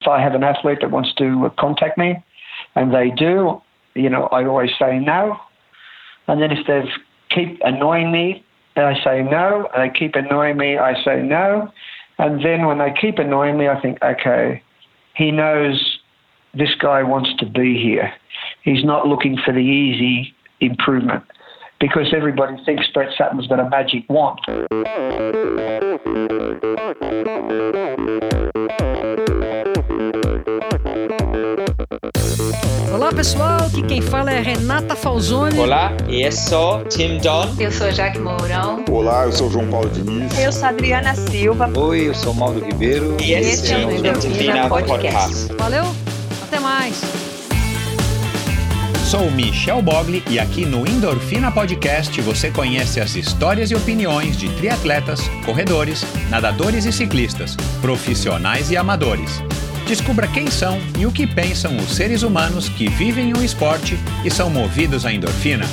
if 0.00 0.08
I 0.08 0.20
have 0.20 0.34
an 0.34 0.42
athlete 0.42 0.78
that 0.80 0.90
wants 0.90 1.12
to 1.14 1.50
contact 1.58 1.98
me, 1.98 2.22
and 2.74 2.94
they 2.94 3.10
do, 3.10 3.60
you 3.94 4.08
know, 4.08 4.24
I 4.32 4.44
always 4.44 4.70
say 4.78 4.98
no. 4.98 5.36
And 6.26 6.40
then 6.40 6.50
if 6.52 6.66
they 6.66 6.82
keep 7.30 7.60
annoying 7.62 8.12
me, 8.12 8.44
I 8.76 8.94
say 9.02 9.22
no. 9.22 9.68
And 9.74 9.90
they 9.90 9.98
keep 9.98 10.14
annoying 10.14 10.56
me, 10.56 10.78
I 10.78 10.94
say 11.04 11.22
no. 11.22 11.70
And 12.18 12.44
then 12.44 12.66
when 12.66 12.78
they 12.78 12.92
keep 12.98 13.18
annoying 13.18 13.58
me, 13.58 13.68
I 13.68 13.80
think, 13.80 13.98
okay, 14.02 14.62
he 15.14 15.30
knows 15.30 15.98
this 16.54 16.74
guy 16.78 17.02
wants 17.02 17.30
to 17.38 17.46
be 17.46 17.80
here. 17.80 18.12
He's 18.62 18.84
not 18.84 19.06
looking 19.06 19.38
for 19.44 19.52
the 19.52 19.60
easy 19.60 20.34
improvement 20.60 21.24
because 21.80 22.12
everybody 22.14 22.62
thinks 22.64 22.86
Brett 22.92 23.08
Sutton's 23.16 23.46
got 23.46 23.58
a 23.58 23.68
magic 23.68 24.04
wand. 24.08 24.38
Olá 32.92 33.10
pessoal, 33.14 33.62
aqui 33.66 33.82
quem 33.82 34.02
fala 34.02 34.30
é 34.30 34.40
Renata 34.40 34.94
Falzoni. 34.94 35.58
Olá, 35.58 35.92
eu 36.06 36.30
sou 36.30 36.84
Tim 36.84 37.18
Don. 37.18 37.48
Eu 37.58 37.72
sou 37.72 37.90
Jaque 37.90 38.18
Mourão. 38.18 38.84
Olá, 38.90 39.24
eu 39.24 39.32
sou 39.32 39.50
João 39.50 39.68
Paulo 39.70 39.88
Diniz. 39.88 40.38
Eu 40.38 40.52
sou 40.52 40.68
Adriana 40.68 41.14
Silva. 41.14 41.70
Oi, 41.78 42.08
eu 42.08 42.14
sou 42.14 42.34
Mauro 42.34 42.60
Ribeiro. 42.60 43.16
E 43.20 43.32
esse, 43.32 43.72
é 43.72 43.86
o 43.86 43.90
Endorfina 43.90 44.68
Podcast. 44.68 45.52
Valeu, 45.54 45.84
até 46.42 46.60
mais. 46.60 47.29
Sou 49.10 49.28
Michel 49.28 49.82
Bogli 49.82 50.22
e 50.30 50.38
aqui 50.38 50.64
no 50.64 50.86
Endorfina 50.86 51.50
Podcast 51.50 52.20
você 52.20 52.48
conhece 52.48 53.00
as 53.00 53.16
histórias 53.16 53.72
e 53.72 53.74
opiniões 53.74 54.36
de 54.36 54.48
triatletas, 54.54 55.20
corredores, 55.44 56.04
nadadores 56.30 56.84
e 56.84 56.92
ciclistas, 56.92 57.56
profissionais 57.80 58.70
e 58.70 58.76
amadores. 58.76 59.42
Descubra 59.84 60.28
quem 60.28 60.48
são 60.48 60.78
e 60.96 61.06
o 61.06 61.10
que 61.10 61.26
pensam 61.26 61.76
os 61.76 61.96
seres 61.96 62.22
humanos 62.22 62.68
que 62.68 62.88
vivem 62.88 63.32
o 63.32 63.42
esporte 63.42 63.96
e 64.24 64.30
são 64.30 64.48
movidos 64.48 65.04
à 65.04 65.12
endorfina. 65.12 65.66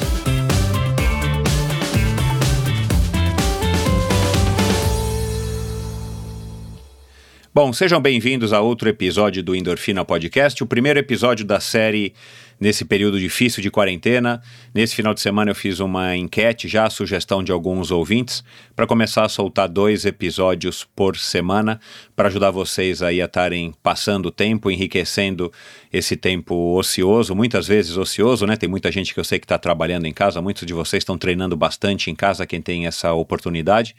Bom, 7.58 7.73
sejam 7.73 8.00
bem-vindos 8.00 8.54
a 8.54 8.61
outro 8.61 8.88
episódio 8.88 9.42
do 9.42 9.56
Endorfina 9.56 10.06
Podcast, 10.06 10.64
o 10.64 10.67
primeiro 10.67 11.00
episódio 11.00 11.44
da 11.44 11.59
série 11.59 12.14
nesse 12.59 12.83
período 12.86 13.19
difícil 13.19 13.61
de 13.61 13.69
quarentena. 13.69 14.41
Nesse 14.73 14.95
final 14.95 15.13
de 15.13 15.22
semana 15.22 15.52
eu 15.52 15.55
fiz 15.55 15.80
uma 15.80 16.16
enquete, 16.16 16.67
já 16.67 16.86
a 16.86 16.89
sugestão 16.89 17.44
de 17.44 17.52
alguns 17.52 17.91
ouvintes, 17.91 18.44
para 18.75 18.88
começar 18.88 19.25
a 19.25 19.30
soltar 19.30 19.67
dois 19.67 20.05
episódios 20.05 20.88
por 20.95 21.17
semana, 21.17 21.80
para 22.16 22.27
ajudar 22.27 22.52
vocês 22.52 23.02
aí 23.02 23.22
a 23.22 23.25
estarem 23.25 23.73
passando 23.81 24.27
o 24.27 24.31
tempo, 24.31 24.72
enriquecendo 24.72 25.52
esse 25.91 26.16
tempo 26.16 26.75
ocioso, 26.77 27.36
muitas 27.36 27.67
vezes 27.67 27.97
ocioso, 27.97 28.45
né? 28.45 28.55
Tem 28.55 28.69
muita 28.69 28.92
gente 28.92 29.14
que 29.14 29.19
eu 29.19 29.23
sei 29.23 29.39
que 29.39 29.45
está 29.45 29.58
trabalhando 29.58 30.05
em 30.05 30.14
casa, 30.14 30.42
muitos 30.42 30.66
de 30.66 30.73
vocês 30.73 31.02
estão 31.02 31.17
treinando 31.17 31.55
bastante 31.55 32.11
em 32.11 32.16
casa, 32.16 32.45
quem 32.45 32.61
tem 32.61 32.88
essa 32.88 33.14
oportunidade. 33.14 33.95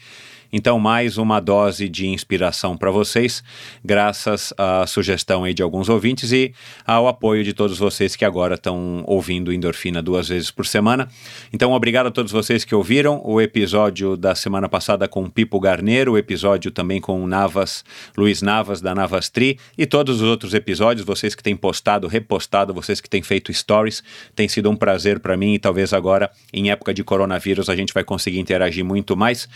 Então, 0.51 0.79
mais 0.79 1.19
uma 1.19 1.41
dose 1.41 1.91
de 1.91 2.07
inspiração 2.07 2.75
para 2.75 2.91
vocês, 2.91 3.45
graças 3.85 4.55
à 4.57 4.87
sugestão 4.87 5.45
aí 5.45 5.53
de 5.53 5.63
alguns 5.63 5.91
ouvintes 5.91 6.33
e 6.33 6.55
ao 6.87 7.07
apoio 7.07 7.45
de 7.45 7.53
todos 7.53 7.79
vocês 7.79 8.17
que 8.17 8.25
agora 8.25 8.55
estão 8.55 9.05
ouvindo 9.07 9.53
Endorfina 9.53 10.01
duas 10.01 10.29
vezes 10.29 10.51
por 10.51 10.67
semana. 10.67 11.09
Então, 11.53 11.73
obrigado 11.73 12.07
a 12.07 12.11
todos 12.11 12.33
vocês 12.33 12.65
que 12.65 12.75
ouviram 12.75 13.21
o 13.25 13.43
episódio 13.43 14.17
da 14.17 14.35
semana 14.35 14.71
passada 14.71 15.07
com 15.07 15.29
Pipo 15.29 15.61
Garneiro, 15.61 16.13
o 16.13 16.19
episódio 16.19 16.71
também 16.71 16.99
com 16.99 17.27
Navas, 17.27 17.85
Luiz 18.17 18.41
Navas 18.41 18.81
da 18.81 18.95
Navas 18.95 19.29
Tri 19.29 19.59
e 19.77 19.85
todos 19.85 20.23
os 20.23 20.29
outros 20.29 20.55
episódios, 20.55 21.05
vocês 21.05 21.35
que 21.35 21.43
têm 21.43 21.57
postado, 21.57 22.09
repostado, 22.09 22.73
vocês 22.73 23.03
que 23.03 23.11
têm 23.11 23.23
feito 23.23 23.53
stories, 23.53 24.03
tem 24.35 24.49
sido 24.49 24.71
um 24.71 24.77
prazer 24.77 25.21
para 25.21 25.37
mim 25.37 25.55
e 25.55 25.59
talvez 25.59 25.93
agora, 25.93 26.31
em 26.55 26.71
época 26.71 26.95
de 26.95 27.05
coronavírus, 27.05 27.69
a 27.69 27.77
gente 27.77 27.93
vai 27.93 28.03
conseguir 28.03 28.39
interagir 28.39 28.85
muito 28.85 29.15
mais. 29.15 29.47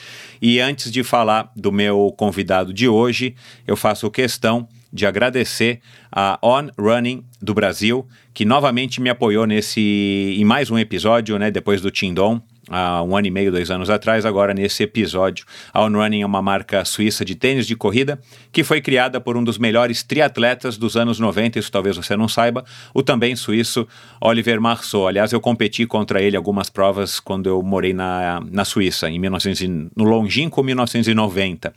E 0.40 0.60
antes 0.60 0.81
antes 0.82 0.90
de 0.90 1.04
falar 1.04 1.52
do 1.54 1.70
meu 1.70 2.12
convidado 2.16 2.72
de 2.72 2.88
hoje, 2.88 3.36
eu 3.66 3.76
faço 3.76 4.10
questão 4.10 4.66
de 4.92 5.06
agradecer 5.06 5.80
a 6.10 6.38
On 6.42 6.68
Running 6.76 7.24
do 7.40 7.54
Brasil, 7.54 8.06
que 8.34 8.44
novamente 8.44 9.00
me 9.00 9.08
apoiou 9.08 9.46
nesse 9.46 10.36
em 10.36 10.44
mais 10.44 10.70
um 10.70 10.78
episódio, 10.78 11.38
né, 11.38 11.50
depois 11.52 11.80
do 11.80 11.90
Tindom, 11.90 12.42
há 12.72 13.02
um 13.02 13.16
ano 13.16 13.26
e 13.26 13.30
meio, 13.30 13.52
dois 13.52 13.70
anos 13.70 13.90
atrás, 13.90 14.24
agora 14.24 14.54
nesse 14.54 14.82
episódio. 14.82 15.44
A 15.72 15.84
On 15.84 15.90
Running 15.90 16.22
é 16.22 16.26
uma 16.26 16.42
marca 16.42 16.84
suíça 16.84 17.24
de 17.24 17.34
tênis 17.34 17.66
de 17.66 17.76
corrida 17.76 18.18
que 18.50 18.64
foi 18.64 18.80
criada 18.80 19.20
por 19.20 19.36
um 19.36 19.44
dos 19.44 19.58
melhores 19.58 20.02
triatletas 20.02 20.76
dos 20.76 20.96
anos 20.96 21.18
90, 21.18 21.58
isso 21.58 21.70
talvez 21.70 21.96
você 21.96 22.16
não 22.16 22.26
saiba, 22.26 22.64
o 22.94 23.02
também 23.02 23.36
suíço 23.36 23.86
Oliver 24.20 24.60
Marceau. 24.60 25.06
Aliás, 25.06 25.32
eu 25.32 25.40
competi 25.40 25.86
contra 25.86 26.20
ele 26.20 26.36
algumas 26.36 26.70
provas 26.70 27.20
quando 27.20 27.48
eu 27.48 27.62
morei 27.62 27.92
na, 27.92 28.40
na 28.50 28.64
Suíça, 28.64 29.08
em 29.10 29.18
1900, 29.18 29.90
no 29.94 30.04
longínquo 30.04 30.62
1990. 30.62 31.72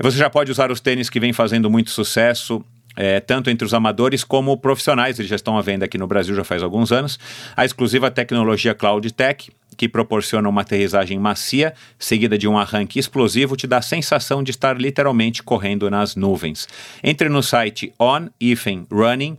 Você 0.00 0.18
já 0.18 0.28
pode 0.28 0.50
usar 0.50 0.70
os 0.70 0.80
tênis 0.80 1.08
que 1.08 1.18
vem 1.18 1.32
fazendo 1.32 1.70
muito 1.70 1.90
sucesso 1.90 2.64
é, 2.98 3.20
tanto 3.20 3.48
entre 3.48 3.64
os 3.64 3.72
amadores 3.72 4.24
como 4.24 4.56
profissionais. 4.58 5.18
Eles 5.18 5.30
já 5.30 5.36
estão 5.36 5.56
à 5.56 5.62
venda 5.62 5.84
aqui 5.84 5.96
no 5.96 6.06
Brasil 6.06 6.34
já 6.34 6.42
faz 6.42 6.64
alguns 6.64 6.90
anos. 6.90 7.18
A 7.56 7.64
exclusiva 7.64 8.10
tecnologia 8.10 8.74
Cloud 8.74 9.08
Tech, 9.12 9.50
que 9.78 9.88
proporciona 9.88 10.48
uma 10.48 10.62
aterrissagem 10.62 11.18
macia, 11.20 11.72
seguida 11.96 12.36
de 12.36 12.48
um 12.48 12.58
arranque 12.58 12.98
explosivo, 12.98 13.56
te 13.56 13.64
dá 13.66 13.78
a 13.78 13.82
sensação 13.82 14.42
de 14.42 14.50
estar 14.50 14.76
literalmente 14.78 15.40
correndo 15.40 15.88
nas 15.88 16.16
nuvens. 16.16 16.66
Entre 17.02 17.28
no 17.28 17.44
site 17.44 17.94
on-running.com 17.96 19.38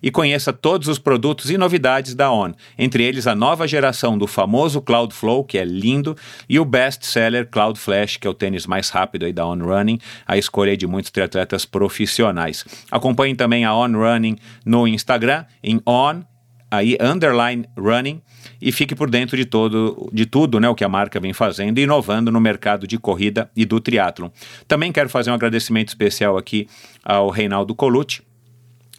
e 0.00 0.12
conheça 0.12 0.52
todos 0.52 0.86
os 0.86 1.00
produtos 1.00 1.50
e 1.50 1.58
novidades 1.58 2.14
da 2.14 2.30
On, 2.32 2.52
entre 2.78 3.02
eles 3.02 3.26
a 3.26 3.34
nova 3.34 3.66
geração 3.66 4.16
do 4.16 4.28
famoso 4.28 4.80
Cloudflow, 4.80 5.42
que 5.42 5.58
é 5.58 5.64
lindo, 5.64 6.16
e 6.48 6.60
o 6.60 6.64
best-seller 6.64 7.48
Cloud 7.50 7.80
Flash, 7.80 8.16
que 8.18 8.28
é 8.28 8.30
o 8.30 8.34
tênis 8.34 8.64
mais 8.64 8.90
rápido 8.90 9.30
da 9.32 9.44
On 9.44 9.58
Running, 9.58 9.98
a 10.24 10.38
escolha 10.38 10.76
de 10.76 10.86
muitos 10.86 11.10
triatletas 11.10 11.64
profissionais. 11.64 12.64
Acompanhe 12.92 13.34
também 13.34 13.64
a 13.64 13.74
On 13.74 13.90
Running 13.90 14.36
no 14.64 14.86
Instagram, 14.86 15.44
em 15.64 15.80
on, 15.84 16.22
aí 16.70 16.96
underline 17.00 17.64
running 17.76 18.22
e 18.60 18.72
fique 18.72 18.94
por 18.94 19.10
dentro 19.10 19.36
de 19.36 19.44
todo 19.44 20.08
de 20.12 20.26
tudo, 20.26 20.58
né, 20.60 20.68
o 20.68 20.74
que 20.74 20.84
a 20.84 20.88
marca 20.88 21.20
vem 21.20 21.32
fazendo 21.32 21.78
e 21.78 21.82
inovando 21.82 22.30
no 22.30 22.40
mercado 22.40 22.86
de 22.86 22.98
corrida 22.98 23.50
e 23.56 23.64
do 23.64 23.80
triatlon. 23.80 24.28
Também 24.66 24.92
quero 24.92 25.08
fazer 25.08 25.30
um 25.30 25.34
agradecimento 25.34 25.88
especial 25.88 26.36
aqui 26.36 26.68
ao 27.04 27.30
Reinaldo 27.30 27.74
Colucci, 27.74 28.22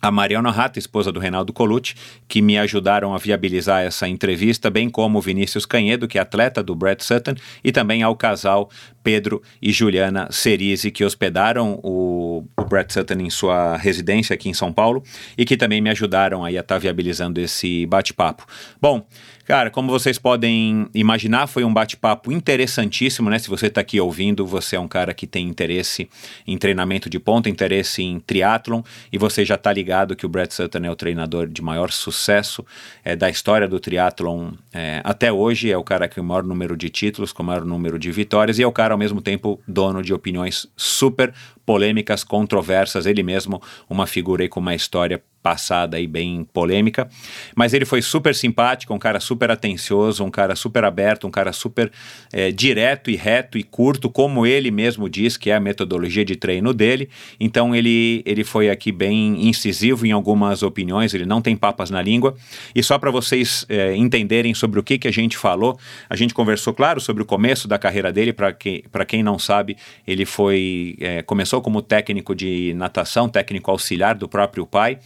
a 0.02 0.12
Mariana 0.12 0.52
Rata, 0.52 0.78
esposa 0.78 1.12
do 1.12 1.20
Reinaldo 1.20 1.52
Colucci, 1.52 1.96
que 2.28 2.42
me 2.42 2.58
ajudaram 2.58 3.14
a 3.14 3.18
viabilizar 3.18 3.84
essa 3.84 4.08
entrevista, 4.08 4.70
bem 4.70 4.90
como 4.90 5.18
o 5.18 5.22
Vinícius 5.22 5.66
Canhedo, 5.66 6.08
que 6.08 6.18
é 6.18 6.22
atleta 6.22 6.62
do 6.62 6.76
Brett 6.76 7.04
Sutton, 7.04 7.36
e 7.64 7.72
também 7.72 8.04
ao 8.04 8.16
casal 8.16 8.70
Pedro 9.04 9.42
e 9.62 9.72
Juliana 9.72 10.28
Cerise, 10.32 10.92
que 10.92 11.04
hospedaram 11.04 11.80
o, 11.84 12.46
o 12.56 12.66
Sutton 12.90 13.16
em 13.16 13.30
sua 13.30 13.76
residência 13.76 14.34
aqui 14.34 14.50
em 14.50 14.54
São 14.54 14.72
Paulo 14.72 15.04
e 15.38 15.46
que 15.46 15.58
também 15.58 15.82
me 15.82 15.90
ajudaram 15.90 16.46
aí 16.46 16.58
a 16.58 16.62
estar 16.62 16.76
tá 16.76 16.80
viabilizando 16.80 17.42
esse 17.42 17.86
bate-papo. 17.88 18.46
Bom, 18.80 19.06
Cara, 19.48 19.70
como 19.70 19.90
vocês 19.90 20.20
podem 20.20 20.90
imaginar, 20.94 21.48
foi 21.48 21.64
um 21.64 21.74
bate-papo 21.74 22.34
interessantíssimo, 22.34 23.30
né? 23.30 23.40
Se 23.40 23.50
você 23.50 23.68
está 23.68 23.80
aqui 23.80 23.98
ouvindo, 23.98 24.46
você 24.46 24.76
é 24.76 24.80
um 24.80 24.90
cara 24.90 25.14
que 25.14 25.26
tem 25.26 25.48
interesse 25.48 26.10
em 26.46 26.58
treinamento 26.58 27.10
de 27.10 27.18
ponta, 27.18 27.48
interesse 27.48 28.04
em 28.04 28.20
triatlon, 28.20 28.82
e 29.10 29.18
você 29.18 29.46
já 29.46 29.56
está 29.56 29.72
ligado 29.72 30.18
que 30.18 30.26
o 30.26 30.30
Brett 30.30 30.54
Sutton 30.54 30.80
é 30.80 30.92
o 30.92 30.98
treinador 30.98 31.48
de 31.48 31.62
maior 31.62 31.92
sucesso 31.92 32.66
é, 33.06 33.16
da 33.16 33.30
história 33.30 33.70
do 33.70 33.80
triatlon 33.80 34.52
é, 34.74 35.00
até 35.06 35.32
hoje, 35.32 35.72
é 35.72 35.78
o 35.78 35.84
cara 35.84 36.10
com 36.10 36.20
o 36.20 36.24
maior 36.26 36.44
número 36.44 36.76
de 36.76 36.90
títulos, 36.90 37.32
com 37.32 37.42
o 37.42 37.46
maior 37.46 37.64
número 37.64 37.98
de 37.98 38.12
vitórias, 38.12 38.60
e 38.60 38.64
é 38.64 38.68
o 38.68 38.72
cara, 38.74 38.96
ao 38.96 38.98
mesmo 38.98 39.22
tempo, 39.22 39.62
dono 39.66 40.04
de 40.04 40.14
opiniões 40.14 40.68
super 40.76 41.34
polêmicas, 41.66 42.22
controversas, 42.22 43.06
ele 43.06 43.24
mesmo 43.24 43.62
uma 43.90 44.06
figura 44.06 44.44
aí 44.44 44.50
com 44.50 44.60
uma 44.60 44.76
história 44.76 45.24
passada 45.48 45.98
e 45.98 46.06
bem 46.06 46.46
polêmica, 46.52 47.08
mas 47.56 47.74
ele 47.74 47.86
foi 47.86 48.02
super 48.02 48.36
simpático, 48.36 48.94
um 48.94 49.00
cara 49.00 49.18
super 49.18 49.50
atencioso, 49.50 50.22
um 50.26 50.30
cara 50.30 50.58
super 50.58 50.84
aberto, 50.84 51.26
um 51.26 51.32
cara 51.32 51.54
super 51.54 51.90
é, 52.34 52.52
direto 52.52 53.10
e 53.10 53.16
reto 53.16 53.58
e 53.58 53.64
curto, 53.64 54.10
como 54.10 54.46
ele 54.46 54.70
mesmo 54.72 55.10
diz 55.10 55.38
que 55.38 55.50
é 55.50 55.56
a 55.56 55.60
metodologia 55.62 56.26
de 56.26 56.36
treino 56.36 56.74
dele. 56.74 57.08
Então 57.40 57.74
ele, 57.74 58.22
ele 58.26 58.44
foi 58.44 58.70
aqui 58.70 58.92
bem 58.92 59.48
incisivo 59.48 60.06
em 60.06 60.12
algumas 60.12 60.64
opiniões, 60.64 61.14
ele 61.14 61.26
não 61.26 61.42
tem 61.42 61.56
papas 61.56 61.90
na 61.90 62.02
língua. 62.02 62.36
E 62.76 62.84
só 62.84 63.00
para 63.00 63.10
vocês 63.10 63.66
é, 63.70 63.96
entenderem 63.96 64.54
sobre 64.54 64.82
o 64.82 64.84
que, 64.84 64.98
que 64.98 65.08
a 65.08 65.14
gente 65.14 65.38
falou, 65.38 65.80
a 66.10 66.16
gente 66.18 66.34
conversou, 66.34 66.74
claro, 66.74 67.00
sobre 67.00 67.24
o 67.24 67.26
começo 67.26 67.70
da 67.70 67.80
carreira 67.80 68.12
dele, 68.12 68.34
para 68.34 68.52
que, 68.52 68.84
quem 69.08 69.24
não 69.24 69.40
sabe, 69.40 69.78
ele 70.06 70.26
foi 70.26 70.98
é, 71.00 71.22
começou 71.22 71.62
como 71.62 71.82
técnico 71.82 72.36
de 72.36 72.74
natação, 72.76 73.30
técnico 73.30 73.72
auxiliar 73.72 74.14
do 74.14 74.28
próprio 74.28 74.66
pai. 74.66 75.00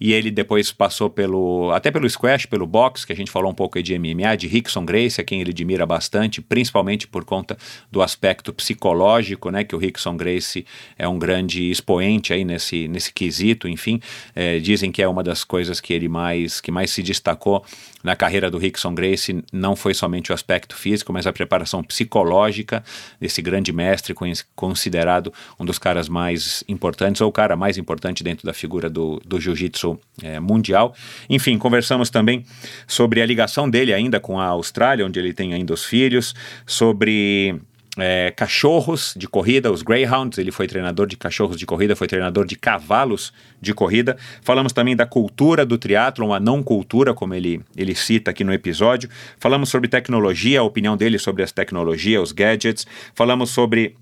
E 0.00 0.12
ele 0.12 0.30
depois 0.30 0.72
passou 0.72 1.08
pelo 1.10 1.70
até 1.72 1.90
pelo 1.90 2.08
squash, 2.08 2.46
pelo 2.46 2.66
boxe, 2.66 3.06
que 3.06 3.12
a 3.12 3.16
gente 3.16 3.30
falou 3.30 3.50
um 3.50 3.54
pouco 3.54 3.78
aí 3.78 3.82
de 3.82 3.98
MMA, 3.98 4.36
de 4.36 4.46
Rickson 4.46 4.84
Grace, 4.84 5.20
a 5.20 5.24
quem 5.24 5.40
ele 5.40 5.50
admira 5.50 5.86
bastante, 5.86 6.40
principalmente 6.40 7.06
por 7.06 7.24
conta 7.24 7.56
do 7.90 8.02
aspecto 8.02 8.52
psicológico, 8.52 9.50
né, 9.50 9.64
que 9.64 9.74
o 9.74 9.78
Rickson 9.78 10.16
Grace 10.16 10.64
é 10.98 11.08
um 11.08 11.18
grande 11.18 11.70
expoente 11.70 12.32
aí 12.32 12.44
nesse, 12.44 12.88
nesse 12.88 13.12
quesito, 13.12 13.68
enfim, 13.68 14.00
é, 14.34 14.58
dizem 14.58 14.90
que 14.90 15.02
é 15.02 15.08
uma 15.08 15.22
das 15.22 15.44
coisas 15.44 15.80
que 15.80 15.92
ele 15.92 16.08
mais 16.08 16.60
que 16.60 16.70
mais 16.70 16.90
se 16.90 17.02
destacou 17.02 17.64
na 18.06 18.14
carreira 18.14 18.48
do 18.48 18.56
Rickson 18.56 18.94
Grace 18.94 19.42
não 19.52 19.74
foi 19.74 19.92
somente 19.92 20.30
o 20.30 20.34
aspecto 20.34 20.76
físico, 20.76 21.12
mas 21.12 21.26
a 21.26 21.32
preparação 21.32 21.82
psicológica 21.82 22.84
desse 23.20 23.42
grande 23.42 23.72
mestre, 23.72 24.14
considerado 24.54 25.32
um 25.58 25.64
dos 25.64 25.76
caras 25.76 26.08
mais 26.08 26.62
importantes, 26.68 27.20
ou 27.20 27.28
o 27.28 27.32
cara 27.32 27.56
mais 27.56 27.76
importante 27.76 28.22
dentro 28.22 28.46
da 28.46 28.54
figura 28.54 28.88
do, 28.88 29.20
do 29.26 29.40
jiu-jitsu 29.40 29.98
é, 30.22 30.38
mundial. 30.38 30.94
Enfim, 31.28 31.58
conversamos 31.58 32.08
também 32.08 32.46
sobre 32.86 33.20
a 33.20 33.26
ligação 33.26 33.68
dele 33.68 33.92
ainda 33.92 34.20
com 34.20 34.38
a 34.38 34.46
Austrália, 34.46 35.04
onde 35.04 35.18
ele 35.18 35.32
tem 35.32 35.52
ainda 35.52 35.74
os 35.74 35.84
filhos, 35.84 36.32
sobre 36.64 37.60
é, 37.96 38.30
cachorros 38.30 39.14
de 39.16 39.26
corrida, 39.26 39.72
os 39.72 39.82
Greyhounds, 39.82 40.38
ele 40.38 40.50
foi 40.50 40.66
treinador 40.66 41.06
de 41.06 41.16
cachorros 41.16 41.56
de 41.56 41.64
corrida, 41.64 41.96
foi 41.96 42.06
treinador 42.06 42.44
de 42.44 42.56
cavalos 42.56 43.32
de 43.60 43.72
corrida. 43.72 44.16
Falamos 44.42 44.72
também 44.72 44.94
da 44.94 45.06
cultura 45.06 45.64
do 45.64 45.78
triatlon, 45.78 46.32
a 46.32 46.40
não 46.40 46.62
cultura, 46.62 47.14
como 47.14 47.34
ele, 47.34 47.60
ele 47.76 47.94
cita 47.94 48.30
aqui 48.30 48.44
no 48.44 48.52
episódio. 48.52 49.08
Falamos 49.38 49.68
sobre 49.68 49.88
tecnologia, 49.88 50.60
a 50.60 50.62
opinião 50.62 50.96
dele 50.96 51.18
sobre 51.18 51.42
as 51.42 51.52
tecnologias, 51.52 52.22
os 52.22 52.32
gadgets. 52.32 52.86
Falamos 53.14 53.50
sobre 53.50 53.96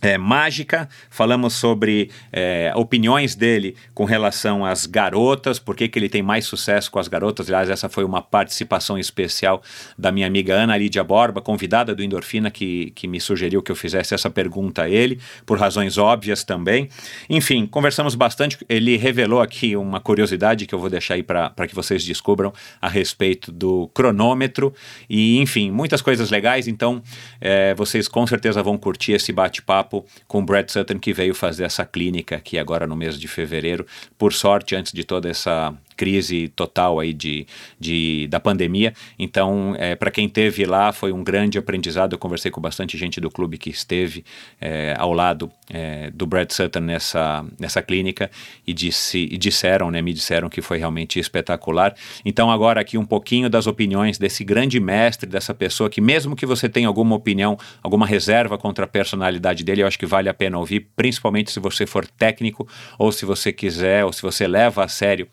é, 0.00 0.16
mágica, 0.16 0.88
falamos 1.10 1.54
sobre 1.54 2.10
é, 2.32 2.72
opiniões 2.74 3.34
dele 3.34 3.76
com 3.94 4.04
relação 4.04 4.64
às 4.64 4.86
garotas, 4.86 5.58
por 5.58 5.76
que, 5.76 5.90
ele 5.94 6.08
tem 6.08 6.22
mais 6.22 6.44
sucesso 6.44 6.90
com 6.90 6.98
as 6.98 7.08
garotas. 7.08 7.48
Aliás, 7.48 7.70
essa 7.70 7.88
foi 7.88 8.04
uma 8.04 8.22
participação 8.22 8.98
especial 8.98 9.62
da 9.98 10.12
minha 10.12 10.26
amiga 10.26 10.54
Ana 10.54 10.76
Lídia 10.76 11.02
Borba, 11.02 11.40
convidada 11.40 11.94
do 11.94 12.02
Endorfina, 12.02 12.50
que, 12.50 12.92
que 12.94 13.08
me 13.08 13.20
sugeriu 13.20 13.62
que 13.62 13.72
eu 13.72 13.76
fizesse 13.76 14.14
essa 14.14 14.30
pergunta 14.30 14.82
a 14.82 14.88
ele, 14.88 15.18
por 15.44 15.58
razões 15.58 15.98
óbvias 15.98 16.44
também. 16.44 16.88
Enfim, 17.28 17.66
conversamos 17.66 18.14
bastante. 18.14 18.58
Ele 18.68 18.96
revelou 18.96 19.40
aqui 19.40 19.76
uma 19.76 20.00
curiosidade 20.00 20.66
que 20.66 20.74
eu 20.74 20.78
vou 20.78 20.90
deixar 20.90 21.14
aí 21.14 21.22
para 21.22 21.66
que 21.66 21.74
vocês 21.74 22.04
descubram 22.04 22.52
a 22.80 22.88
respeito 22.88 23.50
do 23.50 23.88
cronômetro. 23.88 24.72
E, 25.10 25.38
enfim, 25.38 25.70
muitas 25.70 26.00
coisas 26.00 26.30
legais. 26.30 26.68
Então, 26.68 27.02
é, 27.40 27.74
vocês 27.74 28.06
com 28.06 28.26
certeza 28.26 28.62
vão 28.62 28.78
curtir 28.78 29.12
esse 29.12 29.32
bate-papo 29.32 29.87
papo 29.88 30.04
com 30.26 30.40
o 30.40 30.44
Brad 30.44 30.68
Sutton, 30.68 30.98
que 30.98 31.12
veio 31.12 31.34
fazer 31.34 31.64
essa 31.64 31.84
clínica 31.84 32.36
aqui 32.36 32.58
agora 32.58 32.86
no 32.86 32.94
mês 32.94 33.18
de 33.18 33.26
fevereiro. 33.26 33.86
Por 34.18 34.32
sorte, 34.32 34.76
antes 34.76 34.92
de 34.92 35.02
toda 35.02 35.28
essa 35.28 35.74
crise 35.98 36.46
total 36.48 37.00
aí 37.00 37.12
de, 37.12 37.44
de, 37.78 38.28
da 38.28 38.38
pandemia. 38.38 38.94
Então, 39.18 39.74
é, 39.76 39.96
para 39.96 40.12
quem 40.12 40.28
teve 40.28 40.64
lá, 40.64 40.92
foi 40.92 41.10
um 41.10 41.24
grande 41.24 41.58
aprendizado. 41.58 42.12
Eu 42.12 42.18
conversei 42.18 42.52
com 42.52 42.60
bastante 42.60 42.96
gente 42.96 43.20
do 43.20 43.28
clube 43.28 43.58
que 43.58 43.68
esteve 43.68 44.24
é, 44.60 44.94
ao 44.96 45.12
lado 45.12 45.50
é, 45.68 46.10
do 46.12 46.24
Brad 46.24 46.50
Sutton 46.52 46.80
nessa, 46.80 47.44
nessa 47.58 47.82
clínica 47.82 48.30
e, 48.64 48.72
disse, 48.72 49.28
e 49.30 49.36
disseram, 49.36 49.90
né, 49.90 50.00
me 50.00 50.12
disseram 50.12 50.48
que 50.48 50.62
foi 50.62 50.78
realmente 50.78 51.18
espetacular. 51.18 51.94
Então, 52.24 52.48
agora 52.48 52.80
aqui 52.80 52.96
um 52.96 53.04
pouquinho 53.04 53.50
das 53.50 53.66
opiniões 53.66 54.18
desse 54.18 54.44
grande 54.44 54.78
mestre, 54.78 55.28
dessa 55.28 55.52
pessoa 55.52 55.90
que, 55.90 56.00
mesmo 56.00 56.36
que 56.36 56.46
você 56.46 56.68
tenha 56.68 56.86
alguma 56.86 57.16
opinião, 57.16 57.58
alguma 57.82 58.06
reserva 58.06 58.56
contra 58.56 58.84
a 58.84 58.88
personalidade 58.88 59.64
dele, 59.64 59.82
eu 59.82 59.86
acho 59.88 59.98
que 59.98 60.06
vale 60.06 60.28
a 60.28 60.34
pena 60.34 60.58
ouvir, 60.58 60.86
principalmente 60.94 61.50
se 61.50 61.58
você 61.58 61.84
for 61.86 62.06
técnico 62.06 62.68
ou 62.96 63.10
se 63.10 63.24
você 63.24 63.52
quiser, 63.52 64.04
ou 64.04 64.12
se 64.12 64.22
você 64.22 64.46
leva 64.46 64.84
a 64.84 64.88
sério 64.88 65.26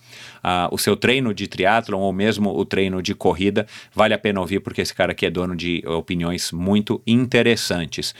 o 0.71 0.77
seu 0.77 0.95
treino 0.95 1.33
de 1.33 1.47
triatlon 1.47 1.99
ou 1.99 2.13
mesmo 2.13 2.55
o 2.55 2.65
treino 2.65 3.01
de 3.01 3.13
corrida, 3.15 3.65
vale 3.93 4.13
a 4.13 4.17
pena 4.17 4.39
ouvir 4.39 4.59
porque 4.59 4.81
esse 4.81 4.93
cara 4.93 5.11
aqui 5.11 5.25
é 5.25 5.29
dono 5.29 5.55
de 5.55 5.83
opiniões 5.87 6.51
muito 6.51 7.01
interessantes. 7.05 8.13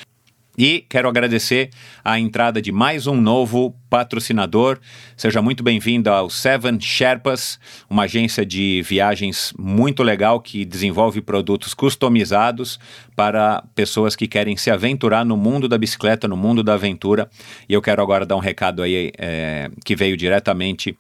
E 0.57 0.86
quero 0.88 1.10
agradecer 1.10 1.69
a 2.04 2.18
entrada 2.18 2.62
de 2.62 2.72
mais 2.72 3.07
um 3.07 3.19
novo 3.19 3.75
patrocinador. 3.89 4.80
Seja 5.18 5.42
muito 5.42 5.62
bem-vindo 5.62 6.10
ao 6.10 6.30
Seven 6.30 6.80
Sherpas, 6.80 7.60
uma 7.89 8.04
agência 8.04 8.45
de 8.45 8.81
viagens 8.81 9.54
muito 9.60 10.01
legal 10.01 10.39
que 10.39 10.63
desenvolve 10.63 11.19
produtos 11.19 11.74
customizados 11.74 12.80
para 13.18 13.66
pessoas 13.75 14.16
que 14.16 14.28
querem 14.28 14.56
se 14.56 14.71
aventurar 14.71 15.25
no 15.25 15.36
mundo 15.36 15.68
da 15.68 15.78
bicicleta, 15.78 16.25
no 16.25 16.38
mundo 16.38 16.63
da 16.63 16.75
aventura. 16.75 17.30
E 17.68 17.74
eu 17.74 17.81
quero 17.81 18.01
agora 18.01 18.25
dar 18.25 18.38
um 18.38 18.39
recado 18.39 18.81
aí 18.81 19.12
é, 19.18 19.69
que 19.83 19.94
veio 19.94 20.16
diretamente 20.16 20.98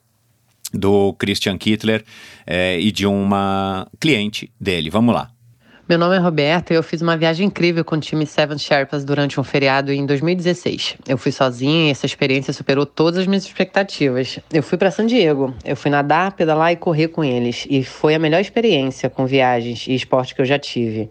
do 0.73 1.13
Christian 1.13 1.57
Kittler 1.57 2.03
é, 2.45 2.79
e 2.79 2.91
de 2.91 3.05
uma 3.05 3.87
cliente 3.99 4.51
dele. 4.59 4.89
Vamos 4.89 5.13
lá. 5.13 5.35
Meu 5.87 5.99
nome 5.99 6.15
é 6.15 6.19
Roberta 6.19 6.73
e 6.73 6.75
eu 6.75 6.81
fiz 6.81 7.03
uma 7.03 7.15
viagem 7.15 7.45
incrível 7.45 7.85
com 7.85 7.95
o 7.95 7.99
time 7.99 8.25
Seven 8.25 8.57
Sherpas 8.57 9.05
durante 9.05 9.39
um 9.39 9.43
feriado 9.43 9.91
em 9.91 10.03
2016. 10.03 10.95
Eu 11.07 11.15
fui 11.15 11.31
sozinha 11.31 11.89
e 11.89 11.91
essa 11.91 12.07
experiência 12.07 12.51
superou 12.51 12.87
todas 12.87 13.19
as 13.19 13.27
minhas 13.27 13.45
expectativas. 13.45 14.39
Eu 14.51 14.63
fui 14.63 14.79
para 14.79 14.89
San 14.89 15.05
Diego, 15.05 15.53
eu 15.63 15.75
fui 15.75 15.91
nadar, 15.91 16.31
pedalar 16.31 16.71
e 16.71 16.75
correr 16.75 17.09
com 17.09 17.23
eles 17.23 17.67
e 17.69 17.83
foi 17.83 18.15
a 18.15 18.19
melhor 18.19 18.41
experiência 18.41 19.11
com 19.11 19.27
viagens 19.27 19.85
e 19.87 19.93
esporte 19.93 20.33
que 20.33 20.41
eu 20.41 20.45
já 20.45 20.57
tive. 20.57 21.07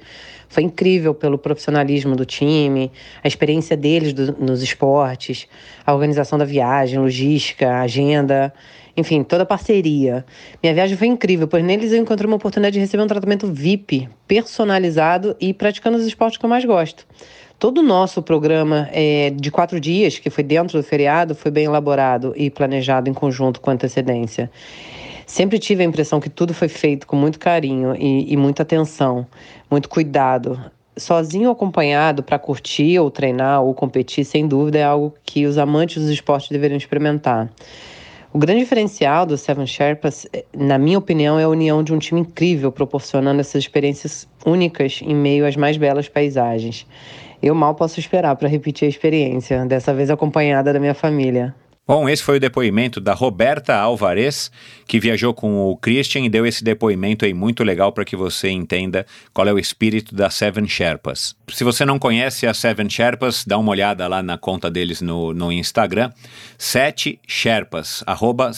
Foi 0.49 0.65
incrível 0.65 1.15
pelo 1.15 1.39
profissionalismo 1.39 2.17
do 2.17 2.27
time, 2.27 2.91
a 3.23 3.29
experiência 3.29 3.77
deles 3.77 4.13
do, 4.13 4.33
nos 4.45 4.61
esportes, 4.61 5.47
a 5.87 5.95
organização 5.95 6.37
da 6.37 6.45
viagem, 6.45 6.99
logística, 6.99 7.79
agenda 7.79 8.53
enfim, 8.97 9.23
toda 9.23 9.43
a 9.43 9.47
parceria. 9.47 10.25
Minha 10.63 10.75
viagem 10.75 10.97
foi 10.97 11.07
incrível, 11.07 11.49
pois 11.49 11.65
neles 11.65 11.93
eu 11.93 11.99
encontrei 11.99 12.27
uma 12.27 12.37
oportunidade 12.37 12.75
de 12.75 12.81
receber 12.81 13.03
um 13.03 13.07
tratamento 13.07 13.47
VIP, 13.47 14.09
personalizado 14.27 15.37
e 15.41 15.53
praticando 15.53 15.97
os 15.97 16.05
esportes 16.05 16.39
que 16.39 16.45
eu 16.45 16.51
mais 16.51 16.65
gosto. 16.65 17.07
Todo 17.59 17.79
o 17.79 17.83
nosso 17.83 18.21
programa 18.23 18.89
é, 18.93 19.31
de 19.31 19.51
quatro 19.51 19.81
dias, 19.81 20.19
que 20.19 20.29
foi 20.29 20.45
dentro 20.45 20.79
do 20.79 20.85
feriado, 20.85 21.35
foi 21.35 21.51
bem 21.51 21.65
elaborado 21.65 22.35
e 22.37 22.51
planejado 22.51 23.09
em 23.09 23.15
conjunto 23.15 23.61
com 23.61 23.71
antecedência. 23.71 24.51
Sempre 25.27 25.59
tive 25.59 25.83
a 25.83 25.87
impressão 25.87 26.21
que 26.21 26.29
tudo 26.29 26.53
foi 26.53 26.69
feito 26.69 27.07
com 27.07 27.17
muito 27.17 27.39
carinho 27.39 27.97
e, 27.97 28.33
e 28.33 28.37
muita 28.37 28.63
atenção, 28.63 29.27
muito 29.71 29.89
cuidado. 29.89 30.61
Sozinho 30.97 31.47
ou 31.47 31.53
acompanhado 31.53 32.23
para 32.23 32.39
curtir 32.39 32.99
ou 32.99 33.11
treinar 33.11 33.63
ou 33.63 33.73
competir, 33.75 34.25
sem 34.25 34.47
dúvida, 34.47 34.79
é 34.79 34.85
algo 34.85 35.15
que 35.25 35.47
os 35.47 35.57
amantes 35.57 36.03
dos 36.03 36.11
esportes 36.11 36.51
deveriam 36.51 36.77
experimentar. 36.77 37.51
O 38.35 38.39
grande 38.39 38.59
diferencial 38.59 39.25
do 39.25 39.39
Seven 39.39 39.65
Sherpas, 39.65 40.27
eh, 40.33 40.45
na 40.53 40.77
minha 40.77 40.99
opinião, 40.99 41.39
é 41.39 41.45
a 41.45 41.49
união 41.49 41.85
de 41.85 41.95
um 41.95 42.01
time 42.01 42.21
incrível, 42.21 42.73
proporcionando 42.73 43.41
essas 43.41 43.63
experiências 43.63 44.29
únicas 44.45 45.01
em 45.05 45.15
meio 45.15 45.47
às 45.47 45.55
mais 45.55 45.77
belas 45.77 46.09
paisagens. 46.09 46.85
Eu 47.41 47.55
mal 47.55 47.77
posso 47.77 48.01
esperar 48.01 48.35
para 48.35 48.49
repetir 48.49 48.87
a 48.87 48.89
experiência, 48.89 49.65
dessa 49.65 49.95
vez 49.95 50.11
acompanhada 50.11 50.73
da 50.73 50.81
minha 50.81 50.95
família. 50.95 51.55
Bom, 51.87 52.09
esse 52.09 52.23
foi 52.23 52.39
o 52.39 52.41
depoimento 52.41 52.99
da 52.99 53.13
Roberta 53.13 53.75
Alvarez, 53.75 54.51
que 54.87 54.99
viajou 54.99 55.35
com 55.35 55.69
o 55.69 55.77
Christian 55.77 56.23
e 56.23 56.31
deu 56.31 56.47
esse 56.47 56.65
depoimento 56.65 57.27
aí 57.27 57.35
muito 57.35 57.63
legal 57.63 57.93
para 57.93 58.07
que 58.07 58.17
você 58.17 58.49
entenda 58.49 59.05
qual 59.35 59.47
é 59.47 59.53
o 59.53 59.59
espírito 59.59 60.15
da 60.15 60.31
Seven 60.31 60.67
Sherpas. 60.67 61.37
Se 61.49 61.63
você 61.63 61.85
não 61.85 61.99
conhece 61.99 62.47
a 62.47 62.55
Seven 62.55 62.89
Sherpas, 62.89 63.45
dá 63.45 63.59
uma 63.59 63.71
olhada 63.71 64.09
lá 64.09 64.23
na 64.23 64.39
conta 64.39 64.71
deles 64.71 65.03
no, 65.03 65.35
no 65.35 65.53
Instagram. 65.53 66.11
Sete 66.57 67.21
Sherpas, 67.29 68.03
arroba 68.07 68.53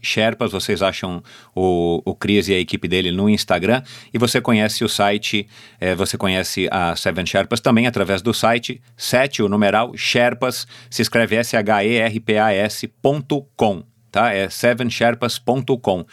Sherpas, 0.00 0.52
vocês 0.52 0.80
acham 0.80 1.20
o, 1.56 2.00
o 2.04 2.14
Chris 2.14 2.46
e 2.46 2.54
a 2.54 2.60
equipe 2.60 2.86
dele 2.86 3.10
no 3.10 3.28
Instagram. 3.28 3.82
E 4.14 4.18
você 4.18 4.40
conhece 4.40 4.84
o 4.84 4.88
site, 4.88 5.48
é, 5.80 5.96
você 5.96 6.16
conhece 6.16 6.68
a 6.70 6.94
Seven 6.94 7.26
Sherpas 7.26 7.58
também 7.58 7.88
através 7.88 8.22
do 8.22 8.32
site 8.32 8.80
Sete, 8.96 9.42
o 9.42 9.48
numeral 9.48 9.96
Sherpas, 9.96 10.64
se 10.88 11.02
escreve 11.02 11.34
S-H-E-R-P-A-S 11.34 12.67
s.com, 12.68 13.82
tá? 14.10 14.32
É 14.32 14.48
sevensherpas.com. 14.48 16.04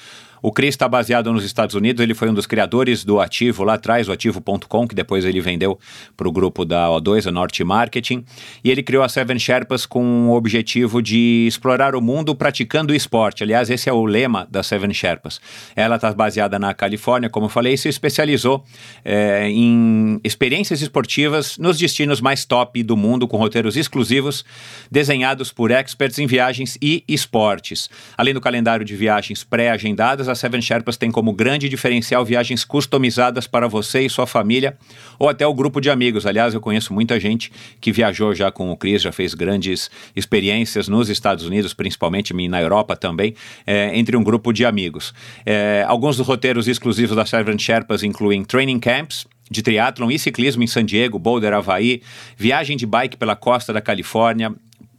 O 0.45 0.51
Chris 0.51 0.75
está 0.75 0.87
baseado 0.87 1.33
nos 1.33 1.43
Estados 1.43 1.73
Unidos, 1.73 2.03
ele 2.03 2.13
foi 2.13 2.29
um 2.29 2.33
dos 2.35 2.45
criadores 2.45 3.03
do 3.03 3.19
Ativo 3.19 3.63
lá 3.63 3.73
atrás, 3.73 4.07
o 4.07 4.11
Ativo.com, 4.11 4.87
que 4.87 4.93
depois 4.93 5.25
ele 5.25 5.41
vendeu 5.41 5.79
para 6.15 6.27
o 6.27 6.31
grupo 6.31 6.63
da 6.63 6.87
O2, 6.89 7.25
a 7.25 7.31
Norte 7.31 7.63
Marketing, 7.63 8.23
e 8.63 8.69
ele 8.69 8.83
criou 8.83 9.01
a 9.01 9.09
Seven 9.09 9.39
Sherpas 9.39 9.87
com 9.87 10.29
o 10.29 10.35
objetivo 10.35 11.01
de 11.01 11.47
explorar 11.47 11.95
o 11.95 11.99
mundo 11.99 12.35
praticando 12.35 12.93
esporte. 12.93 13.41
Aliás, 13.41 13.71
esse 13.71 13.89
é 13.89 13.91
o 13.91 14.05
lema 14.05 14.47
da 14.47 14.61
Seven 14.61 14.93
Sherpas. 14.93 15.41
Ela 15.75 15.95
está 15.95 16.13
baseada 16.13 16.59
na 16.59 16.75
Califórnia, 16.75 17.27
como 17.27 17.47
eu 17.47 17.49
falei, 17.49 17.73
e 17.73 17.77
se 17.79 17.89
especializou 17.89 18.63
é, 19.03 19.49
em 19.49 20.21
experiências 20.23 20.79
esportivas 20.79 21.57
nos 21.57 21.79
destinos 21.79 22.21
mais 22.21 22.45
top 22.45 22.83
do 22.83 22.95
mundo, 22.95 23.27
com 23.27 23.37
roteiros 23.37 23.75
exclusivos, 23.75 24.45
desenhados 24.91 25.51
por 25.51 25.71
experts 25.71 26.19
em 26.19 26.27
viagens 26.27 26.77
e 26.79 27.03
esportes. 27.07 27.89
Além 28.15 28.31
do 28.31 28.39
calendário 28.39 28.85
de 28.85 28.95
viagens 28.95 29.43
pré-agendadas, 29.43 30.29
a 30.29 30.34
a 30.35 30.37
Seven 30.37 30.61
Sherpas 30.61 30.97
tem 30.97 31.09
como 31.09 31.33
grande 31.33 31.67
diferencial 31.69 32.23
viagens 32.23 32.63
customizadas 32.63 33.47
para 33.47 33.67
você 33.67 34.01
e 34.01 34.09
sua 34.09 34.27
família 34.27 34.77
ou 35.17 35.29
até 35.29 35.47
o 35.47 35.53
grupo 35.53 35.79
de 35.79 35.89
amigos. 35.89 36.25
Aliás, 36.25 36.53
eu 36.53 36.61
conheço 36.61 36.93
muita 36.93 37.19
gente 37.19 37.51
que 37.79 37.91
viajou 37.91 38.35
já 38.35 38.51
com 38.51 38.71
o 38.71 38.77
Chris, 38.77 39.01
já 39.01 39.11
fez 39.11 39.33
grandes 39.33 39.89
experiências 40.15 40.87
nos 40.87 41.09
Estados 41.09 41.45
Unidos, 41.45 41.73
principalmente 41.73 42.33
na 42.47 42.61
Europa 42.61 42.95
também, 42.95 43.33
é, 43.65 43.97
entre 43.97 44.15
um 44.17 44.23
grupo 44.23 44.51
de 44.51 44.65
amigos. 44.65 45.13
É, 45.45 45.85
alguns 45.87 46.17
dos 46.17 46.27
roteiros 46.27 46.67
exclusivos 46.67 47.15
da 47.15 47.25
Seven 47.25 47.57
Sherpas 47.57 48.03
incluem 48.03 48.43
training 48.43 48.79
camps, 48.79 49.25
de 49.49 49.61
triatlon 49.61 50.09
e 50.09 50.17
ciclismo 50.17 50.63
em 50.63 50.67
San 50.67 50.83
Diego, 50.83 51.19
Boulder, 51.19 51.53
Havaí, 51.53 52.01
viagem 52.35 52.75
de 52.75 52.85
bike 52.85 53.15
pela 53.15 53.35
costa 53.35 53.71
da 53.71 53.79
Califórnia, 53.79 54.51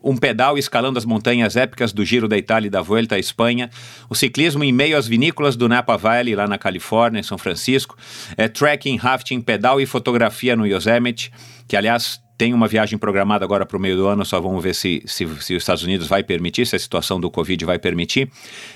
um 0.07 0.17
pedal 0.17 0.57
escalando 0.57 0.99
as 0.99 1.05
montanhas 1.05 1.57
épicas 1.57 1.93
do 1.93 2.05
Giro 2.05 2.29
da 2.29 2.39
Itália 2.39 2.69
e 2.69 2.71
da 2.71 2.81
Vuelta 2.81 3.17
à 3.17 3.19
Espanha, 3.19 3.69
o 4.09 4.15
ciclismo 4.15 4.63
em 4.63 4.73
meio 4.73 4.97
às 4.97 5.09
vinícolas 5.09 5.57
do 5.57 5.69
Napa 5.69 5.97
Valley, 5.97 6.37
lá 6.37 6.47
na 6.47 6.57
Califórnia, 6.57 7.19
em 7.19 7.25
São 7.25 7.37
Francisco, 7.37 7.97
é, 8.37 8.47
trekking, 8.47 8.97
rafting, 8.97 9.41
pedal 9.41 9.81
e 9.81 9.87
fotografia 9.87 10.55
no 10.55 10.65
Yosemite, 10.65 11.33
que 11.67 11.77
aliás 11.77 12.21
tem 12.39 12.53
uma 12.53 12.69
viagem 12.69 12.99
programada 12.99 13.45
agora 13.45 13.65
para 13.65 13.77
o 13.77 13.81
meio 13.81 13.97
do 13.97 14.07
ano, 14.07 14.25
só 14.25 14.39
vamos 14.41 14.63
ver 14.63 14.75
se, 14.75 15.03
se, 15.07 15.27
se, 15.41 15.55
os 15.55 15.63
Estados 15.63 15.83
Unidos 15.83 16.07
vai 16.07 16.23
permitir, 16.23 16.67
se 16.67 16.77
a 16.77 16.79
situação 16.79 17.19
do 17.19 17.31
Covid 17.31 17.65
vai 17.65 17.79
permitir. 17.79 18.31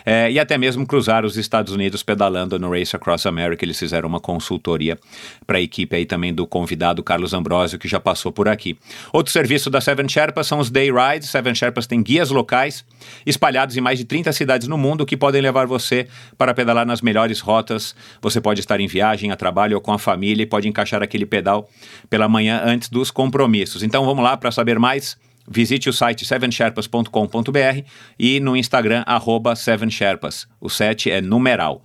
É, 0.04 0.30
e 0.30 0.38
até 0.38 0.56
mesmo 0.56 0.86
cruzar 0.86 1.26
os 1.26 1.36
Estados 1.36 1.72
Unidos 1.72 2.02
pedalando 2.02 2.58
no 2.58 2.70
Race 2.70 2.96
Across 2.96 3.26
America. 3.26 3.64
Eles 3.64 3.78
fizeram 3.78 4.08
uma 4.08 4.20
consultoria 4.20 4.98
para 5.46 5.58
a 5.58 5.60
equipe 5.60 5.94
aí 5.94 6.06
também 6.06 6.32
do 6.32 6.46
convidado 6.46 7.02
Carlos 7.02 7.34
Ambrosio, 7.34 7.78
que 7.78 7.86
já 7.86 8.00
passou 8.00 8.32
por 8.32 8.48
aqui. 8.48 8.78
Outro 9.12 9.30
serviço 9.30 9.68
da 9.68 9.80
Seven 9.80 10.08
Sherpas 10.08 10.46
são 10.46 10.58
os 10.58 10.70
Day 10.70 10.90
Rides. 10.90 11.28
Seven 11.28 11.54
Sherpas 11.54 11.86
tem 11.86 12.02
guias 12.02 12.30
locais 12.30 12.84
espalhados 13.26 13.76
em 13.76 13.80
mais 13.80 13.98
de 13.98 14.04
30 14.06 14.32
cidades 14.32 14.68
no 14.68 14.78
mundo 14.78 15.04
que 15.04 15.16
podem 15.16 15.42
levar 15.42 15.66
você 15.66 16.08
para 16.38 16.54
pedalar 16.54 16.86
nas 16.86 17.02
melhores 17.02 17.40
rotas. 17.40 17.94
Você 18.22 18.40
pode 18.40 18.60
estar 18.60 18.80
em 18.80 18.86
viagem, 18.86 19.30
a 19.30 19.36
trabalho 19.36 19.74
ou 19.76 19.80
com 19.82 19.92
a 19.92 19.98
família 19.98 20.42
e 20.42 20.46
pode 20.46 20.66
encaixar 20.66 21.02
aquele 21.02 21.26
pedal 21.26 21.68
pela 22.08 22.26
manhã 22.26 22.62
antes 22.64 22.88
dos 22.88 23.10
compromissos 23.10 23.49
compromissos. 23.50 23.82
Então 23.82 24.04
vamos 24.04 24.22
lá 24.22 24.36
para 24.36 24.50
saber 24.50 24.78
mais. 24.78 25.16
Visite 25.48 25.88
o 25.88 25.92
site 25.92 26.24
sevensherpas.com.br 26.24 27.84
e 28.18 28.38
no 28.38 28.56
Instagram, 28.56 29.02
arroba 29.04 29.56
sevensherpas. 29.56 30.46
O 30.60 30.70
7 30.70 31.10
é 31.10 31.20
numeral. 31.20 31.82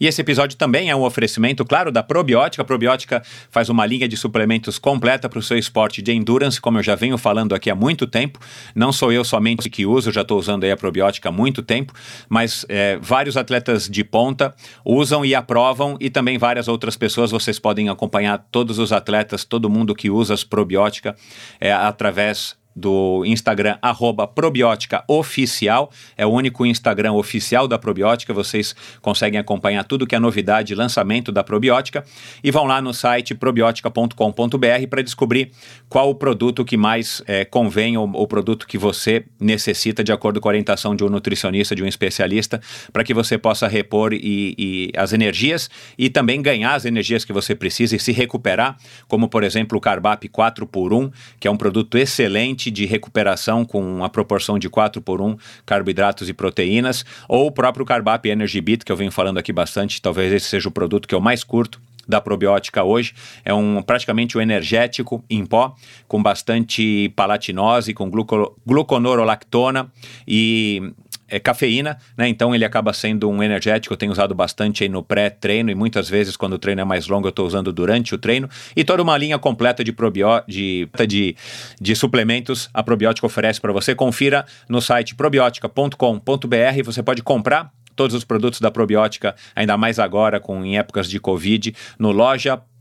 E 0.00 0.06
esse 0.06 0.20
episódio 0.20 0.56
também 0.56 0.90
é 0.90 0.96
um 0.96 1.02
oferecimento, 1.02 1.64
claro, 1.64 1.90
da 1.90 2.02
Probiótica. 2.02 2.62
A 2.62 2.64
Probiótica 2.64 3.22
faz 3.50 3.68
uma 3.68 3.86
linha 3.86 4.08
de 4.08 4.16
suplementos 4.16 4.78
completa 4.78 5.28
para 5.28 5.38
o 5.38 5.42
seu 5.42 5.58
esporte 5.58 6.02
de 6.02 6.12
endurance, 6.12 6.60
como 6.60 6.78
eu 6.78 6.82
já 6.82 6.94
venho 6.94 7.16
falando 7.18 7.54
aqui 7.54 7.70
há 7.70 7.74
muito 7.74 8.06
tempo. 8.06 8.38
Não 8.74 8.92
sou 8.92 9.12
eu 9.12 9.24
somente 9.24 9.70
que 9.70 9.86
uso, 9.86 10.12
já 10.12 10.22
estou 10.22 10.38
usando 10.38 10.64
a 10.64 10.76
Probiótica 10.76 11.28
há 11.28 11.32
muito 11.32 11.62
tempo, 11.62 11.92
mas 12.28 12.64
é, 12.68 12.98
vários 13.00 13.36
atletas 13.36 13.88
de 13.88 14.04
ponta 14.04 14.54
usam 14.84 15.24
e 15.24 15.34
aprovam, 15.34 15.96
e 16.00 16.10
também 16.10 16.38
várias 16.38 16.68
outras 16.68 16.96
pessoas. 16.96 17.30
Vocês 17.30 17.58
podem 17.58 17.88
acompanhar 17.88 18.46
todos 18.50 18.78
os 18.78 18.92
atletas, 18.92 19.44
todo 19.44 19.70
mundo 19.70 19.94
que 19.94 20.10
usa 20.10 20.34
as 20.34 20.44
Probiótica 20.44 21.16
é, 21.60 21.72
através 21.72 22.56
do 22.76 23.24
Instagram, 23.24 23.78
arroba 23.80 24.26
probiótica 24.26 25.02
oficial. 25.08 25.90
É 26.16 26.26
o 26.26 26.28
único 26.28 26.66
Instagram 26.66 27.12
oficial 27.12 27.66
da 27.66 27.78
probiótica. 27.78 28.34
Vocês 28.34 28.76
conseguem 29.00 29.40
acompanhar 29.40 29.82
tudo 29.84 30.06
que 30.06 30.14
é 30.14 30.18
novidade, 30.18 30.74
lançamento 30.74 31.32
da 31.32 31.42
probiótica. 31.42 32.04
E 32.44 32.50
vão 32.50 32.64
lá 32.64 32.82
no 32.82 32.92
site 32.92 33.34
probiotica.com.br 33.34 34.86
para 34.90 35.02
descobrir 35.02 35.52
qual 35.88 36.10
o 36.10 36.14
produto 36.14 36.64
que 36.64 36.76
mais 36.76 37.22
é, 37.26 37.44
convém 37.44 37.96
ou 37.96 38.04
o 38.14 38.26
produto 38.26 38.66
que 38.66 38.76
você 38.76 39.24
necessita, 39.40 40.04
de 40.04 40.12
acordo 40.12 40.40
com 40.40 40.48
a 40.48 40.50
orientação 40.50 40.94
de 40.94 41.02
um 41.02 41.08
nutricionista, 41.08 41.74
de 41.74 41.82
um 41.82 41.86
especialista, 41.86 42.60
para 42.92 43.02
que 43.02 43.14
você 43.14 43.38
possa 43.38 43.66
repor 43.66 44.12
e, 44.12 44.54
e 44.58 44.92
as 44.96 45.12
energias 45.12 45.70
e 45.96 46.10
também 46.10 46.42
ganhar 46.42 46.74
as 46.74 46.84
energias 46.84 47.24
que 47.24 47.32
você 47.32 47.54
precisa 47.54 47.96
e 47.96 47.98
se 47.98 48.12
recuperar, 48.12 48.76
como 49.08 49.28
por 49.28 49.42
exemplo 49.42 49.78
o 49.78 49.80
Carbap 49.80 50.28
4 50.28 50.66
por 50.66 50.92
1 50.92 51.10
que 51.40 51.48
é 51.48 51.50
um 51.50 51.56
produto 51.56 51.96
excelente 51.96 52.65
de 52.70 52.86
recuperação 52.86 53.64
com 53.64 54.04
a 54.04 54.08
proporção 54.08 54.58
de 54.58 54.68
4 54.68 55.00
por 55.00 55.20
1 55.20 55.36
carboidratos 55.64 56.28
e 56.28 56.32
proteínas, 56.32 57.04
ou 57.28 57.46
o 57.46 57.52
próprio 57.52 57.84
Carbap 57.84 58.28
Energy 58.28 58.60
Beat, 58.60 58.84
que 58.84 58.92
eu 58.92 58.96
venho 58.96 59.10
falando 59.10 59.38
aqui 59.38 59.52
bastante, 59.52 60.00
talvez 60.00 60.32
esse 60.32 60.46
seja 60.46 60.68
o 60.68 60.72
produto 60.72 61.08
que 61.08 61.14
eu 61.14 61.20
mais 61.20 61.44
curto 61.44 61.80
da 62.06 62.20
probiótica 62.20 62.84
hoje. 62.84 63.14
É 63.44 63.52
um 63.52 63.82
praticamente 63.82 64.38
um 64.38 64.40
energético 64.40 65.24
em 65.28 65.44
pó, 65.44 65.74
com 66.06 66.22
bastante 66.22 67.12
palatinose, 67.16 67.92
com 67.92 68.08
gluco, 68.08 68.56
gluconorolactona 68.64 69.90
e 70.26 70.92
é, 71.28 71.38
cafeína, 71.38 71.98
né? 72.16 72.28
Então 72.28 72.54
ele 72.54 72.64
acaba 72.64 72.92
sendo 72.92 73.28
um 73.28 73.42
energético. 73.42 73.92
Eu 73.92 73.98
tenho 73.98 74.12
usado 74.12 74.34
bastante 74.34 74.82
aí 74.82 74.88
no 74.88 75.02
pré-treino 75.02 75.70
e 75.70 75.74
muitas 75.74 76.08
vezes 76.08 76.36
quando 76.36 76.54
o 76.54 76.58
treino 76.58 76.80
é 76.80 76.84
mais 76.84 77.06
longo 77.06 77.26
eu 77.26 77.30
estou 77.30 77.46
usando 77.46 77.72
durante 77.72 78.14
o 78.14 78.18
treino. 78.18 78.48
E 78.74 78.84
toda 78.84 79.02
uma 79.02 79.16
linha 79.16 79.38
completa 79.38 79.82
de, 79.82 79.92
probió 79.92 80.42
de, 80.46 80.88
de, 81.06 81.36
de 81.80 81.96
suplementos 81.96 82.68
a 82.72 82.82
probiótica 82.82 83.26
oferece 83.26 83.60
para 83.60 83.72
você. 83.72 83.94
Confira 83.94 84.44
no 84.68 84.80
site 84.80 85.14
probiotica.com.br. 85.14 86.82
Você 86.84 87.02
pode 87.02 87.22
comprar 87.22 87.70
todos 87.96 88.14
os 88.14 88.22
produtos 88.22 88.60
da 88.60 88.70
probiótica, 88.70 89.34
ainda 89.54 89.76
mais 89.76 89.98
agora 89.98 90.38
com 90.38 90.62
em 90.62 90.78
épocas 90.78 91.08
de 91.08 91.18
Covid, 91.18 91.74
no 91.98 92.12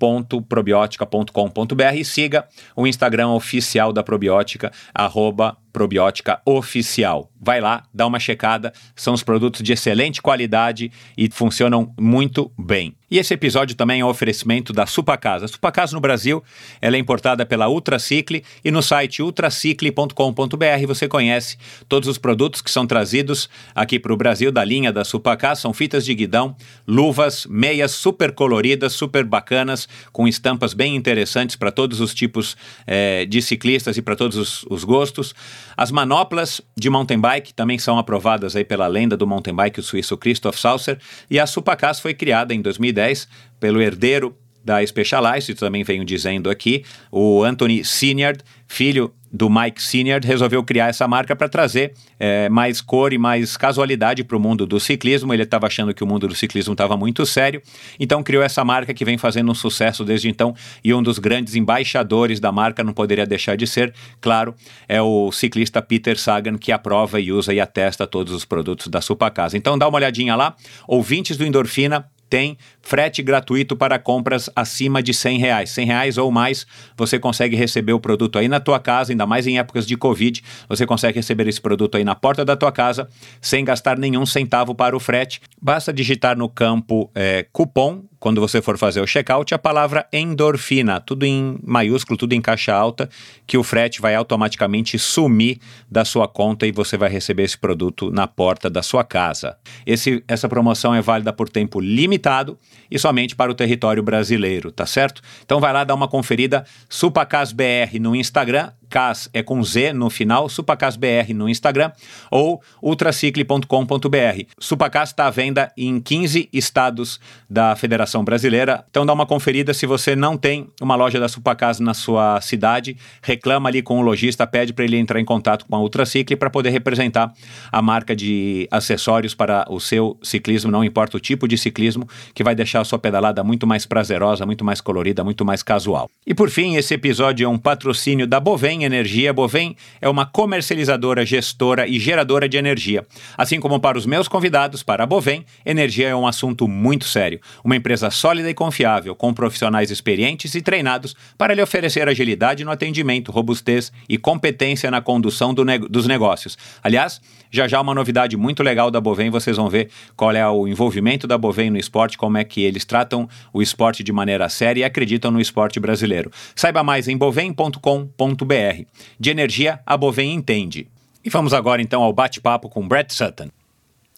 loja.probiotica.com.br 0.01 1.95
e 1.95 2.05
siga 2.05 2.47
o 2.75 2.85
Instagram 2.85 3.29
oficial 3.29 3.93
da 3.93 4.03
probiótica, 4.03 4.71
arroba 4.93 5.57
probiótica 5.75 6.41
oficial. 6.45 7.29
Vai 7.39 7.59
lá, 7.59 7.83
dá 7.93 8.07
uma 8.07 8.17
checada, 8.17 8.71
são 8.95 9.13
os 9.13 9.23
produtos 9.23 9.61
de 9.61 9.73
excelente 9.73 10.21
qualidade 10.21 10.89
e 11.17 11.29
funcionam 11.29 11.93
muito 11.99 12.49
bem. 12.57 12.95
E 13.11 13.19
esse 13.19 13.33
episódio 13.33 13.75
também 13.75 13.99
é 13.99 14.05
um 14.05 14.07
oferecimento 14.07 14.73
da 14.73 14.85
Supacasa. 14.85 15.45
A 15.45 15.47
Supacasa 15.47 15.93
no 15.93 15.99
Brasil, 15.99 16.41
ela 16.81 16.95
é 16.95 16.99
importada 16.99 17.45
pela 17.45 17.69
Ultracicle 17.69 18.43
e 18.63 18.71
no 18.71 18.81
site 18.81 19.21
ultracicle.com.br 19.21 20.87
você 20.87 21.07
conhece 21.07 21.57
todos 21.87 22.09
os 22.09 22.17
produtos 22.17 22.61
que 22.61 22.71
são 22.71 22.87
trazidos 22.87 23.49
aqui 23.75 23.99
para 23.99 24.13
o 24.13 24.17
Brasil 24.17 24.51
da 24.51 24.63
linha 24.63 24.91
da 24.91 25.03
Supacasa. 25.03 25.61
São 25.61 25.73
fitas 25.73 26.05
de 26.05 26.15
guidão, 26.15 26.55
luvas, 26.87 27.45
meias 27.45 27.91
super 27.91 28.31
coloridas, 28.31 28.93
super 28.93 29.23
bacanas, 29.23 29.84
com 30.11 30.27
estampas 30.27 30.73
bem 30.73 30.95
interessantes 30.95 31.55
para 31.55 31.71
todos 31.71 31.99
os 31.99 32.13
tipos 32.13 32.55
é, 32.85 33.25
de 33.25 33.41
ciclistas 33.41 33.97
e 33.97 34.01
para 34.01 34.15
todos 34.15 34.37
os, 34.37 34.65
os 34.69 34.83
gostos. 34.83 35.33
As 35.75 35.91
manoplas 35.91 36.61
de 36.75 36.89
mountain 36.89 37.19
bike 37.19 37.53
também 37.53 37.79
são 37.79 37.97
aprovadas 37.97 38.55
aí 38.55 38.63
pela 38.63 38.87
lenda 38.87 39.17
do 39.17 39.27
mountain 39.27 39.55
bike, 39.55 39.79
o 39.79 39.83
suíço 39.83 40.17
Christoph 40.17 40.57
Sauser, 40.57 40.99
e 41.29 41.39
a 41.39 41.47
Supacas 41.47 41.99
foi 41.99 42.13
criada 42.13 42.53
em 42.53 42.61
2010 42.61 43.27
pelo 43.59 43.81
herdeiro 43.81 44.35
da 44.65 44.85
Specialized, 44.85 45.55
também 45.55 45.83
venho 45.83 46.03
dizendo 46.03 46.49
aqui, 46.49 46.83
o 47.11 47.43
Anthony 47.43 47.85
Sinyard, 47.85 48.43
filho 48.67 49.13
do 49.35 49.49
Mike 49.49 49.83
Senior 49.83 50.21
resolveu 50.23 50.63
criar 50.63 50.87
essa 50.87 51.05
marca 51.07 51.35
para 51.35 51.49
trazer 51.49 51.93
é, 52.17 52.47
mais 52.47 52.79
cor 52.79 53.11
e 53.11 53.17
mais 53.17 53.57
casualidade 53.57 54.23
para 54.23 54.37
o 54.37 54.39
mundo 54.39 54.65
do 54.65 54.79
ciclismo. 54.79 55.33
Ele 55.33 55.43
estava 55.43 55.67
achando 55.67 55.93
que 55.93 56.03
o 56.03 56.07
mundo 56.07 56.25
do 56.25 56.33
ciclismo 56.33 56.71
estava 56.71 56.95
muito 56.95 57.25
sério, 57.25 57.61
então 57.99 58.23
criou 58.23 58.41
essa 58.41 58.63
marca 58.63 58.93
que 58.93 59.03
vem 59.03 59.17
fazendo 59.17 59.51
um 59.51 59.55
sucesso 59.55 60.05
desde 60.05 60.29
então. 60.29 60.55
E 60.81 60.93
um 60.93 61.03
dos 61.03 61.19
grandes 61.19 61.53
embaixadores 61.55 62.39
da 62.39 62.51
marca 62.51 62.83
não 62.83 62.93
poderia 62.93 63.25
deixar 63.25 63.57
de 63.57 63.67
ser, 63.67 63.93
claro, 64.21 64.55
é 64.87 65.01
o 65.01 65.31
ciclista 65.31 65.81
Peter 65.81 66.17
Sagan, 66.17 66.57
que 66.57 66.71
aprova 66.71 67.19
e 67.19 67.31
usa 67.31 67.53
e 67.53 67.59
atesta 67.59 68.07
todos 68.07 68.31
os 68.31 68.45
produtos 68.45 68.87
da 68.87 69.01
Supacasa. 69.01 69.57
Então 69.57 69.77
dá 69.77 69.87
uma 69.87 69.97
olhadinha 69.97 70.35
lá, 70.35 70.55
ouvintes 70.87 71.35
do 71.35 71.45
Endorfina 71.45 72.05
tem 72.29 72.57
frete 72.81 73.21
gratuito 73.21 73.75
para 73.75 73.97
compras 73.97 74.49
acima 74.55 75.01
de 75.01 75.13
100 75.13 75.39
reais. 75.39 75.69
100 75.71 75.85
reais 75.85 76.17
ou 76.17 76.31
mais, 76.31 76.65
você 76.97 77.19
consegue 77.19 77.55
receber 77.55 77.93
o 77.93 77.99
produto 77.99 78.37
aí 78.37 78.47
na 78.47 78.59
tua 78.59 78.79
casa, 78.79 79.11
ainda 79.11 79.25
mais 79.25 79.47
em 79.47 79.57
épocas 79.57 79.85
de 79.85 79.97
Covid, 79.97 80.43
você 80.67 80.85
consegue 80.85 81.19
receber 81.19 81.47
esse 81.47 81.61
produto 81.61 81.95
aí 81.95 82.03
na 82.03 82.15
porta 82.15 82.45
da 82.45 82.55
tua 82.55 82.71
casa, 82.71 83.07
sem 83.41 83.63
gastar 83.63 83.97
nenhum 83.97 84.25
centavo 84.25 84.75
para 84.75 84.95
o 84.95 84.99
frete. 84.99 85.41
Basta 85.61 85.93
digitar 85.93 86.37
no 86.37 86.49
campo 86.49 87.09
é, 87.15 87.45
cupom 87.51 88.03
quando 88.25 88.41
você 88.41 88.59
for 88.59 88.75
fazer 88.75 89.01
o 89.01 89.05
checkout, 89.05 89.53
a 89.53 89.59
palavra 89.59 90.07
endorfina, 90.11 90.99
tudo 90.99 91.27
em 91.27 91.59
maiúsculo, 91.63 92.17
tudo 92.17 92.33
em 92.33 92.41
caixa 92.41 92.73
alta, 92.73 93.07
que 93.45 93.55
o 93.55 93.61
frete 93.61 94.01
vai 94.01 94.15
automaticamente 94.15 94.97
sumir 94.97 95.59
da 95.87 96.03
sua 96.03 96.27
conta 96.27 96.65
e 96.65 96.71
você 96.71 96.97
vai 96.97 97.07
receber 97.07 97.43
esse 97.43 97.55
produto 97.55 98.09
na 98.09 98.25
porta 98.25 98.67
da 98.67 98.81
sua 98.81 99.03
casa. 99.03 99.59
Esse, 99.85 100.23
essa 100.27 100.49
promoção 100.49 100.95
é 100.95 101.03
válida 101.03 101.31
por 101.31 101.47
tempo 101.49 101.79
limitado 101.79 102.57
e 102.89 102.97
somente 102.97 103.35
para 103.35 103.51
o 103.51 103.53
território 103.53 104.01
brasileiro, 104.01 104.71
tá 104.71 104.87
certo? 104.87 105.21
Então 105.43 105.59
vai 105.59 105.71
lá 105.71 105.83
dar 105.83 105.93
uma 105.93 106.07
conferida, 106.07 106.65
SupacasBR 106.89 107.99
no 107.99 108.15
Instagram, 108.15 108.71
Supacas 108.85 109.29
é 109.33 109.41
com 109.41 109.63
Z 109.63 109.93
no 109.93 110.09
final, 110.09 110.47
SupacasBR 110.47 111.33
no 111.33 111.49
Instagram 111.49 111.91
ou 112.29 112.61
ultracicle.com.br. 112.81 114.43
Supacas 114.59 115.09
está 115.09 115.27
à 115.27 115.29
venda 115.29 115.71
em 115.75 115.99
15 115.99 116.49
estados 116.53 117.19
da 117.49 117.75
Federação 117.75 118.23
Brasileira. 118.23 118.85
Então 118.89 119.05
dá 119.05 119.13
uma 119.13 119.25
conferida 119.25 119.73
se 119.73 119.85
você 119.85 120.15
não 120.15 120.37
tem 120.37 120.69
uma 120.81 120.95
loja 120.95 121.19
da 121.19 121.27
Supacas 121.27 121.79
na 121.79 121.93
sua 121.93 122.39
cidade, 122.41 122.95
reclama 123.21 123.69
ali 123.69 123.81
com 123.81 123.99
o 123.99 124.01
lojista, 124.01 124.45
pede 124.45 124.71
para 124.71 124.85
ele 124.85 124.97
entrar 124.97 125.19
em 125.19 125.25
contato 125.25 125.65
com 125.65 125.75
a 125.75 125.79
Ultracicle 125.79 126.35
para 126.35 126.49
poder 126.49 126.69
representar 126.69 127.33
a 127.71 127.81
marca 127.81 128.15
de 128.15 128.67
acessórios 128.71 129.33
para 129.33 129.65
o 129.69 129.79
seu 129.79 130.17
ciclismo, 130.21 130.71
não 130.71 130.83
importa 130.83 131.17
o 131.17 131.19
tipo 131.19 131.47
de 131.47 131.57
ciclismo, 131.57 132.07
que 132.33 132.43
vai 132.43 132.53
deixar 132.53 132.81
a 132.81 132.83
sua 132.83 132.99
pedalada 132.99 133.43
muito 133.43 133.65
mais 133.65 133.85
prazerosa, 133.85 134.45
muito 134.45 134.63
mais 134.63 134.79
colorida, 134.79 135.23
muito 135.23 135.43
mais 135.43 135.63
casual. 135.63 136.09
E 136.25 136.33
por 136.33 136.49
fim, 136.49 136.75
esse 136.75 136.93
episódio 136.93 137.45
é 137.45 137.47
um 137.47 137.57
patrocínio 137.57 138.27
da 138.27 138.39
Bovem 138.39 138.74
Energia. 138.83 139.33
Bovem 139.33 139.75
é 140.01 140.09
uma 140.09 140.25
comercializadora, 140.25 141.25
gestora 141.25 141.87
e 141.87 141.99
geradora 141.99 142.49
de 142.49 142.57
energia. 142.57 143.05
Assim 143.37 143.59
como 143.59 143.79
para 143.79 143.97
os 143.97 144.05
meus 144.05 144.27
convidados, 144.27 144.83
para 144.83 145.03
a 145.03 145.07
Bovem, 145.07 145.45
energia 145.65 146.09
é 146.09 146.15
um 146.15 146.27
assunto 146.27 146.67
muito 146.67 147.05
sério. 147.05 147.39
Uma 147.63 147.75
empresa 147.75 148.09
sólida 148.09 148.49
e 148.49 148.53
confiável, 148.53 149.15
com 149.15 149.33
profissionais 149.33 149.91
experientes 149.91 150.53
e 150.55 150.61
treinados 150.61 151.15
para 151.37 151.53
lhe 151.53 151.61
oferecer 151.61 152.07
agilidade 152.07 152.63
no 152.63 152.71
atendimento, 152.71 153.31
robustez 153.31 153.91
e 154.09 154.17
competência 154.17 154.91
na 154.91 155.01
condução 155.01 155.53
do 155.53 155.63
ne 155.63 155.77
dos 155.77 156.07
negócios. 156.07 156.57
Aliás, 156.83 157.21
já 157.55 157.67
já 157.67 157.79
uma 157.81 157.93
novidade 157.93 158.35
muito 158.35 158.61
legal 158.61 158.91
da 158.91 158.99
Bovem, 158.99 159.29
vocês 159.29 159.57
vão 159.57 159.69
ver 159.69 159.89
qual 160.15 160.31
é 160.31 160.47
o 160.47 160.67
envolvimento 160.67 161.25
da 161.25 161.37
Bovem 161.37 161.69
no 161.69 161.77
esporte, 161.77 162.17
como 162.17 162.37
é 162.37 162.43
que 162.43 162.61
eles 162.61 162.85
tratam 162.85 163.27
o 163.53 163.61
esporte 163.61 164.03
de 164.03 164.11
maneira 164.11 164.49
séria 164.49 164.81
e 164.81 164.83
acreditam 164.83 165.31
no 165.31 165.39
esporte 165.39 165.79
brasileiro. 165.79 166.29
Saiba 166.55 166.83
mais 166.83 167.07
em 167.07 167.17
bovem.com.br. 167.17 168.83
De 169.19 169.29
energia, 169.29 169.79
a 169.85 169.95
Bovem 169.97 170.33
entende. 170.33 170.87
E 171.23 171.29
vamos 171.29 171.53
agora 171.53 171.81
então 171.81 172.03
ao 172.03 172.13
bate-papo 172.13 172.69
com 172.69 172.87
Brett 172.87 173.13
Sutton. 173.13 173.49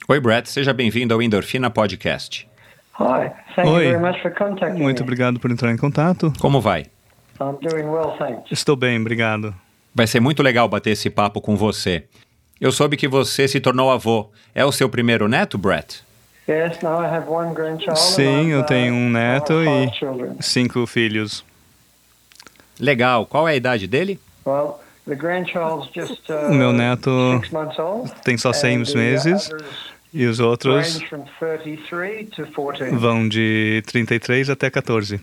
Oi, 0.10 0.20
Brett, 0.20 0.50
seja 0.50 0.74
bem-vindo 0.74 1.14
ao 1.14 1.22
Endorfina 1.22 1.70
Podcast. 1.70 2.48
Hi, 3.00 3.30
thank 3.56 3.70
Oi. 3.70 3.86
you 3.86 3.92
very 3.92 4.00
much 4.00 4.22
for 4.22 4.32
contacting 4.32 4.82
Muito 4.82 5.00
me. 5.00 5.04
obrigado 5.04 5.40
por 5.40 5.52
entrar 5.52 5.72
em 5.72 5.78
contato. 5.78 6.34
Como 6.40 6.60
vai? 6.60 6.86
I'm 7.40 7.58
doing 7.62 7.86
well, 7.86 8.18
thanks. 8.18 8.52
Estou 8.52 8.76
bem, 8.76 9.00
obrigado. 9.00 9.54
Vai 9.94 10.08
ser 10.08 10.20
muito 10.20 10.42
legal 10.42 10.68
bater 10.68 10.92
esse 10.92 11.10
papo 11.10 11.40
com 11.40 11.56
você. 11.56 12.06
Eu 12.60 12.72
soube 12.72 12.98
que 12.98 13.08
você 13.08 13.48
se 13.48 13.60
tornou 13.60 13.92
avô. 13.92 14.30
É 14.54 14.66
o 14.66 14.72
seu 14.72 14.90
primeiro 14.90 15.28
neto, 15.28 15.58
Brett? 15.58 16.04
Sim, 17.96 18.48
eu 18.48 18.64
tenho 18.64 18.94
um 18.94 19.08
uh, 19.08 19.12
neto 19.12 19.54
e 19.54 20.44
cinco 20.44 20.88
filhos. 20.88 21.44
Legal. 22.80 23.26
Qual 23.26 23.48
é 23.48 23.52
a 23.52 23.56
idade 23.56 23.86
dele? 23.86 24.20
Well, 24.46 24.80
the 25.06 25.16
grandchild's 25.16 25.90
just 25.94 26.30
uh, 26.30 26.48
O 26.50 26.54
meu 26.54 26.72
neto 26.72 27.40
six 27.42 27.52
months 27.52 27.78
old. 27.78 28.12
tem 28.24 28.38
só 28.38 28.54
seis 28.54 28.94
meses 28.94 29.50
e 30.14 30.26
os 30.26 30.40
outros 30.40 31.00
range 31.00 31.08
from 31.08 31.26
33 31.40 32.30
to 32.30 32.48
14. 32.48 32.96
vão 32.96 33.28
de 33.28 33.84
33 33.88 34.50
até 34.50 34.70
14. 34.70 35.20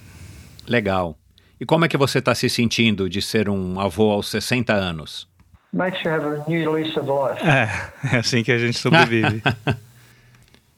Legal. 0.69 1.17
E 1.59 1.65
como 1.65 1.85
é 1.85 1.89
que 1.89 1.97
você 1.97 2.19
está 2.19 2.35
se 2.35 2.51
sentindo 2.51 3.09
de 3.09 3.23
ser 3.23 3.49
um 3.49 3.81
avô 3.81 4.11
aos 4.11 4.29
60 4.29 4.75
anos? 4.75 5.27
Makes 5.75 6.05
you 6.05 6.11
have 6.11 6.25
a 6.25 6.45
new 6.49 6.71
lease 6.71 6.97
of 6.97 7.09
life. 7.11 7.45
É, 7.45 7.69
é 8.15 8.19
assim 8.19 8.45
que 8.45 8.53
a 8.53 8.59
gente 8.59 8.79
sobrevive. 8.79 9.43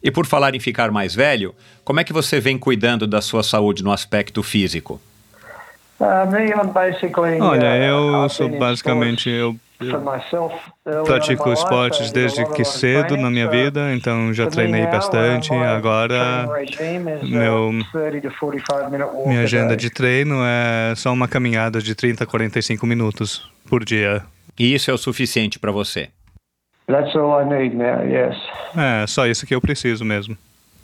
E 0.02 0.10
por 0.10 0.24
falar 0.24 0.54
em 0.54 0.60
ficar 0.60 0.92
mais 0.92 1.16
velho, 1.16 1.52
como 1.82 1.98
é 1.98 2.04
que 2.04 2.12
você 2.12 2.38
vem 2.38 2.56
cuidando 2.56 3.08
da 3.08 3.20
sua 3.20 3.42
saúde 3.42 3.82
no 3.82 3.90
aspecto 3.90 4.40
físico? 4.40 5.00
Uh, 5.98 6.72
basically. 6.72 7.40
Olha, 7.40 7.70
uh, 7.70 8.22
eu 8.22 8.28
sou 8.28 8.48
basicamente 8.56 9.28
eu, 9.28 9.56
on 9.80 9.84
in 9.84 11.04
pratico 11.04 11.52
esportes 11.52 11.98
I 11.98 12.02
did 12.02 12.10
a 12.10 12.20
desde 12.20 12.52
que 12.52 12.64
cedo 12.64 13.16
na 13.16 13.30
minha 13.30 13.48
vida, 13.48 13.92
então 13.94 14.32
já 14.32 14.46
treinei 14.46 14.86
bastante. 14.86 15.50
uh, 15.50 15.64
Agora 15.64 16.46
uh, 16.46 17.26
meu 17.26 17.72
30 17.92 18.20
to 18.20 18.36
45 18.38 18.90
minute 18.90 19.10
walk 19.10 19.28
minha 19.28 19.40
agenda 19.40 19.76
de 19.76 19.90
treino 19.90 20.36
é 20.44 20.94
só 20.94 21.12
uma 21.12 21.26
caminhada 21.26 21.80
de 21.82 21.94
30 21.96 22.22
a 22.22 22.26
45 22.28 22.86
minutos 22.86 23.50
por 23.68 23.84
dia. 23.84 24.22
E 24.58 24.74
isso 24.74 24.90
é 24.90 24.94
o 24.94 24.98
suficiente 24.98 25.58
para 25.58 25.70
você? 25.70 26.08
That's 26.86 27.14
all 27.16 27.40
I 27.40 27.44
need 27.44 27.74
now, 27.76 28.04
yes. 28.04 28.36
É, 28.76 29.06
só 29.06 29.26
isso 29.26 29.46
que 29.46 29.54
eu 29.54 29.60
preciso 29.60 30.04
mesmo. 30.04 30.36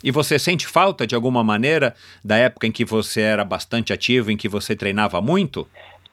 E 0.03 0.11
você 0.11 0.37
sente 0.37 0.67
falta 0.67 1.07
de 1.07 1.15
alguma 1.15 1.43
maneira 1.43 1.95
da 2.23 2.35
época 2.35 2.67
em 2.67 2.71
que 2.71 2.83
você 2.83 3.21
era 3.21 3.45
bastante 3.45 3.93
ativo, 3.93 4.29
em 4.29 4.35
que 4.35 4.49
você 4.49 4.75
treinava 4.75 5.21
muito? 5.21 5.65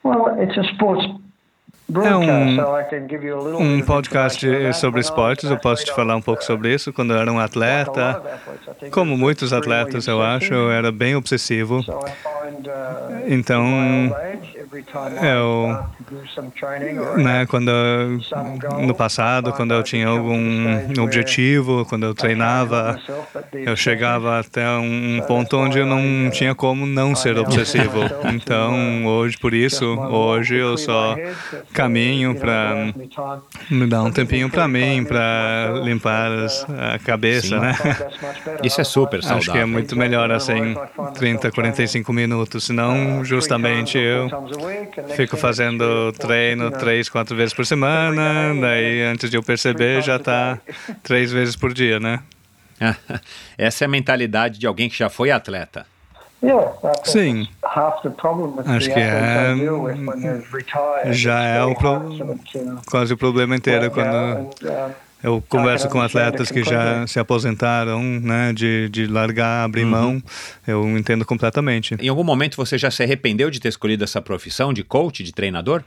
Well, 0.04 0.40
it's 0.40 0.56
a 0.56 0.62
sports 0.62 1.04
É 1.92 2.14
um, 2.14 3.78
um 3.78 3.82
podcast 3.82 4.46
sobre 4.74 5.00
esportes, 5.00 5.50
eu 5.50 5.58
posso 5.58 5.84
te 5.84 5.92
falar 5.92 6.14
um 6.14 6.22
pouco 6.22 6.38
was, 6.38 6.46
sobre 6.46 6.72
isso. 6.72 6.92
Quando 6.92 7.12
eu 7.12 7.18
era 7.18 7.32
um 7.32 7.40
atleta, 7.40 8.22
como 8.92 9.16
muitos 9.18 9.52
atletas, 9.52 10.06
eu 10.06 10.22
acho, 10.22 10.54
eu 10.54 10.70
era 10.70 10.92
bem 10.92 11.16
obsessivo. 11.16 11.80
Uh, 11.80 12.30
Então, 13.26 13.64
eu- 15.22 15.84
or 17.00 17.18
Né, 17.18 17.44
quando 17.46 17.70
no 18.86 18.94
passado, 18.94 19.52
quando 19.52 19.74
eu 19.74 19.82
tinha 19.82 20.06
algum 20.06 21.02
objetivo, 21.02 21.84
quando 21.86 22.06
eu 22.06 22.14
treinava, 22.14 22.98
eu 23.52 23.76
chegava 23.76 24.38
até 24.38 24.68
um 24.70 25.20
ponto 25.26 25.56
onde 25.56 25.78
eu 25.78 25.86
não 25.86 26.30
tinha 26.30 26.54
como 26.54 26.86
não 26.86 27.14
ser 27.16 27.36
obsessivo. 27.38 28.00
Então, 28.32 29.06
hoje, 29.06 29.36
por 29.38 29.52
isso, 29.54 29.84
hoje 29.98 30.56
eu 30.56 30.76
só 30.76 31.16
caminho 31.72 32.34
para 32.36 32.92
me 33.70 33.86
dar 33.86 34.02
um 34.02 34.10
tempinho 34.12 34.48
para 34.48 34.68
mim, 34.68 35.04
para 35.04 35.80
limpar 35.82 36.30
a 36.94 36.98
cabeça, 36.98 37.48
Sim. 37.48 37.60
né? 37.60 37.74
Isso 38.62 38.80
é 38.80 38.84
super 38.84 39.20
saudável. 39.22 39.38
Acho 39.40 39.52
que 39.52 39.58
é 39.58 39.64
muito 39.64 39.96
melhor 39.96 40.30
assim, 40.30 40.74
30, 41.14 41.50
45 41.50 42.12
minutos, 42.12 42.64
senão 42.64 43.24
justamente 43.24 43.98
eu 43.98 44.28
fico 45.16 45.36
fazendo 45.36 46.12
treino 46.12 46.70
três, 46.70 47.08
quatro 47.08 47.36
vezes 47.36 47.54
por 47.54 47.66
semana, 47.66 48.54
daí 48.60 49.02
antes 49.02 49.30
de 49.30 49.36
eu 49.36 49.42
perceber 49.42 50.02
já 50.02 50.18
tá 50.18 50.58
três 51.02 51.30
vezes 51.32 51.56
por 51.56 51.72
dia, 51.72 51.98
né? 52.00 52.20
Essa 53.58 53.84
é 53.84 53.86
a 53.86 53.88
mentalidade 53.88 54.58
de 54.58 54.66
alguém 54.66 54.88
que 54.88 54.96
já 54.96 55.08
foi 55.10 55.30
atleta. 55.30 55.86
Sim. 57.04 57.46
Acho 58.64 58.90
que 58.90 58.98
é, 58.98 59.54
já 61.12 61.42
é 61.42 61.62
o 61.62 61.74
pro, 61.74 62.16
quase 62.90 63.12
o 63.12 63.16
problema 63.16 63.54
inteiro 63.54 63.90
quando 63.90 64.50
eu 65.22 65.42
converso 65.48 65.88
com 65.88 66.00
atletas 66.00 66.50
que 66.50 66.62
já 66.62 67.06
se 67.06 67.18
aposentaram, 67.18 68.02
né, 68.02 68.52
de, 68.52 68.88
de 68.88 69.06
largar, 69.06 69.64
abrir 69.64 69.84
mão, 69.84 70.22
eu 70.66 70.86
entendo 70.96 71.24
completamente. 71.24 71.96
Em 72.00 72.08
algum 72.08 72.24
momento 72.24 72.56
você 72.56 72.78
já 72.78 72.90
se 72.90 73.02
arrependeu 73.02 73.50
de 73.50 73.60
ter 73.60 73.68
escolhido 73.68 74.04
essa 74.04 74.20
profissão 74.20 74.72
de 74.72 74.82
coach, 74.82 75.22
de 75.22 75.32
treinador? 75.32 75.82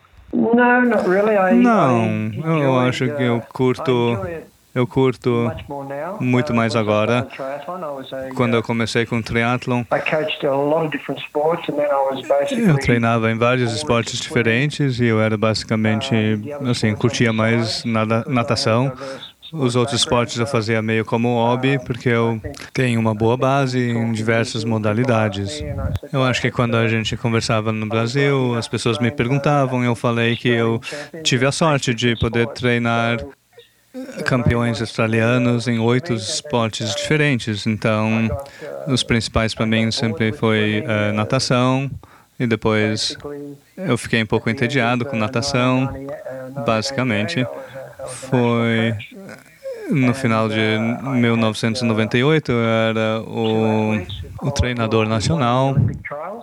Não, 1.56 2.32
eu 2.60 2.80
acho 2.80 3.06
que 3.15 3.24
eu 3.24 3.41
curto, 3.54 4.17
eu 4.73 4.88
curto 4.88 5.51
muito 6.19 6.53
mais 6.53 6.75
agora. 6.75 7.27
Quando 8.36 8.55
eu 8.55 8.63
comecei 8.63 9.05
com 9.05 9.21
triatlon, 9.21 9.83
eu 12.51 12.77
treinava 12.79 13.31
em 13.31 13.38
vários 13.38 13.73
esportes 13.73 14.19
diferentes 14.19 14.99
e 14.99 15.05
eu 15.05 15.21
era 15.21 15.38
basicamente, 15.38 16.15
assim, 16.69 16.95
curtia 16.95 17.31
mais 17.31 17.83
nada, 17.86 18.23
natação. 18.27 18.91
Os 19.51 19.75
outros 19.75 19.99
esportes 19.99 20.39
eu 20.39 20.47
fazia 20.47 20.81
meio 20.81 21.05
como 21.05 21.36
hobby, 21.36 21.77
porque 21.86 22.09
eu 22.09 22.41
tenho 22.73 22.99
uma 22.99 23.13
boa 23.13 23.38
base 23.38 23.79
em 23.79 24.12
diversas 24.12 24.63
modalidades. 24.63 25.63
Eu 26.12 26.23
acho 26.23 26.41
que 26.41 26.49
quando 26.49 26.75
a 26.75 26.88
gente 26.88 27.15
conversava 27.15 27.71
no 27.71 27.86
Brasil, 27.86 28.55
as 28.55 28.67
pessoas 28.67 28.97
me 28.97 29.12
perguntavam, 29.12 29.83
eu 29.83 29.93
falei 29.93 30.36
que 30.36 30.49
eu 30.49 30.81
tive 31.21 31.45
a 31.45 31.51
sorte 31.51 31.93
de 31.93 32.15
poder 32.15 32.47
treinar 32.47 33.19
campeões 34.25 34.82
australianos 34.82 35.67
em 35.67 35.79
oito 35.79 36.13
esportes 36.13 36.95
diferentes. 36.95 37.67
Então, 37.67 38.29
os 38.88 39.03
principais 39.03 39.53
para 39.53 39.65
mim 39.65 39.91
sempre 39.91 40.32
foi 40.32 40.84
eh, 40.86 41.12
natação 41.12 41.89
e 42.39 42.47
depois 42.47 43.15
eu 43.77 43.97
fiquei 43.97 44.23
um 44.23 44.25
pouco 44.25 44.49
entediado 44.49 45.06
com 45.06 45.15
natação. 45.15 45.89
Basicamente, 46.65 47.45
foi 48.08 48.95
no 49.91 50.13
final 50.13 50.49
de 50.49 50.77
1998 51.19 52.51
eu 52.51 52.63
era 52.63 53.21
o, 53.21 54.01
o 54.41 54.51
treinador 54.51 55.08
nacional 55.08 55.75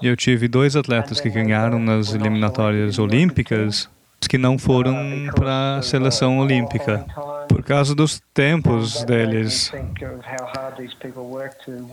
e 0.00 0.06
eu 0.06 0.16
tive 0.16 0.46
dois 0.46 0.76
atletas 0.76 1.20
que 1.20 1.30
ganharam 1.30 1.78
nas 1.78 2.14
eliminatórias 2.14 2.98
olímpicas 2.98 3.88
que 4.28 4.36
não 4.38 4.58
foram 4.58 4.94
para 5.34 5.78
a 5.78 5.82
seleção 5.82 6.38
olímpica 6.38 7.04
por 7.50 7.64
causa 7.64 7.96
dos 7.96 8.22
tempos 8.32 9.02
deles. 9.04 9.72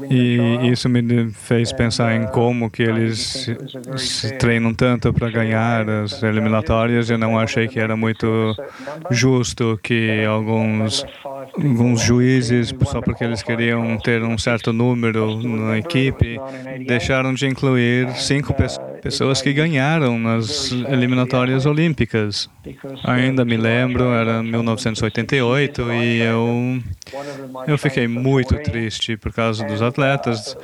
E 0.08 0.70
isso 0.72 0.88
me 0.88 1.32
fez 1.32 1.74
pensar 1.74 2.16
em 2.16 2.28
como 2.28 2.70
que 2.70 2.84
eles 2.84 3.50
se 3.98 4.38
treinam 4.38 4.72
tanto 4.72 5.12
para 5.12 5.32
ganhar 5.32 5.90
as 5.90 6.22
eliminatórias. 6.22 7.10
Eu 7.10 7.18
não 7.18 7.40
achei 7.40 7.68
que 7.68 7.80
era 7.80 7.98
muito 7.98 8.56
justo 9.10 9.80
que 9.82 10.24
alguns 10.26 11.04
alguns 11.56 12.02
juízes, 12.02 12.72
só 12.86 13.02
porque 13.02 13.24
eles 13.24 13.42
queriam 13.42 13.98
ter 13.98 14.22
um 14.22 14.38
certo 14.38 14.72
número 14.72 15.42
na 15.42 15.80
equipe, 15.80 16.40
deixaram 16.86 17.34
de 17.34 17.48
incluir 17.48 18.12
cinco 18.16 18.54
pessoas 18.54 18.97
que 19.44 19.54
ganharam 19.54 20.18
nas 20.20 20.72
eliminatórias 20.72 21.66
olímpicas. 21.66 22.50
Ainda 23.04 23.46
me 23.46 23.58
lembro, 23.58 24.06
era 24.14 24.44
1988 24.44 25.82
e 25.94 26.22
eu 26.22 26.82
eu 27.68 27.78
fiquei 27.78 28.08
muito 28.08 28.56
triste 28.60 29.16
por 29.16 29.32
causa 29.32 29.64
dos 29.66 29.82
atletas, 29.82 30.58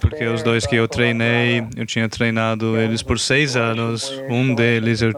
porque 0.00 0.24
os 0.26 0.42
dois 0.42 0.66
que 0.66 0.76
eu 0.76 0.86
treinei, 0.86 1.64
eu 1.76 1.86
tinha 1.86 2.08
treinado 2.08 2.76
eles 2.76 3.02
por 3.02 3.18
seis 3.18 3.56
anos, 3.56 4.12
um 4.28 4.54
deles 4.54 5.00
eu 5.00 5.12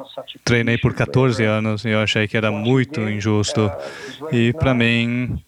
treinei 0.45 0.79
por 0.79 0.95
14 0.95 1.43
anos 1.45 1.85
e 1.85 1.89
eu 1.91 2.01
achei 2.01 2.29
que 2.29 2.37
era 2.37 2.51
muito 2.53 3.01
injusto. 3.01 3.71
E 4.31 4.53
para 4.53 4.75
mim, 4.75 5.43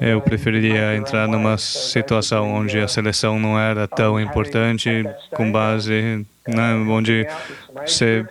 eu 0.00 0.20
preferiria 0.20 0.96
entrar 0.96 1.26
numa 1.26 1.58
situação 1.58 2.52
onde 2.52 2.78
a 2.78 2.88
seleção 2.88 3.38
não 3.38 3.58
era 3.58 3.86
tão 3.88 4.20
importante, 4.20 5.04
com 5.30 5.50
base, 5.50 6.26
né, 6.46 6.74
onde 6.88 7.26
você 7.86 8.24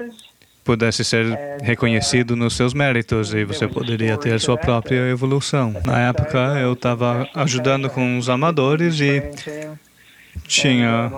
pudesse 0.64 1.06
ser 1.06 1.38
reconhecido 1.62 2.36
nos 2.36 2.56
seus 2.56 2.74
méritos 2.74 3.34
e 3.34 3.46
você 3.46 3.68
poderia 3.68 4.18
ter 4.18 4.40
sua 4.40 4.58
própria 4.58 5.10
evolução. 5.10 5.76
Na 5.86 6.10
época, 6.10 6.40
eu 6.60 6.74
estava 6.74 7.28
ajudando 7.36 7.90
com 7.90 8.18
os 8.18 8.30
amadores 8.30 9.00
e 9.00 9.22
tinha 10.48 11.12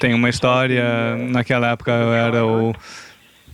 tem 0.00 0.12
uma 0.12 0.28
história. 0.28 1.16
Naquela 1.16 1.70
época, 1.70 1.92
eu 1.92 2.12
era 2.12 2.44
o 2.44 2.74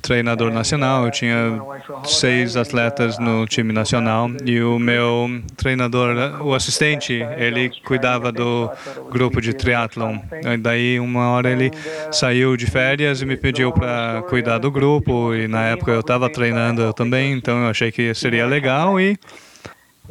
treinador 0.04 0.52
nacional, 0.52 1.06
eu 1.06 1.10
tinha 1.10 1.58
seis 2.04 2.58
atletas 2.58 3.18
no 3.18 3.46
time 3.46 3.72
nacional 3.72 4.30
e 4.44 4.60
o 4.60 4.78
meu 4.78 5.42
treinador, 5.56 6.42
o 6.42 6.54
assistente, 6.54 7.26
ele 7.38 7.70
cuidava 7.86 8.30
do 8.30 8.70
grupo 9.10 9.40
de 9.40 9.54
triatlon. 9.54 10.18
Daí 10.60 11.00
uma 11.00 11.30
hora 11.30 11.50
ele 11.50 11.70
saiu 12.12 12.54
de 12.54 12.66
férias 12.66 13.22
e 13.22 13.26
me 13.26 13.34
pediu 13.34 13.72
para 13.72 14.22
cuidar 14.28 14.58
do 14.58 14.70
grupo. 14.70 15.34
E 15.34 15.48
na 15.48 15.68
época 15.68 15.92
eu 15.92 16.00
estava 16.00 16.28
treinando 16.28 16.92
também, 16.92 17.32
então 17.32 17.64
eu 17.64 17.70
achei 17.70 17.90
que 17.90 18.12
seria 18.14 18.44
legal. 18.44 19.00
E 19.00 19.16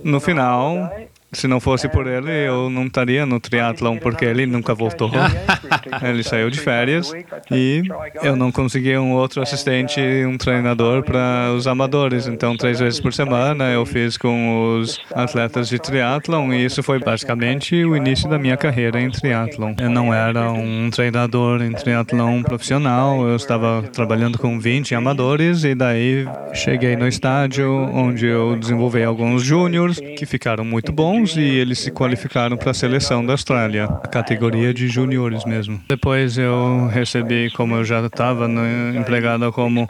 no 0.03 0.19
final 0.19 0.91
se 1.33 1.47
não 1.47 1.59
fosse 1.59 1.89
por 1.89 2.07
ele, 2.07 2.31
eu 2.31 2.69
não 2.69 2.85
estaria 2.85 3.25
no 3.25 3.39
triatlon, 3.39 3.97
porque 3.97 4.25
ele 4.25 4.45
nunca 4.45 4.73
voltou. 4.73 5.11
ele 6.01 6.23
saiu 6.23 6.49
de 6.49 6.59
férias 6.59 7.11
e 7.51 7.83
eu 8.21 8.35
não 8.35 8.51
conseguia 8.51 9.01
um 9.01 9.13
outro 9.13 9.41
assistente, 9.41 9.99
um 10.25 10.37
treinador 10.37 11.03
para 11.03 11.51
os 11.55 11.67
amadores. 11.67 12.27
Então, 12.27 12.55
três 12.55 12.79
vezes 12.79 12.99
por 12.99 13.13
semana 13.13 13.71
eu 13.71 13.85
fiz 13.85 14.17
com 14.17 14.77
os 14.79 14.99
atletas 15.13 15.69
de 15.69 15.79
triatlon 15.79 16.53
e 16.53 16.65
isso 16.65 16.81
foi 16.83 16.99
basicamente 16.99 17.83
o 17.83 17.95
início 17.95 18.29
da 18.29 18.37
minha 18.37 18.57
carreira 18.57 19.01
em 19.01 19.09
triatlon. 19.09 19.73
Eu 19.79 19.89
não 19.89 20.13
era 20.13 20.51
um 20.51 20.89
treinador 20.89 21.61
em 21.61 21.71
triatlon 21.71 22.43
profissional, 22.43 23.27
eu 23.27 23.35
estava 23.35 23.83
trabalhando 23.91 24.37
com 24.37 24.59
20 24.59 24.95
amadores 24.95 25.63
e 25.63 25.75
daí 25.75 26.27
cheguei 26.53 26.95
no 26.95 27.07
estádio 27.07 27.71
onde 27.93 28.25
eu 28.25 28.55
desenvolvi 28.55 29.03
alguns 29.03 29.43
júniores 29.43 29.99
que 29.99 30.25
ficaram 30.25 30.63
muito 30.63 30.91
bons 30.91 31.22
e 31.31 31.41
eles 31.41 31.79
se 31.79 31.91
qualificaram 31.91 32.57
para 32.57 32.71
a 32.71 32.73
seleção 32.73 33.25
da 33.25 33.33
Austrália, 33.33 33.85
a 33.85 34.07
categoria 34.07 34.73
de 34.73 34.87
juniores 34.87 35.45
mesmo. 35.45 35.81
Depois 35.87 36.37
eu 36.37 36.87
recebi, 36.87 37.49
como 37.51 37.75
eu 37.75 37.85
já 37.85 38.05
estava 38.05 38.47
empregado 38.95 39.51
como 39.51 39.87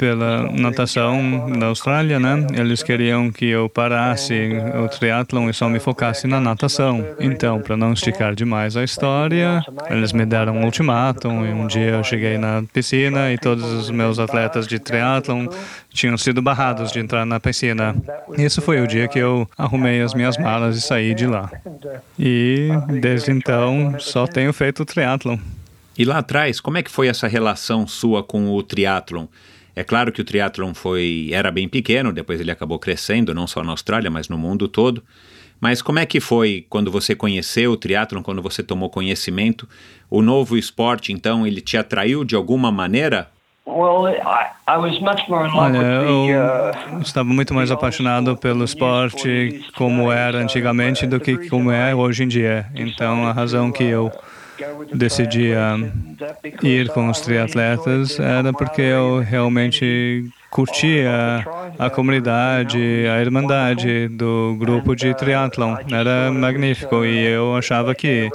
pela 0.00 0.50
natação 0.50 1.46
na 1.46 1.66
Austrália, 1.66 2.18
né? 2.18 2.46
Eles 2.54 2.82
queriam 2.82 3.30
que 3.30 3.44
eu 3.44 3.68
parasse 3.68 4.50
o 4.82 4.88
triatlon 4.88 5.50
e 5.50 5.52
só 5.52 5.68
me 5.68 5.78
focasse 5.78 6.26
na 6.26 6.40
natação. 6.40 7.04
Então, 7.20 7.60
para 7.60 7.76
não 7.76 7.92
esticar 7.92 8.34
demais 8.34 8.78
a 8.78 8.82
história, 8.82 9.62
eles 9.90 10.14
me 10.14 10.24
deram 10.24 10.56
um 10.56 10.64
ultimátum 10.64 11.44
e 11.44 11.52
um 11.52 11.66
dia 11.66 11.90
eu 11.90 12.02
cheguei 12.02 12.38
na 12.38 12.64
piscina 12.72 13.30
e 13.30 13.36
todos 13.36 13.62
os 13.62 13.90
meus 13.90 14.18
atletas 14.18 14.66
de 14.66 14.78
triatlon 14.78 15.46
tinham 15.90 16.16
sido 16.16 16.40
barrados 16.40 16.90
de 16.90 16.98
entrar 16.98 17.26
na 17.26 17.38
piscina. 17.38 17.94
Isso 18.38 18.62
foi 18.62 18.80
o 18.80 18.86
dia 18.86 19.06
que 19.06 19.18
eu 19.18 19.46
arrumei 19.58 20.00
as 20.00 20.14
minhas 20.14 20.38
malas 20.38 20.78
e 20.78 20.80
saí 20.80 21.14
de 21.14 21.26
lá. 21.26 21.50
E 22.18 22.70
desde 23.02 23.32
então 23.32 23.96
só 23.98 24.26
tenho 24.26 24.54
feito 24.54 24.82
triatlon. 24.82 25.36
E 25.98 26.06
lá 26.06 26.18
atrás, 26.20 26.58
como 26.58 26.78
é 26.78 26.82
que 26.82 26.90
foi 26.90 27.08
essa 27.08 27.28
relação 27.28 27.86
sua 27.86 28.22
com 28.24 28.48
o 28.48 28.62
triatlon? 28.62 29.26
É 29.80 29.82
claro 29.82 30.12
que 30.12 30.20
o 30.20 30.24
triatlon 30.24 30.74
foi 30.74 31.30
era 31.32 31.50
bem 31.50 31.66
pequeno, 31.66 32.12
depois 32.12 32.38
ele 32.38 32.50
acabou 32.50 32.78
crescendo, 32.78 33.32
não 33.32 33.46
só 33.46 33.64
na 33.64 33.70
Austrália, 33.70 34.10
mas 34.10 34.28
no 34.28 34.36
mundo 34.36 34.68
todo. 34.68 35.02
Mas 35.58 35.80
como 35.80 35.98
é 35.98 36.04
que 36.04 36.20
foi 36.20 36.66
quando 36.68 36.90
você 36.90 37.14
conheceu 37.14 37.72
o 37.72 37.78
triatlon, 37.78 38.22
quando 38.22 38.42
você 38.42 38.62
tomou 38.62 38.90
conhecimento? 38.90 39.66
O 40.10 40.20
novo 40.20 40.58
esporte, 40.58 41.14
então, 41.14 41.46
ele 41.46 41.62
te 41.62 41.78
atraiu 41.78 42.24
de 42.24 42.36
alguma 42.36 42.70
maneira? 42.70 43.30
Olha, 43.64 44.22
eu 45.78 47.00
estava 47.00 47.28
muito 47.30 47.54
mais 47.54 47.70
apaixonado 47.70 48.36
pelo 48.36 48.64
esporte 48.64 49.64
como 49.76 50.12
era 50.12 50.36
antigamente 50.36 51.06
do 51.06 51.18
que 51.18 51.48
como 51.48 51.70
é 51.70 51.94
hoje 51.94 52.24
em 52.24 52.28
dia. 52.28 52.66
Então, 52.74 53.26
a 53.26 53.32
razão 53.32 53.72
que 53.72 53.84
eu 53.84 54.12
decidi 54.92 55.52
ir 56.62 56.88
com 56.90 57.08
os 57.08 57.20
triatletas 57.20 58.18
era 58.18 58.52
porque 58.52 58.82
eu 58.82 59.20
realmente 59.20 60.30
curtia 60.50 61.46
a 61.78 61.88
comunidade, 61.88 62.78
a 63.06 63.20
irmandade 63.20 64.08
do 64.08 64.56
grupo 64.58 64.96
de 64.96 65.14
triatlon. 65.14 65.76
Era 65.90 66.30
magnífico 66.32 67.04
e 67.04 67.24
eu 67.24 67.56
achava 67.56 67.94
que 67.94 68.28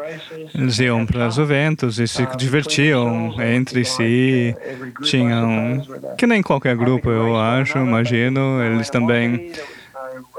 eles 0.53 0.79
iam 0.79 1.05
para 1.05 1.27
os 1.27 1.37
eventos 1.37 1.99
e 1.99 2.07
se 2.07 2.25
divertiam 2.37 3.35
entre 3.41 3.83
si. 3.83 4.55
Tinham, 5.03 5.85
que 6.17 6.25
nem 6.25 6.41
qualquer 6.41 6.75
grupo, 6.75 7.09
eu 7.09 7.35
acho, 7.37 7.77
imagino, 7.77 8.63
eles 8.63 8.89
também 8.89 9.51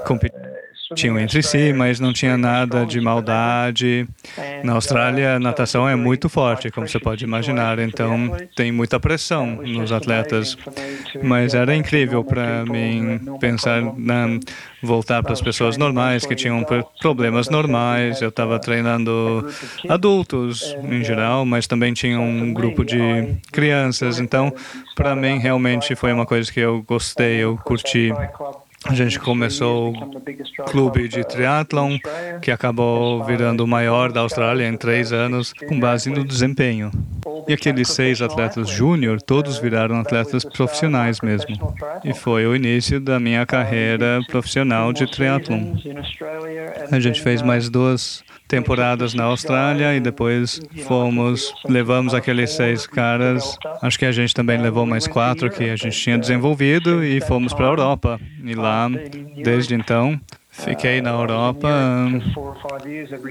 competiam 0.05 0.66
tinham 0.95 1.19
entre 1.19 1.41
si, 1.43 1.73
mas 1.73 1.99
não 1.99 2.13
tinha 2.13 2.37
nada 2.37 2.85
de 2.85 2.99
maldade. 2.99 4.07
Na 4.63 4.73
Austrália, 4.73 5.35
a 5.35 5.39
natação 5.39 5.87
é 5.87 5.95
muito 5.95 6.29
forte, 6.29 6.69
como 6.69 6.87
você 6.87 6.99
pode 6.99 7.23
imaginar, 7.23 7.79
então 7.79 8.35
tem 8.55 8.71
muita 8.71 8.99
pressão 8.99 9.57
nos 9.57 9.91
atletas. 9.91 10.57
Mas 11.23 11.53
era 11.53 11.75
incrível 11.75 12.23
para 12.23 12.65
mim 12.65 13.19
pensar 13.39 13.81
na 13.97 14.27
voltar 14.81 15.23
para 15.23 15.33
as 15.33 15.41
pessoas 15.41 15.77
normais 15.77 16.25
que 16.25 16.35
tinham 16.35 16.63
problemas 17.01 17.49
normais. 17.49 18.21
Eu 18.21 18.29
estava 18.29 18.59
treinando 18.59 19.47
adultos 19.89 20.75
em 20.83 21.03
geral, 21.03 21.45
mas 21.45 21.67
também 21.67 21.93
tinha 21.93 22.19
um 22.19 22.53
grupo 22.53 22.85
de 22.85 23.35
crianças. 23.51 24.19
Então, 24.19 24.53
para 24.95 25.15
mim, 25.15 25.39
realmente 25.39 25.95
foi 25.95 26.13
uma 26.13 26.25
coisa 26.25 26.51
que 26.51 26.59
eu 26.59 26.83
gostei, 26.83 27.37
eu 27.37 27.57
curti. 27.57 28.11
A 28.89 28.93
gente 28.93 29.19
começou 29.19 29.93
o 29.93 30.63
clube 30.63 31.07
de 31.07 31.23
triatlon, 31.23 31.97
que 32.41 32.51
acabou 32.51 33.23
virando 33.23 33.63
o 33.63 33.67
maior 33.67 34.11
da 34.11 34.21
Austrália 34.21 34.67
em 34.67 34.77
três 34.77 35.11
anos, 35.11 35.53
com 35.67 35.79
base 35.79 36.09
no 36.09 36.23
desempenho. 36.23 36.91
E 37.47 37.53
aqueles 37.53 37.89
seis 37.89 38.21
atletas 38.21 38.69
júnior, 38.69 39.21
todos 39.21 39.57
viraram 39.57 39.99
atletas 39.99 40.43
profissionais 40.43 41.21
mesmo. 41.21 41.75
E 42.03 42.13
foi 42.13 42.45
o 42.45 42.55
início 42.55 42.99
da 42.99 43.19
minha 43.19 43.45
carreira 43.45 44.19
profissional 44.27 44.91
de 44.91 45.09
triatlon. 45.09 45.73
A 46.91 46.99
gente 46.99 47.21
fez 47.21 47.41
mais 47.41 47.69
duas 47.69 48.23
temporadas 48.47 49.13
na 49.13 49.25
Austrália 49.25 49.93
e 49.95 49.99
depois 49.99 50.61
fomos, 50.85 51.53
levamos 51.67 52.13
aqueles 52.13 52.51
seis 52.51 52.87
caras, 52.87 53.57
acho 53.81 53.99
que 53.99 54.05
a 54.05 54.11
gente 54.11 54.33
também 54.33 54.57
levou 54.57 54.85
mais 54.85 55.05
quatro 55.05 55.49
que 55.49 55.65
a 55.65 55.75
gente 55.75 55.99
tinha 55.99 56.17
desenvolvido 56.17 57.03
e 57.03 57.19
fomos 57.21 57.53
para 57.53 57.65
a 57.65 57.69
Europa. 57.69 58.19
E 58.43 58.55
lá, 58.55 58.76
desde 59.43 59.75
então, 59.75 60.19
Fiquei 60.57 61.01
na 61.01 61.11
Europa, 61.11 61.69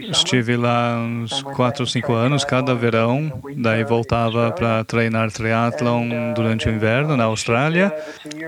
estive 0.08 0.56
lá 0.56 0.96
uns 0.96 1.42
4 1.42 1.82
ou 1.82 1.86
5 1.86 2.12
anos, 2.12 2.44
cada 2.44 2.72
verão, 2.72 3.32
daí 3.56 3.82
voltava 3.82 4.52
para 4.52 4.84
treinar 4.84 5.32
triatlon 5.32 6.32
durante 6.34 6.68
o 6.68 6.72
inverno 6.72 7.16
na 7.16 7.24
Austrália, 7.24 7.92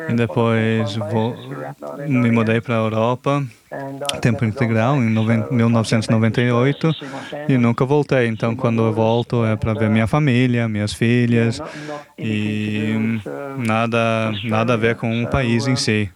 e 0.08 0.12
depois 0.14 0.96
me 2.06 2.30
mudei 2.30 2.60
para 2.60 2.76
a 2.76 2.78
Europa, 2.78 3.44
tempo 4.20 4.44
integral, 4.44 4.96
em 4.96 5.10
1998, 5.50 6.94
e 7.48 7.58
nunca 7.58 7.84
voltei. 7.84 8.28
Então, 8.28 8.54
quando 8.54 8.86
eu 8.86 8.92
volto, 8.92 9.44
é 9.44 9.56
para 9.56 9.74
ver 9.74 9.90
minha 9.90 10.06
família, 10.06 10.68
minhas 10.68 10.92
filhas, 10.94 11.60
e 12.16 13.20
nada, 13.58 14.32
nada 14.44 14.74
a 14.74 14.76
ver 14.76 14.94
com 14.94 15.24
o 15.24 15.26
país 15.26 15.66
em 15.66 15.74
si. 15.74 16.08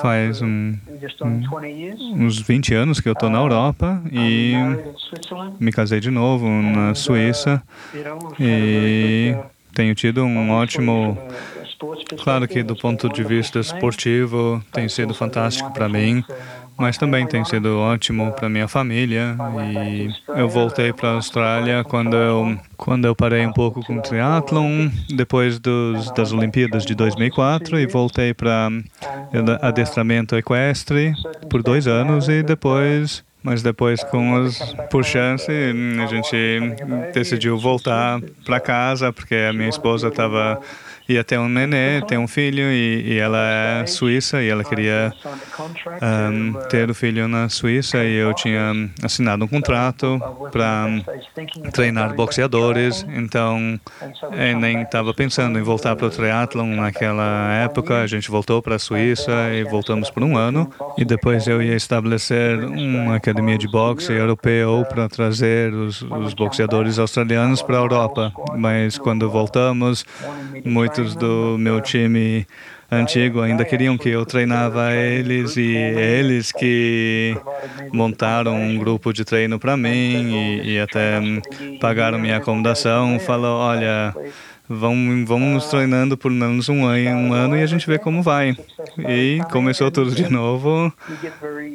Faz 0.00 0.42
um, 0.42 0.76
um, 1.22 2.24
uns 2.24 2.40
20 2.40 2.74
anos 2.74 3.00
que 3.00 3.08
eu 3.08 3.12
estou 3.12 3.30
na 3.30 3.38
Europa 3.38 4.02
e 4.10 4.54
me 5.60 5.70
casei 5.70 6.00
de 6.00 6.10
novo 6.10 6.48
na 6.48 6.94
Suíça 6.94 7.62
e 8.40 9.36
tenho 9.74 9.94
tido 9.94 10.24
um 10.24 10.50
ótimo. 10.50 11.16
Claro 12.24 12.48
que 12.48 12.62
do 12.64 12.74
ponto 12.74 13.08
de 13.08 13.22
vista 13.22 13.60
esportivo 13.60 14.62
tem 14.72 14.88
sido 14.88 15.14
fantástico 15.14 15.70
para 15.72 15.88
mim, 15.88 16.24
mas 16.78 16.96
também 16.96 17.26
tem 17.26 17.44
sido 17.44 17.78
ótimo 17.78 18.32
para 18.32 18.48
minha 18.48 18.68
família. 18.68 19.36
E 19.74 20.08
eu 20.28 20.48
voltei 20.48 20.92
para 20.92 21.10
a 21.10 21.12
Austrália 21.14 21.84
quando 21.84 22.16
eu 22.16 22.58
quando 22.76 23.04
eu 23.04 23.14
parei 23.14 23.44
um 23.44 23.52
pouco 23.52 23.84
com 23.84 23.96
o 23.96 24.00
triatlon 24.00 24.88
depois 25.10 25.58
dos, 25.58 26.10
das 26.12 26.32
Olimpíadas 26.32 26.84
de 26.84 26.94
2004 26.94 27.80
e 27.80 27.86
voltei 27.86 28.32
para 28.32 28.68
adestramento 29.60 30.36
equestre 30.36 31.12
por 31.50 31.62
dois 31.62 31.88
anos 31.88 32.28
e 32.28 32.42
depois 32.42 33.26
mas 33.42 33.62
depois, 33.62 34.02
com 34.04 34.42
os, 34.42 34.58
por 34.90 35.04
chance, 35.04 35.50
a 35.50 36.06
gente 36.06 36.36
decidiu 37.14 37.56
voltar 37.56 38.20
para 38.44 38.58
casa, 38.58 39.12
porque 39.12 39.34
a 39.34 39.52
minha 39.52 39.68
esposa 39.68 40.08
estava 40.08 40.60
ia 41.08 41.24
ter 41.24 41.38
um 41.38 41.48
nenê, 41.48 42.02
ter 42.02 42.18
um 42.18 42.28
filho, 42.28 42.64
e, 42.70 43.14
e 43.14 43.18
ela 43.18 43.38
é 43.38 43.86
suíça, 43.86 44.42
e 44.42 44.48
ela 44.48 44.62
queria 44.62 45.10
um, 46.02 46.52
ter 46.68 46.90
o 46.90 46.94
filho 46.94 47.26
na 47.26 47.48
Suíça, 47.48 48.04
e 48.04 48.14
eu 48.14 48.34
tinha 48.34 48.72
assinado 49.02 49.44
um 49.44 49.48
contrato 49.48 50.20
para 50.52 50.86
treinar 51.72 52.14
boxeadores, 52.14 53.06
então 53.08 53.80
eu 54.32 54.58
nem 54.58 54.82
estava 54.82 55.14
pensando 55.14 55.58
em 55.58 55.62
voltar 55.62 55.96
para 55.96 56.06
o 56.06 56.10
triatlon 56.10 56.76
naquela 56.76 57.54
época, 57.54 58.02
a 58.02 58.06
gente 58.06 58.30
voltou 58.30 58.60
para 58.60 58.74
a 58.74 58.78
Suíça 58.78 59.32
e 59.54 59.64
voltamos 59.64 60.10
por 60.10 60.22
um 60.22 60.36
ano, 60.36 60.70
e 60.98 61.06
depois 61.06 61.46
eu 61.46 61.62
ia 61.62 61.74
estabelecer 61.74 62.62
uma 62.64 63.16
academia 63.16 63.56
de 63.56 63.66
boxe 63.66 64.12
europeu 64.12 64.84
para 64.86 65.08
trazer 65.08 65.72
os, 65.72 66.02
os 66.02 66.34
boxeadores 66.34 66.98
australianos 66.98 67.62
para 67.62 67.76
a 67.76 67.80
Europa, 67.80 68.32
mas 68.58 68.98
quando 68.98 69.30
voltamos, 69.30 70.04
muitos 70.98 71.14
do 71.14 71.56
meu 71.58 71.80
time 71.80 72.44
antigo 72.90 73.40
ainda 73.40 73.64
queriam 73.64 73.96
que 73.96 74.08
eu 74.08 74.26
treinava 74.26 74.92
eles 74.92 75.56
e 75.56 75.76
eles 75.76 76.50
que 76.50 77.36
montaram 77.92 78.56
um 78.56 78.76
grupo 78.76 79.12
de 79.12 79.24
treino 79.24 79.58
para 79.58 79.76
mim 79.76 80.34
e, 80.34 80.72
e, 80.72 80.80
até 80.80 81.20
pagaram 81.80 82.18
minha 82.18 82.38
acomodação. 82.38 83.20
Falou, 83.20 83.58
olha, 83.58 84.12
vamos, 84.68 85.28
vamos 85.28 85.66
treinando 85.66 86.16
por 86.16 86.32
menos 86.32 86.68
um 86.68 86.84
ano, 86.84 87.16
um 87.16 87.32
ano 87.32 87.56
e 87.56 87.62
a 87.62 87.66
gente 87.66 87.86
vê 87.86 87.96
como 87.96 88.20
vai. 88.20 88.56
E 88.98 89.38
começou 89.52 89.92
tudo 89.92 90.10
de 90.10 90.28
novo. 90.28 90.92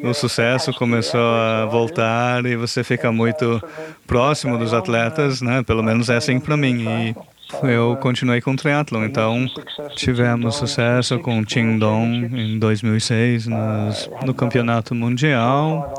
O 0.04 0.14
sucesso 0.14 0.74
começou 0.74 1.22
a 1.22 1.66
voltar 1.66 2.46
e 2.46 2.58
você 2.58 2.84
fica 2.84 3.10
muito 3.10 3.62
próximo 4.06 4.58
dos 4.58 4.74
atletas, 4.74 5.42
né? 5.42 5.64
Pelo 5.64 5.82
menos 5.82 6.10
é 6.10 6.18
assim 6.18 6.40
para 6.42 6.58
mim. 6.58 6.86
E 6.86 7.33
eu 7.64 7.98
continuei 7.98 8.42
com 8.42 8.52
o 8.52 8.56
triatlon. 8.56 9.06
Então, 9.06 9.48
tivemos 9.96 10.56
sucesso 10.56 11.20
com 11.20 11.40
o 11.40 11.46
Qingdong 11.46 12.30
em 12.34 12.60
2006 12.60 13.48
nos, 13.48 14.10
no 14.26 14.34
campeonato 14.34 14.96
mundial. 14.96 15.94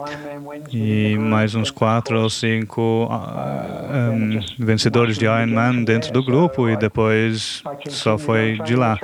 E 0.73 1.17
mais 1.19 1.55
uns 1.55 1.71
quatro 1.71 2.21
ou 2.21 2.31
cinco 2.31 3.09
um, 3.11 4.40
vencedores 4.59 5.19
de 5.19 5.25
Ironman 5.25 5.85
dentro 5.85 6.12
do 6.12 6.25
grupo 6.25 6.69
e 6.69 6.77
depois 6.77 7.62
só 7.88 8.17
foi 8.17 8.59
de 8.64 8.75
lá. 8.77 8.99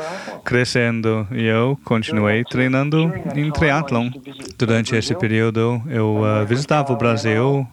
crescendo 0.45 1.27
e 1.31 1.45
eu 1.45 1.79
continuei 1.85 2.45
treinando 2.45 3.13
em 3.35 3.51
triatlon. 3.51 4.11
Durante 4.59 4.95
esse 4.95 5.15
período 5.15 5.83
eu 5.89 6.19
uh, 6.23 6.47
visitava 6.47 6.93
o 6.93 6.97
Brasil 6.97 7.67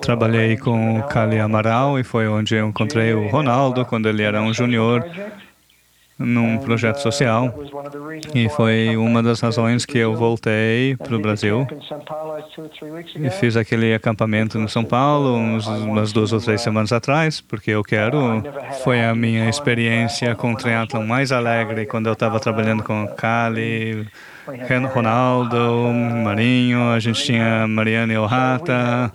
Trabalhei 0.00 0.56
com 0.56 0.98
o 0.98 1.02
Cali 1.04 1.38
Amaral 1.38 1.98
e 1.98 2.04
foi 2.04 2.28
onde 2.28 2.54
eu 2.54 2.68
encontrei 2.68 3.12
o 3.12 3.28
Ronaldo 3.28 3.84
quando 3.84 4.08
ele 4.08 4.22
era 4.22 4.40
um 4.40 4.52
júnior 4.52 5.04
num 6.18 6.58
projeto 6.58 6.98
social. 6.98 7.52
E 8.34 8.48
foi 8.48 8.96
uma 8.96 9.22
das 9.22 9.40
razões 9.40 9.84
que 9.84 9.98
eu 9.98 10.14
voltei 10.14 10.96
para 10.96 11.16
o 11.16 11.18
Brasil. 11.18 11.66
E 13.16 13.30
fiz 13.30 13.56
aquele 13.56 13.94
acampamento 13.94 14.58
no 14.58 14.68
São 14.68 14.84
Paulo 14.84 15.34
umas 15.34 16.12
duas 16.12 16.32
ou 16.32 16.40
três 16.40 16.60
semanas 16.60 16.92
atrás 16.92 17.40
porque 17.40 17.70
eu 17.70 17.82
quero. 17.82 18.42
Foi 18.82 19.04
a 19.04 19.14
minha 19.14 19.48
experiência 19.48 20.34
com 20.34 20.52
o 20.52 20.56
triatlon 20.56 21.04
mais 21.04 21.32
alegre 21.32 21.86
quando 21.86 22.06
eu 22.06 22.12
estava 22.12 22.38
trabalhando 22.38 22.82
com 22.82 23.04
o 23.04 23.08
Cali 23.08 24.06
Ronaldo, 24.88 25.92
Marinho, 26.22 26.90
a 26.90 26.98
gente 26.98 27.24
tinha 27.24 27.66
Mariana 27.66 28.12
e 28.12 28.18
Ohata. 28.18 29.12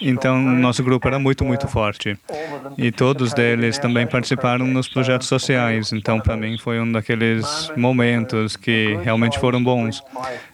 Então, 0.00 0.40
nosso 0.40 0.82
grupo 0.82 1.06
era 1.08 1.18
muito, 1.18 1.44
muito 1.44 1.68
forte. 1.68 2.18
E 2.76 2.90
todos 2.90 3.32
deles 3.32 3.78
também 3.78 4.06
participaram 4.06 4.66
nos 4.66 4.88
projetos 4.88 5.28
sociais. 5.28 5.92
Então, 5.92 6.20
para 6.20 6.36
mim, 6.36 6.58
foi 6.58 6.80
um 6.80 6.90
daqueles 6.90 7.72
momentos 7.76 8.56
que 8.56 8.98
realmente 9.02 9.38
foram 9.38 9.62
bons. 9.62 10.02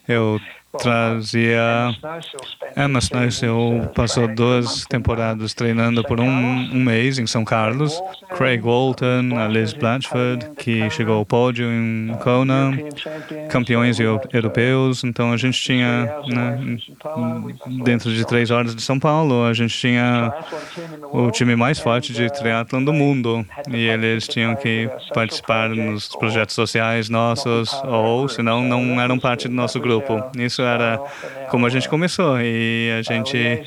Eu 0.06 0.40
trazia 0.78 1.94
Emma 2.76 3.00
Snowsill 3.00 3.90
passou 3.94 4.28
duas 4.28 4.84
temporadas 4.86 5.52
treinando 5.52 6.04
por 6.04 6.20
um, 6.20 6.28
um, 6.28 6.84
mês 6.84 7.18
em 7.18 7.26
São 7.26 7.44
Carlos. 7.44 8.00
Craig 8.36 8.60
Walton, 8.60 9.36
a 9.36 9.48
Liz 9.48 9.72
Blatchford, 9.72 10.50
que 10.56 10.88
chegou 10.90 11.16
ao 11.16 11.26
pódio 11.26 11.66
em 11.66 12.16
Kona, 12.22 12.72
campeões 13.50 13.98
europeus. 14.32 15.02
Então 15.02 15.32
a 15.32 15.36
gente 15.36 15.60
tinha, 15.60 16.14
né, 16.28 16.78
dentro 17.84 18.12
de 18.12 18.24
três 18.24 18.50
horas 18.50 18.74
de 18.74 18.82
São 18.82 18.98
Paulo, 18.98 19.44
a 19.44 19.52
gente 19.52 19.76
tinha 19.76 20.32
o 21.12 21.30
time 21.30 21.56
mais 21.56 21.78
forte 21.78 22.12
de 22.12 22.30
triatlon 22.32 22.84
do 22.84 22.92
mundo. 22.92 23.44
E 23.70 23.86
eles 23.86 24.28
tinham 24.28 24.54
que 24.54 24.88
participar 25.12 25.70
nos 25.70 26.08
projetos 26.08 26.54
sociais 26.54 27.08
nossos, 27.08 27.72
ou 27.84 28.28
senão 28.28 28.62
não 28.62 29.00
eram 29.00 29.18
parte 29.18 29.48
do 29.48 29.54
nosso 29.54 29.80
grupo. 29.80 30.22
Isso 30.38 30.59
isso 30.60 30.62
era 30.62 31.00
como 31.48 31.66
a 31.66 31.70
gente 31.70 31.88
começou 31.88 32.38
e 32.40 32.90
a 32.98 33.02
gente 33.02 33.62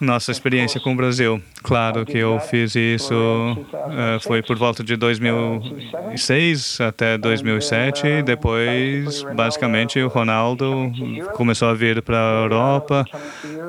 nossa 0.00 0.30
experiência 0.30 0.80
com 0.80 0.92
o 0.92 0.96
Brasil. 0.96 1.42
Claro 1.62 2.06
que 2.06 2.18
eu 2.18 2.38
fiz 2.40 2.74
isso 2.74 3.14
uh, 3.14 4.20
foi 4.20 4.42
por 4.42 4.56
volta 4.56 4.82
de 4.84 4.96
2006 4.96 6.80
até 6.80 7.18
2007 7.18 8.06
e 8.06 8.22
depois 8.22 9.22
basicamente 9.34 10.00
o 10.00 10.08
Ronaldo 10.08 10.92
começou 11.34 11.68
a 11.68 11.74
vir 11.74 12.00
para 12.02 12.16
a 12.16 12.42
Europa, 12.42 13.04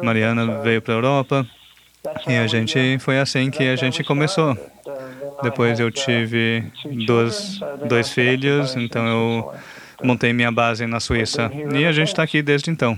Mariana 0.03 0.61
veio 0.61 0.81
para 0.81 0.93
a 0.93 0.97
Europa 0.97 1.47
e 2.27 2.33
a 2.33 2.47
gente 2.47 2.97
foi 2.99 3.19
assim 3.19 3.49
que 3.49 3.63
a 3.63 3.75
gente 3.75 4.03
começou. 4.03 4.57
Depois 5.43 5.79
eu 5.79 5.89
tive 5.91 6.63
dois, 7.05 7.59
dois 7.87 8.11
filhos, 8.11 8.75
então 8.75 9.07
eu 9.07 9.53
montei 10.03 10.33
minha 10.33 10.51
base 10.51 10.85
na 10.85 10.99
Suíça. 10.99 11.51
E 11.73 11.85
a 11.85 11.91
gente 11.91 12.09
está 12.09 12.23
aqui 12.23 12.41
desde 12.41 12.69
então. 12.69 12.97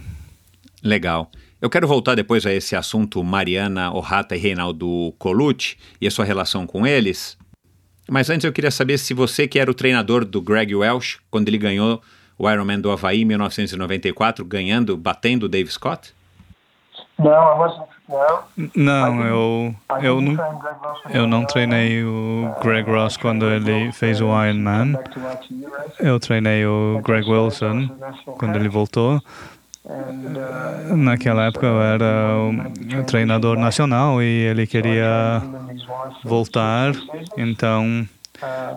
Legal. 0.83 1.29
Eu 1.61 1.69
quero 1.69 1.87
voltar 1.87 2.15
depois 2.15 2.45
a 2.45 2.51
esse 2.51 2.75
assunto 2.75 3.23
Mariana 3.23 3.91
Orrata 3.93 4.35
e 4.35 4.39
Reinaldo 4.39 5.13
Colucci 5.17 5.77
e 6.01 6.07
a 6.07 6.11
sua 6.11 6.25
relação 6.25 6.67
com 6.67 6.85
eles. 6.85 7.37
Mas 8.09 8.29
antes 8.29 8.43
eu 8.43 8.51
queria 8.51 8.71
saber 8.71 8.97
se 8.97 9.13
você 9.13 9.47
que 9.47 9.57
era 9.57 9.71
o 9.71 9.73
treinador 9.73 10.25
do 10.25 10.41
Greg 10.41 10.75
Welsh 10.75 11.19
quando 11.31 11.47
ele 11.47 11.57
ganhou 11.57 12.01
o 12.37 12.49
Ironman 12.49 12.81
do 12.81 12.91
Havaí 12.91 13.21
em 13.21 13.25
1994, 13.25 14.43
ganhando, 14.43 14.97
batendo 14.97 15.43
o 15.43 15.49
Dave 15.49 15.71
Scott? 15.71 16.13
Não, 17.17 17.65
eu 17.65 17.87
não, 18.76 19.26
eu, 19.26 19.76
eu, 20.02 20.21
não, 20.21 20.38
eu 21.10 21.28
não 21.28 21.45
treinei 21.45 22.04
o 22.04 22.54
Greg 22.62 22.89
Ross 22.89 23.17
quando 23.17 23.45
ele 23.45 23.91
fez 23.91 24.21
o 24.21 24.26
Ironman. 24.26 24.97
Eu 25.99 26.19
treinei 26.19 26.65
o 26.65 27.02
Greg 27.04 27.30
Wilson 27.30 27.89
quando 28.38 28.56
ele 28.56 28.69
voltou. 28.69 29.21
Naquela 30.95 31.47
época 31.47 31.65
eu 31.65 31.82
era 31.82 32.38
o 32.99 33.04
treinador 33.04 33.58
nacional 33.58 34.21
e 34.21 34.26
ele 34.26 34.65
queria 34.65 35.41
voltar, 36.23 36.93
então 37.38 38.08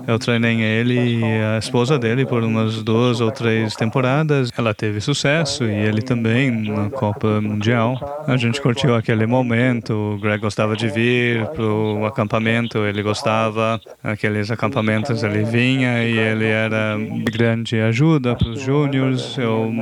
eu 0.07 0.19
treinei 0.19 0.61
ele 0.61 1.21
e 1.21 1.25
a 1.25 1.59
esposa 1.59 1.99
dele 1.99 2.25
por 2.25 2.43
umas 2.43 2.83
duas 2.83 3.21
ou 3.21 3.31
três 3.31 3.75
temporadas. 3.75 4.51
Ela 4.57 4.73
teve 4.73 5.01
sucesso 5.01 5.65
e 5.65 5.73
ele 5.73 6.03
também 6.03 6.51
na 6.51 6.91
Copa 6.91 7.41
Mundial. 7.41 8.25
A 8.27 8.37
gente 8.37 8.61
curtiu 8.61 8.95
aquele 8.95 9.27
momento. 9.27 9.93
O 9.93 10.19
Greg 10.19 10.41
gostava 10.41 10.77
de 10.77 10.89
vir 10.89 11.47
para 11.49 11.65
o 11.65 12.07
acampamento, 12.07 12.79
ele 12.79 13.03
gostava. 13.03 13.81
Aqueles 14.03 14.51
acampamentos 14.51 15.23
ele 15.23 15.45
vinha 15.45 16.05
e 16.05 16.17
ele 16.17 16.47
era 16.47 16.97
de 16.97 17.33
grande 17.33 17.81
ajuda 17.81 18.37
para 18.37 18.49
os 18.49 18.61
júniores. 18.61 19.37
Eu 19.37 19.73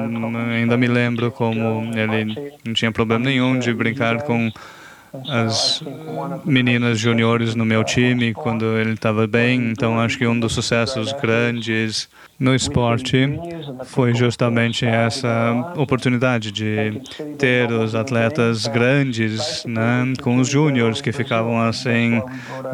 ainda 0.53 0.77
me 0.77 0.87
lembro 0.87 1.31
como 1.31 1.91
ele 1.95 2.55
não 2.65 2.73
tinha 2.73 2.91
problema 2.91 3.25
nenhum 3.25 3.59
de 3.59 3.73
brincar 3.75 4.23
com 4.23 4.51
as 5.29 5.83
meninas 6.45 6.99
juniores 6.99 7.55
no 7.55 7.65
meu 7.65 7.85
time 7.85 8.33
quando 8.35 8.65
ele 8.79 8.93
estava 8.93 9.27
bem. 9.27 9.71
Então 9.71 10.01
acho 10.01 10.19
que 10.19 10.27
um 10.27 10.39
dos 10.39 10.53
sucessos 10.53 11.13
grandes 11.13 12.09
no 12.39 12.55
esporte 12.55 13.17
foi 13.85 14.15
justamente 14.15 14.85
essa 14.85 15.73
oportunidade 15.77 16.51
de 16.51 17.01
ter 17.39 17.71
os 17.71 17.95
atletas 17.95 18.67
grandes 18.67 19.65
né, 19.67 20.13
com 20.23 20.39
os 20.39 20.49
júniores 20.49 21.01
que 21.01 21.13
ficavam 21.13 21.61
assim, 21.61 22.23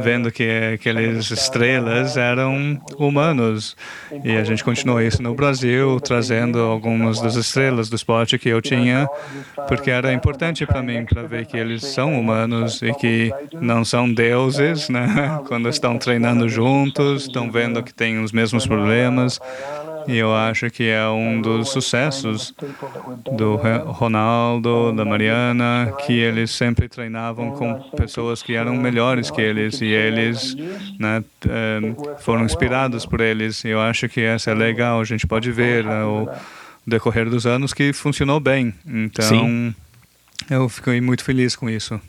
vendo 0.00 0.30
que 0.30 0.72
aqueles 0.74 1.30
estrelas 1.30 2.16
eram 2.16 2.80
humanos. 2.98 3.76
E 4.24 4.36
a 4.36 4.44
gente 4.44 4.64
continuou 4.64 5.00
isso 5.00 5.22
no 5.22 5.34
Brasil, 5.34 6.00
trazendo 6.00 6.58
algumas 6.60 7.20
das 7.20 7.36
estrelas 7.36 7.88
do 7.88 7.96
esporte 7.96 8.38
que 8.38 8.48
eu 8.48 8.60
tinha, 8.60 9.08
porque 9.68 9.90
era 9.90 10.12
importante 10.12 10.66
para 10.66 10.82
mim, 10.82 11.04
para 11.04 11.22
ver 11.22 11.46
que 11.46 11.56
eles 11.56 11.84
são 11.84 12.18
humanos 12.18 12.82
e 12.82 12.92
que 12.94 13.32
não 13.60 13.84
são 13.84 14.12
deuses, 14.12 14.88
né? 14.88 15.40
Quando 15.46 15.68
estão 15.68 15.98
treinando 15.98 16.48
juntos, 16.48 17.22
estão 17.22 17.50
vendo 17.50 17.82
que 17.82 17.92
têm 17.92 18.22
os 18.22 18.32
mesmos 18.32 18.66
problemas. 18.66 19.40
E 20.06 20.16
eu 20.16 20.34
acho 20.34 20.70
que 20.70 20.88
é 20.88 21.06
um 21.08 21.40
dos 21.40 21.68
sucessos 21.70 22.54
do 23.32 23.56
Ronaldo, 23.92 24.92
da 24.92 25.04
Mariana, 25.04 25.94
que 26.04 26.12
eles 26.12 26.50
sempre 26.50 26.88
treinavam 26.88 27.52
com 27.52 27.74
pessoas 27.96 28.42
que 28.42 28.54
eram 28.54 28.74
melhores 28.76 29.30
que 29.30 29.40
eles 29.40 29.80
e 29.80 29.86
eles 29.86 30.56
né, 30.98 31.22
eh, 31.48 31.80
foram 32.18 32.44
inspirados 32.44 33.04
por 33.06 33.20
eles. 33.20 33.62
E 33.64 33.68
eu 33.68 33.80
acho 33.80 34.08
que 34.08 34.20
essa 34.20 34.50
é 34.50 34.54
legal. 34.54 35.00
A 35.00 35.04
gente 35.04 35.26
pode 35.26 35.52
ver 35.52 35.84
né, 35.84 36.02
o 36.04 36.28
decorrer 36.86 37.28
dos 37.28 37.46
anos 37.46 37.72
que 37.72 37.92
funcionou 37.92 38.40
bem. 38.40 38.74
Então, 38.86 39.28
Sim. 39.28 39.74
eu 40.50 40.68
fiquei 40.68 41.00
muito 41.00 41.22
feliz 41.22 41.54
com 41.54 41.68
isso. 41.68 42.00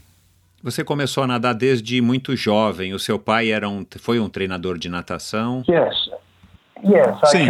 Você 0.63 0.83
começou 0.83 1.23
a 1.23 1.27
nadar 1.27 1.53
desde 1.53 1.99
muito 2.01 2.35
jovem. 2.35 2.93
O 2.93 2.99
seu 2.99 3.17
pai 3.17 3.51
era 3.51 3.67
um, 3.67 3.85
foi 3.99 4.19
um 4.19 4.29
treinador 4.29 4.77
de 4.77 4.89
natação? 4.89 5.63
Yes. 5.67 6.20
Sim, 7.25 7.45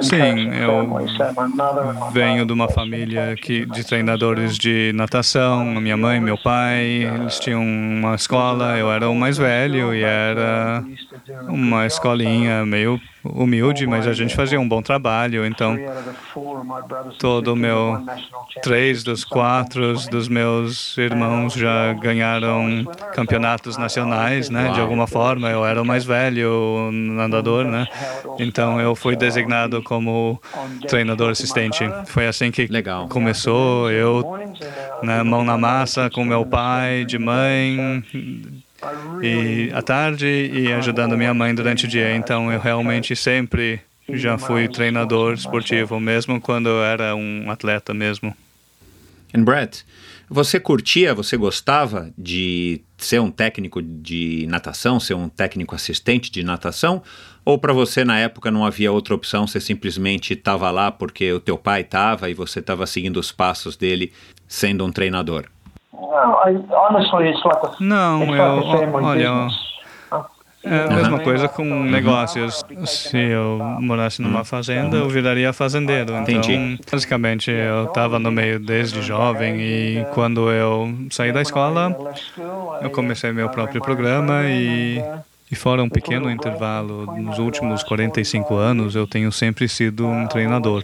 sim, 0.00 0.48
eu 0.54 0.88
venho 2.12 2.46
de 2.46 2.52
uma 2.52 2.68
família 2.68 3.36
que, 3.36 3.66
de 3.66 3.84
treinadores 3.84 4.56
de 4.56 4.92
natação. 4.94 5.64
Minha 5.64 5.96
mãe, 5.96 6.20
meu 6.20 6.38
pai, 6.38 6.84
eles 7.04 7.38
tinham 7.38 7.62
uma 7.62 8.14
escola. 8.14 8.78
Eu 8.78 8.90
era 8.90 9.08
o 9.08 9.14
mais 9.14 9.36
velho 9.36 9.94
e 9.94 10.02
era 10.02 10.82
uma 11.48 11.86
escolinha 11.86 12.64
meio 12.64 13.00
humilde, 13.24 13.86
mas 13.86 14.06
a 14.06 14.12
gente 14.12 14.34
fazia 14.34 14.60
um 14.60 14.68
bom 14.68 14.82
trabalho. 14.82 15.46
Então, 15.46 15.76
todo 17.18 17.52
o 17.52 17.56
meu 17.56 18.04
três 18.62 19.02
dos 19.02 19.24
quatro 19.24 19.94
dos 20.10 20.28
meus 20.28 20.96
irmãos 20.98 21.54
já 21.54 21.92
ganharam 21.94 22.84
campeonatos 23.14 23.76
nacionais, 23.76 24.50
né? 24.50 24.70
De 24.72 24.80
alguma 24.80 25.06
forma, 25.06 25.50
eu 25.50 25.64
era 25.64 25.80
o 25.80 25.84
mais 25.84 26.04
velho 26.04 26.90
nadador, 26.92 27.64
né? 27.64 27.86
Então, 28.38 28.80
eu 28.80 28.94
fui 28.94 29.16
designado 29.16 29.82
como 29.82 30.40
treinador 30.88 31.30
assistente. 31.30 31.84
Foi 32.06 32.26
assim 32.26 32.50
que 32.50 32.66
Legal. 32.66 33.08
começou. 33.08 33.90
Eu, 33.90 34.38
né, 35.02 35.22
mão 35.22 35.44
na 35.44 35.56
massa 35.56 36.10
com 36.10 36.24
meu 36.24 36.44
pai, 36.44 37.04
de 37.04 37.18
mãe 37.18 38.02
e 39.22 39.70
à 39.72 39.82
tarde 39.82 40.26
e 40.26 40.72
ajudando 40.72 41.16
minha 41.16 41.34
mãe 41.34 41.54
durante 41.54 41.86
o 41.86 41.88
dia. 41.88 42.14
Então 42.14 42.52
eu 42.52 42.60
realmente 42.60 43.14
sempre 43.16 43.80
já 44.08 44.36
fui 44.36 44.68
treinador 44.68 45.34
esportivo, 45.34 45.98
mesmo 45.98 46.40
quando 46.40 46.68
eu 46.68 46.82
era 46.82 47.14
um 47.14 47.50
atleta 47.50 47.94
mesmo. 47.94 48.36
E 49.32 49.38
Brett, 49.38 49.84
você 50.28 50.60
curtia, 50.60 51.14
você 51.14 51.36
gostava 51.36 52.10
de 52.16 52.80
ser 52.96 53.20
um 53.20 53.30
técnico 53.30 53.82
de 53.82 54.46
natação, 54.48 55.00
ser 55.00 55.14
um 55.14 55.28
técnico 55.28 55.74
assistente 55.74 56.30
de 56.30 56.42
natação? 56.42 57.02
Ou 57.44 57.58
para 57.58 57.72
você 57.72 58.04
na 58.04 58.18
época 58.18 58.50
não 58.50 58.64
havia 58.64 58.92
outra 58.92 59.14
opção, 59.14 59.46
você 59.46 59.60
simplesmente 59.60 60.32
estava 60.32 60.70
lá 60.70 60.90
porque 60.90 61.32
o 61.32 61.40
teu 61.40 61.58
pai 61.58 61.82
estava 61.82 62.30
e 62.30 62.34
você 62.34 62.60
estava 62.60 62.86
seguindo 62.86 63.18
os 63.18 63.32
passos 63.32 63.76
dele 63.76 64.12
sendo 64.48 64.84
um 64.84 64.92
treinador? 64.92 65.46
Não, 67.80 68.34
eu, 68.34 68.62
olha, 69.02 69.48
é 70.64 70.84
a 70.84 70.96
mesma 70.96 71.18
coisa 71.18 71.46
com 71.46 71.62
negócios. 71.64 72.64
Se 72.86 73.18
eu 73.18 73.58
morasse 73.80 74.22
numa 74.22 74.44
fazenda, 74.44 74.96
eu 74.96 75.08
viraria 75.08 75.52
fazendeiro. 75.52 76.14
Então, 76.16 76.22
Entendi. 76.22 76.80
basicamente, 76.90 77.50
eu 77.50 77.84
estava 77.84 78.18
no 78.18 78.32
meio 78.32 78.58
desde 78.58 79.02
jovem 79.02 79.60
e 79.60 80.06
quando 80.14 80.50
eu 80.50 80.92
saí 81.10 81.32
da 81.32 81.42
escola, 81.42 81.94
eu 82.80 82.90
comecei 82.90 83.30
meu 83.32 83.50
próprio 83.50 83.82
programa 83.82 84.44
e 84.44 85.04
e 85.54 85.56
fora 85.56 85.84
um 85.84 85.88
pequeno 85.88 86.28
intervalo, 86.28 87.06
nos 87.16 87.38
últimos 87.38 87.84
45 87.84 88.56
anos, 88.56 88.96
eu 88.96 89.06
tenho 89.06 89.30
sempre 89.30 89.68
sido 89.68 90.04
um 90.04 90.26
treinador. 90.26 90.82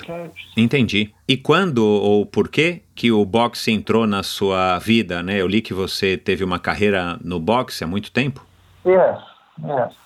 Entendi. 0.56 1.12
E 1.26 1.36
quando 1.36 1.84
ou 1.84 2.24
por 2.24 2.48
que 2.48 2.82
que 2.94 3.10
o 3.10 3.24
boxe 3.24 3.72
entrou 3.72 4.06
na 4.06 4.22
sua 4.22 4.78
vida, 4.78 5.24
né? 5.24 5.40
Eu 5.40 5.48
li 5.48 5.60
que 5.60 5.74
você 5.74 6.16
teve 6.16 6.44
uma 6.44 6.60
carreira 6.60 7.18
no 7.20 7.40
boxe 7.40 7.82
há 7.82 7.86
muito 7.86 8.12
tempo. 8.12 8.46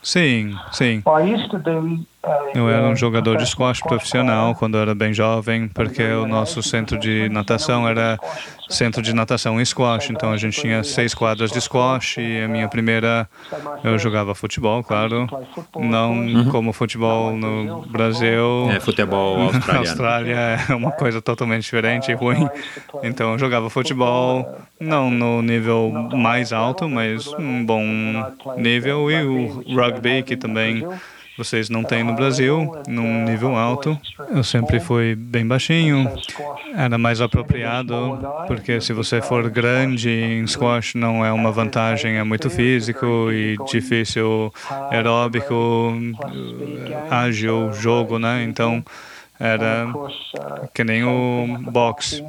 Sim, 0.02 0.56
sim. 0.72 1.02
Eu 2.54 2.70
era 2.70 2.86
um 2.86 2.96
jogador 2.96 3.36
de 3.36 3.46
squash 3.46 3.80
profissional 3.80 4.54
quando 4.54 4.78
era 4.78 4.94
bem 4.94 5.12
jovem, 5.12 5.68
porque 5.68 6.02
o 6.02 6.26
nosso 6.26 6.62
centro 6.62 6.98
de 6.98 7.28
natação 7.28 7.88
era 7.88 8.18
centro 8.68 9.02
de 9.02 9.12
natação 9.12 9.60
em 9.60 9.64
squash, 9.64 10.10
então 10.10 10.32
a 10.32 10.36
gente 10.36 10.60
tinha 10.60 10.82
seis 10.82 11.14
quadras 11.14 11.50
de 11.50 11.60
squash 11.60 12.16
e 12.18 12.42
a 12.42 12.48
minha 12.48 12.68
primeira 12.68 13.28
eu 13.82 13.98
jogava 13.98 14.34
futebol, 14.34 14.82
claro, 14.82 15.28
não 15.76 16.12
uhum. 16.12 16.48
como 16.50 16.72
futebol 16.72 17.36
no 17.36 17.82
Brasil. 17.82 18.70
É 18.70 18.80
futebol 18.80 19.42
australiano. 19.52 19.72
Na 19.72 19.78
Austrália 19.78 20.36
é 20.68 20.74
uma 20.74 20.92
coisa 20.92 21.20
totalmente 21.20 21.64
diferente 21.64 22.10
e 22.10 22.14
ruim. 22.14 22.48
Então 23.02 23.32
eu 23.32 23.38
jogava 23.38 23.68
futebol 23.68 24.46
não 24.80 25.10
no 25.10 25.42
nível 25.42 25.92
mais 26.12 26.52
alto, 26.52 26.88
mas 26.88 27.26
um 27.34 27.64
bom 27.64 27.82
nível 28.56 29.10
e 29.10 29.24
o 29.24 29.74
rugby 29.74 30.22
que 30.22 30.36
também 30.36 30.86
vocês 31.36 31.68
não 31.68 31.82
têm 31.82 32.04
no 32.04 32.14
Brasil, 32.14 32.72
num 32.86 33.24
nível 33.24 33.56
alto. 33.56 33.98
Eu 34.30 34.44
sempre 34.44 34.78
fui 34.78 35.14
bem 35.14 35.46
baixinho, 35.46 36.10
era 36.76 36.96
mais 36.96 37.20
apropriado, 37.20 38.18
porque 38.46 38.80
se 38.80 38.92
você 38.92 39.20
for 39.20 39.48
grande 39.50 40.10
em 40.10 40.46
squash 40.46 40.94
não 40.94 41.24
é 41.24 41.32
uma 41.32 41.50
vantagem, 41.50 42.16
é 42.16 42.24
muito 42.24 42.48
físico 42.48 43.30
e 43.32 43.56
difícil, 43.70 44.52
aeróbico, 44.90 45.92
ágil, 47.10 47.72
jogo, 47.72 48.18
né? 48.18 48.44
Então 48.44 48.84
era 49.38 49.86
que 50.72 50.84
nem 50.84 51.04
o 51.04 51.58
boxe 51.70 52.24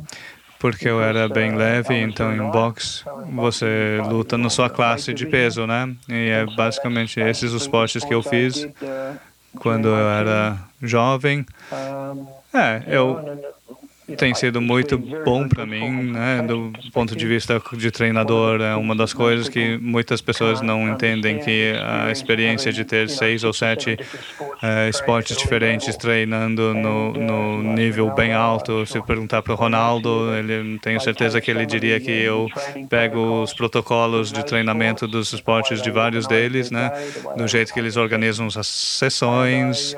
porque 0.59 0.87
eu 0.87 1.01
era 1.01 1.27
bem 1.27 1.55
leve, 1.55 1.95
então 1.95 2.33
em 2.33 2.51
boxe 2.51 3.03
você 3.33 4.01
luta 4.07 4.37
na 4.37 4.49
sua 4.49 4.69
classe 4.69 5.13
de 5.13 5.25
peso, 5.25 5.65
né? 5.67 5.93
E 6.09 6.29
é 6.29 6.45
basicamente 6.45 7.19
esses 7.19 7.51
os 7.51 7.63
esportes 7.63 8.03
que 8.03 8.13
eu 8.13 8.23
fiz 8.23 8.67
quando 9.59 9.87
eu 9.87 10.09
era 10.09 10.57
jovem. 10.81 11.45
É, 12.53 12.83
eu 12.87 13.19
tem 14.13 14.35
sido 14.35 14.61
muito 14.61 14.97
bom 14.97 15.47
para 15.47 15.65
mim, 15.65 16.11
né? 16.11 16.43
Do 16.47 16.71
ponto 16.93 17.15
de 17.15 17.25
vista 17.25 17.61
de 17.73 17.89
treinador, 17.89 18.61
é 18.61 18.75
uma 18.75 18.95
das 18.95 19.13
coisas 19.13 19.49
que 19.49 19.77
muitas 19.81 20.21
pessoas 20.21 20.61
não 20.61 20.87
entendem 20.87 21.39
que 21.39 21.73
a 21.83 22.11
experiência 22.11 22.71
de 22.71 22.85
ter 22.85 23.09
seis 23.09 23.43
ou 23.43 23.51
sete 23.51 23.97
uh, 24.39 24.89
esportes 24.89 25.35
diferentes 25.35 25.95
treinando 25.97 26.73
no, 26.73 27.13
no 27.13 27.63
nível 27.73 28.13
bem 28.13 28.33
alto. 28.33 28.85
Se 28.85 29.01
perguntar 29.01 29.41
para 29.41 29.53
o 29.53 29.55
Ronaldo, 29.55 30.35
ele 30.35 30.77
tenho 30.79 31.01
certeza 31.01 31.41
que 31.41 31.49
ele 31.49 31.65
diria 31.65 31.99
que 31.99 32.11
eu 32.11 32.47
pego 32.87 33.41
os 33.41 33.53
protocolos 33.53 34.31
de 34.31 34.45
treinamento 34.45 35.07
dos 35.07 35.33
esportes 35.33 35.81
de 35.81 35.89
vários 35.89 36.27
deles, 36.27 36.69
né? 36.69 36.91
Do 37.35 37.47
jeito 37.47 37.73
que 37.73 37.79
eles 37.79 37.97
organizam 37.97 38.47
as 38.55 38.67
sessões 38.67 39.97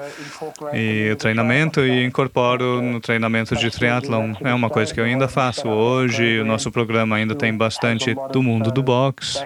e 0.73 1.09
o 1.11 1.15
treinamento 1.17 1.81
e 1.81 2.05
incorporo 2.05 2.81
no 2.81 3.01
treinamento 3.01 3.53
de 3.55 3.69
triatlon 3.69 3.96
triatlon 4.01 4.33
é 4.41 4.53
uma 4.53 4.69
coisa 4.69 4.93
que 4.93 4.99
eu 4.99 5.05
ainda 5.05 5.27
faço 5.27 5.67
hoje. 5.67 6.39
O 6.39 6.45
nosso 6.45 6.71
programa 6.71 7.15
ainda 7.15 7.35
tem 7.35 7.55
bastante 7.55 8.15
do 8.31 8.41
mundo 8.41 8.71
do 8.71 8.83
boxe 8.83 9.39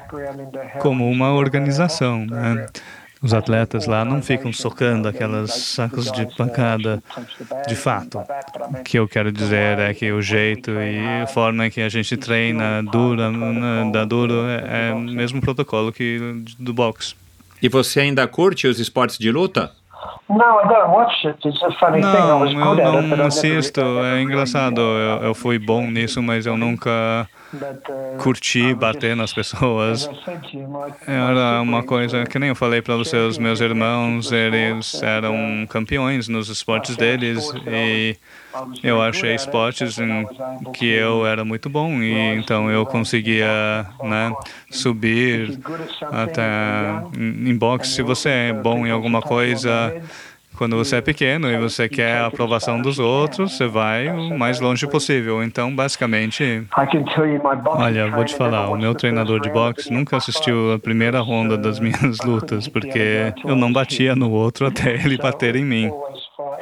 como 0.80 1.10
uma 1.10 1.34
organização, 1.34 2.26
né? 2.26 2.68
Os 3.22 3.36
atletas 3.36 3.86
lá 3.86 4.04
não 4.04 4.20
ficam 4.20 4.52
socando 4.52 5.08
aquelas 5.08 5.54
sacos 5.54 6.12
de 6.12 6.26
pancada 6.36 7.04
de 7.68 7.76
fato. 7.76 8.18
O 8.18 8.84
que 8.84 8.98
eu 8.98 9.08
quero 9.08 9.32
dizer 9.32 9.78
é 9.78 9.94
que 9.94 10.12
o 10.12 10.24
jeito 10.24 10.72
e 10.72 11.22
a 11.22 11.28
forma 11.28 11.70
que 11.70 11.82
a 11.82 11.90
gente 11.90 12.18
treina 12.18 12.82
dura, 12.82 13.30
né, 13.30 13.92
dá 13.94 14.06
duro, 14.06 14.48
é, 14.48 14.90
é 14.90 14.94
o 14.94 15.00
mesmo 15.00 15.40
protocolo 15.40 15.92
que 15.94 16.44
do 16.58 16.74
boxe. 16.74 17.14
E 17.62 17.70
você 17.70 18.00
ainda 18.00 18.28
curte 18.28 18.66
os 18.66 18.80
esportes 18.80 19.20
de 19.20 19.32
luta? 19.32 19.72
Não, 20.30 20.62
eu 22.80 23.18
não 23.18 23.26
assisto. 23.26 23.82
É 23.82 24.22
engraçado. 24.22 24.82
Eu, 24.82 25.24
eu 25.24 25.36
fui 25.36 25.60
bom 25.60 25.90
nisso, 25.90 26.22
mas 26.22 26.46
eu 26.46 26.58
nunca 26.58 27.28
curtir 28.18 28.74
bater 28.76 29.16
nas 29.16 29.34
pessoas. 29.34 30.10
Era 31.08 31.62
uma 31.62 31.84
coisa 31.84 32.24
que 32.26 32.40
nem 32.40 32.50
eu 32.50 32.56
falei 32.56 32.82
para 32.82 32.96
os 32.96 33.38
meus 33.38 33.60
irmãos, 33.60 34.32
eles 34.32 35.02
eram 35.04 35.66
campeões 35.70 36.28
nos 36.28 36.50
esportes 36.50 36.96
deles 36.96 37.52
e 37.68 38.16
eu 38.84 39.02
achei 39.02 39.36
esportes 39.36 39.98
em 40.00 40.26
que 40.74 40.86
eu 40.86 41.26
era 41.26 41.46
muito 41.46 41.70
bom 41.70 42.02
e 42.02 42.36
então 42.36 42.70
eu 42.70 42.86
conseguia 42.86 43.86
né, 44.04 44.34
subir 44.70 45.60
até 46.12 47.04
em 47.18 47.56
boxe. 47.56 47.94
Se 47.94 48.02
você 48.02 48.30
é 48.30 48.54
bom 48.54 48.86
em 48.86 48.92
alguma 48.92 49.22
coisa, 49.22 49.94
quando 50.62 50.76
você 50.76 50.98
é 50.98 51.02
pequeno 51.02 51.50
e 51.50 51.58
você 51.58 51.90
quer 51.90 52.18
a 52.18 52.28
aprovação 52.28 52.80
dos 52.80 53.00
outros, 53.00 53.58
você 53.58 53.66
vai 53.66 54.10
o 54.10 54.38
mais 54.38 54.60
longe 54.60 54.86
possível. 54.86 55.44
Então, 55.44 55.76
basicamente, 55.76 56.64
olha, 57.66 58.12
vou 58.12 58.24
te 58.24 58.36
falar, 58.36 58.70
o 58.70 58.78
meu 58.78 58.94
treinador 58.94 59.40
de 59.40 59.50
boxe 59.50 59.92
nunca 59.92 60.18
assistiu 60.18 60.74
a 60.74 60.78
primeira 60.78 61.20
ronda 61.20 61.58
das 61.58 61.80
minhas 61.80 62.20
lutas, 62.24 62.68
porque 62.68 63.34
eu 63.44 63.56
não 63.56 63.74
batia 63.74 64.16
no 64.16 64.30
outro 64.30 64.68
até 64.68 64.94
ele 65.04 65.18
bater 65.18 65.56
em 65.56 65.66
mim. 65.66 65.92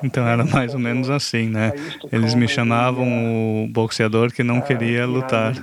Então 0.03 0.27
era 0.27 0.45
mais 0.45 0.73
ou 0.73 0.79
menos 0.79 1.09
assim, 1.09 1.49
né? 1.49 1.73
Eles 2.11 2.33
me 2.33 2.47
chamavam 2.47 3.63
o 3.63 3.67
boxeador 3.67 4.31
que 4.31 4.43
não 4.43 4.61
queria 4.61 5.05
lutar. 5.05 5.53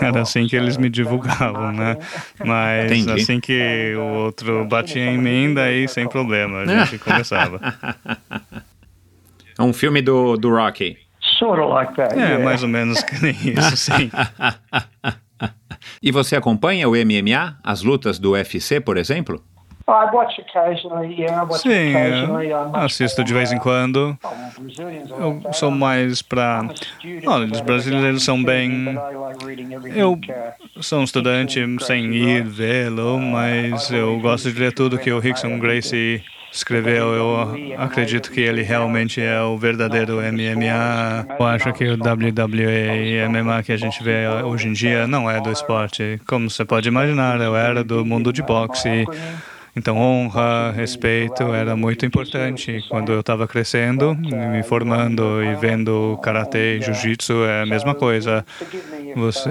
Era 0.00 0.22
assim 0.22 0.46
que 0.46 0.56
eles 0.56 0.76
me 0.76 0.88
divulgavam, 0.88 1.72
né? 1.72 1.96
Mas 2.44 2.92
Entendi. 2.92 3.22
assim 3.22 3.40
que 3.40 3.94
o 3.96 4.24
outro 4.24 4.64
batia 4.64 5.04
em 5.04 5.18
mim, 5.18 5.54
daí 5.54 5.86
sem 5.88 6.08
problema, 6.08 6.60
a 6.60 6.66
gente 6.84 6.98
começava. 6.98 7.60
É 9.58 9.62
um 9.62 9.72
filme 9.72 10.00
do, 10.00 10.36
do 10.36 10.50
Rocky. 10.50 10.96
É, 12.16 12.38
mais 12.38 12.62
ou 12.62 12.68
menos 12.68 13.02
que 13.02 13.22
nem 13.22 13.32
isso, 13.32 13.76
sim. 13.76 14.10
e 16.02 16.10
você 16.10 16.36
acompanha 16.36 16.88
o 16.88 16.92
MMA, 16.92 17.58
as 17.62 17.82
lutas 17.82 18.18
do 18.18 18.32
UFC, 18.32 18.80
por 18.80 18.96
exemplo? 18.96 19.42
Sim, 21.58 21.92
assisto 22.72 23.22
de 23.22 23.32
vez 23.32 23.52
em 23.52 23.58
quando. 23.58 24.16
Eu 25.08 25.42
sou 25.52 25.70
mais 25.70 26.22
para. 26.22 26.62
Olha, 27.26 27.46
os 27.52 27.60
brasileiros 27.60 28.24
são 28.24 28.42
bem. 28.42 28.96
Eu 29.94 30.18
sou 30.80 31.00
um 31.00 31.04
estudante 31.04 31.60
sem 31.80 32.12
ir 32.14 32.44
vê-lo, 32.44 33.18
mas 33.18 33.90
eu 33.90 34.18
gosto 34.20 34.50
de 34.50 34.58
ler 34.58 34.72
tudo 34.72 34.98
que 34.98 35.12
o 35.12 35.18
Rickson 35.18 35.58
Gracie 35.58 36.22
escreveu. 36.52 37.14
Eu 37.14 37.74
acredito 37.78 38.30
que 38.30 38.40
ele 38.40 38.62
realmente 38.62 39.20
é 39.20 39.40
o 39.40 39.56
verdadeiro 39.56 40.16
MMA. 40.16 41.26
Eu 41.38 41.46
acho 41.46 41.72
que 41.72 41.84
o 41.84 41.94
WWE 41.94 43.22
e 43.22 43.28
MMA 43.28 43.62
que 43.62 43.72
a 43.72 43.76
gente 43.76 44.02
vê 44.02 44.28
hoje 44.44 44.68
em 44.68 44.72
dia 44.72 45.06
não 45.06 45.30
é 45.30 45.40
do 45.40 45.50
esporte. 45.50 46.20
Como 46.26 46.50
você 46.50 46.64
pode 46.64 46.88
imaginar, 46.88 47.40
eu 47.40 47.56
era 47.56 47.82
do 47.82 48.04
mundo 48.04 48.32
de 48.32 48.42
boxe. 48.42 49.06
Então, 49.74 49.96
honra, 49.96 50.70
respeito 50.70 51.42
era 51.54 51.74
muito 51.74 52.04
importante. 52.04 52.84
Quando 52.88 53.10
eu 53.10 53.20
estava 53.20 53.48
crescendo, 53.48 54.14
me 54.14 54.62
formando 54.62 55.42
e 55.42 55.54
vendo 55.54 56.18
karatê 56.22 56.78
e 56.78 56.82
jiu-jitsu, 56.82 57.44
é 57.44 57.62
a 57.62 57.66
mesma 57.66 57.94
coisa. 57.94 58.44
Você, 59.16 59.50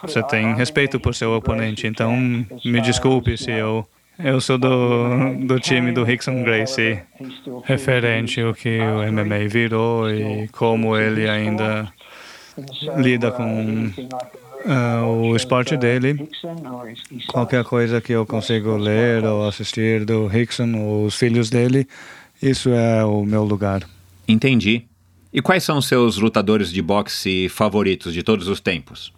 você 0.00 0.22
tem 0.22 0.54
respeito 0.54 0.98
por 0.98 1.14
seu 1.14 1.34
oponente. 1.34 1.86
Então, 1.86 2.16
me 2.64 2.80
desculpe 2.80 3.36
se 3.36 3.50
eu 3.50 3.86
eu 4.22 4.38
sou 4.38 4.58
do, 4.58 5.34
do 5.46 5.58
time 5.58 5.92
do 5.92 6.04
Rickson 6.04 6.42
Gracie, 6.42 7.00
referente 7.64 8.38
ao 8.40 8.52
que 8.52 8.78
o 8.78 9.10
MMA 9.10 9.48
virou 9.48 10.10
e 10.10 10.46
como 10.48 10.94
ele 10.94 11.26
ainda 11.26 11.90
lida 12.98 13.30
com 13.30 13.90
uh, 14.64 15.06
o 15.06 15.36
esporte 15.36 15.76
dele, 15.76 16.28
qualquer 17.28 17.64
coisa 17.64 18.00
que 18.00 18.12
eu 18.12 18.26
consigo 18.26 18.76
ler 18.76 19.24
ou 19.24 19.46
assistir 19.46 20.04
do 20.04 20.26
Rickson 20.26 20.74
ou 20.76 21.06
os 21.06 21.16
filhos 21.16 21.50
dele, 21.50 21.86
isso 22.42 22.70
é 22.70 23.04
o 23.04 23.24
meu 23.24 23.44
lugar. 23.44 23.82
Entendi. 24.26 24.84
E 25.32 25.40
quais 25.40 25.62
são 25.62 25.78
os 25.78 25.86
seus 25.86 26.18
lutadores 26.18 26.72
de 26.72 26.82
boxe 26.82 27.48
favoritos 27.48 28.12
de 28.12 28.22
todos 28.22 28.48
os 28.48 28.60
tempos? 28.60 29.12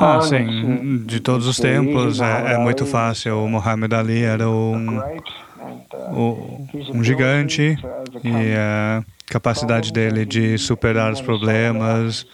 Ah, 0.00 0.20
sim, 0.20 1.04
de 1.06 1.20
todos 1.20 1.46
os 1.46 1.58
tempos 1.58 2.20
é, 2.20 2.54
é 2.54 2.58
muito 2.58 2.86
fácil. 2.86 3.44
O 3.44 3.48
Muhammad 3.48 3.92
Ali 3.92 4.22
era 4.22 4.48
um, 4.48 5.00
um, 6.12 6.68
um 6.94 7.04
gigante 7.04 7.78
e 8.22 8.54
a 8.56 9.02
capacidade 9.26 9.92
dele 9.92 10.24
de 10.24 10.56
superar 10.58 11.12
os 11.12 11.20
problemas 11.20 12.26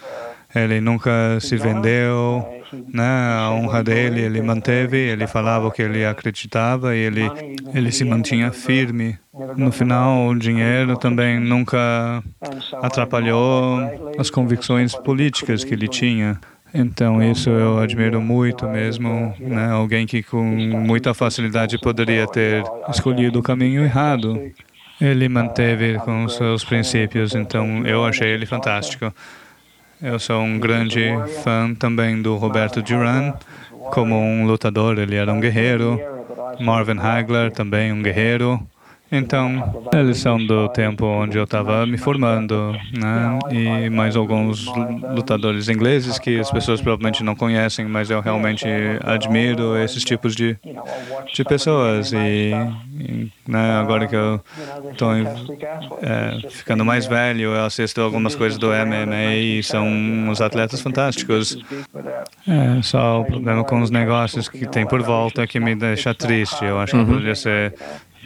ele 0.54 0.80
nunca 0.80 1.38
se 1.40 1.56
vendeu, 1.56 2.46
né? 2.92 3.38
a 3.38 3.50
honra 3.52 3.82
dele 3.82 4.20
ele 4.20 4.42
manteve, 4.42 4.98
ele 4.98 5.26
falava 5.26 5.66
o 5.66 5.70
que 5.70 5.82
ele 5.82 6.04
acreditava 6.04 6.94
e 6.94 7.00
ele, 7.00 7.30
ele 7.74 7.90
se 7.90 8.04
mantinha 8.04 8.52
firme. 8.52 9.18
No 9.56 9.72
final, 9.72 10.28
o 10.28 10.38
dinheiro 10.38 10.96
também 10.96 11.40
nunca 11.40 12.22
atrapalhou 12.82 13.80
as 14.18 14.28
convicções 14.28 14.94
políticas 14.94 15.64
que 15.64 15.72
ele 15.72 15.88
tinha. 15.88 16.38
Então, 16.74 17.22
isso 17.22 17.50
eu 17.50 17.78
admiro 17.78 18.20
muito 18.20 18.66
mesmo, 18.66 19.34
né? 19.38 19.70
Alguém 19.70 20.06
que 20.06 20.22
com 20.22 20.42
muita 20.42 21.12
facilidade 21.12 21.78
poderia 21.78 22.26
ter 22.26 22.64
escolhido 22.88 23.40
o 23.40 23.42
caminho 23.42 23.84
errado. 23.84 24.40
Ele 25.00 25.28
manteve 25.28 25.98
com 25.98 26.28
seus 26.28 26.64
princípios, 26.64 27.34
então 27.34 27.86
eu 27.86 28.04
achei 28.04 28.28
ele 28.28 28.46
fantástico. 28.46 29.12
Eu 30.02 30.18
sou 30.18 30.40
um 30.42 30.58
grande 30.58 31.10
fã 31.44 31.72
também 31.74 32.20
do 32.20 32.36
Roberto 32.36 32.82
Duran. 32.82 33.34
Como 33.92 34.16
um 34.16 34.44
lutador, 34.44 34.98
ele 34.98 35.14
era 35.14 35.32
um 35.32 35.38
guerreiro. 35.38 36.00
Marvin 36.58 36.98
Hagler, 36.98 37.52
também 37.52 37.92
um 37.92 38.02
guerreiro. 38.02 38.60
Então, 39.14 39.88
eles 39.92 40.16
são 40.16 40.38
do 40.38 40.70
tempo 40.70 41.04
onde 41.04 41.36
eu 41.36 41.44
estava 41.44 41.84
me 41.86 41.98
formando, 41.98 42.74
né? 42.98 43.38
E 43.50 43.90
mais 43.90 44.16
alguns 44.16 44.64
lutadores 45.14 45.68
ingleses 45.68 46.18
que 46.18 46.40
as 46.40 46.50
pessoas 46.50 46.80
provavelmente 46.80 47.22
não 47.22 47.36
conhecem, 47.36 47.84
mas 47.84 48.08
eu 48.08 48.22
realmente 48.22 48.66
admiro 49.04 49.76
esses 49.76 50.02
tipos 50.02 50.34
de, 50.34 50.56
de 51.34 51.44
pessoas. 51.44 52.10
E, 52.14 52.52
e 52.98 53.30
né, 53.46 53.72
agora 53.72 54.06
que 54.06 54.16
eu 54.16 54.40
estou 54.90 55.12
é, 55.12 56.48
ficando 56.48 56.82
mais 56.82 57.04
velho, 57.04 57.50
eu 57.54 57.64
assisto 57.66 58.00
algumas 58.00 58.34
coisas 58.34 58.58
do 58.58 58.68
MMA 58.68 59.34
e 59.34 59.62
são 59.62 59.86
uns 59.86 60.40
atletas 60.40 60.80
fantásticos. 60.80 61.58
É 62.48 62.80
só 62.80 63.20
o 63.20 63.24
problema 63.26 63.62
com 63.62 63.82
os 63.82 63.90
negócios 63.90 64.48
que 64.48 64.66
tem 64.66 64.86
por 64.86 65.02
volta 65.02 65.46
que 65.46 65.60
me 65.60 65.74
deixa 65.74 66.14
triste. 66.14 66.64
Eu 66.64 66.80
acho 66.80 66.92
que 66.92 66.98
uhum. 66.98 67.06
poderia 67.06 67.34
ser 67.34 67.74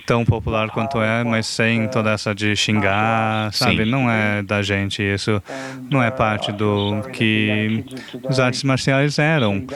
tão 0.06 0.24
popular 0.24 0.70
quanto 0.70 1.02
é, 1.02 1.24
mas 1.24 1.46
sem 1.46 1.88
toda 1.88 2.12
essa 2.12 2.32
de 2.34 2.54
xingar, 2.54 3.52
sabe? 3.52 3.84
Sim. 3.84 3.90
Não 3.90 4.10
é 4.10 4.42
da 4.42 4.62
gente. 4.62 5.02
Isso 5.02 5.42
não 5.90 6.02
é 6.02 6.10
parte 6.10 6.52
do 6.52 7.02
que 7.12 7.84
as 8.28 8.38
artes 8.38 8.62
marciais 8.62 9.18
eram. 9.18 9.66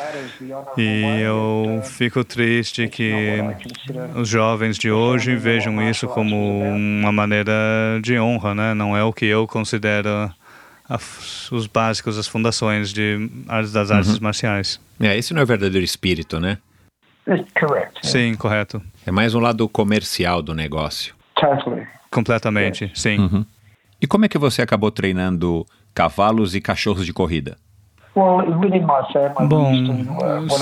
E 0.79 1.21
eu 1.21 1.83
fico 1.85 2.23
triste 2.23 2.89
que 2.89 3.39
os 4.15 4.29
jovens 4.29 4.79
de 4.79 4.91
hoje 4.91 5.35
vejam 5.35 5.83
isso 5.91 6.07
como 6.07 6.61
uma 6.61 7.11
maneira 7.11 7.53
de 8.01 8.19
honra, 8.19 8.55
né? 8.55 8.75
Não 8.75 8.97
é 8.97 9.03
o 9.03 9.13
que 9.13 9.27
eu 9.27 9.47
considero 9.49 10.33
os 11.51 11.67
básicos, 11.67 12.17
as 12.19 12.27
fundações 12.27 12.93
de 12.93 13.29
das 13.73 13.91
artes 13.91 14.15
uhum. 14.15 14.19
marciais. 14.23 14.81
É, 15.01 15.17
esse 15.17 15.33
não 15.33 15.41
é 15.41 15.45
o 15.45 15.47
verdadeiro 15.47 15.85
espírito, 15.85 16.39
né? 16.39 16.59
Sim, 18.03 18.35
correto. 18.35 18.83
É 19.07 19.11
mais 19.11 19.35
um 19.35 19.41
lado 19.41 19.69
comercial 19.69 20.43
do 20.43 20.55
negócio. 20.55 21.15
Completamente, 22.11 22.91
sim. 22.95 23.19
Uhum. 23.19 23.45
E 24.01 24.07
como 24.07 24.25
é 24.25 24.29
que 24.29 24.39
você 24.39 24.63
acabou 24.63 24.91
treinando 24.91 25.67
cavalos 25.95 26.55
e 26.55 26.61
cachorros 26.61 27.07
de 27.07 27.13
corrida? 27.13 27.57
Bom, 29.49 29.73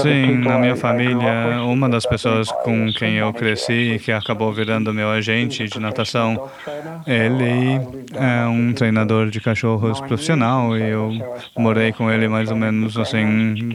sim, 0.03 0.37
na 0.39 0.59
minha 0.59 0.77
família, 0.77 1.63
uma 1.63 1.89
das 1.89 2.05
pessoas 2.05 2.53
com 2.53 2.93
quem 2.93 3.15
eu 3.15 3.33
cresci 3.33 3.95
e 3.95 3.99
que 3.99 4.13
acabou 4.13 4.53
virando 4.53 4.93
meu 4.93 5.09
agente 5.09 5.67
de 5.67 5.81
natação, 5.81 6.49
ele 7.07 7.81
é 8.15 8.47
um 8.47 8.75
treinador 8.75 9.31
de 9.31 9.41
cachorros 9.41 9.99
profissional 10.03 10.77
e 10.77 10.91
eu 10.91 11.11
morei 11.57 11.91
com 11.91 12.11
ele 12.11 12.29
mais 12.29 12.51
ou 12.51 12.57
menos 12.57 12.99
assim 12.99 13.73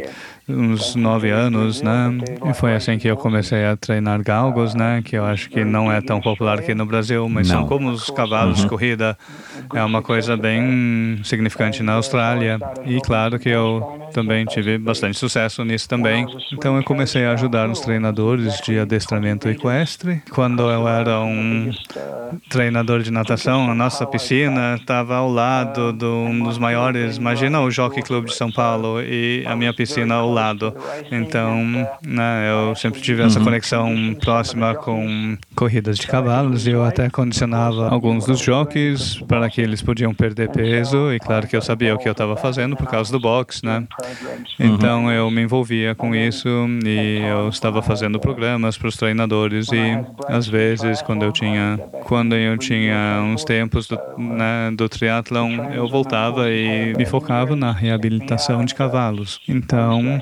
uns 0.47 0.95
nove 0.95 1.29
anos, 1.29 1.81
né? 1.81 2.17
E 2.49 2.53
foi 2.53 2.75
assim 2.75 2.97
que 2.97 3.07
eu 3.07 3.15
comecei 3.15 3.65
a 3.65 3.77
treinar 3.77 4.21
galgos, 4.23 4.75
né? 4.75 5.01
Que 5.03 5.17
eu 5.17 5.25
acho 5.25 5.49
que 5.49 5.63
não 5.63 5.91
é 5.91 6.01
tão 6.01 6.19
popular 6.19 6.59
aqui 6.59 6.73
no 6.73 6.85
Brasil, 6.85 7.27
mas 7.29 7.47
não. 7.47 7.59
são 7.59 7.67
como 7.67 7.89
os 7.89 8.09
cavalos 8.09 8.57
uhum. 8.57 8.63
de 8.63 8.69
corrida. 8.69 9.17
É 9.73 9.83
uma 9.83 10.01
coisa 10.01 10.35
bem 10.35 11.19
significante 11.23 11.81
na 11.81 11.93
Austrália. 11.93 12.59
E 12.85 12.99
claro 13.01 13.39
que 13.39 13.49
eu 13.49 14.09
também 14.13 14.45
tive 14.45 14.77
bastante 14.77 15.17
sucesso 15.17 15.63
nisso 15.63 15.87
também. 15.87 16.25
Então 16.51 16.75
eu 16.75 16.83
comecei 16.83 17.25
a 17.25 17.31
ajudar 17.31 17.69
os 17.69 17.79
treinadores 17.79 18.59
de 18.61 18.79
adestramento 18.79 19.47
equestre. 19.47 20.21
Quando 20.29 20.69
eu 20.69 20.87
era 20.87 21.19
um 21.21 21.71
treinador 22.49 23.01
de 23.01 23.11
natação, 23.11 23.69
a 23.69 23.75
nossa 23.75 24.05
piscina 24.05 24.75
estava 24.75 25.15
ao 25.15 25.29
lado 25.29 25.93
de 25.93 26.05
um 26.05 26.43
dos 26.43 26.57
maiores, 26.57 27.17
imagina 27.17 27.61
o 27.61 27.71
Jockey 27.71 28.01
Club 28.01 28.25
de 28.25 28.35
São 28.35 28.51
Paulo 28.51 29.01
e 29.01 29.43
a 29.45 29.55
minha 29.55 29.73
piscina 29.73 30.15
ao 30.15 30.32
lado. 30.33 30.75
Então, 31.11 31.87
né, 32.05 32.49
eu 32.51 32.75
sempre 32.75 33.01
tive 33.01 33.21
essa 33.23 33.39
uhum. 33.39 33.45
conexão 33.45 34.15
próxima 34.19 34.75
com 34.75 35.37
corridas 35.55 35.97
de 35.97 36.07
cavalos 36.07 36.67
e 36.67 36.71
eu 36.71 36.83
até 36.83 37.09
condicionava 37.09 37.89
alguns 37.89 38.25
dos 38.25 38.39
jockeys 38.39 39.21
para 39.27 39.49
que 39.49 39.61
eles 39.61 39.81
podiam 39.81 40.13
perder 40.13 40.49
peso 40.49 41.13
e 41.13 41.19
claro 41.19 41.47
que 41.47 41.55
eu 41.55 41.61
sabia 41.61 41.93
o 41.95 41.97
que 41.97 42.07
eu 42.07 42.11
estava 42.11 42.35
fazendo 42.35 42.75
por 42.75 42.87
causa 42.87 43.11
do 43.11 43.19
boxe, 43.19 43.65
né? 43.65 43.87
Então 44.59 45.11
eu 45.11 45.29
me 45.29 45.41
envolvia 45.41 45.95
com 45.95 46.15
isso 46.15 46.49
e 46.85 47.19
eu 47.23 47.49
estava 47.49 47.81
fazendo 47.81 48.19
programas 48.19 48.77
para 48.77 48.87
os 48.87 48.97
treinadores 48.97 49.67
e 49.71 49.99
às 50.27 50.47
vezes 50.47 51.01
quando 51.01 51.23
eu 51.23 51.31
tinha 51.31 51.79
quando 52.03 52.35
eu 52.35 52.57
tinha 52.57 53.21
uns 53.23 53.43
tempos 53.43 53.87
do, 53.87 53.99
né, 54.17 54.71
do 54.75 54.87
triatlon 54.89 55.71
eu 55.73 55.87
voltava 55.87 56.49
e 56.49 56.93
me 56.95 57.05
focava 57.05 57.55
na 57.55 57.71
reabilitação 57.71 58.65
de 58.65 58.73
cavalos. 58.75 59.39
Então 59.47 60.19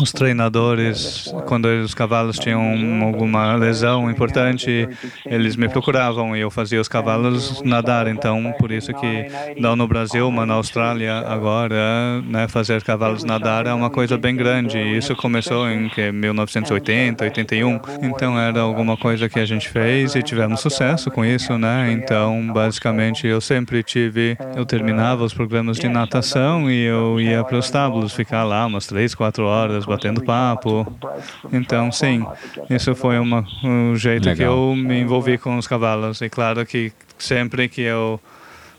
os 0.00 0.12
treinadores 0.12 1.32
quando 1.46 1.66
os 1.66 1.94
cavalos 1.94 2.38
tinham 2.38 2.60
alguma 3.02 3.54
lesão 3.54 4.10
importante 4.10 4.88
eles 5.24 5.56
me 5.56 5.68
procuravam 5.68 6.36
e 6.36 6.40
eu 6.40 6.50
fazia 6.50 6.80
os 6.80 6.88
cavalos 6.88 7.62
nadar. 7.62 8.06
Então 8.06 8.52
por 8.58 8.70
isso 8.70 8.92
que 8.94 9.26
não 9.58 9.76
no 9.76 9.86
Brasil, 9.86 10.30
mas 10.30 10.46
na 10.46 10.54
Austrália 10.54 11.18
agora, 11.26 12.20
né, 12.22 12.48
fazer 12.48 12.82
cavalos 12.82 13.24
nadar 13.24 13.66
é 13.66 13.72
uma 13.72 13.90
coisa 13.90 14.18
bem 14.18 14.34
grande. 14.34 14.78
Isso 14.78 15.14
começou 15.14 15.70
em 15.70 15.88
que, 15.88 16.10
1980, 16.10 17.24
81. 17.24 17.80
Então 18.02 18.38
era 18.38 18.60
alguma 18.60 18.96
coisa 18.96 19.28
que 19.28 19.38
a 19.38 19.44
gente 19.44 19.68
fez 19.68 20.14
e 20.14 20.22
tivemos 20.22 20.60
sucesso 20.60 21.10
com 21.10 21.24
isso, 21.24 21.56
né? 21.58 21.92
Então, 21.92 22.52
basicamente, 22.52 23.26
eu 23.26 23.40
sempre 23.40 23.82
tive, 23.82 24.36
eu 24.56 24.64
terminava 24.64 25.24
os 25.24 25.32
programas 25.32 25.78
de 25.78 25.88
natação 25.88 26.70
e 26.70 26.84
eu 26.84 27.20
ia 27.20 27.44
para 27.44 27.58
os 27.58 27.66
estábulos, 27.66 28.12
ficar 28.12 28.44
lá 28.44 28.66
umas 28.66 28.86
três, 28.86 29.09
quatro 29.14 29.44
horas 29.46 29.84
batendo 29.84 30.22
papo. 30.22 30.86
Então, 31.52 31.90
sim, 31.92 32.24
isso 32.68 32.94
foi 32.94 33.18
uma, 33.18 33.44
um 33.64 33.94
jeito 33.96 34.26
Legal. 34.28 34.36
que 34.36 34.42
eu 34.42 34.74
me 34.76 35.00
envolvi 35.00 35.38
com 35.38 35.56
os 35.56 35.66
cavalos. 35.66 36.20
E 36.20 36.28
claro 36.28 36.64
que 36.66 36.92
sempre 37.18 37.68
que 37.68 37.80
eu 37.82 38.20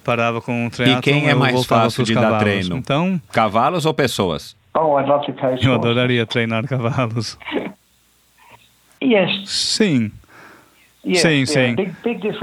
parava 0.04 0.42
com 0.42 0.68
o 0.68 0.70
triatlon, 0.70 1.00
E 1.00 1.02
quem 1.02 1.30
é 1.30 1.36
mais 1.36 1.66
fácil 1.66 2.04
de 2.04 2.14
cavalos. 2.14 2.38
dar 2.38 2.44
treino? 2.44 2.76
Então, 2.78 3.22
cavalos 3.32 3.86
ou 3.86 3.94
pessoas? 3.94 4.56
Oh, 4.74 5.00
I'd 5.00 5.08
love 5.08 5.26
to 5.26 5.34
coach. 5.34 5.66
Eu 5.66 5.74
adoraria 5.76 6.26
treinar 6.26 6.66
cavalos. 6.66 7.38
yes. 11.06 11.22
Sim. 11.22 11.45
Sim. 11.45 11.76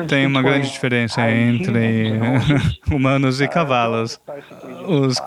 Tem 0.06 0.26
uma 0.26 0.42
grande 0.42 0.70
diferença 0.70 1.30
entre 1.30 2.12
humanos 2.90 3.40
e 3.40 3.48
cavalos. 3.48 4.20
Os 4.86 5.20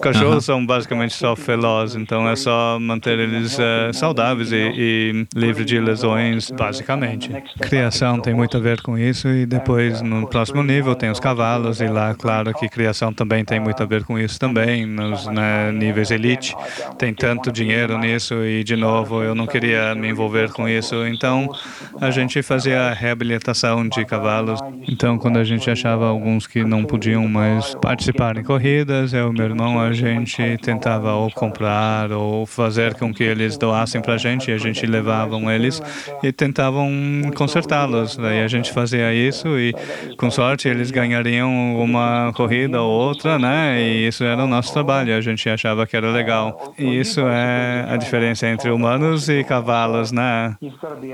cachorros 0.00 0.44
são 0.44 0.64
basicamente 0.64 1.14
só 1.14 1.34
velozes, 1.34 1.96
então 1.96 2.28
é 2.28 2.36
só 2.36 2.78
manter 2.80 3.18
eles 3.18 3.58
uh, 3.58 3.92
saudáveis 3.92 4.52
e, 4.52 4.56
e 4.56 5.26
livres 5.34 5.66
de 5.66 5.78
lesões, 5.78 6.50
basicamente. 6.50 7.30
Criação 7.60 8.20
tem 8.20 8.34
muito 8.34 8.56
a 8.56 8.60
ver 8.60 8.80
com 8.80 8.98
isso 8.98 9.28
e 9.28 9.46
depois 9.46 10.00
no 10.00 10.26
próximo 10.26 10.62
nível 10.62 10.94
tem 10.94 11.10
os 11.10 11.20
cavalos 11.20 11.80
e 11.80 11.86
lá, 11.86 12.14
claro 12.14 12.52
que 12.54 12.68
criação 12.68 13.12
também 13.12 13.44
tem 13.44 13.60
muito 13.60 13.82
a 13.82 13.86
ver 13.86 14.04
com 14.04 14.18
isso 14.18 14.38
também, 14.38 14.86
nos 14.86 15.26
né, 15.26 15.70
níveis 15.72 16.10
elite. 16.10 16.54
Tem 16.98 17.12
tanto 17.12 17.52
dinheiro 17.52 17.98
nisso 17.98 18.34
e, 18.44 18.64
de 18.64 18.76
novo, 18.76 19.22
eu 19.22 19.34
não 19.34 19.46
queria 19.46 19.94
me 19.94 20.08
envolver 20.08 20.50
com 20.52 20.68
isso, 20.68 21.06
então 21.06 21.50
a 22.00 22.10
gente 22.10 22.42
fazia 22.42 22.71
a 22.74 22.92
reabilitação 22.92 23.88
de 23.88 24.04
cavalos. 24.04 24.60
Então, 24.88 25.18
quando 25.18 25.38
a 25.38 25.44
gente 25.44 25.70
achava 25.70 26.06
alguns 26.06 26.46
que 26.46 26.64
não 26.64 26.84
podiam 26.84 27.26
mais 27.28 27.74
participar 27.76 28.36
em 28.36 28.42
corridas, 28.42 29.12
eu 29.12 29.30
e 29.30 29.32
meu 29.32 29.46
irmão, 29.46 29.80
a 29.80 29.92
gente 29.92 30.56
tentava 30.58 31.14
ou 31.14 31.30
comprar 31.30 32.12
ou 32.12 32.46
fazer 32.46 32.94
com 32.94 33.12
que 33.12 33.22
eles 33.22 33.56
doassem 33.56 34.00
para 34.00 34.14
a 34.14 34.18
gente 34.18 34.50
e 34.50 34.54
a 34.54 34.58
gente 34.58 34.86
levavam 34.86 35.50
eles 35.50 35.82
e 36.22 36.32
tentavam 36.32 36.90
consertá-los. 37.34 38.16
Daí 38.16 38.42
a 38.42 38.48
gente 38.48 38.72
fazia 38.72 39.12
isso 39.14 39.48
e, 39.58 39.74
com 40.16 40.30
sorte, 40.30 40.68
eles 40.68 40.90
ganhariam 40.90 41.76
uma 41.76 42.32
corrida 42.34 42.80
ou 42.80 42.90
outra, 42.90 43.38
né? 43.38 43.80
E 43.80 44.06
isso 44.08 44.24
era 44.24 44.42
o 44.42 44.46
nosso 44.46 44.72
trabalho. 44.72 45.16
A 45.16 45.20
gente 45.20 45.48
achava 45.48 45.86
que 45.86 45.96
era 45.96 46.10
legal. 46.10 46.74
E 46.78 47.00
isso 47.00 47.20
é 47.20 47.86
a 47.88 47.96
diferença 47.96 48.46
entre 48.46 48.70
humanos 48.70 49.28
e 49.28 49.44
cavalos, 49.44 50.12
né? 50.12 50.56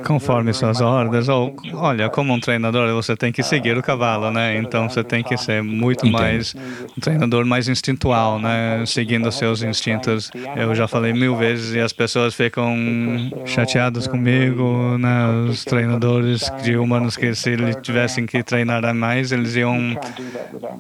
Conforme 0.07 0.53
suas 0.53 0.81
ordens 0.81 1.29
ou 1.29 1.48
Olha, 1.75 2.09
como 2.09 2.33
um 2.33 2.41
treinador, 2.41 2.93
você 2.95 3.17
tem 3.17 3.33
que 3.33 3.43
seguir 3.43 3.77
o 3.77 3.83
cavalo, 3.83 4.31
né? 4.31 4.57
Então 4.57 4.89
você 4.89 5.03
tem 5.03 5.23
que 5.23 5.37
ser 5.37 5.63
muito 5.63 6.07
mais 6.07 6.55
um 6.97 7.01
treinador 7.01 7.45
mais 7.45 7.69
instintual, 7.69 8.39
né? 8.39 8.85
Seguindo 8.87 9.31
seus 9.33 9.63
instintos. 9.63 10.31
Eu 10.57 10.75
já 10.75 10.89
falei 10.89 11.13
mil 11.13 11.37
vezes 11.37 11.75
e 11.75 11.81
as 11.81 11.93
pessoas 11.93 12.35
ficam 12.35 12.77
chateadas 13.45 14.07
comigo, 14.07 14.97
né? 14.99 15.29
Os 15.49 15.65
treinadores 15.65 16.51
de 16.63 16.77
humanos 16.77 17.17
que 17.17 17.35
se 17.35 17.51
eles 17.51 17.77
tivessem 17.83 18.27
que 18.27 18.43
treinar 18.43 18.79
mais, 18.95 19.33
eles 19.33 19.57
iam 19.57 19.99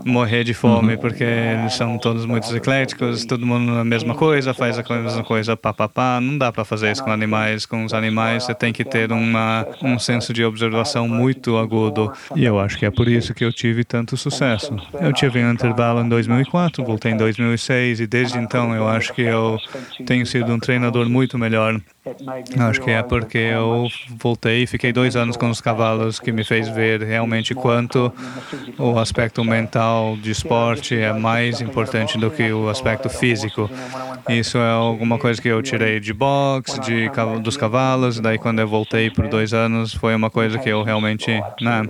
morrer 0.05 0.45
de 0.45 0.55
fome 0.55 0.95
uhum. 0.95 1.01
porque 1.01 1.25
eles 1.25 1.75
são 1.75 1.99
todos 1.99 2.25
muito 2.25 2.55
ecléticos, 2.57 3.25
todo 3.25 3.45
mundo 3.45 3.73
a 3.79 3.85
mesma 3.85 4.15
coisa, 4.15 4.55
faz 4.55 4.79
a 4.79 4.83
mesma 4.83 5.25
coisa, 5.25 5.57
pá, 5.57 5.73
pá, 5.73 5.89
pá. 5.89 6.21
Não 6.21 6.39
dá 6.39 6.53
para 6.53 6.65
fazer 6.65 6.93
isso 6.93 7.03
com 7.03 7.11
animais. 7.11 7.67
Com 7.67 7.85
os 7.85 7.93
animais 7.93 8.45
você 8.45 8.55
tem 8.55 8.73
que 8.73 8.85
ter 8.85 9.11
uma, 9.13 9.67
um 9.83 9.99
senso 9.99 10.33
de 10.33 10.45
observação 10.45 10.58
observação 10.59 11.09
muito 11.09 11.57
agudo. 11.57 12.13
E 12.35 12.45
eu 12.45 12.59
acho 12.59 12.77
que 12.79 12.85
é 12.85 12.91
por 12.91 13.07
isso 13.07 13.33
que 13.33 13.45
eu 13.45 13.53
tive 13.53 13.85
tanto 13.85 14.17
sucesso. 14.17 14.75
Eu 15.01 15.13
tive 15.13 15.43
um 15.45 15.53
intervalo 15.53 16.01
em 16.01 16.09
2004, 16.09 16.85
voltei 16.85 17.13
em 17.13 17.17
2006 17.17 18.01
e 18.01 18.07
desde 18.07 18.39
então 18.39 18.75
eu 18.75 18.89
acho 18.89 19.15
que 19.15 19.23
eu 19.23 19.59
tenho 20.05 20.27
sido 20.27 20.53
um 20.53 20.59
treinador 20.59 21.09
muito 21.09 21.39
melhor. 21.39 21.81
Acho 22.59 22.81
que 22.81 22.91
é 22.91 23.03
porque 23.03 23.39
eu 23.39 23.87
voltei 24.19 24.63
e 24.63 24.67
fiquei 24.67 24.93
dois 24.93 25.15
anos 25.15 25.37
com 25.37 25.51
os 25.51 25.61
cavalos 25.61 26.19
que 26.19 26.33
me 26.33 26.43
fez 26.43 26.69
ver 26.69 27.03
realmente 27.03 27.55
quanto 27.55 28.13
o 28.79 28.99
aspecto 28.99 29.45
mental 29.45 30.17
de 30.17 30.31
esporte 30.31 30.97
é 30.97 31.13
mais 31.13 31.61
importante 31.61 32.17
do 32.17 32.31
que 32.31 32.51
o 32.51 32.69
aspecto 32.69 33.09
físico. 33.11 33.71
Isso 34.29 34.59
é 34.59 34.71
alguma 34.71 35.19
coisa 35.19 35.41
que 35.41 35.49
eu 35.49 35.63
tirei 35.63 36.01
de 36.01 36.13
boxe, 36.13 36.81
de, 36.81 37.11
dos 37.43 37.57
cavalos, 37.57 38.21
daí 38.21 38.39
quando 38.39 38.61
eu 38.61 38.69
voltei 38.69 39.11
por 39.11 39.29
dois 39.29 39.53
anos 39.53 39.93
foi 39.93 40.15
uma 40.15 40.31
coisa 40.31 40.48
que 40.57 40.69
eu 40.69 40.83
realmente, 40.83 41.45
né, 41.61 41.83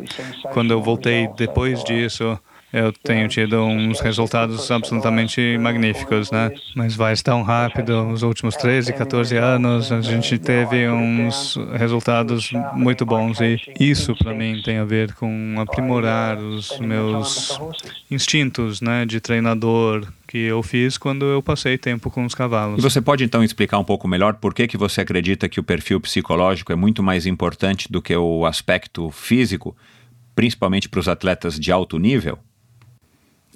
quando 0.50 0.70
eu 0.72 0.82
voltei 0.82 1.28
depois 1.28 1.84
disso, 1.84 2.38
eu 2.72 2.92
tenho 2.92 3.28
tido 3.28 3.62
uns 3.62 4.00
resultados 4.00 4.70
absolutamente 4.70 5.56
magníficos, 5.58 6.30
né? 6.30 6.50
Mas 6.74 6.94
vai 6.94 7.14
tão 7.16 7.42
rápido, 7.42 8.08
os 8.08 8.22
últimos 8.22 8.54
13, 8.56 8.92
14 8.92 9.36
anos, 9.36 9.90
a 9.90 10.00
gente 10.00 10.38
teve 10.38 10.88
uns 10.88 11.56
resultados 11.72 12.52
muito 12.74 13.06
bons 13.06 13.40
e 13.40 13.58
isso 13.80 14.14
para 14.14 14.34
mim 14.34 14.60
tem 14.62 14.78
a 14.78 14.84
ver 14.84 15.14
com 15.14 15.56
aprimorar 15.58 16.38
os 16.38 16.78
meus 16.78 17.58
instintos, 18.10 18.80
né, 18.80 19.04
de 19.06 19.20
treinador 19.20 20.06
que 20.26 20.38
eu 20.38 20.62
fiz 20.62 20.98
quando 20.98 21.24
eu 21.24 21.42
passei 21.42 21.78
tempo 21.78 22.10
com 22.10 22.24
os 22.24 22.34
cavalos. 22.34 22.78
E 22.78 22.82
você 22.82 23.00
pode 23.00 23.24
então 23.24 23.42
explicar 23.42 23.78
um 23.78 23.84
pouco 23.84 24.06
melhor 24.06 24.34
por 24.34 24.52
que 24.52 24.68
que 24.68 24.76
você 24.76 25.00
acredita 25.00 25.48
que 25.48 25.58
o 25.58 25.62
perfil 25.62 26.00
psicológico 26.00 26.70
é 26.70 26.76
muito 26.76 27.02
mais 27.02 27.26
importante 27.26 27.90
do 27.90 28.02
que 28.02 28.14
o 28.14 28.44
aspecto 28.44 29.10
físico, 29.10 29.74
principalmente 30.36 30.88
para 30.88 31.00
os 31.00 31.08
atletas 31.08 31.58
de 31.58 31.72
alto 31.72 31.98
nível? 31.98 32.38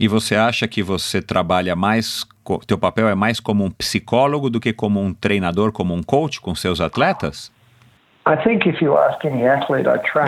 E 0.03 0.09
você 0.09 0.34
acha 0.34 0.66
que 0.66 0.82
você 0.82 1.22
trabalha 1.22 1.76
mais, 1.76 2.26
teu 2.66 2.76
papel 2.76 3.09
é 3.09 3.14
mais 3.14 3.38
como 3.38 3.64
um 3.64 3.70
psicólogo 3.70 4.50
do 4.50 4.59
que 4.59 4.72
como 4.72 5.00
um 5.00 5.14
treinador, 5.14 5.70
como 5.70 5.94
um 5.94 6.03
coach 6.03 6.40
com 6.40 6.57
seus 6.57 6.80
atletas? 6.80 7.53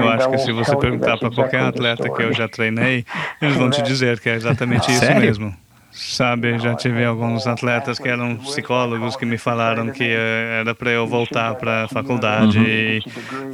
Eu 0.05 0.11
acho 0.11 0.31
que 0.31 0.39
se 0.39 0.53
você 0.53 0.77
perguntar 0.77 1.19
para 1.19 1.29
qualquer 1.29 1.63
atleta 1.63 2.09
que 2.09 2.23
eu 2.23 2.33
já 2.33 2.47
treinei, 2.47 3.05
eles 3.43 3.57
vão 3.57 3.69
te 3.69 3.83
dizer 3.83 4.21
que 4.21 4.29
é 4.29 4.35
exatamente 4.35 4.89
isso 4.93 5.13
mesmo. 5.17 5.53
Sabe, 5.97 6.59
já 6.59 6.75
tive 6.75 7.05
alguns 7.05 7.47
atletas 7.47 8.01
que 8.01 8.09
eram 8.09 8.37
psicólogos 8.39 9.15
que 9.15 9.25
me 9.25 9.39
falaram 9.39 9.93
que 9.93 10.03
eh, 10.03 10.59
era 10.61 10.75
para 10.75 10.91
eu 10.91 11.07
voltar 11.07 11.55
para 11.55 11.85
a 11.85 11.89
faculdade 11.89 12.59
uhum. 12.59 12.65
e 12.67 13.03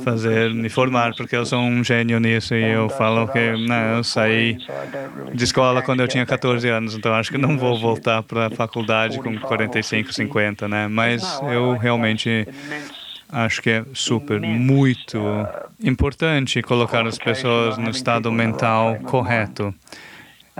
fazer, 0.02 0.54
me 0.54 0.70
formar, 0.70 1.14
porque 1.14 1.36
eu 1.36 1.44
sou 1.44 1.60
um 1.60 1.84
gênio 1.84 2.18
nisso 2.18 2.54
e 2.54 2.64
eu 2.64 2.88
falo 2.88 3.28
que 3.28 3.52
não, 3.68 3.96
eu 3.96 4.04
saí 4.04 4.56
de 5.34 5.44
escola 5.44 5.82
quando 5.82 6.00
eu 6.00 6.08
tinha 6.08 6.24
14 6.24 6.66
anos, 6.66 6.94
então 6.94 7.12
acho 7.12 7.30
que 7.30 7.36
não 7.36 7.58
vou 7.58 7.78
voltar 7.78 8.22
para 8.22 8.46
a 8.46 8.50
faculdade 8.50 9.18
com 9.18 9.38
45, 9.38 10.10
50, 10.10 10.66
né? 10.66 10.88
Mas 10.88 11.22
eu 11.42 11.76
realmente 11.76 12.48
acho 13.28 13.60
que 13.60 13.68
é 13.68 13.84
super, 13.92 14.40
muito 14.40 15.20
importante 15.84 16.62
colocar 16.62 17.06
as 17.06 17.18
pessoas 17.18 17.76
no 17.76 17.90
estado 17.90 18.32
mental 18.32 18.96
correto 19.04 19.74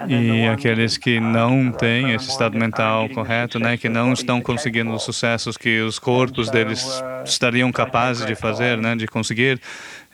e 0.09 0.47
aqueles 0.47 0.97
que 0.97 1.21
não 1.21 1.71
têm 1.73 2.13
esse 2.13 2.31
estado 2.31 2.57
mental 2.57 3.09
correto, 3.11 3.59
né, 3.59 3.77
que 3.77 3.89
não 3.89 4.13
estão 4.13 4.41
conseguindo 4.41 4.93
os 4.93 5.03
sucessos 5.03 5.57
que 5.57 5.81
os 5.81 5.99
corpos 5.99 6.51
deles 6.51 7.03
estariam 7.25 7.71
capazes 7.71 8.25
de 8.25 8.35
fazer, 8.35 8.79
né, 8.79 8.97
de 8.97 9.07
conseguir. 9.07 9.61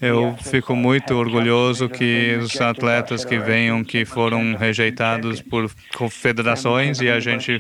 Eu 0.01 0.37
fico 0.43 0.77
muito 0.77 1.15
orgulhoso 1.15 1.89
que 1.89 2.37
os 2.39 2.61
atletas 2.61 3.25
que 3.25 3.39
venham, 3.39 3.83
que 3.83 4.05
foram 4.05 4.55
rejeitados 4.55 5.41
por 5.41 5.71
confederações 5.95 7.01
e 7.01 7.09
a 7.09 7.19
gente 7.19 7.59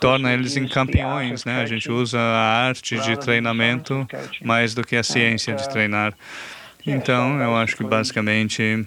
torna 0.00 0.32
eles 0.32 0.56
em 0.56 0.66
campeões, 0.66 1.44
né? 1.44 1.60
A 1.60 1.66
gente 1.66 1.90
usa 1.90 2.18
a 2.18 2.68
arte 2.68 2.98
de 2.98 3.18
treinamento 3.18 4.06
mais 4.42 4.72
do 4.72 4.82
que 4.82 4.96
a 4.96 5.02
ciência 5.02 5.54
de 5.54 5.68
treinar. 5.68 6.14
Então, 6.88 7.40
eu 7.40 7.56
acho 7.56 7.76
que 7.76 7.84
basicamente 7.84 8.86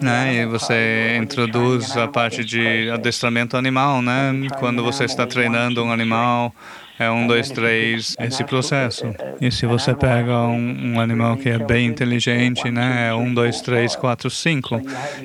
né, 0.00 0.46
você 0.46 1.18
introduz 1.20 1.96
a 1.96 2.08
parte 2.08 2.44
de 2.44 2.90
adestramento 2.90 3.56
animal, 3.56 4.02
né? 4.02 4.32
Quando 4.58 4.82
você 4.82 5.04
está 5.04 5.26
treinando 5.26 5.84
um 5.84 5.92
animal, 5.92 6.54
é 7.00 7.10
um, 7.10 7.26
dois, 7.26 7.48
três, 7.48 8.14
esse 8.20 8.44
processo. 8.44 9.06
E 9.40 9.50
se 9.50 9.64
você 9.64 9.94
pega 9.94 10.38
um, 10.42 10.92
um, 10.92 11.00
animal 11.00 11.34
que 11.38 11.48
é 11.48 11.58
bem 11.58 11.86
inteligente, 11.86 12.70
né, 12.70 13.08
é 13.08 13.14
um, 13.14 13.32
dois, 13.32 13.62
três, 13.62 13.96
quatro, 13.96 14.28
cinco. 14.28 14.78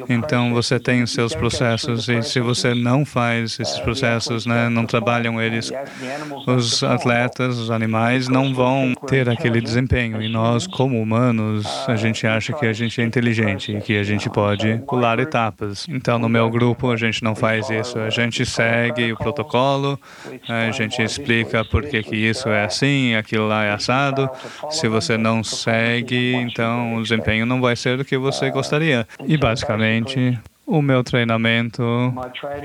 Então 0.07 0.53
você 0.53 0.79
tem 0.79 1.03
os 1.03 1.11
seus 1.11 1.35
processos 1.35 2.07
e 2.07 2.23
se 2.23 2.39
você 2.39 2.73
não 2.73 3.03
faz 3.03 3.59
esses 3.59 3.77
processos, 3.79 4.45
né, 4.45 4.69
não 4.69 4.85
trabalham 4.85 5.41
eles, 5.41 5.69
os 6.47 6.81
atletas, 6.81 7.57
os 7.57 7.69
animais 7.69 8.29
não 8.29 8.53
vão 8.53 8.93
ter 9.05 9.27
aquele 9.27 9.59
desempenho. 9.59 10.21
E 10.21 10.29
nós, 10.29 10.65
como 10.65 11.01
humanos, 11.01 11.67
a 11.89 11.97
gente 11.97 12.25
acha 12.25 12.53
que 12.53 12.65
a 12.65 12.71
gente 12.71 13.01
é 13.01 13.03
inteligente 13.03 13.75
e 13.75 13.81
que 13.81 13.97
a 13.97 14.03
gente 14.03 14.29
pode 14.29 14.81
pular 14.87 15.19
etapas. 15.19 15.85
Então 15.89 16.17
no 16.17 16.29
meu 16.29 16.49
grupo 16.49 16.89
a 16.89 16.95
gente 16.95 17.21
não 17.21 17.35
faz 17.35 17.69
isso. 17.69 17.99
A 17.99 18.09
gente 18.09 18.45
segue 18.45 19.11
o 19.11 19.17
protocolo, 19.17 19.99
a 20.47 20.71
gente 20.71 21.01
explica 21.01 21.64
por 21.69 21.83
que, 21.83 21.99
isso 22.15 22.49
é 22.49 22.65
assim, 22.65 23.15
aquilo 23.15 23.47
lá 23.47 23.63
é 23.63 23.71
assado. 23.71 24.29
Se 24.69 24.87
você 24.87 25.17
não 25.17 25.43
segue, 25.43 26.33
então 26.33 26.95
o 26.95 27.03
desempenho 27.03 27.45
não 27.45 27.61
vai 27.61 27.75
ser 27.75 27.99
o 27.99 28.05
que 28.05 28.17
você 28.17 28.49
gostaria. 28.49 29.07
E 29.27 29.37
basicamente, 29.37 30.37
o 30.65 30.81
meu 30.81 31.03
treinamento 31.03 31.83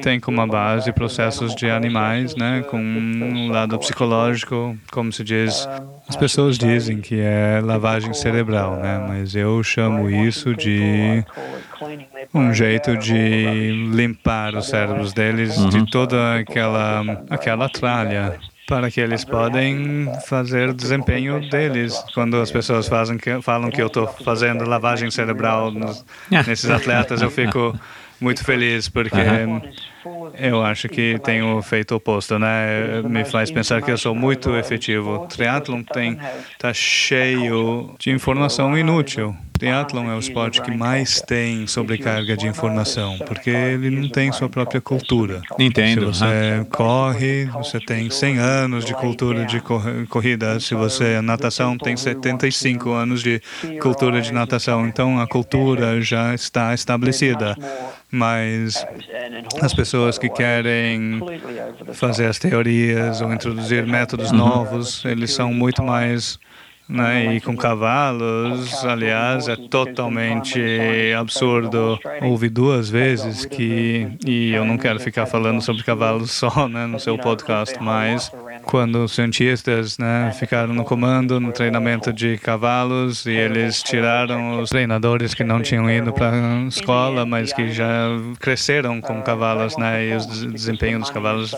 tem 0.03 0.19
como 0.19 0.45
base 0.47 0.91
processos 0.93 1.55
de 1.55 1.69
animais, 1.69 2.35
né, 2.35 2.63
com 2.63 2.79
um 2.79 3.51
lado 3.51 3.79
psicológico, 3.79 4.77
como 4.91 5.13
se 5.13 5.23
diz. 5.23 5.69
As 6.09 6.17
pessoas 6.17 6.57
dizem 6.57 7.01
que 7.01 7.21
é 7.21 7.61
lavagem 7.63 8.15
cerebral, 8.15 8.77
né, 8.77 9.05
mas 9.07 9.35
eu 9.35 9.63
chamo 9.63 10.09
isso 10.09 10.55
de 10.57 11.23
um 12.33 12.53
jeito 12.55 12.97
de 12.97 13.91
limpar 13.93 14.55
os 14.55 14.69
cérebros 14.69 15.13
deles 15.13 15.55
de 15.69 15.79
uhum. 15.79 15.87
toda 15.87 16.37
aquela 16.37 17.03
aquela 17.29 17.69
tralha 17.69 18.39
para 18.71 18.89
que 18.89 19.01
eles 19.01 19.25
podem 19.25 20.09
fazer 20.29 20.69
o 20.69 20.73
desempenho 20.73 21.41
deles. 21.51 21.93
Quando 22.15 22.37
as 22.37 22.53
pessoas 22.53 22.87
fazem 22.87 23.19
que, 23.19 23.43
falam 23.43 23.69
que 23.69 23.83
eu 23.83 23.89
estou 23.89 24.07
fazendo 24.07 24.65
lavagem 24.65 25.11
cerebral 25.11 25.73
nos, 25.73 26.05
nesses 26.47 26.71
atletas, 26.71 27.21
eu 27.21 27.33
fico 27.33 27.77
muito 28.21 28.45
feliz 28.45 28.89
porque 28.89 29.17
eu 30.39 30.63
acho 30.63 30.89
que 30.89 31.19
tem 31.19 31.43
o 31.43 31.59
efeito 31.59 31.97
oposto, 31.97 32.39
né? 32.39 33.03
Me 33.03 33.25
faz 33.25 33.51
pensar 33.51 33.83
que 33.83 33.91
eu 33.91 33.99
sou 33.99 34.15
muito 34.15 34.55
efetivo. 34.55 35.17
O 35.17 35.27
triatlon 35.27 35.83
tem 35.83 36.17
tá 36.57 36.73
cheio 36.73 37.93
de 37.99 38.11
informação 38.13 38.79
inútil. 38.79 39.37
Triathlon 39.61 40.11
é 40.11 40.15
o 40.15 40.19
esporte 40.19 40.63
que 40.63 40.75
mais 40.75 41.21
tem 41.21 41.67
sobrecarga 41.67 42.35
de 42.35 42.47
informação, 42.47 43.19
porque 43.27 43.51
ele 43.51 43.91
não 43.91 44.09
tem 44.09 44.33
sua 44.33 44.49
própria 44.49 44.81
cultura. 44.81 45.43
Entendo. 45.59 46.15
Se 46.15 46.21
você 46.21 46.67
corre, 46.71 47.45
você 47.45 47.79
tem 47.79 48.09
100 48.09 48.39
anos 48.39 48.87
de 48.87 48.95
cultura 48.95 49.45
de 49.45 49.61
corrida. 50.09 50.59
Se 50.61 50.75
você 50.75 51.05
é 51.05 51.21
natação, 51.21 51.77
tem 51.77 51.95
75 51.95 52.91
anos 52.91 53.23
de 53.23 53.43
cultura 53.83 54.23
de 54.23 54.33
natação. 54.33 54.89
Então 54.89 55.21
a 55.21 55.27
cultura 55.27 56.01
já 56.01 56.35
está 56.35 56.73
estabelecida. 56.73 57.55
Mas 58.11 58.83
as 59.61 59.75
pessoas 59.75 60.17
que 60.17 60.31
querem 60.31 61.21
fazer 61.93 62.27
as 62.27 62.39
teorias 62.39 63.21
ou 63.21 63.31
introduzir 63.31 63.87
métodos 63.87 64.33
novos, 64.33 65.05
eles 65.05 65.35
são 65.35 65.53
muito 65.53 65.83
mais 65.83 66.39
né? 66.91 67.37
E 67.37 67.41
com 67.41 67.57
cavalos, 67.57 68.85
aliás, 68.85 69.49
é 69.49 69.57
totalmente 69.57 70.61
absurdo. 71.19 71.99
Ouvi 72.23 72.49
duas 72.49 72.91
vezes 72.91 73.45
que, 73.45 74.09
e 74.27 74.53
eu 74.53 74.65
não 74.65 74.77
quero 74.77 74.99
ficar 74.99 75.27
falando 75.27 75.63
sobre 75.63 75.83
cavalos 75.85 76.33
só 76.41 76.69
né, 76.69 76.87
no 76.87 76.99
seu 76.99 77.17
podcast, 77.17 77.81
mas 77.81 78.31
quando 78.65 79.05
os 79.05 79.13
cientistas 79.13 79.97
né, 79.99 80.33
ficaram 80.39 80.75
no 80.75 80.85
comando, 80.85 81.39
no 81.39 81.53
treinamento 81.53 82.13
de 82.13 82.37
cavalos, 82.39 83.25
e 83.27 83.31
eles 83.31 83.83
tiraram 83.83 84.61
os 84.61 84.71
treinadores 84.71 85.35
que 85.35 85.45
não 85.45 85.63
tinham 85.63 85.89
ido 85.91 86.13
para 86.13 86.31
a 86.31 86.67
escola, 86.67 87.25
mas 87.25 87.53
que 87.53 87.71
já 87.73 88.09
cresceram 88.39 89.01
com 89.01 89.23
cavalos, 89.23 89.77
né, 89.77 90.09
e 90.09 90.17
o 90.17 90.53
desempenho 90.53 90.99
dos 90.99 91.11
cavalos 91.11 91.55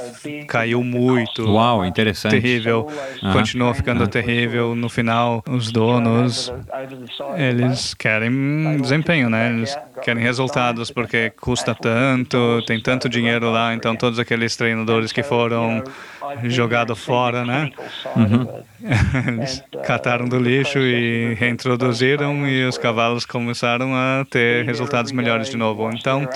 caiu 0.46 0.84
muito. 0.84 1.50
Uau, 1.50 1.84
interessante. 1.84 2.32
Terrível, 2.32 2.86
ah. 3.22 3.32
continuou 3.32 3.72
ficando 3.72 4.06
terrível. 4.06 4.74
No 4.74 4.88
final, 4.88 5.21
os 5.48 5.70
donos, 5.72 6.52
eles 7.36 7.94
querem 7.94 8.80
desempenho, 8.80 9.28
né, 9.28 9.50
eles 9.50 9.76
querem 10.02 10.22
resultados 10.22 10.90
porque 10.90 11.30
custa 11.40 11.74
tanto, 11.74 12.62
tem 12.66 12.80
tanto 12.80 13.08
dinheiro 13.08 13.50
lá, 13.50 13.74
então 13.74 13.96
todos 13.96 14.18
aqueles 14.18 14.56
treinadores 14.56 15.12
que 15.12 15.22
foram 15.22 15.82
jogados 16.44 16.98
fora, 16.98 17.44
né? 17.44 17.70
Uhum. 18.16 18.62
Eles 19.28 19.62
cataram 19.84 20.26
do 20.28 20.38
lixo 20.38 20.78
e 20.78 21.34
reintroduziram 21.34 22.48
e 22.48 22.64
os 22.64 22.76
cavalos 22.76 23.24
começaram 23.24 23.94
a 23.94 24.24
ter 24.28 24.64
resultados 24.64 25.12
melhores 25.12 25.48
de 25.48 25.56
novo. 25.56 25.88
Então, 25.92 26.28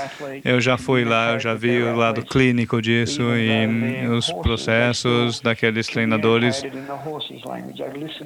eu 0.45 0.61
já 0.61 0.77
fui 0.77 1.05
lá, 1.05 1.33
eu 1.33 1.41
já 1.41 1.55
vi 1.55 1.83
o 1.83 1.97
lado 1.97 2.25
clínico 2.25 2.81
disso 2.81 3.23
e 3.37 4.07
os 4.07 4.31
processos 4.33 5.41
daqueles 5.41 5.87
treinadores 5.87 6.63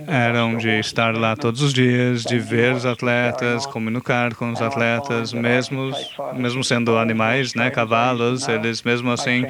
eram 0.06 0.56
de 0.56 0.78
estar 0.78 1.16
lá 1.16 1.34
todos 1.34 1.62
os 1.62 1.72
dias, 1.72 2.22
de 2.22 2.38
ver 2.38 2.74
os 2.74 2.84
atletas, 2.84 3.64
comunicar 3.66 4.34
com 4.34 4.52
os 4.52 4.60
atletas, 4.60 5.29
mesmo, 5.32 5.90
mesmo 6.34 6.62
sendo 6.64 6.96
animais, 6.96 7.54
né, 7.54 7.70
cavalos, 7.70 8.48
eles 8.48 8.82
mesmo 8.82 9.10
assim 9.10 9.46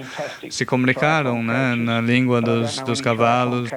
se 0.48 0.64
comunicaram 0.64 1.42
né, 1.42 1.74
na 1.74 2.00
língua 2.00 2.40
dos, 2.40 2.78
dos 2.80 3.00
cavalos. 3.00 3.70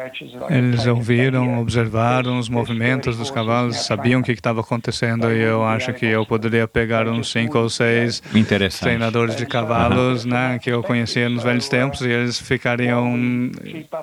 Eles 0.50 0.86
ouviram, 0.86 1.60
observaram 1.60 2.40
os 2.40 2.50
movimentos 2.50 3.18
dos 3.18 3.32
cavalos, 3.32 3.86
sabiam 3.86 4.22
o 4.22 4.24
que 4.24 4.32
estava 4.32 4.62
acontecendo 4.62 5.32
e 5.32 5.42
eu 5.42 5.64
acho 5.64 5.94
que 5.94 6.06
eu 6.06 6.26
poderia 6.26 6.68
pegar 6.68 7.08
uns 7.08 7.32
cinco 7.32 7.58
ou 7.58 7.70
seis 7.70 8.22
treinadores 8.80 9.36
de 9.36 9.46
cavalos, 9.46 10.26
né, 10.26 10.60
que 10.62 10.72
eu 10.72 10.84
conhecia 10.84 11.30
nos 11.30 11.44
velhos 11.44 11.68
tempos 11.70 12.02
e 12.02 12.10
eles 12.10 12.40
ficariam 12.40 13.52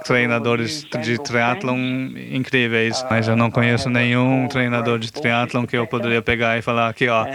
treinadores 0.04 0.86
de 1.02 1.18
triatlon 1.18 1.78
incríveis. 2.30 3.04
Mas 3.10 3.28
eu 3.28 3.36
não 3.36 3.50
conheço 3.50 3.88
nenhum 3.88 4.48
treinador 4.48 4.98
de 4.98 5.12
triatlon 5.12 5.66
que 5.66 5.76
eu 5.76 5.86
poderia 5.86 6.22
pegar 6.22 6.58
e 6.58 6.62
falar 6.62 6.88
aqui, 6.88 7.08
ó, 7.08 7.26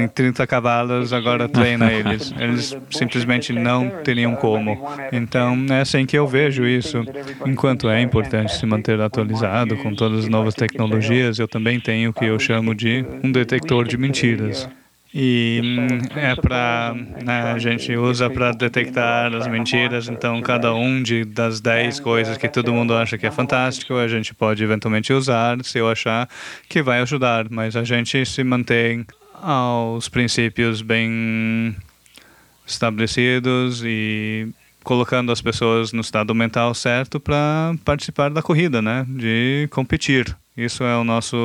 tem 0.00 0.08
30 0.08 0.46
cavalos, 0.46 1.12
agora 1.12 1.48
treina 1.48 1.92
eles. 1.92 2.32
Eles 2.38 2.76
simplesmente 2.90 3.52
não 3.52 3.90
teriam 4.02 4.34
como. 4.34 4.88
Então 5.12 5.66
é 5.70 5.80
assim 5.80 6.06
que 6.06 6.16
eu 6.16 6.26
vejo 6.26 6.64
isso. 6.66 7.04
Enquanto 7.46 7.88
é 7.88 8.00
importante 8.00 8.56
se 8.56 8.64
manter 8.64 9.00
atualizado 9.00 9.76
com 9.78 9.94
todas 9.94 10.20
as 10.20 10.28
novas 10.28 10.54
tecnologias, 10.54 11.38
eu 11.38 11.48
também 11.48 11.78
tenho 11.80 12.10
o 12.10 12.12
que 12.12 12.24
eu 12.24 12.38
chamo 12.38 12.74
de 12.74 13.04
um 13.22 13.30
detector 13.30 13.86
de 13.86 13.96
mentiras. 13.96 14.68
E 15.12 15.60
hum, 15.62 15.98
é 16.14 16.36
para 16.36 16.94
né, 17.24 17.52
a 17.52 17.58
gente 17.58 17.94
usa 17.96 18.30
para 18.30 18.52
detectar 18.52 19.34
as 19.34 19.48
mentiras. 19.48 20.08
Então, 20.08 20.40
cada 20.40 20.72
um 20.72 21.02
de, 21.02 21.24
das 21.24 21.60
dez 21.60 21.98
coisas 21.98 22.36
que 22.36 22.48
todo 22.48 22.72
mundo 22.72 22.94
acha 22.94 23.18
que 23.18 23.26
é 23.26 23.30
fantástico, 23.30 23.94
a 23.94 24.06
gente 24.06 24.32
pode 24.32 24.62
eventualmente 24.62 25.12
usar 25.12 25.58
se 25.64 25.78
eu 25.78 25.88
achar 25.88 26.28
que 26.68 26.80
vai 26.80 27.00
ajudar. 27.00 27.46
Mas 27.50 27.74
a 27.74 27.82
gente 27.82 28.24
se 28.24 28.44
mantém 28.44 29.04
aos 29.42 30.08
princípios 30.08 30.82
bem 30.82 31.74
estabelecidos 32.66 33.82
e 33.84 34.48
colocando 34.82 35.32
as 35.32 35.40
pessoas 35.40 35.92
no 35.92 36.00
estado 36.00 36.34
mental 36.34 36.74
certo 36.74 37.20
para 37.20 37.74
participar 37.84 38.30
da 38.30 38.42
corrida, 38.42 38.80
né? 38.80 39.04
De 39.08 39.68
competir. 39.70 40.36
Isso 40.56 40.84
é 40.84 40.96
o 40.96 41.04
nosso 41.04 41.36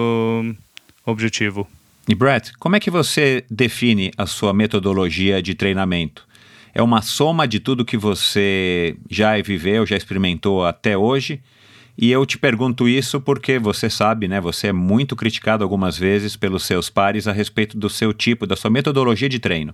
objetivo. 1.06 1.68
E 2.08 2.14
Brett, 2.14 2.54
como 2.60 2.76
é 2.76 2.80
que 2.80 2.92
você 2.92 3.44
define 3.50 4.12
a 4.18 4.26
sua 4.26 4.54
metodologia 4.54 5.42
de 5.42 5.56
treinamento? 5.56 6.28
É 6.74 6.82
uma 6.82 7.02
soma 7.02 7.48
de 7.48 7.60
tudo 7.60 7.86
que 7.86 7.98
você 7.98 8.96
já 9.10 9.42
viveu, 9.42 9.86
já 9.86 9.96
experimentou 9.96 10.66
até 10.66 10.98
hoje? 10.98 11.42
E 11.98 12.12
eu 12.12 12.26
te 12.26 12.38
pergunto 12.38 12.90
isso 12.90 13.22
porque 13.22 13.58
você 13.58 13.90
sabe, 13.90 14.28
né? 14.28 14.42
Você 14.42 14.68
é 14.68 14.74
muito 14.74 15.16
criticado 15.16 15.64
algumas 15.64 15.98
vezes 15.98 16.36
pelos 16.36 16.64
seus 16.64 16.90
pares 16.90 17.28
a 17.28 17.32
respeito 17.32 17.78
do 17.78 17.90
seu 17.90 18.14
tipo, 18.14 18.46
da 18.46 18.56
sua 18.56 18.70
metodologia 18.70 19.30
de 19.30 19.40
treino. 19.40 19.74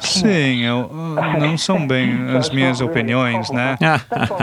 Sim, 0.00 0.64
eu, 0.64 0.90
não 1.38 1.56
são 1.56 1.86
bem 1.86 2.10
as 2.36 2.50
minhas 2.50 2.80
opiniões, 2.80 3.48
né? 3.50 3.76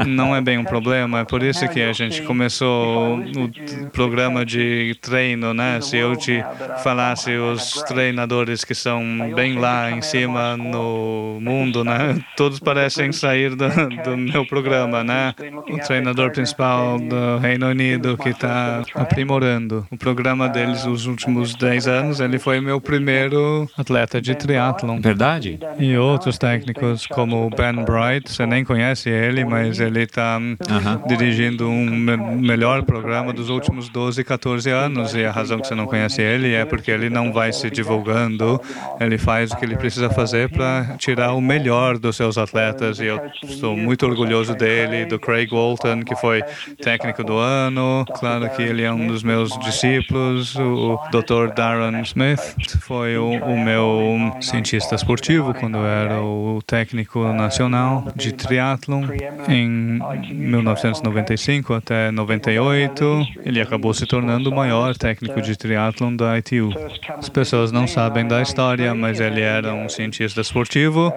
Não 0.07 0.33
é 0.33 0.39
bem 0.39 0.57
um 0.57 0.63
problema, 0.63 1.19
é 1.19 1.25
por 1.25 1.43
isso 1.43 1.67
que 1.67 1.81
a 1.81 1.91
gente 1.91 2.21
começou 2.21 3.17
o 3.17 3.89
programa 3.91 4.45
de 4.45 4.97
treino, 5.01 5.53
né? 5.53 5.81
Se 5.81 5.97
eu 5.97 6.15
te 6.15 6.41
falasse 6.83 7.31
os 7.35 7.83
treinadores 7.83 8.63
que 8.63 8.73
são 8.73 9.03
bem 9.35 9.59
lá 9.59 9.91
em 9.91 10.01
cima 10.01 10.55
no 10.55 11.37
mundo, 11.41 11.83
né? 11.83 12.17
Todos 12.37 12.59
parecem 12.59 13.11
sair 13.11 13.55
do, 13.55 13.67
do 14.05 14.17
meu 14.17 14.47
programa, 14.47 15.03
né? 15.03 15.33
O 15.69 15.77
treinador 15.85 16.31
principal 16.31 16.97
do 16.97 17.39
Reino 17.39 17.67
Unido 17.67 18.17
que 18.17 18.29
está 18.29 18.83
aprimorando 18.95 19.85
o 19.91 19.97
programa 19.97 20.47
deles 20.47 20.85
os 20.85 21.07
últimos 21.07 21.53
10 21.55 21.87
anos, 21.87 22.19
ele 22.21 22.39
foi 22.39 22.61
meu 22.61 22.79
primeiro 22.79 23.32
primeiro 23.34 23.69
atleta 23.77 24.21
de 24.21 24.36
triatlon. 24.36 24.99
Verdade. 25.01 25.59
E 25.79 25.97
outros 25.97 26.38
técnicos 26.38 27.07
como 27.07 27.49
Ben 27.49 27.84
Bright, 27.84 28.31
você 28.31 28.45
nem 28.45 28.63
conhece 28.63 29.09
ele, 29.09 29.43
mas 29.43 29.79
ele 29.79 30.03
está 30.03 30.38
uh 30.38 30.41
-huh. 30.41 31.07
dirigindo 31.07 31.67
um 31.67 31.86
me 31.86 32.17
melhor 32.53 32.84
programa 32.84 33.34
dos 33.34 33.49
últimos 33.49 33.89
12, 33.89 34.23
14 34.23 34.69
anos. 34.69 35.15
E 35.15 35.25
a 35.25 35.31
razão 35.31 35.59
que 35.59 35.67
você 35.67 35.75
não 35.75 35.86
conhece 35.86 36.21
ele 36.21 36.53
é 36.53 36.65
porque 36.65 36.91
ele 36.91 37.09
não 37.09 37.34
vai 37.34 37.51
se 37.51 37.69
divulgando, 37.69 38.61
ele 38.99 39.17
faz 39.17 39.51
o 39.51 39.57
que 39.57 39.65
ele 39.65 39.75
precisa 39.75 40.09
fazer 40.09 40.49
para 40.49 40.95
tirar 40.97 41.34
o 41.34 41.41
melhor 41.41 41.97
dos 41.97 42.15
seus 42.15 42.38
atletas. 42.38 42.99
E 42.99 43.05
eu 43.05 43.19
sou 43.59 43.75
muito 43.75 44.05
orgulhoso 44.05 44.53
dele, 44.53 45.05
do 45.05 45.19
Craig 45.19 45.49
Walton, 45.51 46.01
que 46.01 46.15
foi 46.15 46.43
técnico 46.84 47.23
do 47.23 47.38
ano. 47.38 48.05
Claro 48.19 48.49
que 48.49 48.61
ele 48.61 48.84
é 48.84 48.91
um 48.91 49.07
dos 49.07 49.23
meus 49.23 49.57
discípulos, 49.59 50.55
o 50.55 50.99
Dr. 51.11 51.53
Darren 51.55 52.01
Smith 52.01 52.43
foi 52.81 53.17
o, 53.17 53.22
o 53.30 53.57
meu 53.57 54.34
cientista 54.41 54.95
esportivo 54.95 55.53
quando 55.53 55.78
eu 55.78 55.86
era 55.86 56.21
o 56.21 56.61
técnico 56.65 57.24
nacional 57.34 58.07
de 58.15 58.34
triatlon 58.34 59.03
em 59.47 60.01
1995 60.32 61.74
até 61.74 62.11
98. 62.11 63.28
Ele 63.45 63.61
acabou 63.61 63.93
se 63.93 64.05
tornando 64.05 64.49
o 64.49 64.55
maior 64.55 64.95
técnico 64.95 65.41
de 65.41 65.55
triatlon 65.55 66.15
da 66.15 66.38
ITU. 66.38 66.69
As 67.17 67.30
pessoas 67.30 67.71
não 67.71 67.88
sabem 67.88 68.28
da 68.28 68.41
história, 68.41 68.93
mas 68.93 69.19
ele 69.19 69.41
era 69.41 69.74
um 69.74 69.88
cientista 69.89 70.41
esportivo 70.41 71.13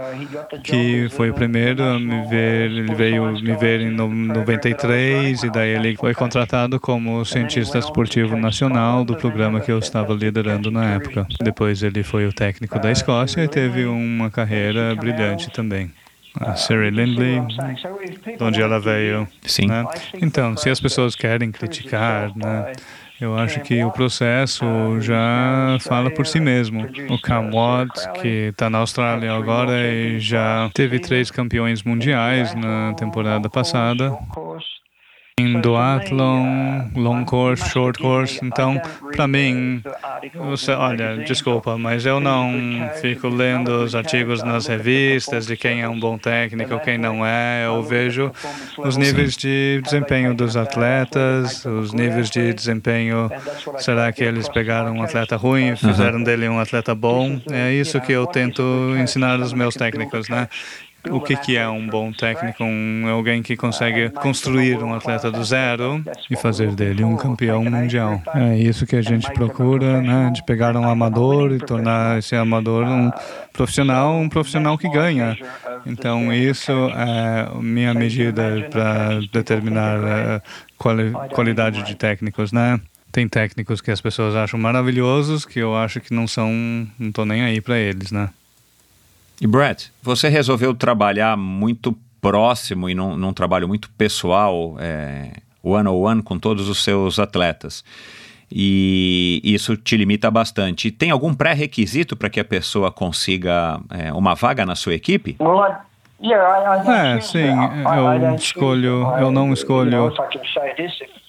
que 0.62 1.09
foi 1.11 1.30
o 1.30 1.34
primeiro 1.34 1.82
a 1.82 1.98
me 1.98 2.26
ver. 2.28 2.70
Ele 2.70 2.94
veio 2.94 3.32
me 3.40 3.57
ver 3.57 3.80
em 3.80 3.90
93 3.90 5.42
e 5.42 5.50
daí 5.50 5.70
ele 5.70 5.96
foi 5.96 6.14
contratado 6.14 6.78
como 6.80 7.24
cientista 7.24 7.78
esportivo 7.78 8.36
nacional 8.36 9.04
do 9.04 9.14
programa 9.16 9.61
que 9.61 9.70
eu 9.70 9.78
estava 9.78 10.14
liderando 10.14 10.70
na 10.70 10.94
época. 10.94 11.26
Depois 11.42 11.82
ele 11.82 11.95
foi 12.03 12.26
o 12.26 12.32
técnico 12.32 12.78
da 12.78 12.90
Escócia 12.90 13.42
e 13.42 13.49
teve 13.49 13.84
uma 13.84 14.30
carreira 14.30 14.94
brilhante 14.94 15.51
também. 15.51 15.90
A 16.38 16.55
Siri 16.55 16.90
Lindley, 16.90 17.40
de 18.36 18.44
onde 18.44 18.61
ela 18.61 18.78
veio. 18.78 19.26
Sim. 19.42 19.66
Né? 19.66 19.86
Então, 20.20 20.57
se 20.57 20.68
as 20.68 20.78
pessoas 20.78 21.14
querem 21.14 21.51
criticar, 21.51 22.30
né, 22.36 22.72
eu 23.18 23.36
acho 23.38 23.61
que 23.61 23.82
o 23.82 23.90
processo 23.90 24.66
já 25.01 25.78
fala 25.80 26.11
por 26.11 26.26
si 26.26 26.38
mesmo. 26.38 26.86
O 27.09 27.18
Cam 27.18 27.51
Watt, 27.51 28.20
que 28.20 28.49
está 28.51 28.68
na 28.68 28.78
Austrália 28.78 29.32
agora 29.32 29.72
e 29.90 30.20
já 30.20 30.70
teve 30.74 30.99
três 30.99 31.30
campeões 31.30 31.82
mundiais 31.82 32.55
na 32.55 32.92
temporada 32.94 33.49
passada 33.49 34.12
em 35.39 35.61
duathlon, 35.61 36.89
long 36.95 37.22
course, 37.26 37.68
short 37.68 38.01
course. 38.01 38.41
Então, 38.43 38.80
para 39.14 39.28
mim, 39.28 39.82
você, 40.34 40.72
olha, 40.72 41.18
desculpa, 41.26 41.76
mas 41.76 42.07
eu 42.07 42.18
não 42.18 42.55
fico 43.03 43.28
lendo 43.28 43.84
os 43.84 43.95
artigos 43.95 44.43
nas 44.43 44.66
revistas 44.66 45.47
de 45.47 45.55
quem 45.55 45.82
é 45.82 45.89
um 45.89 46.01
bom 46.01 46.16
técnico, 46.16 46.80
quem 46.80 46.97
não 46.97 47.24
é. 47.24 47.66
Eu 47.66 47.82
vejo 47.82 48.32
os 48.78 48.97
níveis 48.97 49.37
de 49.37 49.82
desempenho 49.84 50.34
dos 50.34 50.57
atletas, 50.57 51.66
os 51.66 51.93
níveis 51.93 52.30
de 52.30 52.55
desempenho. 52.55 53.30
Será 53.76 54.11
que 54.12 54.24
eles 54.24 54.49
pegaram 54.49 54.95
um 54.95 55.03
atleta 55.03 55.37
ruim 55.37 55.72
e 55.72 55.76
fizeram 55.76 56.22
dele 56.22 56.49
um 56.49 56.59
atleta 56.59 56.95
bom? 56.95 57.39
É 57.51 57.74
isso 57.74 58.01
que 58.01 58.12
eu 58.12 58.26
tento 58.26 58.62
ensinar 58.99 59.39
aos 59.39 59.53
meus 59.53 59.74
técnicos, 59.74 60.30
né? 60.30 60.49
O 61.11 61.20
que, 61.20 61.36
que 61.36 61.57
é 61.57 61.68
um 61.68 61.86
bom 61.86 62.12
técnico, 62.12 62.64
um, 62.64 63.09
alguém 63.09 63.42
que 63.42 63.57
consegue 63.57 64.11
construir 64.11 64.82
um 64.82 64.94
atleta 64.94 65.30
do 65.30 65.44
zero 65.44 66.02
e 66.30 66.36
fazer 66.36 66.74
dele 66.74 67.04
um 67.04 67.16
campeão 67.16 67.64
mundial. 67.64 68.22
É 68.34 68.57
isso 68.57 68.86
que 68.86 68.96
a 68.96 69.02
gente 69.02 69.30
procura, 69.32 70.00
né, 70.00 70.30
de 70.34 70.44
pegar 70.44 70.76
um 70.76 70.88
amador 70.88 71.52
e 71.52 71.59
tornar 71.59 72.18
esse 72.18 72.34
amador 72.34 72.84
um 72.84 73.11
profissional, 73.52 74.16
um 74.16 74.28
profissional 74.28 74.76
que 74.76 74.88
ganha. 74.88 75.36
Então 75.84 76.32
isso 76.32 76.72
é 76.72 77.48
minha 77.61 77.94
medida 77.94 78.68
para 78.70 79.20
determinar 79.32 79.98
a 80.04 80.42
quali 80.76 81.12
qualidade 81.32 81.82
de 81.82 81.94
técnicos, 81.94 82.52
né? 82.52 82.80
Tem 83.12 83.28
técnicos 83.28 83.80
que 83.80 83.90
as 83.90 84.00
pessoas 84.00 84.34
acham 84.34 84.59
maravilhosos 84.61 85.46
que 85.46 85.59
eu 85.59 85.74
acho 85.74 86.00
que 86.00 86.12
não 86.12 86.26
são, 86.26 86.50
não 86.98 87.09
estou 87.09 87.24
nem 87.24 87.42
aí 87.42 87.61
para 87.61 87.78
eles, 87.78 88.12
né? 88.12 88.28
E 89.41 89.47
Brett, 89.47 89.93
você 90.03 90.28
resolveu 90.28 90.74
trabalhar 90.74 91.37
muito 91.37 91.97
próximo 92.20 92.89
e 92.89 92.95
num, 92.95 93.16
num 93.16 93.32
trabalho 93.32 93.68
muito 93.68 93.91
pessoal, 93.91 94.76
é, 94.78 95.30
one 95.62 95.89
on 95.89 96.01
one 96.01 96.22
com 96.22 96.39
todos 96.39 96.68
os 96.68 96.82
seus 96.82 97.18
atletas. 97.18 97.84
E 98.51 99.41
isso 99.43 99.76
te 99.76 99.97
limita 99.97 100.30
bastante. 100.30 100.91
Tem 100.91 101.11
algum 101.11 101.34
pré-requisito 101.34 102.16
para 102.16 102.30
que 102.30 102.39
a 102.39 102.45
pessoa 102.45 102.93
consiga 102.93 103.80
é, 103.91 104.12
uma 104.12 104.34
vaga 104.34 104.64
na 104.64 104.76
sua 104.76 104.95
equipe? 104.95 105.37
É, 106.89 107.20
sim, 107.20 107.39
eu 107.45 108.34
escolho, 108.37 109.12
eu 109.18 109.30
não 109.30 109.53
escolho 109.53 110.12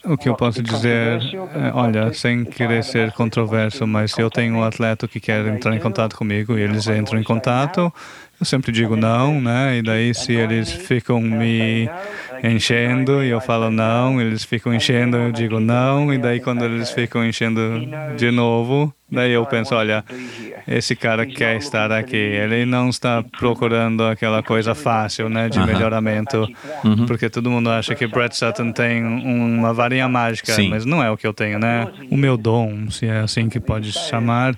o 0.08 0.18
que 0.18 0.30
eu 0.30 0.36
posso 0.36 0.62
dizer, 0.64 1.20
é, 1.54 1.72
olha, 1.74 2.14
sem 2.14 2.46
querer 2.46 2.84
ser 2.84 3.12
controverso, 3.12 3.86
mas 3.86 4.12
se 4.12 4.22
eu 4.22 4.30
tenho 4.30 4.56
um 4.56 4.64
atleta 4.64 5.08
que 5.08 5.20
quer 5.20 5.46
entrar 5.46 5.76
em 5.76 5.80
contato 5.80 6.16
comigo 6.16 6.58
e 6.58 6.62
eles 6.62 6.88
entram 6.88 7.20
em 7.20 7.24
contato, 7.24 7.94
eu 8.40 8.46
sempre 8.46 8.72
digo 8.72 8.96
não, 8.96 9.42
né? 9.42 9.78
E 9.78 9.82
daí 9.82 10.14
se 10.14 10.34
eles 10.34 10.72
ficam 10.72 11.20
me 11.20 11.90
enchendo 12.44 13.24
e 13.24 13.30
eu 13.30 13.42
falo 13.42 13.72
não, 13.72 14.22
eles 14.22 14.44
ficam 14.44 14.74
enchendo, 14.74 15.18
eu 15.18 15.32
digo 15.32 15.60
não, 15.60 16.14
e 16.14 16.18
daí 16.18 16.40
quando 16.40 16.64
eles 16.64 16.92
ficam 16.92 17.26
enchendo 17.26 17.60
de 18.16 18.30
novo, 18.30 18.94
daí 19.12 19.32
eu 19.32 19.44
penso, 19.46 19.74
olha, 19.74 20.06
esse 20.68 20.96
cara 20.96 21.26
quer 21.26 21.58
estar 21.58 21.92
aqui, 21.92 22.16
ele 22.16 22.66
não 22.66 22.90
está 22.90 23.24
procurando 23.24 24.04
aquela 24.04 24.44
coisa 24.44 24.76
fácil, 24.76 25.30
né, 25.30 25.50
de 25.50 25.60
melhoramento, 25.60 26.48
uhum. 26.84 27.08
porque 27.08 27.30
todo 27.30 27.50
mundo 27.50 27.72
acha 27.72 27.96
que 27.96 28.06
Brett 28.06 28.38
Sutton 28.38 28.72
tem 28.72 29.04
uma 29.04 29.74
varinha 29.74 30.08
mágica, 30.08 30.54
Sim. 30.54 30.70
mas 30.70 30.86
não 30.86 31.04
é 31.04 31.10
o 31.10 31.18
que 31.18 31.26
eu 31.26 31.34
tenho, 31.34 31.58
né? 31.58 31.88
O 32.12 32.18
meu 32.18 32.38
dom, 32.38 32.92
se 32.92 33.08
é 33.08 33.20
assim 33.20 33.50
que 33.50 33.60
pode 33.60 33.92
chamar, 33.92 34.56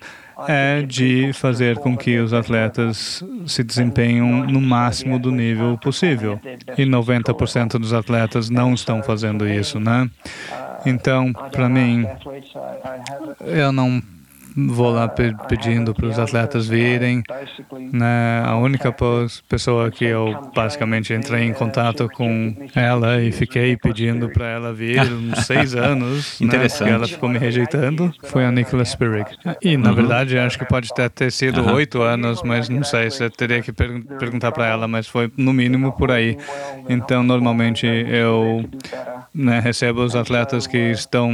é 0.47 0.81
de 0.81 1.31
fazer 1.33 1.77
com 1.77 1.97
que 1.97 2.17
os 2.19 2.33
atletas 2.33 3.23
se 3.45 3.63
desempenhem 3.63 4.21
no 4.21 4.61
máximo 4.61 5.19
do 5.19 5.31
nível 5.31 5.77
possível. 5.77 6.39
E 6.77 6.83
90% 6.83 7.79
dos 7.79 7.93
atletas 7.93 8.49
não 8.49 8.73
estão 8.73 9.01
fazendo 9.03 9.47
isso, 9.47 9.79
né? 9.79 10.09
Então, 10.85 11.33
para 11.51 11.67
mim, 11.67 12.05
eu 13.41 13.71
não 13.71 14.01
vou 14.56 14.91
lá 14.91 15.08
pedindo 15.08 15.93
para 15.93 16.08
os 16.08 16.20
atletas 16.20 16.68
virem. 16.68 17.24
Né? 17.91 18.41
A 18.45 18.56
única 18.58 18.93
pessoa 19.47 19.91
que 19.91 20.06
eu 20.06 20.52
basicamente 20.56 21.14
entrei 21.14 21.43
em 21.43 21.54
contato 21.54 22.10
com 22.10 22.56
ela 22.76 23.22
e 23.22 23.32
fiquei 23.32 23.78
pedindo 23.78 24.30
para 24.30 24.47
ela 24.47 24.74
vir 24.74 25.02
uns 25.12 25.45
seis 25.45 25.76
anos, 25.76 26.39
Interessante. 26.41 26.89
Né? 26.89 26.95
ela 26.95 27.08
ficou 27.08 27.30
me 27.30 27.38
rejeitando, 27.38 28.14
foi 28.24 28.45
a 28.45 28.52
Nicola 28.52 28.84
Spirig. 28.86 29.30
E 29.62 29.78
na 29.78 29.89
uhum. 29.89 29.95
verdade 29.95 30.38
acho 30.38 30.58
que 30.58 30.66
pode 30.66 30.89
até 30.91 31.10
ter 31.10 31.32
sido 31.32 31.66
oito 31.74 32.00
uhum. 32.00 32.04
anos, 32.04 32.43
mas 32.43 32.70
não 32.70 32.84
sei, 32.84 33.10
você 33.10 33.30
teria 33.30 33.62
que 33.62 33.72
per 33.72 33.89
perguntar 34.20 34.52
para 34.52 34.68
ela, 34.68 34.88
mas 34.88 35.08
foi 35.08 35.32
no 35.38 35.54
mínimo 35.54 35.91
por 35.93 36.12
aí. 36.12 36.38
Então 36.88 37.24
normalmente 37.24 37.86
eu 37.86 38.68
né, 39.34 39.60
recebo 39.60 40.04
os 40.04 40.16
atletas 40.16 40.68
que 40.68 40.78
estão 40.91 41.32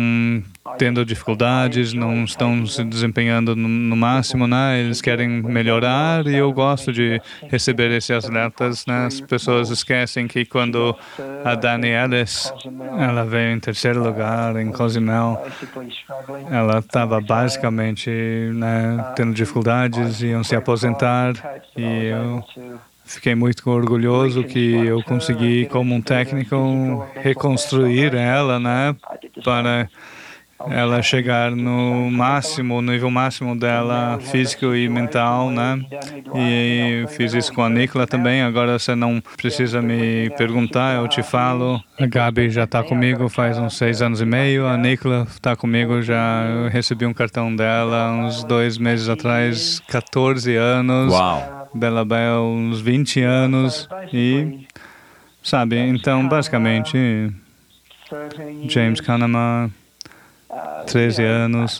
tendo 0.78 1.06
dificuldades, 1.06 1.94
não 1.94 2.24
estão 2.24 2.66
se 2.66 2.84
desempenhando 2.84 3.56
no, 3.56 3.96
máximo, 3.96 4.48
né? 4.48 4.80
Eles 4.80 5.02
querem 5.02 5.28
melhorar 5.28 6.28
e 6.28 6.36
eu 6.36 6.52
gosto 6.52 6.92
de 6.92 7.22
receber 7.50 7.92
esses 7.92 8.12
atletas, 8.12 8.86
né? 8.86 9.06
As 9.06 9.22
pessoas 9.22 9.70
esquecem 9.70 10.28
que 10.28 10.46
quando 10.46 10.96
a 11.44 11.56
Dani 11.56 11.90
Ellis, 11.90 12.54
ela 12.98 13.24
veio 13.24 13.52
em 13.52 13.60
terceiro 13.60 14.04
lugar 14.04 14.56
em 14.58 14.72
Cozumel, 14.72 15.46
ela 16.52 16.80
estava 16.80 17.22
basicamente 17.22 18.10
né, 18.54 19.14
tendo 19.16 19.34
dificuldades, 19.34 20.22
iam 20.22 20.44
se 20.44 20.56
aposentar 20.56 21.34
e 21.76 22.06
eu 22.06 22.44
Fiquei 23.06 23.36
muito 23.36 23.70
orgulhoso 23.70 24.44
que 24.44 24.74
eu 24.74 25.02
consegui, 25.04 25.68
como 25.68 25.94
um 25.94 26.02
técnico, 26.02 27.08
reconstruir 27.22 28.16
ela, 28.16 28.60
né, 28.60 28.96
para 29.44 29.88
ela 30.70 31.02
chegar 31.02 31.52
no 31.52 32.10
máximo, 32.10 32.82
no 32.82 32.92
nível 32.92 33.12
máximo 33.12 33.56
dela, 33.56 34.18
físico 34.22 34.74
e 34.74 34.88
mental, 34.88 35.50
né? 35.50 35.86
E 36.36 37.06
fiz 37.10 37.34
isso 37.34 37.54
com 37.54 37.62
a 37.62 37.70
Nicola 37.70 38.08
também. 38.08 38.42
Agora 38.42 38.80
você 38.80 38.96
não 38.96 39.22
precisa 39.38 39.82
me 39.82 40.30
perguntar, 40.38 40.96
eu 40.96 41.08
te 41.08 41.22
falo. 41.22 41.82
A 42.00 42.06
Gabi 42.06 42.50
já 42.50 42.64
está 42.64 42.84
comigo 42.84 43.28
faz 43.30 43.58
uns 43.58 43.78
seis 43.78 44.02
anos 44.02 44.22
e 44.22 44.26
meio. 44.26 44.66
A 44.66 44.78
Nicola 44.78 45.28
está 45.30 45.56
comigo 45.56 46.02
já. 46.02 46.70
Recebi 46.72 47.06
um 47.06 47.14
cartão 47.14 47.56
dela 47.56 48.12
uns 48.12 48.44
dois 48.44 48.78
meses 48.78 49.10
atrás, 49.10 49.82
14 49.88 50.56
anos. 50.56 51.14
Uau! 51.14 51.70
Bela 51.74 52.06
Bel 52.06 52.42
uns 52.42 52.80
20 52.80 53.22
anos 53.22 53.90
e, 54.14 54.66
sabe, 55.44 55.78
então 55.78 56.26
basicamente 56.26 57.30
James 58.70 59.02
Kahneman 59.02 59.70
13 60.86 61.24
anos. 61.26 61.80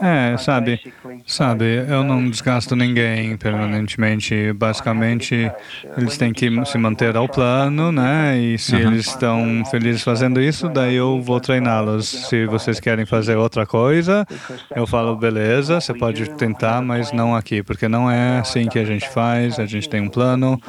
É, 0.00 0.36
sabe, 0.38 0.80
sabe, 1.26 1.84
eu 1.88 2.02
não 2.02 2.28
desgasto 2.28 2.74
ninguém 2.74 3.36
permanentemente. 3.36 4.52
Basicamente, 4.52 5.50
eles 5.96 6.16
têm 6.16 6.32
que 6.32 6.50
se 6.64 6.78
manter 6.78 7.16
ao 7.16 7.28
plano, 7.28 7.92
né? 7.92 8.38
E 8.38 8.58
se 8.58 8.76
eles 8.76 9.06
estão 9.06 9.64
felizes 9.70 10.02
fazendo 10.02 10.40
isso, 10.40 10.68
daí 10.68 10.94
eu 10.94 11.20
vou 11.20 11.40
treiná-los. 11.40 12.08
Se 12.28 12.46
vocês 12.46 12.80
querem 12.80 13.06
fazer 13.06 13.36
outra 13.36 13.66
coisa, 13.66 14.26
eu 14.74 14.86
falo, 14.86 15.16
beleza, 15.16 15.80
você 15.80 15.94
pode 15.94 16.28
tentar, 16.30 16.82
mas 16.82 17.12
não 17.12 17.34
aqui, 17.34 17.62
porque 17.62 17.88
não 17.88 18.10
é 18.10 18.38
assim 18.38 18.68
que 18.68 18.78
a 18.78 18.84
gente 18.84 19.08
faz. 19.08 19.58
A 19.58 19.66
gente 19.66 19.88
tem 19.88 20.00
um 20.00 20.08
plano. 20.08 20.60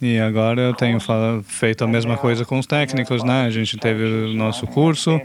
E 0.00 0.18
agora 0.18 0.60
eu 0.60 0.74
tenho 0.74 0.98
feito 1.44 1.84
a 1.84 1.86
mesma 1.86 2.16
coisa 2.16 2.44
com 2.44 2.58
os 2.58 2.66
técnicos, 2.66 3.22
né? 3.22 3.44
A 3.46 3.50
gente 3.50 3.76
teve 3.76 4.02
o 4.04 4.34
nosso 4.34 4.66
curso 4.66 5.20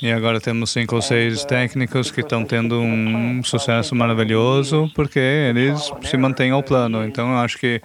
e 0.00 0.12
agora 0.12 0.40
temos 0.40 0.70
cinco 0.70 0.94
ou 0.96 1.02
seis 1.02 1.44
técnicos 1.44 1.93
que 2.02 2.20
estão 2.20 2.44
tendo 2.44 2.80
um 2.80 3.42
sucesso 3.42 3.94
maravilhoso 3.94 4.90
porque 4.94 5.18
eles 5.18 5.90
se 6.02 6.16
mantêm 6.16 6.50
ao 6.50 6.62
plano. 6.62 7.04
Então 7.04 7.30
eu 7.30 7.38
acho 7.38 7.58
que 7.58 7.80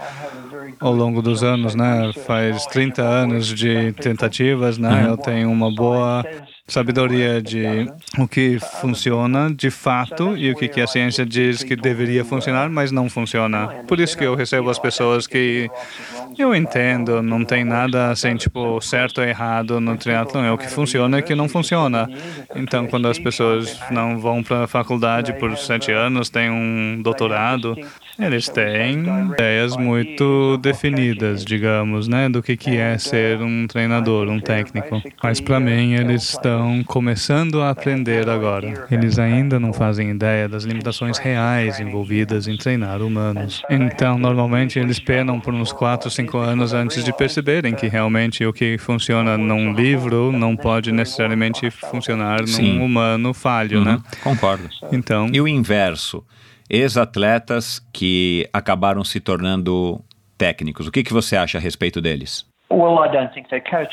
ao 0.79 0.93
longo 0.93 1.21
dos 1.21 1.43
anos, 1.43 1.75
né, 1.75 2.11
faz 2.25 2.65
30 2.67 3.01
anos 3.01 3.47
de 3.47 3.91
tentativas, 3.93 4.77
né, 4.77 5.05
eu 5.07 5.17
tenho 5.17 5.51
uma 5.51 5.73
boa 5.73 6.23
sabedoria 6.69 7.41
de 7.41 7.91
o 8.17 8.27
que 8.27 8.59
funciona 8.81 9.49
de 9.53 9.69
fato 9.69 10.37
e 10.37 10.51
o 10.51 10.55
que, 10.55 10.67
que 10.67 10.81
a 10.81 10.87
ciência 10.87 11.25
diz 11.25 11.63
que 11.63 11.75
deveria 11.75 12.23
funcionar, 12.23 12.69
mas 12.69 12.91
não 12.91 13.09
funciona. 13.09 13.67
Por 13.87 13.99
isso 13.99 14.17
que 14.17 14.23
eu 14.23 14.35
recebo 14.35 14.69
as 14.69 14.79
pessoas 14.79 15.27
que 15.27 15.69
eu 16.37 16.55
entendo, 16.55 17.21
não 17.21 17.43
tem 17.43 17.63
nada 17.63 18.11
assim, 18.11 18.35
tipo, 18.35 18.79
certo 18.81 19.19
ou 19.19 19.27
errado 19.27 19.79
no 19.79 19.97
triatlon, 19.97 20.43
é 20.43 20.51
o 20.51 20.57
que 20.57 20.69
funciona 20.69 21.17
e 21.17 21.21
o 21.21 21.23
que 21.23 21.35
não 21.35 21.49
funciona. 21.49 22.09
Então, 22.55 22.87
quando 22.87 23.07
as 23.07 23.19
pessoas 23.19 23.77
não 23.91 24.19
vão 24.19 24.43
para 24.43 24.63
a 24.63 24.67
faculdade 24.67 25.33
por 25.33 25.57
sete 25.57 25.91
anos, 25.91 26.29
têm 26.29 26.49
um 26.49 27.01
doutorado, 27.01 27.75
eles 28.19 28.47
têm 28.49 29.05
ideias 29.31 29.75
muito 29.77 30.57
definidas, 30.57 31.45
digamos, 31.45 32.07
né, 32.07 32.27
do 32.27 32.43
que, 32.43 32.57
que 32.57 32.77
é 32.77 32.97
ser 32.97 33.41
um 33.41 33.65
treinador, 33.67 34.27
um 34.27 34.39
técnico. 34.39 35.01
Mas 35.23 35.39
para 35.39 35.59
mim, 35.59 35.93
eles 35.93 36.29
estão 36.29 36.83
começando 36.83 37.61
a 37.61 37.69
aprender 37.69 38.29
agora. 38.29 38.87
Eles 38.91 39.17
ainda 39.17 39.59
não 39.59 39.71
fazem 39.71 40.09
ideia 40.09 40.47
das 40.49 40.63
limitações 40.63 41.17
reais 41.17 41.79
envolvidas 41.79 42.47
em 42.47 42.57
treinar 42.57 43.01
humanos. 43.01 43.61
Então, 43.69 44.17
normalmente, 44.17 44.77
eles 44.79 44.99
penam 44.99 45.39
por 45.39 45.53
uns 45.53 45.71
4, 45.71 46.09
5 46.09 46.37
anos 46.37 46.73
antes 46.73 47.03
de 47.03 47.13
perceberem 47.13 47.73
que 47.73 47.87
realmente 47.87 48.45
o 48.45 48.51
que 48.51 48.77
funciona 48.77 49.37
num 49.37 49.73
livro 49.73 50.31
não 50.31 50.55
pode 50.55 50.91
necessariamente 50.91 51.69
funcionar 51.71 52.41
num 52.45 52.83
humano 52.83 53.33
falho, 53.33 53.83
né? 53.83 53.91
uhum. 53.91 53.97
né? 53.97 54.03
Concordo. 54.23 54.69
Então, 54.91 55.29
e 55.31 55.39
o 55.39 55.47
inverso? 55.47 56.23
Ex-atletas 56.69 57.81
que 57.91 58.47
acabaram 58.53 59.03
se 59.03 59.19
tornando 59.19 60.03
técnicos. 60.37 60.87
O 60.87 60.91
que, 60.91 61.03
que 61.03 61.13
você 61.13 61.35
acha 61.35 61.57
a 61.57 61.61
respeito 61.61 62.01
deles? 62.01 62.48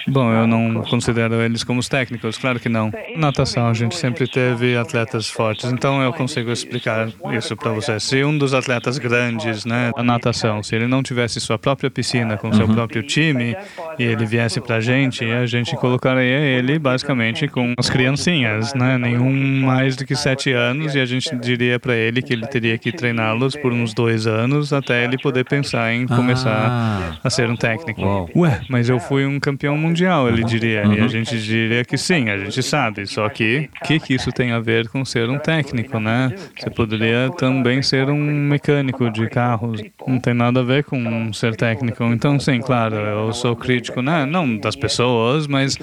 Bom, 0.07 0.31
eu 0.31 0.47
não 0.47 0.83
considero 0.83 1.35
eles 1.37 1.65
como 1.65 1.81
os 1.81 1.89
técnicos, 1.89 2.37
claro 2.37 2.61
que 2.61 2.69
não. 2.69 2.93
Natação, 3.17 3.69
a 3.69 3.75
gente 3.75 3.97
sempre 3.97 4.29
teve 4.29 4.77
atletas 4.77 5.29
fortes, 5.29 5.73
então 5.73 6.03
eu 6.03 6.13
consigo 6.13 6.53
explicar 6.53 7.09
isso 7.33 7.57
para 7.57 7.73
você. 7.73 7.99
Se 7.99 8.23
um 8.23 8.37
dos 8.37 8.53
atletas 8.53 8.99
grandes, 8.99 9.65
né, 9.65 9.93
da 9.97 10.03
natação, 10.03 10.63
se 10.63 10.75
ele 10.75 10.87
não 10.87 11.03
tivesse 11.03 11.41
sua 11.41 11.59
própria 11.59 11.91
piscina 11.91 12.37
com 12.37 12.53
seu 12.53 12.67
uhum. 12.67 12.75
próprio 12.75 13.03
time 13.03 13.57
e 13.99 14.03
ele 14.03 14.27
viesse 14.27 14.61
para 14.61 14.77
a 14.77 14.81
gente, 14.81 15.25
a 15.25 15.47
gente 15.47 15.75
colocaria 15.77 16.39
ele 16.39 16.79
basicamente 16.79 17.49
com 17.49 17.73
as 17.79 17.89
criancinhas, 17.89 18.75
né, 18.75 18.99
nenhum 18.99 19.65
mais 19.65 19.97
do 19.97 20.05
que 20.05 20.15
sete 20.15 20.53
anos 20.53 20.95
e 20.95 21.01
a 21.01 21.07
gente 21.07 21.35
diria 21.37 21.81
para 21.81 21.95
ele 21.95 22.21
que 22.21 22.35
ele 22.35 22.47
teria 22.47 22.77
que 22.77 22.93
treiná-los 22.93 23.57
por 23.57 23.73
uns 23.73 23.95
dois 23.95 24.27
anos 24.27 24.73
até 24.73 25.05
ele 25.05 25.17
poder 25.17 25.45
pensar 25.45 25.95
em 25.95 26.07
começar 26.07 26.69
ah. 26.69 27.19
a 27.25 27.31
ser 27.31 27.49
um 27.49 27.57
técnico. 27.57 28.29
Ué, 28.37 28.66
mas 28.69 28.89
eu 28.89 28.99
fui 29.01 29.27
um 29.27 29.41
campeão 29.41 29.77
mundial, 29.77 30.29
ele 30.29 30.45
diria. 30.45 30.83
E 30.83 30.99
a 30.99 31.03
uhum. 31.03 31.09
gente 31.09 31.39
diria 31.41 31.85
que 31.85 31.97
sim, 31.97 32.29
a 32.29 32.39
gente 32.39 32.63
sabe. 32.63 33.07
Só 33.07 33.29
que 33.29 33.69
o 33.83 33.87
que, 33.87 33.99
que 33.99 34.15
isso 34.15 34.31
tem 34.33 34.53
a 34.53 34.61
ver 34.61 34.89
com 34.89 35.05
ser 35.05 35.29
um 35.29 35.39
técnico, 35.39 35.99
né? 35.99 36.35
Você 36.59 36.71
poderia 36.71 37.31
também 37.37 37.83
ser 37.83 38.09
um 38.09 38.17
mecânico 38.17 39.11
de 39.11 39.29
carros. 39.29 39.83
Não 40.07 40.19
tem 40.19 40.35
nada 40.35 40.61
a 40.61 40.63
ver 40.63 40.85
com 40.85 41.33
ser 41.33 41.57
técnico. 41.57 42.05
Então, 42.05 42.39
sim, 42.39 42.61
claro, 42.61 42.97
eu 42.97 43.33
sou 43.33 43.57
crítico, 43.57 44.03
né? 44.03 44.27
não 44.27 44.57
das 44.57 44.77
pessoas, 44.77 45.47
mas 45.47 45.79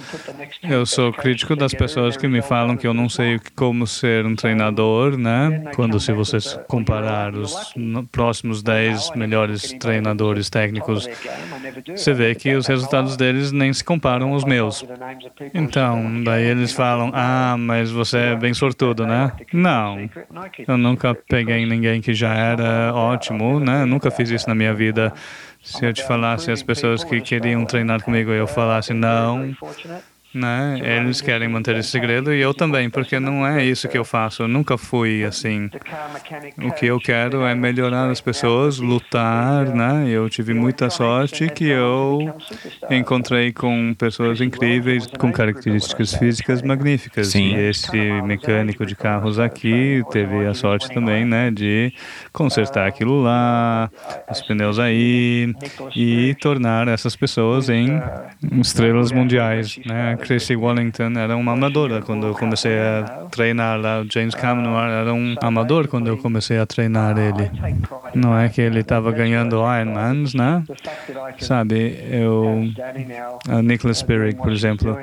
eu 0.61 0.85
sou 0.85 1.11
crítico 1.11 1.55
das 1.55 1.73
pessoas 1.73 2.15
que 2.15 2.27
me 2.27 2.41
falam 2.41 2.77
que 2.77 2.85
eu 2.85 2.93
não 2.93 3.09
sei 3.09 3.39
como 3.55 3.87
ser 3.87 4.25
um 4.25 4.35
treinador, 4.35 5.17
né? 5.17 5.71
Quando 5.75 5.99
se 5.99 6.11
você 6.11 6.37
comparar 6.67 7.33
os 7.35 7.73
próximos 8.11 8.61
10 8.61 9.11
melhores 9.15 9.73
treinadores 9.73 10.49
técnicos, 10.49 11.07
você 11.87 12.13
vê 12.13 12.35
que 12.35 12.53
os 12.55 12.67
resultados 12.73 13.15
deles 13.15 13.51
nem 13.51 13.71
se 13.71 13.83
comparam 13.83 14.33
aos 14.33 14.43
meus. 14.43 14.85
Então, 15.53 16.23
daí 16.23 16.43
eles 16.43 16.73
falam: 16.73 17.11
Ah, 17.13 17.55
mas 17.57 17.91
você 17.91 18.17
é 18.17 18.35
bem 18.35 18.53
sortudo, 18.53 19.05
né? 19.05 19.31
Não. 19.53 20.09
Eu 20.67 20.77
nunca 20.77 21.15
peguei 21.15 21.65
ninguém 21.65 22.01
que 22.01 22.13
já 22.13 22.33
era 22.33 22.93
ótimo, 22.93 23.59
né? 23.59 23.85
nunca 23.85 24.09
fiz 24.11 24.29
isso 24.29 24.47
na 24.49 24.55
minha 24.55 24.73
vida. 24.73 25.13
Se 25.61 25.85
eu 25.85 25.93
te 25.93 26.03
falasse 26.03 26.51
as 26.51 26.61
pessoas 26.61 27.03
que 27.03 27.21
queriam 27.21 27.63
treinar 27.65 28.03
comigo 28.03 28.31
eu 28.31 28.47
falasse 28.47 28.93
não, 28.93 29.55
né? 30.33 30.79
Eles 30.81 31.21
querem 31.21 31.47
manter 31.47 31.75
esse 31.77 31.89
segredo 31.89 32.33
e 32.33 32.41
eu 32.41 32.53
também, 32.53 32.89
porque 32.89 33.19
não 33.19 33.45
é 33.45 33.63
isso 33.63 33.87
que 33.87 33.97
eu 33.97 34.05
faço. 34.05 34.43
Eu 34.43 34.47
nunca 34.47 34.77
fui 34.77 35.23
assim. 35.23 35.69
O 36.57 36.71
que 36.71 36.85
eu 36.85 36.99
quero 36.99 37.45
é 37.45 37.55
melhorar 37.55 38.09
as 38.09 38.21
pessoas, 38.21 38.79
lutar, 38.79 39.65
né? 39.67 40.07
Eu 40.07 40.29
tive 40.29 40.53
muita 40.53 40.89
sorte 40.89 41.47
que 41.49 41.65
eu 41.65 42.33
encontrei 42.89 43.51
com 43.51 43.93
pessoas 43.93 44.41
incríveis, 44.41 45.07
com 45.17 45.31
características 45.31 46.13
físicas 46.13 46.61
magníficas. 46.61 47.27
Sim. 47.27 47.55
E 47.55 47.69
esse 47.69 47.97
mecânico 48.23 48.85
de 48.85 48.95
carros 48.95 49.39
aqui 49.39 50.03
teve 50.11 50.45
a 50.45 50.53
sorte 50.53 50.91
também, 50.93 51.25
né, 51.25 51.51
de 51.51 51.93
consertar 52.31 52.87
aquilo 52.87 53.21
lá, 53.21 53.89
os 54.29 54.41
pneus 54.41 54.79
aí 54.79 55.53
e 55.95 56.35
tornar 56.35 56.87
essas 56.87 57.15
pessoas 57.15 57.69
em 57.69 58.01
estrelas 58.59 59.11
mundiais, 59.11 59.79
né? 59.85 60.17
Chrissy 60.23 60.55
Wellington 60.55 61.13
era 61.17 61.35
uma 61.35 61.51
amadora 61.51 62.01
quando 62.01 62.27
eu 62.27 62.33
comecei 62.33 62.77
a 62.79 63.27
treinar 63.29 63.79
lá. 63.79 64.03
James 64.11 64.33
Cameron 64.33 64.79
era 64.79 65.13
um 65.13 65.35
amador 65.41 65.87
quando 65.87 66.07
eu 66.07 66.17
comecei 66.17 66.57
a 66.57 66.65
treinar 66.65 67.17
ele. 67.17 67.51
Não 68.15 68.37
é 68.37 68.49
que 68.49 68.61
ele 68.61 68.79
estava 68.79 69.11
ganhando 69.11 69.57
Ironmans, 69.57 70.33
né? 70.33 70.63
Sabe, 71.39 71.99
eu... 72.09 72.69
A 73.49 73.61
Nicholas 73.61 73.97
Spirig, 73.97 74.35
por 74.35 74.51
exemplo, 74.51 74.97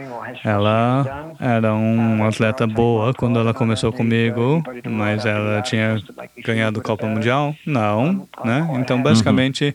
ela 0.45 1.33
era 1.39 1.75
uma 1.75 2.29
atleta 2.29 2.67
boa 2.67 3.13
quando 3.15 3.39
ela 3.39 3.53
começou 3.53 3.93
comigo, 3.93 4.63
mas 4.89 5.27
ela 5.27 5.61
tinha 5.63 6.01
ganhado 6.45 6.81
Copa 6.81 7.07
Mundial? 7.07 7.55
Não, 7.67 8.27
né? 8.45 8.69
Então, 8.75 9.03
basicamente... 9.03 9.75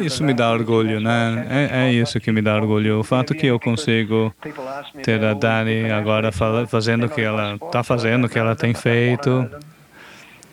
isso 0.00 0.22
me 0.22 0.34
dá 0.34 0.50
orgulho, 0.52 1.00
né? 1.00 1.46
É, 1.48 1.86
é, 1.86 1.92
isso 1.92 2.20
que 2.20 2.30
me 2.30 2.42
dá 2.42 2.54
orgulho. 2.54 3.00
O 3.00 3.04
fato 3.04 3.34
que 3.34 3.46
eu 3.46 3.58
consigo 3.58 4.34
ter 5.02 5.24
a 5.24 5.32
Dani 5.32 5.90
agora 5.90 6.30
fazendo 6.68 7.06
o 7.06 7.08
que 7.08 7.20
ela 7.20 7.54
está 7.54 7.82
fazendo, 7.82 8.26
o 8.26 8.28
que 8.28 8.38
ela 8.38 8.54
tem 8.54 8.74
feito, 8.74 9.48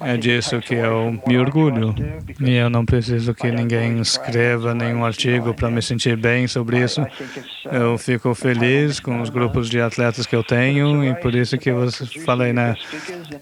é 0.02 0.18
disso 0.18 0.60
que 0.60 0.76
eu 0.76 1.20
me 1.28 1.38
orgulho. 1.38 1.94
E 2.40 2.56
eu 2.56 2.70
não 2.70 2.86
preciso 2.86 3.34
que 3.34 3.52
ninguém 3.52 4.00
escreva 4.00 4.74
nenhum 4.74 5.04
artigo 5.06 5.54
para 5.54 5.70
me 5.70 5.82
sentir 5.82 6.16
bem 6.16 6.48
sobre 6.48 6.80
isso. 6.80 7.06
Eu 7.72 7.98
fico 7.98 8.34
feliz 8.34 9.00
com 9.00 9.22
os 9.22 9.30
grupos 9.30 9.70
de 9.70 9.82
atletas 9.82 10.26
que 10.26 10.36
eu 10.36 10.44
tenho 10.44 11.04
e 11.04 11.14
por 11.16 11.36
isso 11.36 11.58
que 11.58 11.70
eu 11.70 11.88
falei, 12.26 12.54
né? 12.54 12.76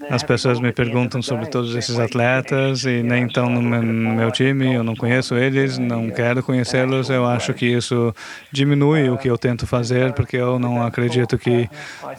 As 0.09 0.23
pessoas 0.23 0.59
me 0.59 0.71
perguntam 0.71 1.21
sobre 1.21 1.47
todos 1.47 1.75
esses 1.75 1.99
atletas 1.99 2.85
e 2.85 3.03
nem 3.03 3.27
estão 3.27 3.49
no 3.49 3.61
meu 3.61 4.31
time, 4.31 4.73
eu 4.73 4.83
não 4.83 4.95
conheço 4.95 5.35
eles, 5.35 5.77
não 5.77 6.09
quero 6.09 6.41
conhecê-los. 6.41 7.09
Eu 7.09 7.25
acho 7.25 7.53
que 7.53 7.65
isso 7.65 8.13
diminui 8.51 9.09
o 9.09 9.17
que 9.17 9.29
eu 9.29 9.37
tento 9.37 9.67
fazer 9.67 10.13
porque 10.13 10.37
eu 10.37 10.57
não 10.57 10.83
acredito 10.83 11.37
que 11.37 11.69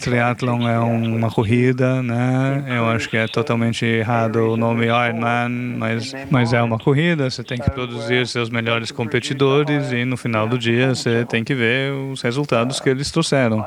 triatlon 0.01 0.69
é 0.69 0.79
uma 0.79 1.31
corrida, 1.31 2.03
né? 2.03 2.65
Eu 2.69 2.87
acho 2.89 3.09
que 3.09 3.17
é 3.17 3.27
totalmente 3.27 3.85
errado 3.85 4.28
do 4.29 4.57
nome 4.57 4.87
Ironman, 4.87 5.77
mas, 5.77 6.13
mas 6.31 6.53
é 6.53 6.63
uma 6.63 6.79
corrida, 6.79 7.29
você 7.31 7.43
tem 7.43 7.59
que 7.59 7.71
produzir 7.71 8.27
seus 8.27 8.51
melhores 8.51 8.91
competidores 8.91 9.93
e 9.93 10.05
no 10.05 10.17
final 10.17 10.49
do 10.49 10.59
dia 10.59 10.95
você 10.95 11.25
tem 11.25 11.45
que 11.45 11.55
ver 11.55 11.93
os 11.93 12.23
resultados 12.23 12.81
que 12.81 12.89
eles 12.89 13.11
trouxeram. 13.11 13.65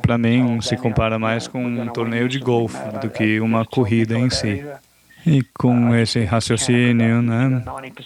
Para 0.00 0.18
mim, 0.18 0.60
se 0.60 0.76
compara 0.76 1.18
mais 1.18 1.46
com 1.46 1.64
um 1.64 1.86
torneio 1.88 2.28
de 2.28 2.38
golfe 2.38 2.78
do 3.00 3.08
que 3.08 3.40
uma 3.40 3.64
corrida 3.64 4.18
em 4.18 4.30
si. 4.30 4.64
E 5.24 5.42
com 5.54 5.94
esse 5.94 6.24
raciocínio, 6.24 7.22
né, 7.22 7.62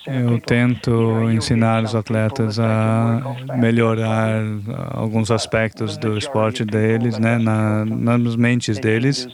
eu 0.06 0.38
tento 0.38 1.30
ensinar 1.30 1.82
os 1.82 1.94
atletas 1.94 2.58
a 2.60 3.22
melhorar 3.56 4.42
alguns 4.90 5.30
aspectos 5.30 5.96
do 5.96 6.18
esporte 6.18 6.62
deles, 6.62 7.18
né, 7.18 7.38
na, 7.38 7.86
nas 7.86 8.36
mentes 8.36 8.78
deles, 8.78 9.26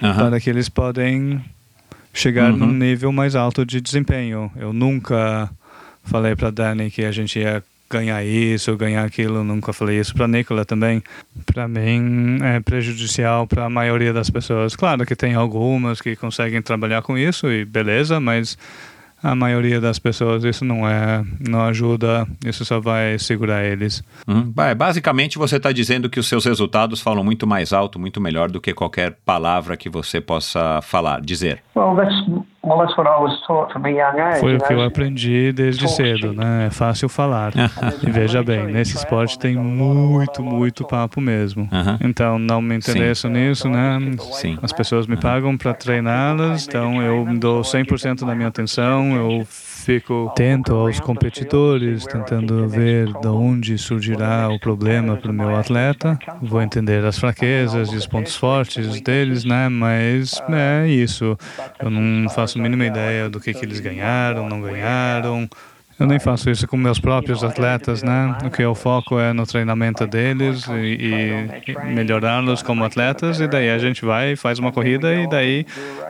para 0.00 0.38
que 0.38 0.48
eles 0.48 0.68
podem 0.68 1.42
chegar 2.18 2.50
uhum. 2.50 2.58
num 2.58 2.72
nível 2.72 3.12
mais 3.12 3.34
alto 3.34 3.64
de 3.64 3.80
desempenho. 3.80 4.50
Eu 4.56 4.72
nunca 4.72 5.50
falei 6.04 6.34
para 6.34 6.50
Dani 6.50 6.90
que 6.90 7.04
a 7.04 7.12
gente 7.12 7.38
ia 7.38 7.62
ganhar 7.88 8.24
isso, 8.24 8.76
ganhar 8.76 9.04
aquilo, 9.04 9.44
nunca 9.44 9.72
falei 9.72 10.00
isso 10.00 10.14
para 10.14 10.26
Nicola 10.26 10.64
também. 10.64 11.02
Para 11.44 11.68
mim 11.68 12.38
é 12.42 12.60
prejudicial 12.60 13.46
para 13.46 13.66
a 13.66 13.70
maioria 13.70 14.12
das 14.12 14.28
pessoas. 14.28 14.74
Claro 14.74 15.06
que 15.06 15.14
tem 15.14 15.34
algumas 15.34 16.00
que 16.00 16.16
conseguem 16.16 16.60
trabalhar 16.60 17.02
com 17.02 17.16
isso 17.16 17.50
e 17.50 17.64
beleza, 17.64 18.18
mas 18.18 18.58
a 19.22 19.34
maioria 19.34 19.80
das 19.80 19.98
pessoas 19.98 20.44
isso 20.44 20.64
não 20.64 20.88
é, 20.88 21.24
não 21.40 21.62
ajuda, 21.62 22.26
isso 22.44 22.64
só 22.64 22.80
vai 22.80 23.18
segurar 23.18 23.64
eles. 23.64 24.02
Hum, 24.26 24.52
basicamente 24.76 25.38
você 25.38 25.56
está 25.56 25.72
dizendo 25.72 26.08
que 26.08 26.20
os 26.20 26.28
seus 26.28 26.44
resultados 26.44 27.00
falam 27.00 27.24
muito 27.24 27.46
mais 27.46 27.72
alto, 27.72 27.98
muito 27.98 28.20
melhor 28.20 28.50
do 28.50 28.60
que 28.60 28.74
qualquer 28.74 29.16
palavra 29.24 29.76
que 29.76 29.88
você 29.88 30.20
possa 30.20 30.80
falar, 30.82 31.20
dizer. 31.20 31.62
Well, 31.74 31.96
that's 31.96 32.46
foi 34.40 34.56
o 34.56 34.60
que 34.60 34.72
eu 34.72 34.82
aprendi 34.82 35.52
desde 35.52 35.88
cedo, 35.88 36.32
né? 36.32 36.66
É 36.66 36.70
fácil 36.70 37.08
falar. 37.08 37.52
e 38.02 38.10
veja 38.10 38.42
bem, 38.42 38.66
nesse 38.66 38.96
esporte 38.96 39.38
tem 39.38 39.56
muito, 39.56 40.42
muito 40.42 40.84
papo 40.84 41.20
mesmo. 41.20 41.68
Então 42.00 42.38
não 42.38 42.60
me 42.60 42.76
interesso 42.76 43.28
nisso, 43.28 43.68
né? 43.68 43.98
Sim. 44.32 44.58
As 44.62 44.72
pessoas 44.72 45.06
me 45.06 45.16
pagam 45.16 45.56
para 45.56 45.72
treiná-las, 45.74 46.66
então 46.66 47.00
eu 47.02 47.24
dou 47.38 47.60
100% 47.62 48.26
da 48.26 48.34
minha 48.34 48.48
atenção, 48.48 49.14
eu 49.14 49.46
fico 49.86 50.26
atento 50.32 50.74
aos 50.74 50.98
competidores, 50.98 52.04
tentando 52.06 52.68
ver 52.68 53.06
de 53.20 53.28
onde 53.28 53.78
surgirá 53.78 54.48
o 54.48 54.58
problema 54.58 55.16
para 55.16 55.30
o 55.30 55.34
meu 55.34 55.54
atleta. 55.54 56.18
Vou 56.42 56.60
entender 56.60 57.04
as 57.04 57.16
fraquezas 57.16 57.92
e 57.92 57.94
os 57.94 58.04
pontos 58.04 58.34
fortes 58.34 59.00
deles, 59.00 59.44
né? 59.44 59.68
Mas 59.68 60.42
é 60.50 60.88
isso. 60.88 61.38
Eu 61.78 61.88
não 61.88 62.28
faço 62.28 62.58
a 62.58 62.62
mínima 62.62 62.84
ideia 62.84 63.30
do 63.30 63.38
que, 63.38 63.54
que 63.54 63.64
eles 63.64 63.78
ganharam, 63.78 64.48
não 64.48 64.60
ganharam. 64.60 65.48
Eu 65.98 66.06
nem 66.06 66.18
faço 66.18 66.50
isso 66.50 66.66
com 66.66 66.76
meus 66.76 66.98
próprios 66.98 67.42
atletas, 67.42 68.02
né? 68.02 68.36
O 68.44 68.50
que 68.50 68.62
eu 68.62 68.74
foco 68.74 69.18
é 69.18 69.32
no 69.32 69.46
treinamento 69.46 70.06
deles 70.06 70.66
e, 70.68 71.64
e 71.66 71.94
melhorá-los 71.94 72.62
como 72.62 72.84
atletas, 72.84 73.40
e 73.40 73.48
daí 73.48 73.70
a 73.70 73.78
gente 73.78 74.04
vai 74.04 74.32
e 74.32 74.36
faz 74.36 74.58
uma 74.58 74.70
corrida, 74.70 75.14
e 75.14 75.26
daí 75.26 75.64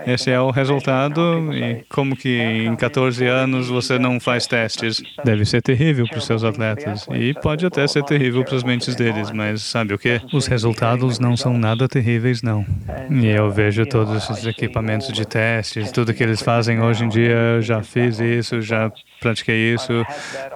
esse 0.04 0.30
é 0.30 0.40
o 0.40 0.50
resultado. 0.50 1.20
E 1.52 1.84
como 1.88 2.16
que 2.16 2.36
em 2.36 2.74
14 2.74 3.24
anos 3.26 3.68
você 3.68 3.96
não 3.96 4.18
faz 4.18 4.46
testes? 4.46 5.00
Deve 5.24 5.44
ser 5.44 5.62
terrível 5.62 6.06
para 6.08 6.18
os 6.18 6.26
seus 6.26 6.42
atletas, 6.42 7.06
e 7.14 7.32
pode 7.34 7.64
até 7.64 7.86
ser 7.86 8.02
terrível 8.02 8.44
para 8.44 8.56
as 8.56 8.64
mentes 8.64 8.96
deles, 8.96 9.30
mas 9.30 9.62
sabe 9.62 9.94
o 9.94 9.98
que? 9.98 10.20
Os 10.32 10.48
resultados 10.48 11.20
não 11.20 11.36
são 11.36 11.56
nada 11.56 11.88
terríveis, 11.88 12.42
não. 12.42 12.66
E 13.08 13.26
eu 13.26 13.52
vejo 13.52 13.86
todos 13.86 14.16
esses 14.16 14.44
equipamentos 14.46 15.12
de 15.12 15.24
testes, 15.24 15.92
tudo 15.92 16.12
que 16.12 16.24
eles 16.24 16.42
fazem 16.42 16.80
hoje 16.80 17.04
em 17.04 17.08
dia, 17.08 17.36
eu 17.56 17.62
já 17.62 17.82
fiz 17.84 18.18
isso, 18.18 18.60
já 18.60 18.90
pratiquei 19.20 19.74
isso, 19.74 19.92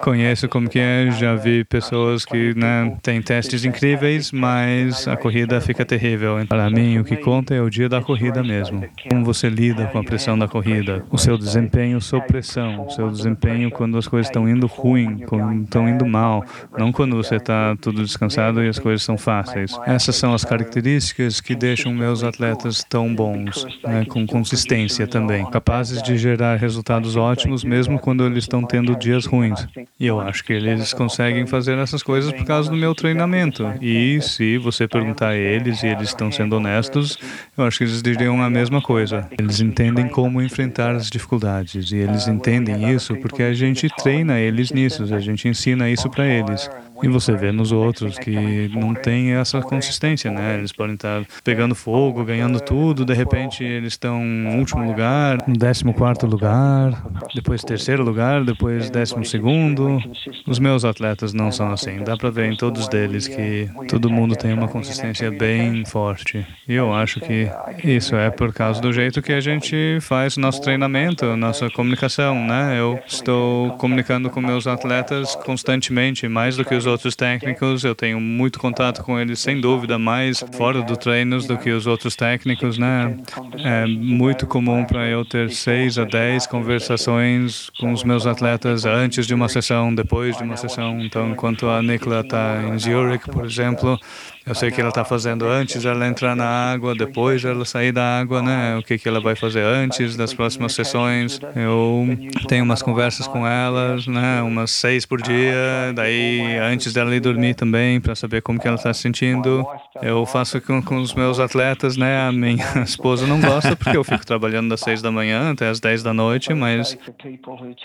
conheço 0.01 0.47
como 0.47 0.69
que 0.69 0.79
é, 0.79 1.11
já 1.11 1.35
vi 1.35 1.63
pessoas 1.63 2.25
que 2.25 2.53
né, 2.55 2.97
têm 3.01 3.21
testes 3.21 3.65
incríveis, 3.65 4.31
mas 4.31 5.07
a 5.07 5.17
corrida 5.17 5.59
fica 5.61 5.85
terrível. 5.85 6.37
Para 6.47 6.69
mim, 6.69 6.99
o 6.99 7.03
que 7.03 7.17
conta 7.17 7.53
é 7.53 7.61
o 7.61 7.69
dia 7.69 7.89
da 7.89 8.01
corrida 8.01 8.43
mesmo. 8.43 8.83
Como 9.09 9.25
você 9.25 9.49
lida 9.49 9.85
com 9.87 9.99
a 9.99 10.03
pressão 10.03 10.37
da 10.37 10.47
corrida, 10.47 11.03
o 11.09 11.17
seu 11.17 11.37
desempenho 11.37 11.99
sob 12.01 12.25
pressão, 12.27 12.85
o 12.85 12.89
seu 12.89 13.09
desempenho 13.09 13.71
quando 13.71 13.97
as 13.97 14.07
coisas 14.07 14.27
estão 14.27 14.47
indo 14.47 14.67
ruim, 14.67 15.19
quando 15.27 15.63
estão 15.63 15.87
indo 15.87 16.05
mal, 16.05 16.43
não 16.77 16.91
quando 16.91 17.15
você 17.15 17.35
está 17.35 17.75
tudo 17.79 18.03
descansado 18.03 18.63
e 18.63 18.69
as 18.69 18.79
coisas 18.79 19.03
são 19.03 19.17
fáceis. 19.17 19.77
Essas 19.85 20.15
são 20.15 20.33
as 20.33 20.45
características 20.45 21.41
que 21.41 21.55
deixam 21.55 21.93
meus 21.93 22.23
atletas 22.23 22.83
tão 22.87 23.13
bons, 23.13 23.65
né, 23.83 24.05
com 24.05 24.25
consistência 24.25 25.07
também, 25.07 25.45
capazes 25.49 26.01
de 26.01 26.17
gerar 26.17 26.57
resultados 26.57 27.15
ótimos 27.15 27.63
mesmo 27.63 27.99
quando 27.99 28.25
eles 28.25 28.47
estão 28.51 28.63
tendo 28.63 28.95
dias 28.97 29.25
ruins. 29.25 29.65
E 29.97 30.05
eu 30.05 30.19
acho 30.19 30.43
que 30.43 30.51
eles 30.51 30.93
conseguem 30.93 31.47
fazer 31.47 31.77
essas 31.77 32.03
coisas 32.03 32.33
por 32.33 32.45
causa 32.45 32.69
do 32.69 32.75
meu 32.75 32.93
treinamento. 32.93 33.63
E 33.81 34.19
se 34.21 34.57
você 34.57 34.87
perguntar 34.87 35.29
a 35.29 35.37
eles 35.37 35.81
e 35.81 35.87
eles 35.87 36.09
estão 36.09 36.29
sendo 36.29 36.57
honestos, 36.57 37.17
eu 37.57 37.63
acho 37.63 37.77
que 37.77 37.85
eles 37.85 38.01
diriam 38.01 38.41
a 38.41 38.49
mesma 38.49 38.81
coisa. 38.81 39.27
Eles 39.39 39.61
entendem 39.61 40.09
como 40.09 40.41
enfrentar 40.41 40.95
as 40.95 41.09
dificuldades 41.09 41.91
e 41.91 41.97
eles 41.97 42.27
entendem 42.27 42.91
isso 42.93 43.15
porque 43.17 43.43
a 43.43 43.53
gente 43.53 43.87
treina 43.95 44.37
eles 44.37 44.71
nisso, 44.71 45.03
a 45.13 45.19
gente 45.19 45.47
ensina 45.47 45.89
isso 45.89 46.09
para 46.09 46.27
eles. 46.27 46.69
E 47.01 47.07
você 47.07 47.35
vê 47.35 47.51
nos 47.51 47.71
outros 47.71 48.17
que 48.17 48.69
não 48.73 48.93
tem 48.93 49.33
essa 49.33 49.61
consistência, 49.61 50.31
né? 50.31 50.57
Eles 50.57 50.71
podem 50.71 50.95
estar 50.95 51.23
pegando 51.43 51.73
fogo, 51.73 52.23
ganhando 52.23 52.59
tudo, 52.59 53.05
de 53.05 53.13
repente 53.13 53.63
eles 53.63 53.93
estão 53.93 54.21
em 54.21 54.59
último 54.59 54.85
lugar, 54.85 55.37
no 55.47 55.55
décimo 55.55 55.93
quarto 55.93 56.25
lugar, 56.25 57.03
depois 57.33 57.63
terceiro 57.63 58.03
lugar, 58.03 58.43
depois 58.43 58.89
décimo 58.89 59.25
segundo. 59.25 59.99
Os 60.47 60.59
meus 60.59 60.85
atletas 60.85 61.33
não 61.33 61.51
são 61.51 61.71
assim. 61.71 62.03
Dá 62.03 62.15
para 62.15 62.29
ver 62.29 62.51
em 62.51 62.55
todos 62.55 62.87
deles 62.87 63.27
que 63.27 63.69
todo 63.87 64.09
mundo 64.09 64.35
tem 64.35 64.53
uma 64.53 64.67
consistência 64.67 65.31
bem 65.31 65.83
forte. 65.85 66.45
E 66.67 66.73
eu 66.73 66.93
acho 66.93 67.19
que 67.19 67.49
isso 67.83 68.15
é 68.15 68.29
por 68.29 68.53
causa 68.53 68.81
do 68.81 68.93
jeito 68.93 69.21
que 69.21 69.33
a 69.33 69.41
gente 69.41 69.97
faz 70.01 70.37
nosso 70.37 70.61
treinamento, 70.61 71.35
nossa 71.35 71.69
comunicação, 71.69 72.35
né? 72.45 72.79
Eu 72.79 72.99
estou 73.05 73.71
comunicando 73.77 74.29
com 74.29 74.41
meus 74.41 74.67
atletas 74.67 75.35
constantemente, 75.35 76.27
mais 76.27 76.55
do 76.57 76.65
que 76.65 76.75
os 76.75 76.85
outros 76.91 77.15
técnicos, 77.15 77.83
eu 77.83 77.95
tenho 77.95 78.19
muito 78.19 78.59
contato 78.59 79.03
com 79.03 79.19
eles, 79.19 79.39
sem 79.39 79.59
dúvida, 79.59 79.97
mais 79.97 80.43
fora 80.53 80.81
do 80.81 80.95
treinos 80.95 81.47
do 81.47 81.57
que 81.57 81.71
os 81.71 81.87
outros 81.87 82.15
técnicos, 82.15 82.77
né? 82.77 83.17
É 83.63 83.85
muito 83.87 84.45
comum 84.45 84.85
para 84.85 85.07
eu 85.07 85.25
ter 85.25 85.49
seis 85.49 85.97
a 85.97 86.03
dez 86.03 86.45
conversações 86.45 87.69
com 87.79 87.91
os 87.93 88.03
meus 88.03 88.27
atletas 88.27 88.85
antes 88.85 89.25
de 89.25 89.33
uma 89.33 89.49
sessão, 89.49 89.93
depois 89.95 90.37
de 90.37 90.43
uma 90.43 90.57
sessão. 90.57 90.99
Então, 91.01 91.31
enquanto 91.31 91.67
a 91.69 91.81
Nicola 91.81 92.19
está 92.19 92.61
em 92.67 92.77
Zurich, 92.77 93.29
por 93.29 93.45
exemplo, 93.45 93.99
eu 94.45 94.55
sei 94.55 94.69
o 94.69 94.71
que 94.71 94.81
ela 94.81 94.89
está 94.89 95.05
fazendo 95.05 95.45
antes 95.45 95.85
ela 95.85 96.07
entrar 96.07 96.35
na 96.35 96.45
água, 96.45 96.95
depois 96.95 97.45
ela 97.45 97.63
sair 97.63 97.91
da 97.91 98.19
água, 98.19 98.41
né? 98.41 98.75
O 98.77 98.83
que, 98.83 98.97
que 98.97 99.07
ela 99.07 99.19
vai 99.19 99.35
fazer 99.35 99.63
antes 99.63 100.15
das 100.17 100.33
próximas 100.33 100.73
sessões. 100.73 101.39
Eu 101.55 102.07
tenho 102.47 102.63
umas 102.63 102.81
conversas 102.81 103.27
com 103.27 103.45
elas, 103.45 104.07
né? 104.07 104.41
Umas 104.41 104.71
seis 104.71 105.05
por 105.05 105.21
dia, 105.21 105.93
daí 105.93 106.57
antes 106.57 106.91
dela 106.93 107.15
ir 107.15 107.19
dormir 107.19 107.53
também, 107.53 108.01
para 108.01 108.15
saber 108.15 108.41
como 108.41 108.59
que 108.59 108.67
ela 108.67 108.77
está 108.77 108.91
se 108.93 109.01
sentindo. 109.01 109.65
Eu 110.01 110.25
faço 110.25 110.59
com, 110.59 110.81
com 110.81 110.97
os 110.97 111.13
meus 111.13 111.39
atletas, 111.39 111.95
né? 111.95 112.27
A 112.27 112.31
minha 112.31 112.65
esposa 112.83 113.27
não 113.27 113.39
gosta 113.39 113.75
porque 113.75 113.95
eu 113.95 114.03
fico 114.03 114.25
trabalhando 114.25 114.69
das 114.69 114.79
seis 114.79 115.01
da 115.01 115.11
manhã 115.11 115.51
até 115.51 115.69
as 115.69 115.79
dez 115.79 116.01
da 116.01 116.13
noite, 116.13 116.53
mas 116.53 116.97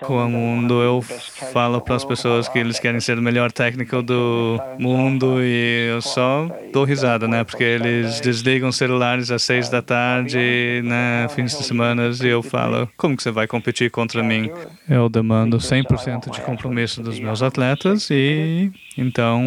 quando 0.00 0.82
eu 0.82 1.02
falo 1.52 1.80
para 1.82 1.96
as 1.96 2.04
pessoas 2.04 2.48
que 2.48 2.58
eles 2.58 2.78
querem 2.78 3.00
ser 3.00 3.18
o 3.18 3.22
melhor 3.22 3.52
técnico 3.52 4.02
do 4.02 4.58
mundo 4.78 5.42
e 5.42 5.88
eu 5.90 6.00
só 6.00 6.45
dou 6.72 6.84
risada, 6.84 7.26
né? 7.28 7.44
Porque 7.44 7.64
eles 7.64 8.20
desligam 8.20 8.70
celulares 8.72 9.30
às 9.30 9.42
seis 9.42 9.68
da 9.68 9.82
tarde, 9.82 10.82
né? 10.84 11.26
Fins 11.30 11.56
de 11.56 11.64
semana, 11.64 12.10
e 12.22 12.26
eu 12.28 12.42
falo, 12.42 12.88
como 12.96 13.16
que 13.16 13.22
você 13.22 13.30
vai 13.30 13.46
competir 13.46 13.90
contra 13.90 14.22
mim? 14.22 14.50
Eu 14.88 15.08
demando 15.08 15.58
100% 15.58 16.30
de 16.30 16.40
compromisso 16.40 17.02
dos 17.02 17.18
meus 17.18 17.42
atletas 17.42 18.08
e 18.10 18.70
então 18.96 19.42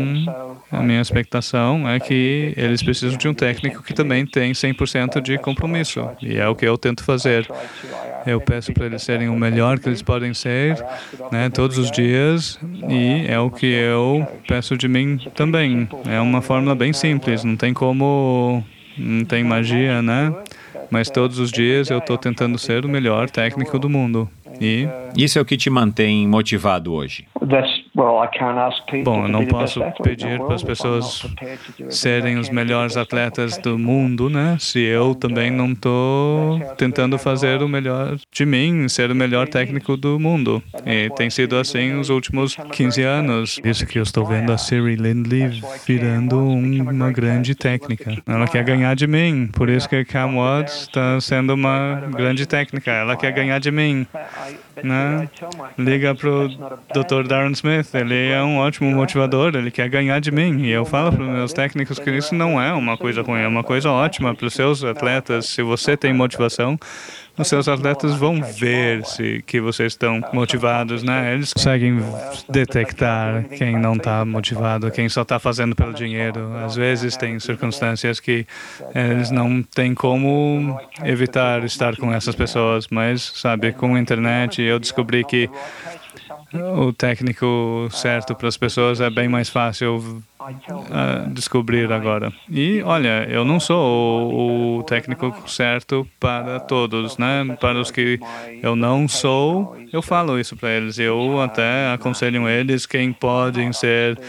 a 0.71 0.81
minha 0.81 1.01
expectação 1.01 1.87
é 1.89 1.99
que 1.99 2.53
eles 2.55 2.83
precisam 2.83 3.17
de 3.17 3.27
um 3.27 3.33
técnico 3.33 3.81
que 3.81 3.93
também 3.93 4.25
tem 4.25 4.51
100% 4.51 5.21
de 5.21 5.37
compromisso. 5.37 6.07
E 6.21 6.37
é 6.37 6.47
o 6.47 6.55
que 6.55 6.65
eu 6.65 6.77
tento 6.77 7.03
fazer. 7.03 7.47
Eu 8.25 8.39
peço 8.39 8.73
para 8.73 8.85
eles 8.85 9.01
serem 9.01 9.29
o 9.29 9.35
melhor 9.35 9.79
que 9.79 9.89
eles 9.89 10.01
podem 10.01 10.33
ser, 10.33 10.83
né, 11.31 11.49
todos 11.49 11.77
os 11.77 11.89
dias, 11.89 12.59
e 12.87 13.25
é 13.27 13.39
o 13.39 13.49
que 13.49 13.65
eu 13.65 14.27
peço 14.47 14.77
de 14.77 14.87
mim 14.87 15.17
também. 15.35 15.87
É 16.07 16.19
uma 16.19 16.41
fórmula 16.41 16.75
bem 16.75 16.93
simples, 16.93 17.43
não 17.43 17.55
tem 17.55 17.73
como, 17.73 18.63
não 18.97 19.25
tem 19.25 19.43
magia, 19.43 20.01
né? 20.01 20.33
Mas 20.91 21.09
todos 21.09 21.39
os 21.39 21.51
dias 21.51 21.89
eu 21.89 21.99
estou 21.99 22.17
tentando 22.17 22.57
ser 22.57 22.85
o 22.85 22.89
melhor 22.89 23.29
técnico 23.29 23.79
do 23.79 23.89
mundo. 23.89 24.29
E 24.59 24.87
isso 25.15 25.39
é 25.39 25.41
o 25.41 25.45
que 25.45 25.55
te 25.55 25.69
mantém 25.69 26.27
motivado 26.27 26.93
hoje. 26.93 27.25
Bom, 29.03 29.23
eu 29.23 29.27
não 29.27 29.45
posso 29.45 29.81
pedir 30.01 30.39
para 30.39 30.55
as 30.55 30.63
pessoas 30.63 31.25
serem 31.89 32.37
os 32.37 32.49
melhores 32.49 32.95
atletas 32.95 33.57
do 33.57 33.77
mundo, 33.77 34.29
né? 34.29 34.55
Se 34.59 34.79
eu 34.79 35.13
também 35.13 35.51
não 35.51 35.73
estou 35.73 36.59
tentando 36.77 37.17
fazer 37.17 37.61
o 37.61 37.67
melhor 37.67 38.17
de 38.31 38.45
mim, 38.45 38.87
ser 38.87 39.11
o 39.11 39.15
melhor 39.15 39.49
técnico 39.49 39.97
do 39.97 40.19
mundo. 40.19 40.63
E 40.85 41.09
tem 41.11 41.29
sido 41.29 41.57
assim 41.57 41.99
os 41.99 42.09
últimos 42.09 42.55
15 42.71 43.03
anos. 43.03 43.59
Isso 43.65 43.85
que 43.85 43.99
eu 43.99 44.03
estou 44.03 44.25
vendo 44.25 44.51
a 44.53 44.57
Siri 44.57 44.95
Lindley 44.95 45.61
virando 45.85 46.39
uma 46.39 47.11
grande 47.11 47.53
técnica. 47.53 48.15
Ela 48.25 48.47
quer 48.47 48.63
ganhar 48.63 48.95
de 48.95 49.07
mim, 49.07 49.49
por 49.51 49.67
isso 49.69 49.89
que 49.89 50.05
Cam 50.05 50.35
Watts 50.35 50.81
está 50.83 51.19
sendo 51.19 51.53
uma 51.53 52.01
grande 52.15 52.45
técnica. 52.45 52.91
Ela 52.91 53.17
quer 53.17 53.31
ganhar 53.31 53.59
de 53.59 53.71
mim 53.71 54.07
né? 54.83 55.29
Liga 55.77 56.15
pro 56.15 56.47
Dr. 56.47 57.27
Darren 57.27 57.51
Smith, 57.51 57.93
ele 57.93 58.29
é 58.29 58.41
um 58.41 58.57
ótimo 58.57 58.89
motivador, 58.91 59.55
ele 59.55 59.71
quer 59.71 59.89
ganhar 59.89 60.19
de 60.19 60.31
mim. 60.31 60.63
E 60.63 60.71
eu 60.71 60.85
falo 60.85 61.11
para 61.11 61.23
os 61.23 61.29
meus 61.29 61.53
técnicos 61.53 61.99
que 61.99 62.09
isso 62.11 62.35
não 62.35 62.61
é 62.61 62.73
uma 62.73 62.97
coisa 62.97 63.21
ruim, 63.21 63.41
é 63.41 63.47
uma 63.47 63.63
coisa 63.63 63.89
ótima 63.89 64.33
para 64.33 64.47
os 64.47 64.53
seus 64.53 64.83
atletas. 64.83 65.47
Se 65.47 65.61
você 65.61 65.95
tem 65.95 66.13
motivação, 66.13 66.77
os 67.37 67.47
seus 67.47 67.67
atletas 67.67 68.15
vão 68.15 68.41
ver 68.41 69.05
se 69.05 69.41
que 69.45 69.61
vocês 69.61 69.93
estão 69.93 70.21
motivados, 70.33 71.03
né? 71.03 71.33
Eles 71.33 71.53
conseguem 71.53 71.99
detectar 72.49 73.45
quem 73.45 73.77
não 73.77 73.95
está 73.95 74.25
motivado, 74.25 74.91
quem 74.91 75.07
só 75.07 75.21
está 75.21 75.39
fazendo 75.39 75.75
pelo 75.75 75.93
dinheiro. 75.93 76.51
Às 76.65 76.75
vezes 76.75 77.15
tem 77.15 77.39
circunstâncias 77.39 78.19
que 78.19 78.45
eles 78.93 79.31
não 79.31 79.63
têm 79.63 79.93
como 79.93 80.79
evitar 81.03 81.63
estar 81.63 81.95
com 81.95 82.13
essas 82.13 82.35
pessoas, 82.35 82.87
mas 82.89 83.21
sabe, 83.35 83.71
com 83.71 83.95
a 83.95 83.99
internet 83.99 84.61
eu 84.61 84.79
descobri 84.79 85.23
que 85.23 85.49
o 86.53 86.91
técnico 86.91 87.87
certo 87.91 88.33
para 88.35 88.47
as 88.47 88.57
pessoas 88.57 88.99
é 89.01 89.09
bem 89.09 89.27
mais 89.27 89.49
fácil 89.49 90.23
uh, 90.39 91.29
descobrir 91.31 91.91
agora. 91.91 92.33
E 92.49 92.81
olha, 92.83 93.27
eu 93.29 93.45
não 93.45 93.59
sou 93.59 94.31
o, 94.31 94.77
o, 94.77 94.83
técnico 94.83 95.33
certo 95.47 96.07
para 96.19 96.59
todos, 96.59 97.17
né? 97.17 97.57
Para 97.59 97.79
os 97.79 97.91
que 97.91 98.19
eu 98.61 98.75
não 98.75 99.07
sou, 99.07 99.77
eu 99.93 100.01
falo 100.01 100.39
isso 100.39 100.55
para 100.55 100.71
eles. 100.71 100.97
Eu 100.97 101.39
até 101.41 101.91
aconselho 101.93 102.47
eles 102.47 102.85
quem 102.85 103.13
podem 103.13 103.71
ser 103.71 104.19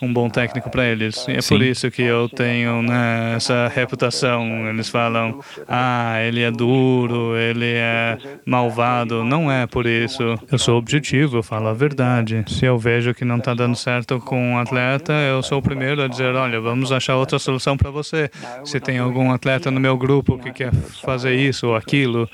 um 0.00 0.12
bom 0.12 0.28
técnico 0.28 0.70
para 0.70 0.86
eles. 0.86 1.26
E 1.28 1.32
é 1.32 1.40
Sim. 1.40 1.54
por 1.54 1.62
isso 1.62 1.90
que 1.90 2.02
eu 2.02 2.28
tenho 2.28 2.82
né, 2.82 3.34
essa 3.36 3.68
reputação. 3.68 4.68
Eles 4.68 4.88
falam, 4.88 5.40
ah, 5.66 6.20
ele 6.22 6.42
é 6.42 6.50
duro, 6.50 7.36
ele 7.36 7.66
é 7.66 8.16
malvado. 8.44 9.24
Não 9.24 9.50
é 9.50 9.66
por 9.66 9.86
isso. 9.86 10.38
Eu 10.50 10.58
sou 10.58 10.78
objetivo, 10.78 11.38
eu 11.38 11.42
falo 11.42 11.68
a 11.68 11.74
verdade. 11.74 12.44
Se 12.48 12.64
eu 12.64 12.78
vejo 12.78 13.12
que 13.14 13.24
não 13.24 13.38
está 13.38 13.54
dando 13.54 13.76
certo 13.76 14.20
com 14.20 14.52
um 14.52 14.58
atleta, 14.58 15.12
eu 15.12 15.42
sou 15.42 15.58
o 15.58 15.62
primeiro 15.62 16.02
a 16.02 16.08
dizer, 16.08 16.34
olha, 16.34 16.60
vamos 16.60 16.92
achar 16.92 17.16
outra 17.16 17.38
solução 17.38 17.76
para 17.76 17.90
você. 17.90 18.30
Se 18.64 18.78
tem 18.78 18.98
algum 18.98 19.32
atleta 19.32 19.70
no 19.70 19.80
meu 19.80 19.96
grupo 19.96 20.38
que 20.38 20.52
quer 20.52 20.72
fazer 21.02 21.34
isso 21.34 21.68
ou 21.68 21.76
aquilo, 21.76 22.28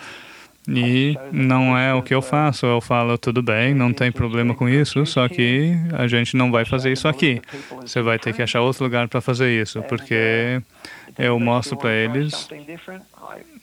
e 0.69 1.17
não 1.31 1.77
é 1.77 1.93
o 1.95 2.03
que 2.03 2.15
eu 2.15 2.23
faço. 2.23 2.67
Eu 2.67 2.81
falo, 2.81 3.19
tudo 3.19 3.43
bem, 3.43 3.75
não 3.75 3.93
tem 3.93 4.11
problema 4.11 4.55
com 4.55 4.69
isso, 4.69 5.05
só 5.05 5.29
que 5.29 5.75
a 5.93 6.07
gente 6.07 6.37
não 6.37 6.51
vai 6.51 6.65
fazer 6.65 6.93
isso 6.93 7.07
aqui. 7.07 7.41
Você 7.81 8.01
vai 8.01 8.19
ter 8.19 8.33
que 8.33 8.43
achar 8.43 8.61
outro 8.61 8.85
lugar 8.85 9.09
para 9.09 9.21
fazer 9.21 9.51
isso, 9.61 9.83
porque 9.83 10.63
eu 11.19 11.39
mostro 11.39 11.77
para 11.77 11.93
eles 11.93 12.49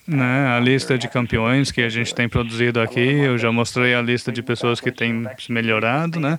né, 0.08 0.48
a 0.56 0.60
lista 0.60 0.98
de 0.98 1.08
campeões 1.08 1.72
que 1.72 1.82
a 1.82 1.90
gente 1.90 2.14
tem 2.14 2.30
produzido 2.30 2.80
aqui. 2.80 3.00
Eu 3.00 3.38
já 3.38 3.52
mostrei 3.52 3.94
a 3.96 4.02
lista 4.02 4.32
de 4.32 4.42
pessoas 4.42 4.80
que 4.80 4.92
têm 4.92 5.26
melhorado, 5.50 6.20
né? 6.20 6.38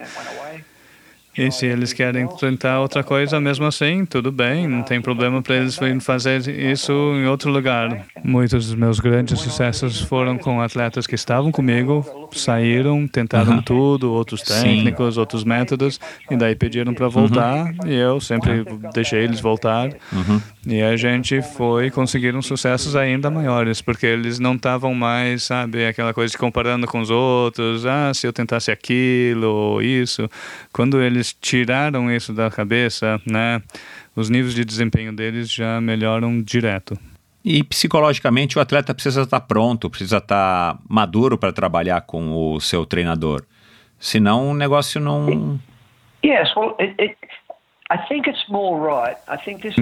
E 1.37 1.51
se 1.51 1.65
eles 1.65 1.95
querem 1.95 2.27
tentar 2.37 2.81
outra 2.81 3.03
coisa, 3.03 3.41
mesmo 3.41 3.65
assim, 3.65 4.05
tudo 4.05 4.31
bem, 4.31 4.69
não 4.69 4.83
tem 4.83 5.01
problema 5.01 5.41
para 5.41 5.57
eles 5.57 5.79
fazer 6.01 6.47
isso 6.49 6.93
em 6.93 7.27
outro 7.27 7.51
lugar. 7.51 8.05
Muitos 8.23 8.67
dos 8.67 8.75
meus 8.75 9.01
grandes 9.01 9.41
sucessos 9.41 10.01
foram 10.03 10.37
com 10.37 10.61
atletas 10.61 11.07
que 11.07 11.15
estavam 11.15 11.51
comigo, 11.51 12.29
saíram, 12.33 13.09
tentaram 13.09 13.55
uhum. 13.55 13.63
tudo, 13.63 14.13
outros 14.13 14.43
técnicos, 14.43 15.15
Sim. 15.15 15.21
outros 15.21 15.43
métodos, 15.43 15.99
e 16.31 16.37
daí 16.37 16.55
pediram 16.55 16.93
para 16.93 17.09
voltar, 17.09 17.65
uhum. 17.65 17.87
e 17.87 17.95
eu 17.95 18.21
sempre 18.21 18.65
deixei 18.93 19.25
eles 19.25 19.41
voltar. 19.41 19.89
Uhum. 20.13 20.41
E 20.67 20.83
a 20.83 20.97
gente 20.97 21.41
foi 21.41 21.91
conseguiram 21.91 22.43
sucessos 22.43 22.95
ainda 22.95 23.31
maiores, 23.31 23.81
porque 23.81 24.07
eles 24.07 24.39
não 24.39 24.55
estavam 24.55 24.95
mais, 24.95 25.45
sabe, 25.45 25.87
aquela 25.87 26.13
coisa 26.13 26.31
de 26.31 26.39
comparando 26.39 26.87
com 26.87 27.01
os 27.01 27.11
outros, 27.11 27.87
ah, 27.87 28.13
se 28.13 28.27
eu 28.27 28.33
tentasse 28.33 28.71
aquilo 28.71 29.49
ou 29.49 29.83
isso. 29.83 30.29
Quando 30.73 31.01
eles 31.01 31.22
eles 31.23 31.33
tiraram 31.41 32.11
isso 32.11 32.33
da 32.33 32.51
cabeça, 32.51 33.21
né, 33.25 33.63
os 34.17 34.29
níveis 34.29 34.55
de 34.55 34.65
desempenho 34.65 35.15
deles 35.15 35.51
já 35.51 35.81
melhoram 35.81 36.43
direto. 36.43 36.99
E 37.45 37.63
psicologicamente 37.63 38.59
o 38.59 38.61
atleta 38.61 38.93
precisa 38.93 39.23
estar 39.23 39.41
pronto, 39.41 39.89
precisa 39.89 40.19
estar 40.19 40.79
maduro 40.89 41.39
para 41.39 41.53
trabalhar 41.53 42.03
com 42.03 42.33
o 42.33 42.61
seu 42.61 42.85
treinador. 42.85 43.45
Senão 43.99 44.51
o 44.51 44.55
negócio 44.55 45.01
não. 45.01 45.59
Yes, 46.25 46.55
well, 46.57 46.77
it, 46.79 46.95
it, 47.01 47.17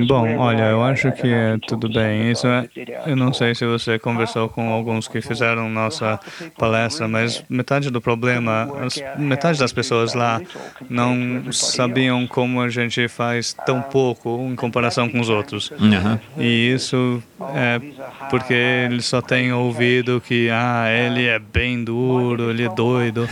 Bom, 0.07 0.37
olha, 0.39 0.65
eu 0.65 0.83
acho 0.83 1.13
que 1.13 1.29
é 1.29 1.57
tudo 1.67 1.89
bem. 1.89 2.31
Isso 2.31 2.47
é, 2.47 2.69
eu 3.07 3.17
não 3.17 3.33
sei 3.33 3.55
se 3.55 3.65
você 3.67 3.99
conversou 3.99 4.49
com 4.49 4.73
alguns 4.73 5.07
que 5.07 5.21
fizeram 5.21 5.69
nossa 5.69 6.19
palestra, 6.59 7.07
mas 7.07 7.45
metade 7.49 7.91
do 7.91 8.01
problema, 8.01 8.69
metade 9.17 9.59
das 9.59 9.73
pessoas 9.73 10.15
lá 10.15 10.41
não 10.89 11.53
sabiam 11.53 12.27
como 12.27 12.61
a 12.61 12.69
gente 12.69 13.07
faz 13.09 13.53
tão 13.53 13.81
pouco 13.83 14.47
em 14.51 14.57
comparação 14.57 15.09
com 15.09 15.21
os 15.21 15.29
outros. 15.29 15.71
Uhum. 15.71 16.19
E 16.39 16.73
isso 16.73 17.23
é 17.55 17.81
porque 18.29 18.55
eles 18.55 19.07
só 19.07 19.21
têm 19.21 19.53
ouvido 19.53 20.21
que, 20.21 20.49
ah, 20.51 20.87
ele 20.89 21.27
é 21.27 21.39
bem 21.39 21.83
duro, 21.83 22.51
ele 22.51 22.65
é 22.65 22.69
doido. 22.69 23.29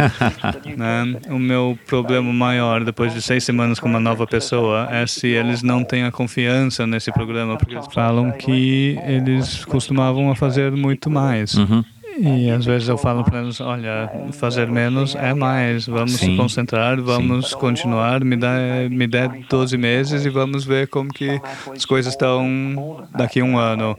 né? 0.77 1.19
O 1.29 1.39
meu 1.39 1.79
problema 1.87 2.33
maior, 2.33 2.85
depois 2.85 3.13
de 3.13 3.23
seis 3.23 3.45
semanas 3.45 3.79
com 3.79 3.89
uma 3.89 4.01
nova 4.01 4.27
pessoa, 4.27 4.68
pessoa 4.69 4.89
é 4.91 5.07
se 5.07 5.27
eles 5.29 5.63
não 5.63 5.83
têm 5.83 6.05
a 6.05 6.13
confiança 6.13 6.87
nesse 6.87 7.11
programa, 7.13 7.57
porque 7.57 7.75
eles 7.75 7.87
falam 7.93 8.31
que 8.33 8.99
eles 9.07 9.65
costumavam 9.65 10.35
fazer 10.35 10.73
muito 10.73 11.11
mais. 11.11 11.55
Uhum. 11.55 11.85
E 12.21 12.51
às 12.51 12.65
vezes 12.65 12.89
eu 12.89 12.99
falo 12.99 13.23
para 13.23 13.41
eles, 13.43 13.61
olha, 13.61 14.11
fazer 14.33 14.67
menos 14.67 15.15
é 15.15 15.33
mais, 15.33 15.87
vamos 15.87 16.15
Sim. 16.15 16.33
se 16.33 16.37
concentrar, 16.37 17.01
vamos 17.01 17.51
Sim. 17.51 17.57
continuar, 17.59 18.25
me 18.25 18.37
dá, 18.37 18.57
me 18.91 19.07
dê 19.07 19.29
12 19.49 19.79
meses 19.79 20.25
e 20.25 20.29
vamos 20.29 20.65
ver 20.65 20.89
como 20.89 21.13
que 21.13 21.41
as 21.73 21.85
coisas 21.85 22.13
estão 22.13 23.07
daqui 23.17 23.39
a 23.39 23.45
um 23.45 23.57
ano 23.57 23.97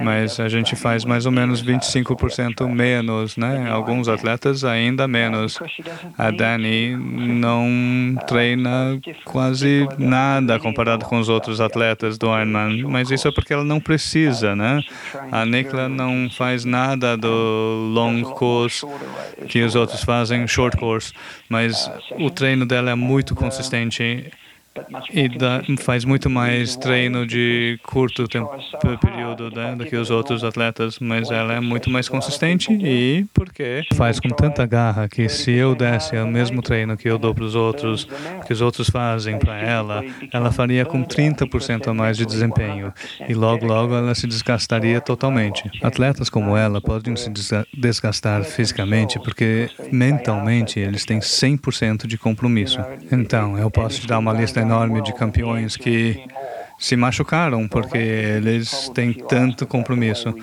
mas 0.00 0.38
a 0.40 0.48
gente 0.48 0.76
faz 0.76 1.04
mais 1.04 1.26
ou 1.26 1.32
menos 1.32 1.62
25% 1.62 2.68
menos, 2.68 3.36
né? 3.36 3.68
Alguns 3.70 4.08
atletas 4.08 4.64
ainda 4.64 5.06
menos. 5.06 5.58
A 6.16 6.30
Dani 6.30 6.96
não 6.96 8.16
treina 8.26 8.98
quase 9.24 9.86
nada 9.98 10.58
comparado 10.58 11.04
com 11.04 11.18
os 11.18 11.28
outros 11.28 11.60
atletas 11.60 12.18
do 12.18 12.26
Ironman, 12.26 12.82
mas 12.84 13.10
isso 13.10 13.28
é 13.28 13.32
porque 13.32 13.52
ela 13.52 13.64
não 13.64 13.80
precisa, 13.80 14.54
né? 14.54 14.80
A 15.30 15.44
Nikla 15.44 15.88
não 15.88 16.28
faz 16.30 16.64
nada 16.64 17.16
do 17.16 17.90
long 17.92 18.22
course 18.22 18.86
que 19.48 19.62
os 19.62 19.74
outros 19.74 20.02
fazem, 20.02 20.46
short 20.46 20.76
course, 20.76 21.12
mas 21.48 21.90
o 22.18 22.30
treino 22.30 22.66
dela 22.66 22.90
é 22.90 22.94
muito 22.94 23.34
consistente 23.34 24.30
e 25.12 25.28
dá, 25.28 25.62
faz 25.78 26.04
muito 26.04 26.28
mais 26.28 26.76
treino 26.76 27.26
de 27.26 27.78
curto 27.82 28.26
tempo, 28.28 28.50
período 29.00 29.50
né, 29.50 29.74
do 29.74 29.84
que 29.84 29.96
os 29.96 30.10
outros 30.10 30.44
atletas, 30.44 30.98
mas 30.98 31.30
ela 31.30 31.54
é 31.54 31.60
muito 31.60 31.90
mais 31.90 32.08
consistente 32.08 32.72
e 32.72 33.26
porque 33.32 33.82
faz 33.94 34.20
com 34.20 34.28
tanta 34.28 34.66
garra 34.66 35.08
que 35.08 35.28
se 35.28 35.52
eu 35.52 35.74
desse 35.74 36.16
o 36.16 36.26
mesmo 36.26 36.62
treino 36.62 36.96
que 36.96 37.08
eu 37.08 37.18
dou 37.18 37.34
para 37.34 37.44
os 37.44 37.54
outros, 37.54 38.08
que 38.46 38.52
os 38.52 38.60
outros 38.60 38.88
fazem 38.90 39.38
para 39.38 39.58
ela, 39.58 40.04
ela 40.32 40.50
faria 40.50 40.84
com 40.84 41.04
30% 41.04 41.88
a 41.88 41.94
mais 41.94 42.16
de 42.16 42.26
desempenho. 42.26 42.92
e 43.28 43.34
logo 43.34 43.66
logo 43.66 43.94
ela 43.94 44.14
se 44.14 44.26
desgastaria 44.26 45.00
totalmente. 45.00 45.62
Atletas 45.82 46.28
como 46.28 46.56
ela 46.56 46.80
podem 46.80 47.16
se 47.16 47.30
desgastar 47.76 48.44
fisicamente 48.44 49.18
porque 49.18 49.70
mentalmente 49.90 50.78
eles 50.78 51.04
têm 51.04 51.20
100% 51.20 52.06
de 52.06 52.18
compromisso. 52.18 52.78
Então, 53.10 53.58
eu 53.58 53.70
posso 53.70 54.00
te 54.00 54.06
dar 54.06 54.18
uma 54.18 54.32
lista 54.32 54.60
enorme 54.66 55.00
de 55.02 55.12
campeões 55.12 55.76
que 55.76 56.26
se 56.78 56.94
machucaram 56.94 57.66
porque 57.66 57.96
eles 57.96 58.90
têm 58.94 59.12
tanto 59.12 59.66
compromisso, 59.66 60.34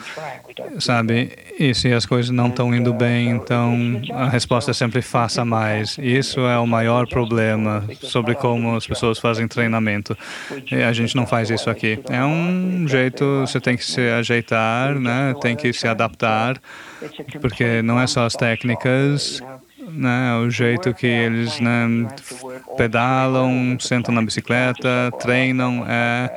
sabe? 0.80 1.32
E 1.60 1.74
se 1.76 1.94
as 1.94 2.06
coisas 2.06 2.32
não 2.32 2.48
estão 2.48 2.74
indo 2.74 2.92
bem, 2.94 3.30
então 3.30 4.02
a 4.12 4.28
resposta 4.28 4.72
é 4.72 4.74
sempre 4.74 5.02
faça 5.02 5.46
mais. 5.46 5.98
Isso 6.00 6.40
é 6.40 6.58
o 6.58 6.66
maior 6.66 7.08
problema 7.08 7.84
sobre 8.02 8.34
como 8.34 8.76
as 8.76 8.88
pessoas 8.88 9.20
fazem 9.20 9.48
treinamento. 9.48 10.18
E 10.72 10.82
a 10.82 10.92
gente 10.92 11.16
não 11.16 11.28
faz 11.28 11.50
isso 11.50 11.70
aqui. 11.70 12.00
É 12.10 12.24
um 12.24 12.88
jeito, 12.88 13.42
você 13.42 13.60
tem 13.60 13.78
que 13.78 13.86
se 13.86 14.02
ajeitar, 14.02 15.00
né? 15.00 15.36
Tem 15.40 15.56
que 15.56 15.72
se 15.72 15.88
adaptar, 15.88 16.60
porque 17.40 17.82
não 17.84 18.00
é 18.00 18.08
só 18.08 18.26
as 18.26 18.34
técnicas 18.34 19.42
né, 19.92 20.36
o 20.38 20.50
jeito 20.50 20.94
que 20.94 21.08
eles 21.08 21.60
né, 21.60 21.88
pedalam, 22.78 23.78
sentam 23.80 24.14
na 24.14 24.22
bicicleta, 24.22 25.12
treinam, 25.20 25.86
é 25.88 26.30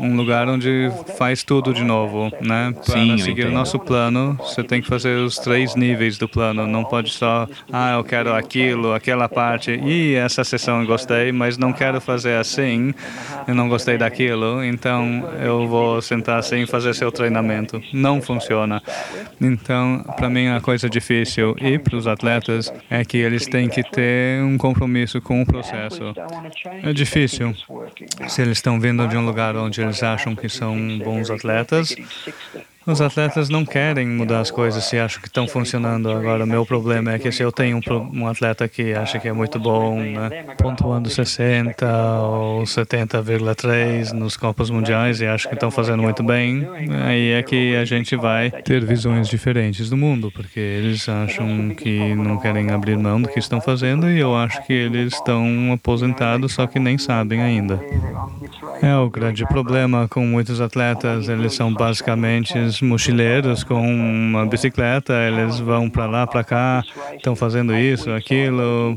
um 0.00 0.16
lugar 0.16 0.48
onde 0.48 0.90
faz 1.16 1.42
tudo 1.42 1.72
de 1.72 1.84
novo, 1.84 2.30
né? 2.40 2.72
Para 2.72 2.94
Sim, 2.94 3.18
seguir 3.18 3.46
o 3.46 3.50
nosso 3.50 3.78
plano, 3.78 4.34
você 4.40 4.62
tem 4.62 4.80
que 4.80 4.88
fazer 4.88 5.16
os 5.18 5.38
três 5.38 5.74
níveis 5.74 6.18
do 6.18 6.28
plano. 6.28 6.66
Não 6.66 6.84
pode 6.84 7.10
só, 7.10 7.48
ah, 7.72 7.94
eu 7.94 8.04
quero 8.04 8.34
aquilo, 8.34 8.92
aquela 8.92 9.28
parte, 9.28 9.70
e 9.72 10.14
essa 10.14 10.44
sessão 10.44 10.80
eu 10.80 10.86
gostei, 10.86 11.32
mas 11.32 11.56
não 11.58 11.72
quero 11.72 12.00
fazer 12.00 12.36
assim, 12.36 12.94
eu 13.46 13.54
não 13.54 13.68
gostei 13.68 13.98
daquilo, 13.98 14.62
então 14.64 15.28
eu 15.42 15.66
vou 15.66 16.00
sentar 16.00 16.38
assim 16.38 16.62
e 16.62 16.66
fazer 16.66 16.94
seu 16.94 17.10
treinamento. 17.10 17.82
Não 17.92 18.20
funciona. 18.20 18.82
Então, 19.40 20.04
para 20.16 20.28
mim, 20.28 20.48
a 20.48 20.60
coisa 20.60 20.88
difícil 20.88 21.54
e 21.60 21.78
para 21.78 21.96
os 21.96 22.06
atletas 22.06 22.72
é 22.90 23.04
que 23.04 23.18
eles 23.18 23.46
têm 23.46 23.68
que 23.68 23.82
ter 23.82 24.42
um 24.42 24.56
compromisso 24.56 25.20
com 25.20 25.42
o 25.42 25.46
processo. 25.46 26.14
É 26.82 26.92
difícil 26.92 27.54
se 28.28 28.42
eles 28.42 28.58
estão 28.58 28.80
vindo 28.80 29.06
de 29.06 29.16
um 29.16 29.24
lugar 29.24 29.56
onde 29.56 29.83
eles 29.84 30.02
acham 30.02 30.34
que 30.34 30.48
são 30.48 30.98
bons 30.98 31.30
atletas 31.30 31.94
os 32.86 33.00
atletas 33.00 33.48
não 33.48 33.64
querem 33.64 34.06
mudar 34.06 34.40
as 34.40 34.50
coisas 34.50 34.84
se 34.84 34.98
acham 34.98 35.20
que 35.20 35.28
estão 35.28 35.48
funcionando. 35.48 36.10
Agora, 36.10 36.44
meu 36.44 36.66
problema 36.66 37.12
é 37.12 37.18
que 37.18 37.30
se 37.32 37.42
eu 37.42 37.50
tenho 37.50 37.78
um, 37.78 38.20
um 38.20 38.28
atleta 38.28 38.68
que 38.68 38.92
acha 38.92 39.18
que 39.18 39.28
é 39.28 39.32
muito 39.32 39.58
bom, 39.58 40.00
né, 40.00 40.44
pontuando 40.58 41.08
60 41.08 41.86
ou 42.22 42.62
70,3 42.62 44.12
nos 44.12 44.36
Copas 44.36 44.70
Mundiais 44.70 45.20
e 45.20 45.26
acha 45.26 45.48
que 45.48 45.54
estão 45.54 45.70
fazendo 45.70 46.02
muito 46.02 46.22
bem, 46.22 46.66
aí 47.04 47.32
é 47.32 47.42
que 47.42 47.76
a 47.76 47.84
gente 47.84 48.16
vai 48.16 48.50
ter 48.50 48.84
visões 48.84 49.28
diferentes 49.28 49.88
do 49.88 49.96
mundo, 49.96 50.30
porque 50.30 50.60
eles 50.60 51.08
acham 51.08 51.70
que 51.70 52.14
não 52.14 52.38
querem 52.38 52.70
abrir 52.70 52.98
mão 52.98 53.20
do 53.20 53.28
que 53.28 53.38
estão 53.38 53.60
fazendo 53.60 54.10
e 54.10 54.18
eu 54.18 54.36
acho 54.36 54.64
que 54.66 54.72
eles 54.72 55.14
estão 55.14 55.72
aposentados, 55.72 56.52
só 56.52 56.66
que 56.66 56.78
nem 56.78 56.98
sabem 56.98 57.40
ainda. 57.40 57.80
É 58.82 58.94
o 58.96 59.08
grande 59.08 59.46
problema 59.46 60.06
com 60.08 60.26
muitos 60.26 60.60
atletas, 60.60 61.28
eles 61.28 61.54
são 61.54 61.72
basicamente 61.72 62.58
mochileiros 62.80 63.64
com 63.64 63.80
uma 63.80 64.46
bicicleta, 64.46 65.12
eles 65.14 65.58
vão 65.58 65.88
para 65.88 66.06
lá, 66.06 66.26
para 66.26 66.44
cá, 66.44 66.82
estão 67.16 67.34
fazendo 67.34 67.76
isso, 67.76 68.10
aquilo, 68.10 68.96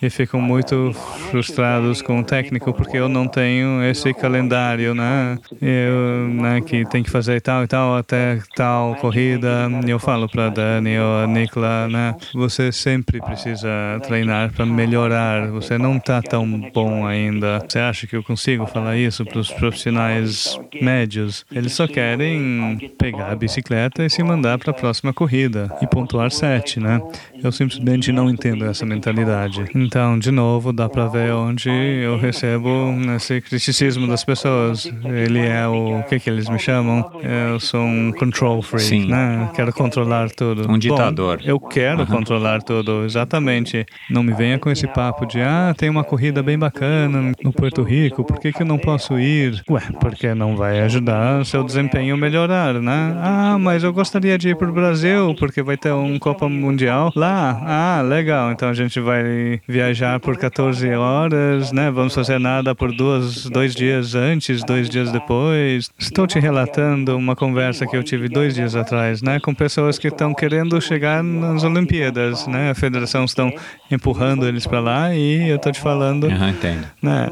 e 0.00 0.10
ficam 0.10 0.40
muito 0.40 0.92
frustrados 1.30 2.02
com 2.02 2.20
o 2.20 2.24
técnico 2.24 2.72
porque 2.72 2.96
eu 2.96 3.08
não 3.08 3.26
tenho 3.26 3.82
esse 3.84 4.12
calendário, 4.14 4.94
né? 4.94 5.38
Eu, 5.60 6.28
né, 6.28 6.60
que 6.60 6.84
tem 6.86 7.02
que 7.02 7.10
fazer 7.10 7.40
tal 7.40 7.64
e 7.64 7.66
tal 7.66 7.96
até 7.96 8.38
tal 8.54 8.94
corrida. 8.96 9.68
Eu 9.86 9.98
falo 9.98 10.28
para 10.28 10.48
Dani 10.50 10.98
ou 10.98 11.18
a 11.20 11.26
Nikla, 11.26 11.88
né? 11.88 12.14
Você 12.34 12.70
sempre 12.72 13.20
precisa 13.20 13.68
treinar 14.02 14.52
para 14.52 14.66
melhorar. 14.66 15.48
Você 15.48 15.78
não 15.78 15.96
está 15.96 16.22
tão 16.22 16.46
bom 16.72 17.06
ainda. 17.06 17.60
Você 17.60 17.78
acha 17.78 18.06
que 18.06 18.16
eu 18.16 18.22
consigo 18.22 18.66
falar 18.66 18.96
isso 18.96 19.24
para 19.24 19.38
os 19.38 19.50
profissionais 19.50 20.58
médios? 20.80 21.44
Eles 21.50 21.72
só 21.72 21.86
querem 21.86 22.78
pegar 22.98 23.32
a 23.32 23.36
bicicleta 23.36 24.04
e 24.04 24.10
se 24.10 24.22
mandar 24.22 24.58
para 24.58 24.70
a 24.70 24.74
próxima 24.74 25.12
corrida 25.12 25.74
e 25.80 25.86
pontuar 25.86 26.30
sete, 26.30 26.80
né? 26.80 27.00
Eu 27.42 27.52
simplesmente 27.52 28.12
não 28.12 28.28
entendo 28.28 28.64
essa 28.64 28.84
mentalidade. 28.84 29.64
Então, 29.74 30.18
de 30.18 30.30
novo, 30.30 30.72
dá 30.72 30.88
para 30.88 31.06
ver 31.06 31.32
onde 31.32 31.68
eu 31.68 32.18
recebo 32.18 32.68
esse 33.16 33.40
criticismo 33.40 34.06
das 34.06 34.24
pessoas. 34.24 34.90
Ele 35.04 35.40
é 35.40 35.66
o, 35.66 36.00
o 36.00 36.02
que 36.04 36.18
que 36.18 36.30
eles 36.30 36.48
me 36.48 36.58
chamam? 36.58 37.10
Eu 37.22 37.60
sou 37.60 37.82
um 37.82 38.12
control 38.12 38.62
freak, 38.62 38.84
Sim. 38.84 39.06
né? 39.06 39.50
Quero 39.54 39.72
controlar 39.72 40.30
tudo. 40.30 40.70
Um 40.70 40.78
ditador. 40.78 41.38
Bom, 41.38 41.44
eu 41.44 41.60
quero 41.60 42.00
uhum. 42.00 42.06
controlar 42.06 42.62
tudo, 42.62 43.04
exatamente. 43.04 43.86
Não 44.10 44.22
me 44.22 44.32
venha 44.32 44.58
com 44.58 44.70
esse 44.70 44.86
papo 44.86 45.26
de, 45.26 45.40
ah, 45.40 45.74
tem 45.76 45.88
uma 45.88 46.04
corrida 46.04 46.42
bem 46.42 46.58
bacana 46.58 47.32
no 47.42 47.52
Porto 47.52 47.82
Rico, 47.82 48.24
por 48.24 48.38
que 48.38 48.52
que 48.52 48.62
eu 48.62 48.66
não 48.66 48.78
posso 48.78 49.18
ir? 49.18 49.62
Ué, 49.70 49.82
porque 50.00 50.34
não 50.34 50.56
vai 50.56 50.80
ajudar 50.80 51.44
seu 51.44 51.62
desempenho 51.62 52.14
a 52.14 52.18
melhorar, 52.18 52.74
né? 52.74 53.16
Ah, 53.20 53.56
mas 53.58 53.82
eu 53.82 53.92
gostaria 53.92 54.38
de 54.38 54.50
ir 54.50 54.56
para 54.56 54.68
o 54.68 54.72
Brasil, 54.72 55.34
porque 55.38 55.62
vai 55.62 55.76
ter 55.76 55.92
um 55.92 56.18
Copa 56.18 56.48
Mundial 56.48 57.12
lá. 57.14 57.25
Ah, 57.28 58.02
legal, 58.02 58.52
então 58.52 58.68
a 58.68 58.74
gente 58.74 59.00
vai 59.00 59.60
viajar 59.66 60.18
por 60.20 60.36
14 60.36 60.88
horas, 60.94 61.72
né? 61.72 61.90
Vamos 61.90 62.14
fazer 62.14 62.38
nada 62.38 62.74
por 62.74 62.92
duas, 62.92 63.46
dois 63.46 63.74
dias 63.74 64.14
antes, 64.14 64.62
dois 64.64 64.88
dias 64.88 65.10
depois. 65.12 65.90
Estou 65.98 66.26
te 66.26 66.38
relatando 66.38 67.16
uma 67.16 67.34
conversa 67.34 67.86
que 67.86 67.96
eu 67.96 68.02
tive 68.02 68.28
dois 68.28 68.54
dias 68.54 68.74
atrás, 68.74 69.22
né? 69.22 69.40
Com 69.40 69.54
pessoas 69.54 69.98
que 69.98 70.08
estão 70.08 70.34
querendo 70.34 70.80
chegar 70.80 71.22
nas 71.22 71.64
Olimpíadas, 71.64 72.46
né? 72.46 72.70
A 72.70 72.74
federação 72.74 73.24
estão 73.24 73.52
empurrando 73.90 74.46
eles 74.46 74.66
para 74.66 74.80
lá 74.80 75.14
e 75.14 75.48
eu 75.48 75.56
estou 75.56 75.72
te 75.72 75.80
falando, 75.80 76.24
uhum, 76.24 76.48
entendo. 76.48 76.86
né? 77.02 77.28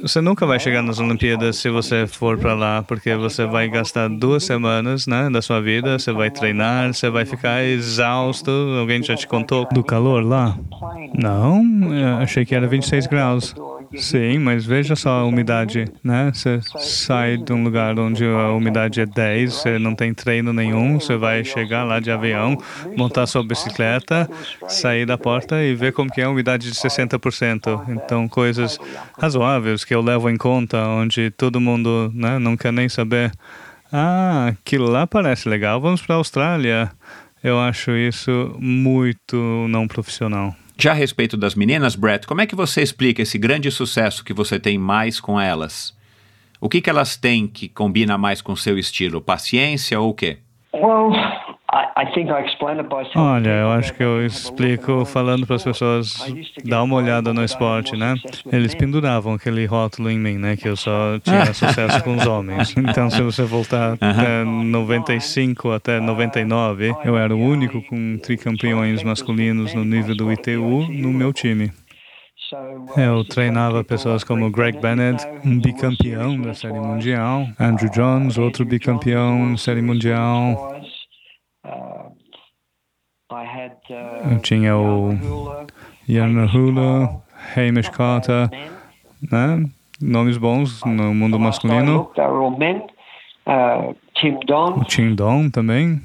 Você 0.00 0.20
nunca 0.20 0.46
vai 0.46 0.60
chegar 0.60 0.82
nas 0.82 1.00
Olimpíadas 1.00 1.56
se 1.56 1.68
você 1.68 2.06
for 2.06 2.38
para 2.38 2.54
lá, 2.54 2.82
porque 2.82 3.14
você 3.16 3.44
vai 3.46 3.68
gastar 3.68 4.08
duas 4.08 4.44
semanas 4.44 5.06
né, 5.06 5.28
da 5.28 5.42
sua 5.42 5.60
vida, 5.60 5.98
você 5.98 6.12
vai 6.12 6.30
treinar, 6.30 6.92
você 6.94 7.10
vai 7.10 7.24
ficar 7.24 7.64
exausto. 7.64 8.50
Alguém 8.78 9.02
já 9.02 9.16
te 9.16 9.26
contou 9.26 9.66
do 9.72 9.82
calor 9.82 10.24
lá? 10.24 10.56
Não, 11.14 11.62
achei 12.20 12.44
que 12.44 12.54
era 12.54 12.66
26 12.66 13.06
graus. 13.06 13.54
Sim, 13.96 14.38
mas 14.38 14.66
veja 14.66 14.94
só 14.94 15.20
a 15.20 15.24
umidade, 15.24 15.86
né? 16.04 16.30
Você 16.32 16.60
sai 16.76 17.38
de 17.38 17.52
um 17.52 17.64
lugar 17.64 17.98
onde 17.98 18.24
a 18.24 18.52
umidade 18.52 19.00
é 19.00 19.06
10, 19.06 19.54
você 19.54 19.78
não 19.78 19.94
tem 19.94 20.12
treino 20.12 20.52
nenhum, 20.52 21.00
você 21.00 21.16
vai 21.16 21.42
chegar 21.42 21.84
lá 21.84 21.98
de 21.98 22.10
avião, 22.10 22.56
montar 22.96 23.26
sua 23.26 23.42
bicicleta, 23.42 24.28
sair 24.68 25.06
da 25.06 25.16
porta 25.16 25.62
e 25.62 25.74
ver 25.74 25.92
como 25.92 26.10
que 26.10 26.20
é 26.20 26.24
a 26.24 26.30
umidade 26.30 26.70
de 26.70 26.76
60%. 26.76 27.80
Então, 27.88 28.28
coisas 28.28 28.78
razoáveis 29.18 29.84
que 29.84 29.94
eu 29.94 30.02
levo 30.02 30.28
em 30.28 30.36
conta, 30.36 30.86
onde 30.86 31.30
todo 31.30 31.60
mundo 31.60 32.10
né, 32.14 32.38
não 32.38 32.56
quer 32.56 32.72
nem 32.72 32.88
saber. 32.88 33.32
Ah, 33.90 34.48
aquilo 34.48 34.90
lá 34.90 35.06
parece 35.06 35.48
legal, 35.48 35.80
vamos 35.80 36.02
para 36.02 36.14
a 36.14 36.18
Austrália. 36.18 36.90
Eu 37.42 37.58
acho 37.58 37.92
isso 37.92 38.54
muito 38.58 39.66
não 39.68 39.88
profissional. 39.88 40.54
Já 40.80 40.92
a 40.92 40.94
respeito 40.94 41.36
das 41.36 41.56
meninas, 41.56 41.96
Brett, 41.96 42.24
como 42.24 42.40
é 42.40 42.46
que 42.46 42.54
você 42.54 42.80
explica 42.80 43.20
esse 43.20 43.36
grande 43.36 43.68
sucesso 43.68 44.24
que 44.24 44.32
você 44.32 44.60
tem 44.60 44.78
mais 44.78 45.18
com 45.18 45.40
elas? 45.40 45.92
O 46.60 46.68
que, 46.68 46.80
que 46.80 46.88
elas 46.88 47.16
têm 47.16 47.48
que 47.48 47.68
combina 47.68 48.16
mais 48.16 48.40
com 48.40 48.54
seu 48.54 48.78
estilo? 48.78 49.20
Paciência 49.20 49.98
ou 49.98 50.10
o 50.10 50.14
quê? 50.14 50.38
Well, 50.72 51.10
Olha, 53.18 53.50
eu 53.50 53.70
acho 53.72 53.92
que 53.92 54.02
eu 54.02 54.24
explico 54.24 55.04
falando 55.04 55.46
para 55.46 55.56
as 55.56 55.64
pessoas 55.64 56.16
dar 56.64 56.82
uma 56.82 56.96
olhada 56.96 57.34
no 57.34 57.44
esporte, 57.44 57.94
né? 57.94 58.14
Eles 58.50 58.74
penduravam 58.74 59.34
aquele 59.34 59.66
rótulo 59.66 60.10
em 60.10 60.18
mim, 60.18 60.38
né? 60.38 60.56
Que 60.56 60.68
eu 60.68 60.76
só 60.76 61.18
tinha 61.18 61.52
sucesso 61.52 62.02
com 62.02 62.16
os 62.16 62.26
homens. 62.26 62.74
Então, 62.76 63.10
se 63.10 63.20
você 63.20 63.42
voltar 63.42 63.92
até 64.00 64.44
95 64.44 65.72
até 65.72 66.00
99, 66.00 66.94
eu 67.04 67.18
era 67.18 67.34
o 67.36 67.38
único 67.38 67.82
com 67.82 68.16
tricampeões 68.16 69.02
masculinos 69.02 69.74
no 69.74 69.84
nível 69.84 70.16
do 70.16 70.32
ITU 70.32 70.88
no 70.88 71.12
meu 71.12 71.34
time. 71.34 71.70
Eu 72.96 73.24
treinava 73.24 73.84
pessoas 73.84 74.24
como 74.24 74.50
Greg 74.50 74.80
Bennett, 74.80 75.22
um 75.44 75.60
bicampeão 75.60 76.40
da 76.40 76.54
Série 76.54 76.80
Mundial, 76.80 77.46
Andrew 77.60 77.90
Jones, 77.90 78.38
outro 78.38 78.64
bicampeão 78.64 79.50
da 79.50 79.58
Série 79.58 79.82
Mundial, 79.82 80.77
eu 84.30 84.38
tinha 84.40 84.76
o 84.76 85.10
Jan 86.08 86.46
Hula, 86.46 87.22
Hamish 87.54 87.90
Carter, 87.90 88.48
né? 89.30 89.68
nomes 90.00 90.38
bons 90.38 90.82
no 90.84 91.14
mundo 91.14 91.38
masculino. 91.38 92.10
Uh, 93.46 93.94
o 94.80 94.84
Tim 94.84 95.14
Don 95.14 95.50
também. 95.50 96.00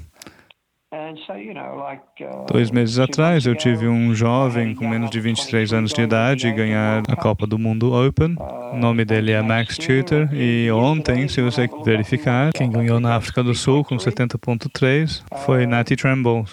Dois 2.50 2.70
meses 2.70 2.98
atrás, 2.98 3.46
eu 3.46 3.54
tive 3.54 3.88
um 3.88 4.14
jovem 4.14 4.74
com 4.74 4.86
menos 4.86 5.10
de 5.10 5.20
23 5.20 5.72
anos 5.72 5.92
de 5.92 6.02
idade 6.02 6.52
ganhar 6.52 7.02
a 7.08 7.16
Copa 7.16 7.46
do 7.46 7.58
Mundo 7.58 7.92
Open. 7.92 8.36
O 8.72 8.76
nome 8.76 9.04
dele 9.04 9.32
é 9.32 9.42
Max 9.42 9.76
Tutor. 9.76 10.28
E 10.32 10.70
ontem, 10.70 11.28
se 11.28 11.42
você 11.42 11.68
verificar, 11.84 12.52
quem 12.52 12.70
ganhou 12.70 13.00
na 13.00 13.16
África 13.16 13.42
do 13.42 13.54
Sul 13.54 13.84
com 13.84 13.96
70.3 13.96 15.24
foi 15.44 15.66
Natty 15.66 15.96
Tremble. 15.96 16.44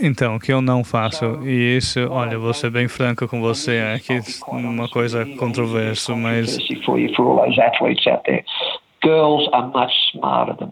Então, 0.00 0.36
o 0.36 0.40
que 0.40 0.52
eu 0.52 0.60
não 0.60 0.84
faço, 0.84 1.40
e 1.42 1.76
isso, 1.76 2.00
olha, 2.10 2.38
vou 2.38 2.52
ser 2.52 2.70
bem 2.70 2.86
franco 2.86 3.26
com 3.26 3.40
você, 3.40 3.76
é 3.76 3.98
que 3.98 4.20
uma 4.48 4.88
coisa 4.88 5.24
controversa, 5.36 6.14
mas 6.14 6.58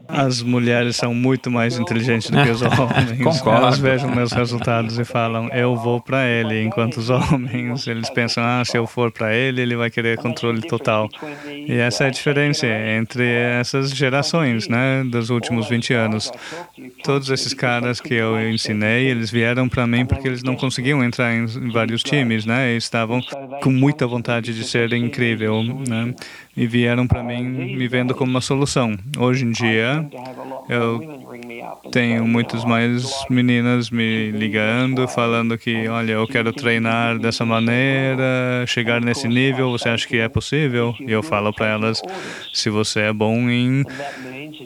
as 0.09 0.43
mulheres 0.43 0.97
são 0.97 1.15
muito 1.15 1.51
mais 1.51 1.79
inteligentes 1.79 2.31
do 2.31 2.43
que 2.43 2.51
os 2.51 2.63
homens. 2.63 3.23
Concordo. 3.23 3.63
Elas 3.63 3.79
vejam 3.79 4.11
meus 4.11 4.33
resultados 4.33 4.99
e 4.99 5.05
falam, 5.05 5.49
eu 5.49 5.77
vou 5.77 6.01
para 6.01 6.27
ele, 6.27 6.63
enquanto 6.63 6.97
os 6.97 7.11
homens, 7.11 7.87
eles 7.87 8.11
pensam, 8.11 8.43
ah, 8.45 8.65
se 8.65 8.77
eu 8.77 8.87
for 8.87 9.11
para 9.11 9.35
ele, 9.35 9.63
ele 9.63 9.77
vai 9.77 9.91
querer 9.91 10.19
controle 10.19 10.63
total. 10.63 11.09
E 11.47 11.73
essa 11.73 12.05
é 12.05 12.07
a 12.09 12.11
diferença 12.11 12.67
entre 12.67 13.25
essas 13.25 13.91
gerações, 13.91 14.69
né, 14.69 15.05
dos 15.05 15.31
últimos 15.31 15.69
20 15.69 15.95
anos. 15.95 16.33
Todos 17.03 17.31
esses 17.31 17.55
caras 17.55 18.01
que 18.01 18.15
eu 18.15 18.41
ensinei, 18.51 19.07
eles 19.07 19.31
vieram 19.31 19.69
para 19.69 19.87
mim 19.87 20.05
porque 20.07 20.29
eles 20.29 20.43
não 20.43 20.57
conseguiam 20.57 21.03
entrar 21.05 21.35
em 21.35 21.47
vários 21.71 22.03
times, 22.03 22.45
né, 22.45 22.73
e 22.73 22.77
estavam 22.77 23.21
com 23.63 23.71
muita 23.71 24.07
vontade 24.07 24.55
de 24.55 24.65
ser 24.65 24.93
incrível, 24.93 25.63
né 25.63 26.15
e 26.57 26.67
vieram 26.67 27.07
para 27.07 27.23
mim 27.23 27.43
me 27.43 27.89
vendo 27.89 28.15
como 28.15 28.31
uma 28.31 28.41
solução. 28.41 28.97
Hoje 29.19 29.45
em 29.45 29.51
dia, 29.51 30.09
eu 30.69 31.25
tenho 31.91 32.27
muitas 32.27 32.65
mais 32.65 33.05
meninas 33.29 33.91
me 33.91 34.31
ligando, 34.31 35.07
falando 35.09 35.59
que, 35.59 35.89
olha, 35.89 36.13
eu 36.13 36.27
quero 36.27 36.53
treinar 36.53 37.19
dessa 37.19 37.45
maneira, 37.45 38.65
chegar 38.67 39.01
nesse 39.01 39.29
nível, 39.29 39.71
você 39.71 39.89
acha 39.89 40.07
que 40.07 40.19
é 40.19 40.29
possível? 40.29 40.95
E 41.01 41.11
eu 41.11 41.23
falo 41.23 41.53
para 41.53 41.69
elas, 41.69 42.01
se 42.53 42.71
você 42.71 43.01
é 43.01 43.13
bom 43.13 43.51
em 43.51 43.85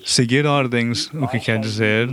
seguir 0.04 0.46
ordens, 0.46 1.10
o 1.14 1.26
que 1.26 1.40
quer 1.40 1.58
dizer 1.58 2.08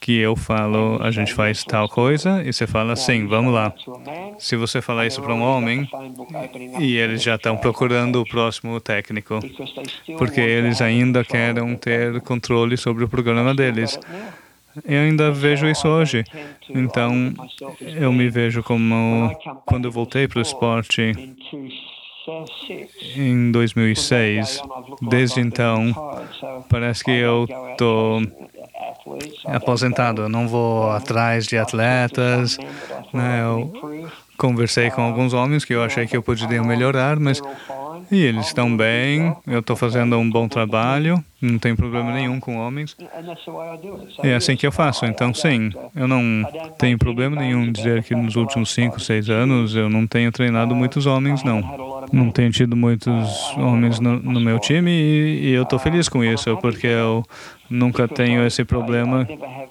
que 0.00 0.18
eu 0.18 0.34
falo, 0.36 0.98
a 1.02 1.10
gente 1.10 1.34
faz 1.34 1.64
tal 1.64 1.88
coisa, 1.88 2.42
e 2.44 2.52
você 2.52 2.66
fala, 2.66 2.96
sim, 2.96 3.26
vamos 3.26 3.52
lá. 3.52 3.72
Se 4.38 4.56
você 4.56 4.80
falar 4.80 5.06
isso 5.06 5.20
para 5.20 5.34
um 5.34 5.42
homem, 5.42 5.88
e 6.78 6.96
eles 6.96 7.22
já 7.22 7.34
estão 7.34 7.56
procurando 7.56 8.20
o 8.20 8.24
próximo 8.24 8.80
técnico, 8.80 9.17
porque 10.16 10.40
eles 10.40 10.80
ainda 10.80 11.24
querem 11.24 11.76
ter 11.76 12.20
controle 12.22 12.76
sobre 12.76 13.04
o 13.04 13.08
programa 13.08 13.54
deles. 13.54 13.98
Eu 14.84 15.00
ainda 15.00 15.30
vejo 15.30 15.66
isso 15.66 15.88
hoje. 15.88 16.24
Então, 16.68 17.34
eu 17.80 18.12
me 18.12 18.28
vejo 18.28 18.62
como 18.62 19.30
quando 19.64 19.86
eu 19.86 19.92
voltei 19.92 20.28
para 20.28 20.38
o 20.38 20.42
esporte 20.42 21.12
em 23.16 23.50
2006. 23.50 24.62
Desde 25.02 25.40
então, 25.40 25.92
parece 26.68 27.04
que 27.04 27.10
eu 27.10 27.46
estou 27.72 28.22
aposentado. 29.46 30.22
Eu 30.22 30.28
não 30.28 30.46
vou 30.46 30.90
atrás 30.90 31.46
de 31.46 31.56
atletas. 31.56 32.58
Né? 33.12 33.42
Eu 33.42 34.08
conversei 34.38 34.90
com 34.90 35.02
alguns 35.02 35.34
homens 35.34 35.64
que 35.64 35.74
eu 35.74 35.82
achei 35.82 36.06
que 36.06 36.16
eu 36.16 36.22
poderia 36.22 36.62
melhorar, 36.62 37.18
mas 37.18 37.42
e 38.10 38.22
eles 38.22 38.46
estão 38.46 38.74
bem, 38.74 39.36
eu 39.46 39.60
estou 39.60 39.76
fazendo 39.76 40.16
um 40.16 40.30
bom 40.30 40.48
trabalho, 40.48 41.22
não 41.42 41.58
tem 41.58 41.76
problema 41.76 42.10
nenhum 42.12 42.40
com 42.40 42.56
homens. 42.56 42.96
É 44.22 44.34
assim 44.34 44.56
que 44.56 44.66
eu 44.66 44.72
faço. 44.72 45.04
Então, 45.04 45.34
sim, 45.34 45.70
eu 45.94 46.08
não 46.08 46.22
tenho 46.78 46.96
problema 46.96 47.36
nenhum 47.36 47.64
em 47.64 47.72
dizer 47.72 48.02
que 48.02 48.14
nos 48.14 48.34
últimos 48.36 48.70
5, 48.72 48.98
6 48.98 49.28
anos 49.28 49.74
eu 49.74 49.90
não 49.90 50.06
tenho 50.06 50.32
treinado 50.32 50.74
muitos 50.74 51.04
homens, 51.04 51.42
não. 51.42 52.06
Não 52.10 52.30
tenho 52.30 52.50
tido 52.50 52.74
muitos 52.74 53.54
homens 53.58 54.00
no, 54.00 54.18
no 54.18 54.40
meu 54.40 54.58
time 54.58 54.90
e, 54.90 55.48
e 55.48 55.52
eu 55.52 55.64
estou 55.64 55.78
feliz 55.78 56.08
com 56.08 56.24
isso, 56.24 56.56
porque 56.58 56.86
eu 56.86 57.22
nunca 57.70 58.08
tenho 58.08 58.46
esse 58.46 58.64
problema 58.64 59.26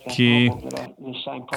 que 0.10 0.50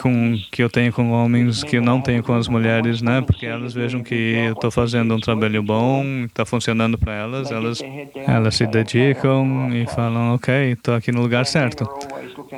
com 0.00 0.36
que 0.50 0.62
eu 0.62 0.70
tenho 0.70 0.92
com 0.92 1.10
homens 1.10 1.62
que 1.62 1.76
eu 1.76 1.82
não 1.82 2.00
tenho 2.00 2.22
com 2.22 2.34
as 2.34 2.48
mulheres, 2.48 3.02
né? 3.02 3.20
Porque 3.20 3.46
elas 3.46 3.72
vejam 3.72 4.02
que 4.02 4.14
eu 4.14 4.52
estou 4.52 4.70
fazendo 4.70 5.14
um 5.14 5.20
trabalho 5.20 5.62
bom, 5.62 6.24
está 6.24 6.44
funcionando 6.44 6.98
para 6.98 7.14
elas, 7.14 7.50
elas 7.50 7.82
elas 8.26 8.54
se 8.54 8.66
dedicam 8.66 9.70
e 9.72 9.86
falam, 9.86 10.34
ok, 10.34 10.72
estou 10.72 10.94
aqui 10.94 11.12
no 11.12 11.22
lugar 11.22 11.46
certo. 11.46 11.88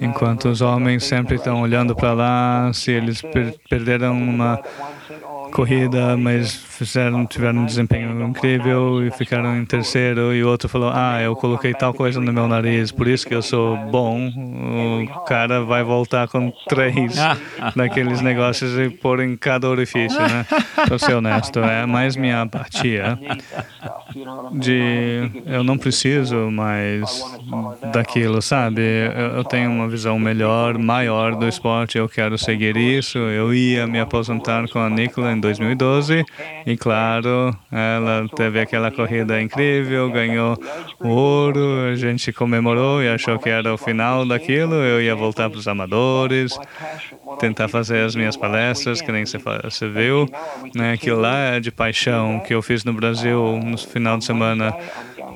Enquanto 0.00 0.48
os 0.48 0.60
homens 0.60 1.04
sempre 1.04 1.36
estão 1.36 1.60
olhando 1.60 1.94
para 1.94 2.12
lá, 2.12 2.70
se 2.72 2.90
eles 2.90 3.20
per 3.20 3.54
perderam 3.68 4.12
uma 4.12 4.60
corrida, 5.52 6.16
mas 6.16 6.54
fizeram, 6.54 7.26
tiveram 7.26 7.60
um 7.60 7.66
desempenho 7.66 8.26
incrível 8.26 9.06
e 9.06 9.10
ficaram 9.10 9.56
em 9.56 9.64
terceiro. 9.64 10.34
E 10.34 10.42
o 10.42 10.48
outro 10.48 10.68
falou: 10.68 10.90
Ah, 10.92 11.20
eu 11.22 11.36
coloquei 11.36 11.72
tal 11.74 11.94
coisa 11.94 12.20
no 12.20 12.32
meu 12.32 12.48
nariz, 12.48 12.90
por 12.90 13.06
isso 13.06 13.26
que 13.26 13.34
eu 13.34 13.42
sou 13.42 13.76
bom. 13.76 14.28
O 14.28 15.20
cara 15.20 15.62
vai 15.62 15.84
voltar 15.84 16.26
com 16.28 16.52
três 16.68 17.14
daqueles 17.76 18.20
negócios 18.20 18.76
e 18.78 18.90
pôr 18.90 19.20
em 19.20 19.36
cada 19.36 19.68
orifício, 19.68 20.20
né? 20.20 20.44
Para 20.74 20.98
ser 20.98 21.14
honesto, 21.14 21.60
é 21.60 21.86
mais 21.86 22.16
minha 22.16 22.42
apatia 22.42 23.18
de 24.52 25.30
eu 25.46 25.62
não 25.62 25.78
preciso 25.78 26.50
mais 26.50 27.22
daquilo, 27.92 28.40
sabe? 28.42 28.80
Eu, 28.80 29.36
eu 29.36 29.44
tenho 29.44 29.70
uma 29.70 29.88
visão 29.88 30.18
melhor, 30.18 30.78
maior 30.78 31.34
do 31.34 31.48
esporte, 31.48 31.98
eu 31.98 32.08
quero 32.08 32.36
seguir 32.38 32.76
isso. 32.76 33.18
Eu 33.18 33.54
ia 33.54 33.86
me 33.86 34.00
aposentar 34.00 34.68
com 34.68 34.78
a 34.78 34.88
Nicola 34.88 35.32
em 35.32 35.40
2012 35.42 36.24
e, 36.64 36.76
claro, 36.76 37.54
ela 37.70 38.26
teve 38.34 38.60
aquela 38.60 38.90
corrida 38.90 39.42
incrível, 39.42 40.10
ganhou 40.10 40.56
ouro, 41.00 41.90
a 41.92 41.94
gente 41.94 42.32
comemorou 42.32 43.02
e 43.02 43.08
achou 43.08 43.38
que 43.38 43.50
era 43.50 43.74
o 43.74 43.76
final 43.76 44.24
daquilo. 44.24 44.74
Eu 44.74 45.02
ia 45.02 45.14
voltar 45.14 45.50
para 45.50 45.58
os 45.58 45.68
amadores, 45.68 46.56
tentar 47.38 47.68
fazer 47.68 48.04
as 48.04 48.14
minhas 48.14 48.36
palestras, 48.36 49.02
que 49.02 49.12
nem 49.12 49.26
você 49.26 49.88
viu. 49.88 50.26
Né? 50.74 50.92
Aquilo 50.92 51.20
lá 51.20 51.56
é 51.56 51.60
de 51.60 51.70
paixão 51.70 52.40
que 52.40 52.54
eu 52.54 52.62
fiz 52.62 52.84
no 52.84 52.92
Brasil 52.92 53.60
no 53.62 53.76
final 53.76 54.16
de 54.16 54.24
semana 54.24 54.74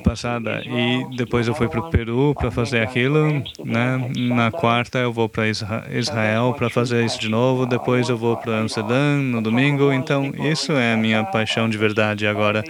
passada 0.07 0.61
e 0.65 1.05
depois 1.15 1.47
eu 1.47 1.53
fui 1.53 1.67
para 1.67 1.81
o 1.81 1.89
Peru 1.89 2.33
para 2.33 2.49
fazer 2.49 2.81
aquilo, 2.81 3.43
né? 3.63 4.09
Na 4.15 4.51
quarta 4.51 4.99
eu 4.99 5.11
vou 5.11 5.27
para 5.27 5.43
Israel 5.47 6.53
para 6.57 6.69
fazer 6.69 7.03
isso 7.03 7.19
de 7.19 7.27
novo, 7.27 7.65
depois 7.65 8.07
eu 8.07 8.17
vou 8.17 8.37
para 8.37 8.59
Amsterdã 8.59 9.17
no 9.17 9.41
domingo. 9.41 9.91
Então 9.91 10.31
isso 10.37 10.71
é 10.71 10.93
a 10.93 10.97
minha 10.97 11.23
paixão 11.25 11.69
de 11.69 11.77
verdade 11.77 12.25
agora. 12.25 12.63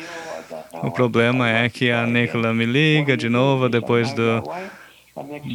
O 0.84 0.92
problema 0.92 1.50
é 1.50 1.70
que 1.70 1.92
a 1.92 2.06
Nicola 2.08 2.54
me 2.54 2.66
liga 2.66 3.16
de 3.16 3.30
novo 3.30 3.70
depois 3.70 4.12
do 4.14 4.44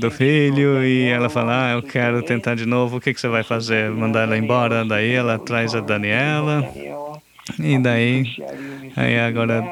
do 0.01 0.11
filho 0.11 0.85
e 0.85 1.07
ela 1.07 1.29
fala, 1.29 1.67
ah, 1.67 1.73
eu 1.75 1.83
quero 1.83 2.21
tentar 2.23 2.57
de 2.57 2.67
novo, 2.67 2.97
o 2.97 3.01
que, 3.01 3.15
que 3.15 3.21
você 3.21 3.29
vai 3.29 3.45
fazer? 3.45 3.91
Mandar 3.91 4.25
ela 4.25 4.37
embora? 4.37 4.85
Daí 4.85 5.13
ela 5.13 5.39
traz 5.39 5.73
a 5.73 5.81
Daniela 5.81 6.69
e 7.61 7.79
daí, 7.79 8.25
aí 8.97 9.21
agora 9.21 9.63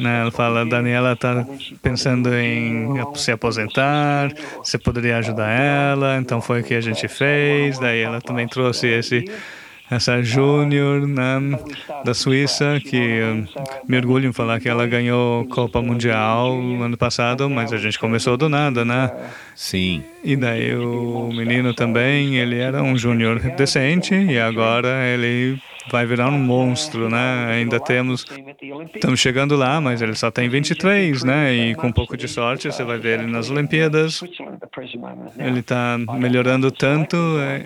ela 0.00 0.30
fala, 0.30 0.64
Daniela 0.64 1.12
está 1.12 1.46
pensando 1.82 2.32
em 2.34 2.94
se 3.14 3.30
aposentar, 3.30 4.32
você 4.58 4.78
poderia 4.78 5.18
ajudar 5.18 5.50
ela, 5.50 6.16
então 6.18 6.40
foi 6.40 6.60
o 6.60 6.64
que 6.64 6.74
a 6.74 6.80
gente 6.80 7.08
fez, 7.08 7.78
daí 7.78 8.00
ela 8.00 8.20
também 8.20 8.46
trouxe 8.48 8.86
esse 8.86 9.24
essa 9.94 10.22
Júnior 10.22 11.06
né, 11.06 11.58
da 12.04 12.14
Suíça, 12.14 12.80
que 12.80 13.20
me 13.86 13.96
orgulho 13.98 14.28
em 14.28 14.32
falar 14.32 14.58
que 14.58 14.68
ela 14.68 14.86
ganhou 14.86 15.44
Copa 15.46 15.82
Mundial 15.82 16.56
no 16.56 16.82
ano 16.82 16.96
passado, 16.96 17.48
mas 17.50 17.72
a 17.72 17.76
gente 17.76 17.98
começou 17.98 18.36
do 18.38 18.48
nada, 18.48 18.84
né? 18.84 19.10
Sim. 19.54 20.02
E 20.24 20.34
daí 20.34 20.74
o 20.74 21.28
menino 21.30 21.74
também, 21.74 22.36
ele 22.36 22.58
era 22.58 22.82
um 22.82 22.96
júnior 22.96 23.38
decente 23.38 24.14
e 24.14 24.38
agora 24.38 25.06
ele 25.06 25.60
vai 25.90 26.06
virar 26.06 26.28
um 26.28 26.38
monstro, 26.38 27.08
né? 27.08 27.46
Ainda 27.52 27.80
temos, 27.80 28.24
estamos 28.94 29.20
chegando 29.20 29.56
lá, 29.56 29.80
mas 29.80 30.02
ele 30.02 30.14
só 30.14 30.30
tem 30.30 30.48
23, 30.48 31.24
né? 31.24 31.54
E 31.54 31.74
com 31.74 31.88
um 31.88 31.92
pouco 31.92 32.16
de 32.16 32.28
sorte 32.28 32.70
você 32.70 32.84
vai 32.84 32.98
ver 32.98 33.20
ele 33.20 33.30
nas 33.30 33.50
Olimpíadas. 33.50 34.20
Ele 35.38 35.60
está 35.60 35.98
melhorando 36.18 36.70
tanto, 36.70 37.16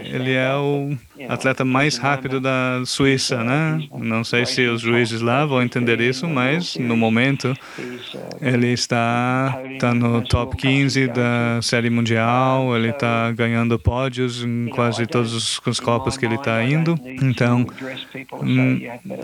ele 0.04 0.32
é 0.32 0.54
o 0.54 0.96
atleta 1.28 1.64
mais 1.64 1.96
rápido 1.96 2.40
da 2.40 2.82
Suíça, 2.84 3.42
né? 3.42 3.86
Não 3.96 4.24
sei 4.24 4.46
se 4.46 4.66
os 4.66 4.80
juízes 4.80 5.20
lá 5.20 5.44
vão 5.44 5.62
entender 5.62 6.00
isso, 6.00 6.26
mas 6.26 6.76
no 6.76 6.96
momento 6.96 7.54
ele 8.40 8.72
está, 8.72 9.60
está 9.72 9.94
no 9.94 10.22
top 10.22 10.56
15 10.56 11.08
da 11.08 11.60
Série 11.62 11.90
Mundial, 11.90 12.76
ele 12.76 12.90
está 12.90 13.30
ganhando 13.32 13.78
pódios 13.78 14.42
em 14.42 14.68
quase 14.68 15.06
todos 15.06 15.32
os, 15.32 15.60
os 15.66 15.80
copas 15.80 16.16
que 16.16 16.24
ele 16.24 16.36
está 16.36 16.62
indo. 16.62 16.98
Então, 17.04 17.66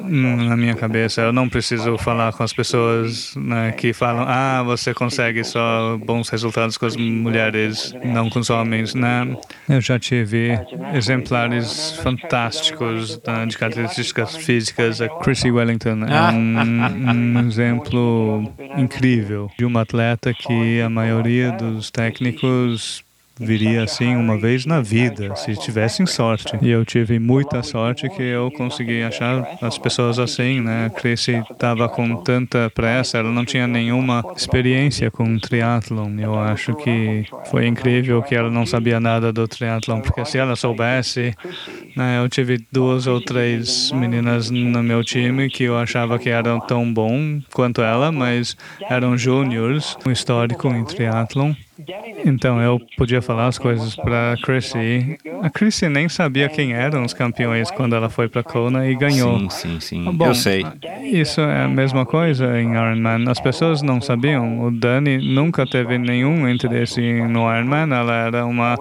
na 0.08 0.56
minha 0.56 0.74
cabeça, 0.74 1.22
eu 1.22 1.32
não 1.32 1.48
preciso 1.48 1.96
falar 1.98 2.32
com 2.32 2.42
as 2.42 2.52
pessoas 2.52 3.34
né, 3.36 3.72
que 3.72 3.92
falam, 3.92 4.24
ah, 4.26 4.62
você 4.62 4.92
consegue 4.94 5.44
só 5.44 5.96
bons 5.98 6.28
resultados 6.28 6.76
com 6.76 6.86
as 6.86 6.96
mulheres, 6.96 7.94
não 8.04 8.28
com 8.28 8.38
os 8.38 8.50
homens, 8.50 8.94
né? 8.94 9.36
Eu 9.68 9.80
já 9.80 9.98
tive 9.98 10.58
exemplares 10.94 11.92
fantásticos 12.02 13.20
né, 13.26 13.46
de 13.46 13.58
características 13.58 14.36
físicas. 14.36 15.00
A 15.00 15.08
Chrissy 15.08 15.50
Wellington 15.50 16.04
é 16.04 16.32
um, 16.32 17.38
um 17.38 17.48
exemplo 17.48 18.52
incrível 18.76 19.50
de 19.58 19.64
uma 19.64 19.82
atleta 19.82 20.32
que 20.34 20.80
a 20.80 20.88
maioria 20.88 21.52
dos 21.52 21.90
técnicos 21.90 23.04
viria 23.38 23.82
assim 23.84 24.14
uma 24.16 24.38
vez 24.38 24.66
na 24.66 24.80
vida, 24.80 25.34
se 25.36 25.56
tivessem 25.56 26.06
sorte. 26.06 26.56
E 26.60 26.70
eu 26.70 26.84
tive 26.84 27.18
muita 27.18 27.62
sorte 27.62 28.08
que 28.08 28.22
eu 28.22 28.50
consegui 28.52 29.02
achar 29.02 29.58
as 29.60 29.78
pessoas 29.78 30.18
assim, 30.18 30.60
né? 30.60 30.86
A 30.86 30.90
Chrissy 30.90 31.42
estava 31.50 31.88
com 31.88 32.16
tanta 32.16 32.70
pressa, 32.70 33.18
ela 33.18 33.30
não 33.30 33.44
tinha 33.44 33.66
nenhuma 33.66 34.24
experiência 34.36 35.10
com 35.10 35.38
triatlon. 35.38 36.18
Eu 36.18 36.38
acho 36.38 36.74
que 36.76 37.24
foi 37.50 37.66
incrível 37.66 38.22
que 38.22 38.34
ela 38.34 38.50
não 38.50 38.66
sabia 38.66 39.00
nada 39.00 39.32
do 39.32 39.46
triatlon, 39.48 40.00
porque 40.00 40.24
se 40.24 40.38
ela 40.38 40.56
soubesse, 40.56 41.34
né, 41.96 42.18
eu 42.22 42.28
tive 42.28 42.64
duas 42.70 43.06
ou 43.06 43.20
três 43.20 43.90
meninas 43.92 44.50
no 44.50 44.82
meu 44.82 45.02
time 45.02 45.48
que 45.48 45.64
eu 45.64 45.76
achava 45.76 46.18
que 46.18 46.28
eram 46.28 46.60
tão 46.60 46.92
bom 46.92 47.40
quanto 47.52 47.82
ela, 47.82 48.12
mas 48.12 48.56
eram 48.88 49.16
júniores, 49.16 49.96
um 50.06 50.10
histórico 50.10 50.68
em 50.68 50.84
triatlon. 50.84 51.54
Então 52.24 52.60
eu 52.60 52.80
podia 52.96 53.22
falar 53.22 53.46
as 53.46 53.58
coisas 53.58 53.94
para 53.96 54.32
a 54.32 54.36
Chrissy. 54.36 55.18
A 55.42 55.50
Chrissy 55.50 55.88
nem 55.88 56.08
sabia 56.08 56.48
quem 56.48 56.72
eram 56.72 57.04
os 57.04 57.12
campeões 57.12 57.70
quando 57.70 57.94
ela 57.94 58.08
foi 58.08 58.28
para 58.28 58.42
Kona 58.42 58.88
e 58.88 58.94
ganhou. 58.94 59.38
Sim, 59.38 59.50
sim, 59.50 59.80
sim. 59.80 60.12
Bom, 60.12 60.26
eu 60.26 60.34
sei. 60.34 60.64
Isso 61.02 61.40
é 61.40 61.64
a 61.64 61.68
mesma 61.68 62.04
coisa 62.04 62.60
em 62.60 62.72
Ironman. 62.72 63.28
As 63.28 63.40
pessoas 63.40 63.82
não 63.82 64.00
sabiam. 64.00 64.64
O 64.64 64.70
Dani 64.70 65.18
nunca 65.34 65.66
teve 65.66 65.98
nenhum 65.98 66.48
interesse 66.48 67.00
no 67.00 67.52
Ironman. 67.52 67.92
Ela 67.92 68.14
era 68.14 68.46
uma 68.46 68.76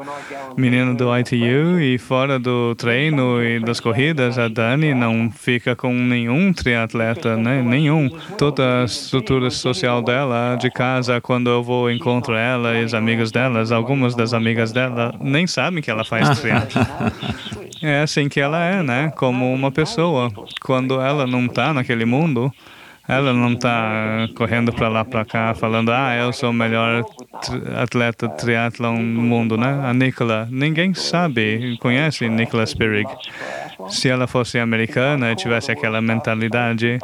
menina 0.57 0.93
do 0.93 1.17
ITU 1.17 1.79
e 1.79 1.97
fora 1.97 2.37
do 2.37 2.75
treino 2.75 3.41
e 3.41 3.59
das 3.59 3.79
corridas, 3.79 4.37
a 4.37 4.47
Dani 4.47 4.93
não 4.93 5.31
fica 5.31 5.75
com 5.75 5.93
nenhum 5.93 6.51
triatleta, 6.53 7.37
né? 7.37 7.61
Nenhum. 7.61 8.09
Toda 8.37 8.81
a 8.81 8.85
estrutura 8.85 9.49
social 9.49 10.01
dela, 10.01 10.55
de 10.55 10.69
casa, 10.69 11.21
quando 11.21 11.49
eu 11.49 11.63
vou 11.63 11.89
encontro 11.89 12.35
ela 12.35 12.75
as 12.91 12.93
amigas 12.93 13.31
delas, 13.31 13.71
algumas 13.71 14.15
das 14.15 14.33
amigas 14.33 14.71
dela 14.71 15.15
nem 15.21 15.47
sabem 15.47 15.81
que 15.81 15.89
ela 15.89 16.03
faz 16.03 16.27
triatlo. 16.39 16.81
É 17.81 18.01
assim 18.01 18.27
que 18.27 18.39
ela 18.39 18.63
é, 18.63 18.83
né? 18.83 19.11
Como 19.15 19.51
uma 19.51 19.71
pessoa. 19.71 20.29
Quando 20.61 20.99
ela 20.99 21.25
não 21.25 21.45
está 21.45 21.73
naquele 21.73 22.05
mundo, 22.05 22.51
ela 23.07 23.33
não 23.33 23.53
está 23.53 24.27
correndo 24.35 24.73
para 24.73 24.89
lá 24.89 25.05
para 25.05 25.25
cá 25.25 25.53
falando, 25.53 25.91
ah, 25.91 26.13
eu 26.15 26.33
sou 26.33 26.51
o 26.51 26.53
melhor 26.53 27.03
atleta 27.81 28.27
triatlon 28.29 28.97
no 28.97 29.21
mundo, 29.21 29.57
né? 29.57 29.81
A 29.83 29.93
Nicola, 29.93 30.47
ninguém 30.51 30.93
sabe, 30.93 31.77
conhece 31.79 32.27
Nicola 32.29 32.65
Spirig. 32.65 33.09
Se 33.89 34.09
ela 34.09 34.27
fosse 34.27 34.59
americana 34.59 35.31
e 35.31 35.35
tivesse 35.35 35.71
aquela 35.71 36.01
mentalidade, 36.01 36.99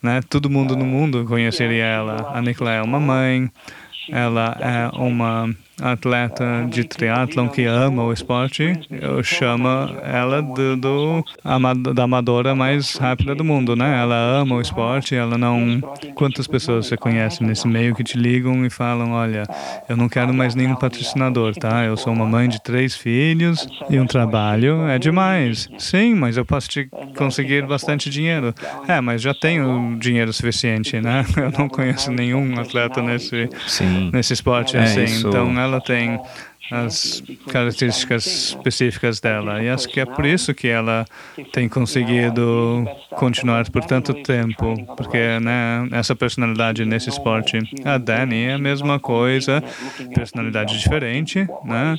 né? 0.00 0.20
Todo 0.30 0.48
mundo 0.48 0.76
no 0.76 0.84
mundo 0.84 1.24
conheceria 1.26 1.84
ela. 1.84 2.30
A 2.32 2.40
Nicola 2.40 2.72
é 2.72 2.80
uma 2.80 3.00
mãe, 3.00 3.50
ela 4.12 4.56
é 4.60 4.88
uma 4.96 5.52
atleta 5.80 6.66
de 6.68 6.84
triatlon 6.84 7.48
que 7.48 7.64
ama 7.64 8.04
o 8.04 8.12
esporte, 8.12 8.78
eu 8.90 9.22
chamo 9.22 9.68
ela 10.02 10.42
do, 10.42 10.76
do 10.76 11.24
da 11.94 12.02
amadora 12.04 12.54
mais 12.54 12.96
rápida 12.96 13.34
do 13.34 13.44
mundo, 13.44 13.74
né? 13.74 14.00
Ela 14.00 14.14
ama 14.40 14.56
o 14.56 14.60
esporte, 14.60 15.14
ela 15.14 15.36
não... 15.38 15.80
Quantas 16.14 16.46
pessoas 16.46 16.86
você 16.86 16.96
conhece 16.96 17.42
nesse 17.42 17.66
meio 17.66 17.94
que 17.94 18.04
te 18.04 18.16
ligam 18.18 18.64
e 18.64 18.70
falam, 18.70 19.12
olha, 19.12 19.44
eu 19.88 19.96
não 19.96 20.08
quero 20.08 20.32
mais 20.32 20.54
nenhum 20.54 20.74
patrocinador, 20.74 21.54
tá? 21.54 21.84
Eu 21.84 21.96
sou 21.96 22.12
uma 22.12 22.26
mãe 22.26 22.48
de 22.48 22.60
três 22.62 22.94
filhos 22.94 23.66
e 23.88 23.98
um 23.98 24.06
trabalho 24.06 24.86
é 24.88 24.98
demais. 24.98 25.68
Sim, 25.78 26.14
mas 26.14 26.36
eu 26.36 26.44
posso 26.44 26.68
te 26.68 26.88
conseguir 27.16 27.66
bastante 27.66 28.10
dinheiro. 28.10 28.54
É, 28.86 29.00
mas 29.00 29.20
já 29.22 29.34
tenho 29.34 29.96
dinheiro 29.98 30.32
suficiente, 30.32 31.00
né? 31.00 31.24
Eu 31.36 31.50
não 31.58 31.68
conheço 31.68 32.10
nenhum 32.10 32.58
atleta 32.60 33.02
nesse, 33.02 33.48
Sim. 33.66 34.10
nesse 34.12 34.32
esporte 34.32 34.76
É, 34.76 34.82
assim. 34.82 35.04
isso- 35.04 35.28
Então, 35.28 35.52
ela 35.62 35.80
tem 35.80 36.20
as 36.70 37.22
características 37.48 38.26
específicas 38.26 39.20
dela. 39.20 39.62
E 39.62 39.68
acho 39.68 39.88
que 39.88 40.00
é 40.00 40.06
por 40.06 40.24
isso 40.24 40.54
que 40.54 40.68
ela 40.68 41.04
tem 41.52 41.68
conseguido 41.68 42.86
continuar 43.10 43.68
por 43.70 43.84
tanto 43.84 44.14
tempo, 44.14 44.74
porque 44.96 45.38
né, 45.40 45.88
essa 45.92 46.16
personalidade 46.16 46.84
nesse 46.84 47.10
esporte. 47.10 47.58
A 47.84 47.98
Dani 47.98 48.44
é 48.44 48.54
a 48.54 48.58
mesma 48.58 48.98
coisa, 48.98 49.62
personalidade 50.14 50.78
diferente, 50.78 51.46
né? 51.64 51.96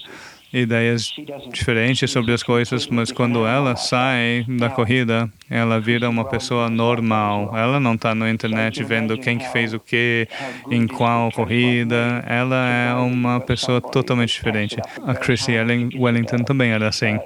Ideias 0.54 1.12
diferentes 1.52 2.10
sobre 2.12 2.32
as 2.32 2.44
coisas, 2.44 2.88
mas 2.88 3.12
quando 3.12 3.46
ela 3.46 3.76
sai 3.76 4.46
da 4.48 4.70
corrida, 4.70 5.30
ela 5.50 5.80
vira 5.80 6.08
uma 6.08 6.24
pessoa 6.26 6.70
normal. 6.70 7.58
Ela 7.58 7.80
não 7.80 7.96
está 7.96 8.14
na 8.14 8.30
internet 8.30 8.84
vendo 8.84 9.18
quem 9.18 9.38
que 9.38 9.52
fez 9.52 9.74
o 9.74 9.80
que, 9.80 10.28
em 10.70 10.88
qual 10.88 11.32
corrida. 11.32 12.24
Ela 12.28 12.70
é 12.70 12.94
uma 12.94 13.40
pessoa 13.40 13.82
totalmente 13.82 14.34
diferente. 14.34 14.78
A 15.06 15.16
Chrissy 15.16 15.54
Wellington 15.98 16.44
também 16.44 16.72
era 16.72 16.88
assim. 16.88 17.20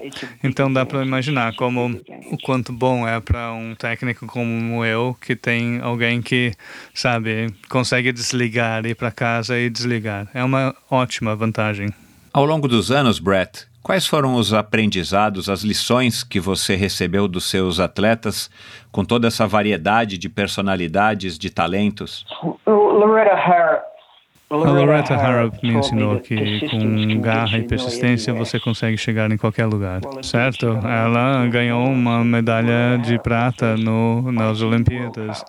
Então 0.43 0.71
dá 0.71 0.85
para 0.85 1.03
imaginar 1.03 1.53
como 1.55 1.99
o 2.31 2.37
quanto 2.43 2.71
bom 2.71 3.07
é 3.07 3.19
para 3.19 3.51
um 3.51 3.75
técnico 3.75 4.25
como 4.25 4.85
eu, 4.85 5.15
que 5.19 5.35
tem 5.35 5.79
alguém 5.81 6.21
que, 6.21 6.53
sabe, 6.93 7.47
consegue 7.67 8.11
desligar, 8.11 8.85
ir 8.85 8.95
para 8.95 9.11
casa 9.11 9.59
e 9.59 9.69
desligar. 9.69 10.27
É 10.33 10.43
uma 10.43 10.73
ótima 10.89 11.35
vantagem. 11.35 11.89
Ao 12.37 12.45
longo 12.45 12.67
dos 12.67 12.91
anos, 12.91 13.17
Brett, 13.17 13.65
quais 13.81 14.05
foram 14.05 14.35
os 14.35 14.53
aprendizados, 14.53 15.49
as 15.49 15.63
lições 15.63 16.23
que 16.23 16.39
você 16.39 16.75
recebeu 16.75 17.27
dos 17.27 17.49
seus 17.49 17.79
atletas 17.79 18.47
com 18.91 19.03
toda 19.03 19.25
essa 19.25 19.47
variedade 19.47 20.19
de 20.19 20.29
personalidades, 20.29 21.35
de 21.35 21.49
talentos? 21.49 22.23
Loretta 22.67 23.33
Harrop. 23.33 23.81
A 24.51 24.55
Loretta 24.55 25.15
Harrop 25.15 25.63
me 25.63 25.73
ensinou 25.73 26.19
que 26.19 26.69
com 26.69 27.19
garra 27.21 27.57
e 27.57 27.63
persistência 27.63 28.31
você 28.35 28.59
consegue 28.59 28.99
chegar 28.99 29.31
em 29.31 29.37
qualquer 29.37 29.65
lugar, 29.65 30.01
certo? 30.21 30.67
Ela 30.67 31.47
ganhou 31.47 31.87
uma 31.87 32.23
medalha 32.23 32.99
de 33.03 33.17
prata 33.17 33.75
no, 33.75 34.31
nas 34.31 34.61
Olimpíadas. 34.61 35.43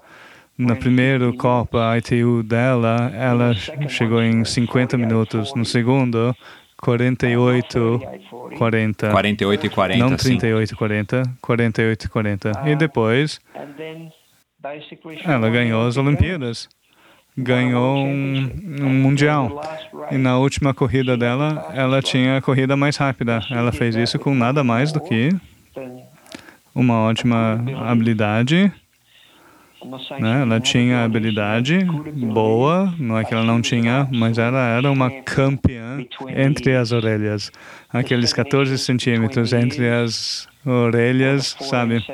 Na 0.57 0.75
primeira 0.75 1.33
Copa 1.35 1.97
ITU 1.99 2.43
dela, 2.43 3.13
ela 3.15 3.55
chegou 3.89 4.21
em 4.21 4.45
50 4.45 4.99
minutos. 4.99 5.55
No 5.55 5.65
segundo, 5.65 6.35
48, 6.81 8.01
40. 8.57 9.11
48 9.11 9.67
e 9.67 9.69
40, 9.69 9.99
Não 9.99 10.19
sim. 10.19 10.39
38 10.39 10.77
40, 10.77 11.23
48 11.41 12.11
40. 12.11 12.53
E 12.67 12.77
depois, 12.77 13.41
ela 15.25 15.51
ganhou 15.51 15.87
as 15.87 15.97
Olimpíadas. 15.97 16.69
Ganhou 17.37 17.99
um, 17.99 18.51
um 18.81 18.89
Mundial. 18.89 19.61
E 20.11 20.17
na 20.17 20.39
última 20.39 20.75
corrida 20.75 21.17
dela, 21.17 21.71
ela 21.73 22.03
tinha 22.03 22.37
a 22.39 22.43
corrida 22.43 22.77
mais 22.77 22.97
rápida. 22.97 23.41
Ela 23.51 23.71
fez 23.71 23.95
isso 23.95 24.19
com 24.19 24.35
nada 24.35 24.65
mais 24.65 24.91
do 24.91 25.01
que 25.01 25.31
uma 26.75 27.01
ótima 27.01 27.63
habilidade. 27.87 28.73
Né? 30.19 30.43
Ela 30.43 30.61
tinha 30.61 31.05
habilidade 31.05 31.79
boa, 31.85 32.93
não 32.99 33.17
é 33.17 33.25
que 33.25 33.33
ela 33.33 33.45
não 33.45 33.61
tinha, 33.63 34.09
mas 34.13 34.37
ela 34.39 34.61
era 34.67 34.91
uma 34.91 35.11
campeã 35.23 35.99
entre 36.37 36.75
as 36.75 36.91
orelhas. 36.91 37.51
Aqueles 37.89 38.33
14 38.33 38.77
centímetros 38.77 39.53
entre 39.53 39.89
as 39.89 40.49
orelhas, 40.67 41.57
sabe? 41.61 42.05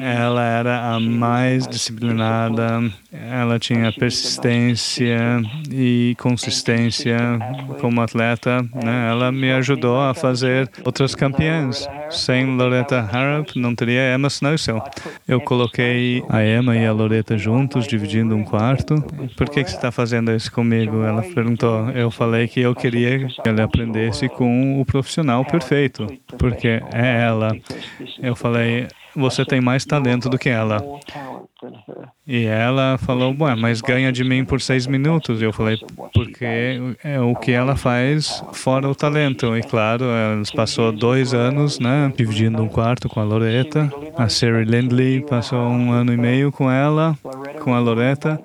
Ela 0.00 0.44
era 0.44 0.94
a 0.94 1.00
mais 1.00 1.66
disciplinada, 1.66 2.80
ela 3.30 3.58
tinha 3.58 3.92
persistência 3.92 5.40
e 5.70 6.16
consistência 6.18 7.16
como 7.80 8.00
atleta. 8.00 8.62
Né? 8.74 9.08
Ela 9.10 9.30
me 9.30 9.52
ajudou 9.52 10.00
a 10.00 10.14
fazer 10.14 10.68
outras 10.84 11.14
campeãs. 11.14 11.88
Sem 12.10 12.56
Loretta 12.56 13.00
Harrop, 13.00 13.56
não 13.56 13.74
teria 13.74 14.14
Emma 14.14 14.28
Snowsell. 14.28 14.82
Eu 15.26 15.40
coloquei 15.40 16.22
a 16.28 16.44
Emma 16.44 16.76
e 16.76 16.86
a 16.86 16.92
Loretta 16.92 17.36
juntos, 17.36 17.86
dividindo 17.86 18.34
um 18.34 18.44
quarto. 18.44 19.02
Por 19.36 19.48
que, 19.48 19.64
que 19.64 19.70
você 19.70 19.76
está 19.76 19.90
fazendo 19.90 20.30
isso 20.32 20.52
comigo? 20.52 21.02
Ela 21.02 21.22
perguntou. 21.22 21.90
Eu 21.90 22.10
falei 22.10 22.46
que 22.46 22.60
eu 22.60 22.74
queria 22.74 23.26
que 23.26 23.48
ela 23.48 23.64
aprendesse 23.64 24.28
com 24.28 24.80
o 24.80 24.84
profissional 24.84 25.44
perfeito, 25.44 26.06
porque 26.38 26.80
é 26.92 27.22
ela 27.22 27.36
ela. 27.36 27.56
Eu 28.22 28.34
falei, 28.34 28.88
você 29.16 29.44
tem 29.44 29.60
mais 29.60 29.84
talento 29.84 30.28
do 30.28 30.38
que 30.38 30.48
ela. 30.48 30.84
E 32.26 32.44
ela 32.44 32.98
falou, 32.98 33.34
Ué, 33.40 33.54
mas 33.54 33.80
ganha 33.80 34.12
de 34.12 34.22
mim 34.22 34.44
por 34.44 34.60
seis 34.60 34.86
minutos. 34.86 35.40
Eu 35.40 35.52
falei, 35.52 35.78
porque 36.12 36.44
é 37.02 37.20
o 37.20 37.34
que 37.34 37.52
ela 37.52 37.76
faz 37.76 38.42
fora 38.52 38.88
o 38.88 38.94
talento. 38.94 39.56
E 39.56 39.62
claro, 39.62 40.04
ela 40.04 40.42
passou 40.54 40.92
dois 40.92 41.32
anos, 41.32 41.78
né, 41.78 42.12
dividindo 42.16 42.62
um 42.62 42.68
quarto 42.68 43.08
com 43.08 43.20
a 43.20 43.24
Loretta. 43.24 43.90
A 44.16 44.28
Sherry 44.28 44.64
Lindley 44.64 45.24
passou 45.24 45.60
um 45.60 45.92
ano 45.92 46.12
e 46.12 46.16
meio 46.16 46.52
com 46.52 46.70
ela, 46.70 47.16
com 47.62 47.74
a 47.74 47.78
Loretta. 47.78 48.40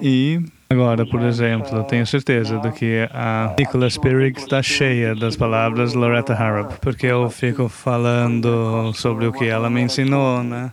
E 0.00 0.40
agora, 0.72 1.04
por 1.04 1.22
exemplo, 1.22 1.82
tenho 1.84 2.06
certeza 2.06 2.56
de 2.58 2.70
que 2.70 3.08
a 3.12 3.54
Nicola 3.58 3.90
Spirig 3.90 4.38
está 4.38 4.62
cheia 4.62 5.16
das 5.16 5.36
palavras 5.36 5.94
Loretta 5.94 6.32
Harrop, 6.32 6.78
porque 6.80 7.06
eu 7.06 7.28
fico 7.28 7.68
falando 7.68 8.92
sobre 8.94 9.26
o 9.26 9.32
que 9.32 9.46
ela 9.46 9.68
me 9.68 9.80
ensinou, 9.80 10.44
né? 10.44 10.70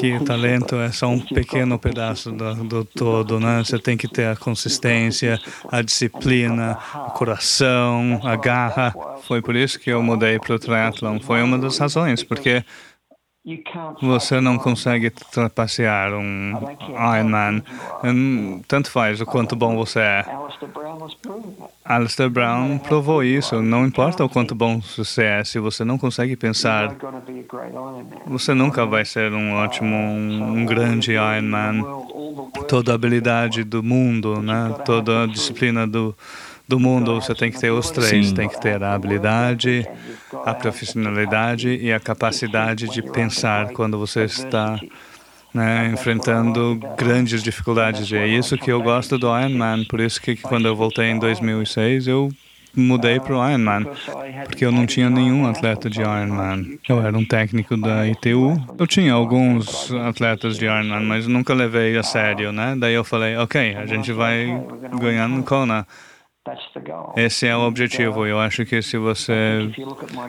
que 0.00 0.24
talento 0.24 0.76
é 0.76 0.90
só 0.90 1.08
um 1.08 1.20
pequeno 1.20 1.78
pedaço 1.78 2.32
do, 2.32 2.54
do, 2.64 2.84
todo, 2.86 3.38
né? 3.38 3.62
Você 3.62 3.78
tem 3.78 3.94
que 3.94 4.08
ter 4.08 4.28
a 4.28 4.36
consistência, 4.36 5.38
a 5.70 5.82
disciplina, 5.82 6.78
o 7.08 7.10
coração, 7.10 8.18
a 8.24 8.34
garra. 8.36 8.94
Foi 9.24 9.42
por 9.42 9.54
isso 9.54 9.78
que 9.78 9.90
eu 9.90 10.02
mudei 10.02 10.38
para 10.38 10.54
o 10.54 10.58
triatlon. 10.58 11.20
Foi 11.20 11.42
uma 11.42 11.58
das 11.58 11.76
razões, 11.76 12.24
porque 12.24 12.64
você 14.00 14.40
não 14.40 14.56
consegue 14.56 15.10
trapacear 15.10 16.14
um 16.14 16.54
Ironman. 16.88 17.62
Tanto 18.66 18.90
faz 18.90 19.20
o 19.20 19.26
quanto 19.26 19.54
bom 19.54 19.76
você 19.76 20.00
é. 20.00 20.24
Alistair 21.84 22.30
Brown 22.30 22.78
provou 22.78 23.22
isso. 23.22 23.60
Não 23.60 23.84
importa 23.84 24.24
o 24.24 24.30
quanto 24.30 24.54
bom 24.54 24.80
você 24.96 25.24
é, 25.24 25.44
se 25.44 25.58
você 25.58 25.84
não 25.84 25.98
consegue 25.98 26.36
pensar, 26.36 26.96
você 28.26 28.54
nunca 28.54 28.86
vai 28.86 29.04
ser 29.04 29.30
um 29.32 29.52
ótimo, 29.52 29.94
um 29.94 30.64
grande 30.64 31.12
Ironman. 31.12 31.84
Toda 32.66 32.92
a 32.92 32.94
habilidade 32.94 33.62
do 33.62 33.82
mundo, 33.82 34.40
né? 34.40 34.74
toda 34.86 35.24
a 35.24 35.26
disciplina 35.26 35.86
do 35.86 36.16
do 36.66 36.80
mundo, 36.80 37.20
você 37.20 37.34
tem 37.34 37.50
que 37.50 37.60
ter 37.60 37.70
os 37.70 37.90
três. 37.90 38.28
Sim. 38.28 38.34
Tem 38.34 38.48
que 38.48 38.60
ter 38.60 38.82
a 38.82 38.94
habilidade, 38.94 39.86
a 40.44 40.54
profissionalidade 40.54 41.68
e 41.68 41.92
a 41.92 42.00
capacidade 42.00 42.88
de 42.88 43.02
pensar 43.02 43.68
quando 43.72 43.98
você 43.98 44.24
está 44.24 44.80
né, 45.52 45.90
enfrentando 45.92 46.80
grandes 46.98 47.42
dificuldades. 47.42 48.10
E 48.10 48.16
é 48.16 48.26
isso 48.26 48.58
que 48.58 48.72
eu 48.72 48.82
gosto 48.82 49.16
do 49.18 49.26
Ironman. 49.26 49.84
Por 49.84 50.00
isso 50.00 50.20
que 50.20 50.36
quando 50.36 50.66
eu 50.66 50.74
voltei 50.74 51.10
em 51.10 51.18
2006, 51.18 52.08
eu 52.08 52.30
mudei 52.74 53.20
para 53.20 53.36
o 53.36 53.48
Ironman, 53.48 53.86
porque 54.46 54.64
eu 54.64 54.72
não 54.72 54.84
tinha 54.84 55.08
nenhum 55.08 55.46
atleta 55.46 55.88
de 55.88 56.00
Ironman. 56.00 56.78
Eu 56.88 57.00
era 57.00 57.16
um 57.16 57.24
técnico 57.24 57.76
da 57.76 58.08
ITU. 58.08 58.60
Eu 58.78 58.86
tinha 58.86 59.12
alguns 59.12 59.92
atletas 59.92 60.58
de 60.58 60.64
Ironman, 60.64 61.04
mas 61.04 61.26
nunca 61.26 61.54
levei 61.54 61.96
a 61.96 62.02
sério, 62.02 62.50
né? 62.50 62.74
Daí 62.76 62.94
eu 62.94 63.04
falei, 63.04 63.36
ok, 63.36 63.76
a 63.76 63.86
gente 63.86 64.12
vai 64.12 64.46
ganhar 64.98 65.28
no 65.28 65.42
Kona. 65.42 65.86
Esse 67.16 67.46
é 67.46 67.56
o 67.56 67.60
objetivo. 67.60 68.26
Eu 68.26 68.38
acho 68.38 68.66
que 68.66 68.82
se 68.82 68.98
você 68.98 69.70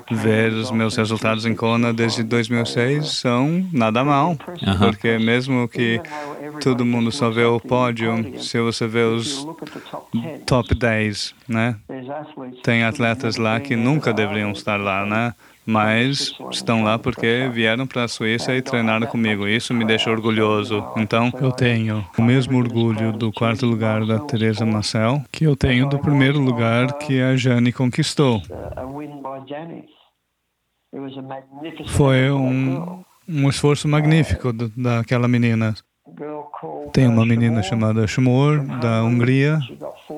ver 0.09 0.53
os 0.53 0.71
meus 0.71 0.95
resultados 0.95 1.45
em 1.45 1.53
Kona 1.53 1.93
desde 1.93 2.23
2006, 2.23 3.07
são 3.07 3.67
nada 3.73 4.03
mal. 4.03 4.31
Uh 4.31 4.37
-huh. 4.37 4.79
Porque 4.79 5.17
mesmo 5.17 5.67
que 5.67 6.01
todo 6.61 6.85
mundo 6.85 7.11
só 7.11 7.29
vê 7.29 7.43
o 7.43 7.59
pódio, 7.59 8.39
se 8.39 8.59
você 8.61 8.87
vê 8.87 9.03
os 9.03 9.45
top 10.45 10.73
10, 10.73 11.35
né? 11.47 11.75
Tem 12.63 12.83
atletas 12.83 13.35
lá 13.35 13.59
que 13.59 13.75
nunca 13.75 14.13
deveriam 14.13 14.51
estar 14.51 14.79
lá, 14.79 15.05
né? 15.05 15.33
Mas 15.65 16.37
estão 16.51 16.83
lá 16.83 16.99
porque 16.99 17.49
vieram 17.51 17.87
para 17.87 18.03
a 18.03 18.07
Suíça 18.07 18.53
e 18.53 18.61
treinaram 18.61 19.07
comigo. 19.07 19.47
Isso 19.47 19.73
me 19.73 19.83
deixa 19.83 20.11
orgulhoso. 20.11 20.85
Então, 20.95 21.31
eu 21.41 21.51
tenho 21.51 22.05
o 22.17 22.21
mesmo 22.21 22.57
orgulho 22.57 23.11
do 23.11 23.31
quarto 23.31 23.65
lugar 23.65 24.05
da 24.05 24.19
Teresa 24.19 24.65
Marcel 24.65 25.23
que 25.31 25.45
eu 25.45 25.55
tenho 25.55 25.89
do 25.89 25.97
primeiro 25.99 26.39
lugar 26.39 26.93
que 26.99 27.21
a 27.21 27.35
Jane 27.35 27.71
conquistou. 27.71 28.41
Foi 31.87 32.31
um, 32.31 33.03
um 33.27 33.49
esforço 33.49 33.87
magnífico 33.87 34.53
daquela 34.53 35.27
menina. 35.27 35.73
Tem 36.93 37.07
uma 37.07 37.25
menina 37.25 37.61
chamada 37.63 38.07
Shumor, 38.07 38.63
da 38.79 39.03
Hungria. 39.03 39.59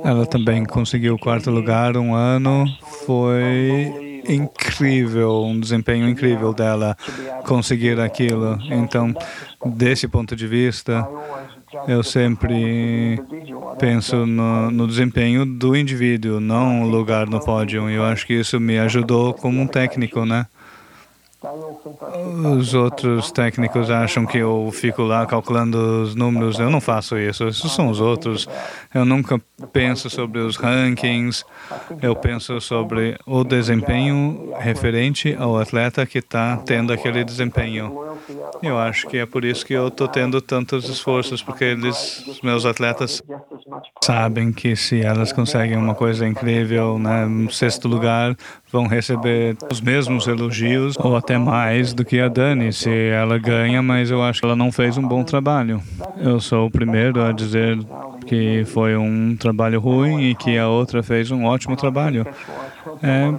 Ela 0.03 0.25
também 0.25 0.65
conseguiu 0.65 1.15
o 1.15 1.19
quarto 1.19 1.49
lugar 1.49 1.97
um 1.97 2.13
ano. 2.13 2.65
Foi 3.05 4.16
incrível, 4.27 5.43
um 5.43 5.59
desempenho 5.59 6.07
incrível 6.07 6.53
dela 6.53 6.95
conseguir 7.45 7.99
aquilo. 7.99 8.59
Então, 8.69 9.13
desse 9.65 10.07
ponto 10.07 10.35
de 10.35 10.47
vista, 10.47 11.07
eu 11.87 12.03
sempre 12.03 13.21
penso 13.79 14.25
no, 14.25 14.71
no, 14.71 14.87
desempenho 14.87 15.45
do 15.45 15.75
indivíduo, 15.75 16.39
não 16.39 16.83
o 16.83 16.87
lugar 16.87 17.27
no 17.27 17.39
pódio. 17.39 17.89
E 17.89 17.95
eu 17.95 18.03
acho 18.03 18.25
que 18.25 18.33
isso 18.33 18.59
me 18.59 18.77
ajudou 18.79 19.33
como 19.33 19.61
um 19.61 19.67
técnico, 19.67 20.25
né? 20.25 20.47
Os 22.57 22.73
outros 22.73 23.31
técnicos 23.31 23.89
acham 23.89 24.25
que 24.25 24.37
eu 24.37 24.69
fico 24.73 25.03
lá 25.03 25.25
calculando 25.25 26.03
os 26.03 26.15
números. 26.15 26.59
Eu 26.59 26.69
não 26.69 26.81
faço 26.81 27.17
isso. 27.17 27.47
Esses 27.47 27.71
são 27.71 27.89
os 27.89 27.99
outros. 27.99 28.47
Eu 28.93 29.05
nunca 29.05 29.39
penso 29.71 30.09
sobre 30.09 30.39
os 30.39 30.55
rankings. 30.55 31.43
Eu 32.01 32.15
penso 32.15 32.59
sobre 32.61 33.17
o 33.25 33.43
desempenho 33.43 34.53
referente 34.59 35.35
ao 35.39 35.57
atleta 35.57 36.05
que 36.05 36.19
está 36.19 36.57
tendo 36.57 36.91
aquele 36.91 37.23
desempenho. 37.23 38.07
Eu 38.61 38.77
acho 38.77 39.07
que 39.07 39.17
é 39.17 39.25
por 39.25 39.45
isso 39.45 39.65
que 39.65 39.73
eu 39.73 39.87
estou 39.87 40.07
tendo 40.07 40.41
tantos 40.41 40.89
esforços, 40.89 41.41
porque 41.41 41.63
eles, 41.63 42.39
meus 42.43 42.65
atletas, 42.65 43.21
sabem 44.01 44.51
que 44.51 44.75
se 44.75 45.01
elas 45.01 45.31
conseguem 45.31 45.77
uma 45.77 45.95
coisa 45.95 46.27
incrível, 46.27 46.97
né, 46.97 47.25
no 47.25 47.51
sexto 47.51 47.87
lugar, 47.87 48.35
vão 48.71 48.85
receber 48.85 49.55
os 49.71 49.79
mesmos 49.79 50.27
elogios 50.27 50.95
ou 50.99 51.15
até 51.15 51.37
mais 51.37 51.93
do 51.93 52.03
que 52.03 52.19
a 52.19 52.27
Dani 52.27 52.73
se 52.73 52.89
ela 52.89 53.37
ganha, 53.37 53.81
mas 53.81 54.11
eu 54.11 54.21
acho 54.21 54.39
que 54.39 54.45
ela 54.45 54.55
não 54.55 54.71
fez 54.71 54.97
um 54.97 55.07
bom 55.07 55.23
trabalho. 55.23 55.81
Eu 56.17 56.39
sou 56.39 56.67
o 56.67 56.71
primeiro 56.71 57.23
a 57.23 57.31
dizer 57.31 57.77
que 58.25 58.63
foi 58.65 58.97
um 58.97 59.35
trabalho 59.35 59.79
ruim 59.79 60.29
e 60.29 60.35
que 60.35 60.57
a 60.57 60.67
outra 60.67 61.01
fez 61.01 61.31
um 61.31 61.45
ótimo 61.45 61.75
trabalho. 61.75 62.25
É, 63.01 63.33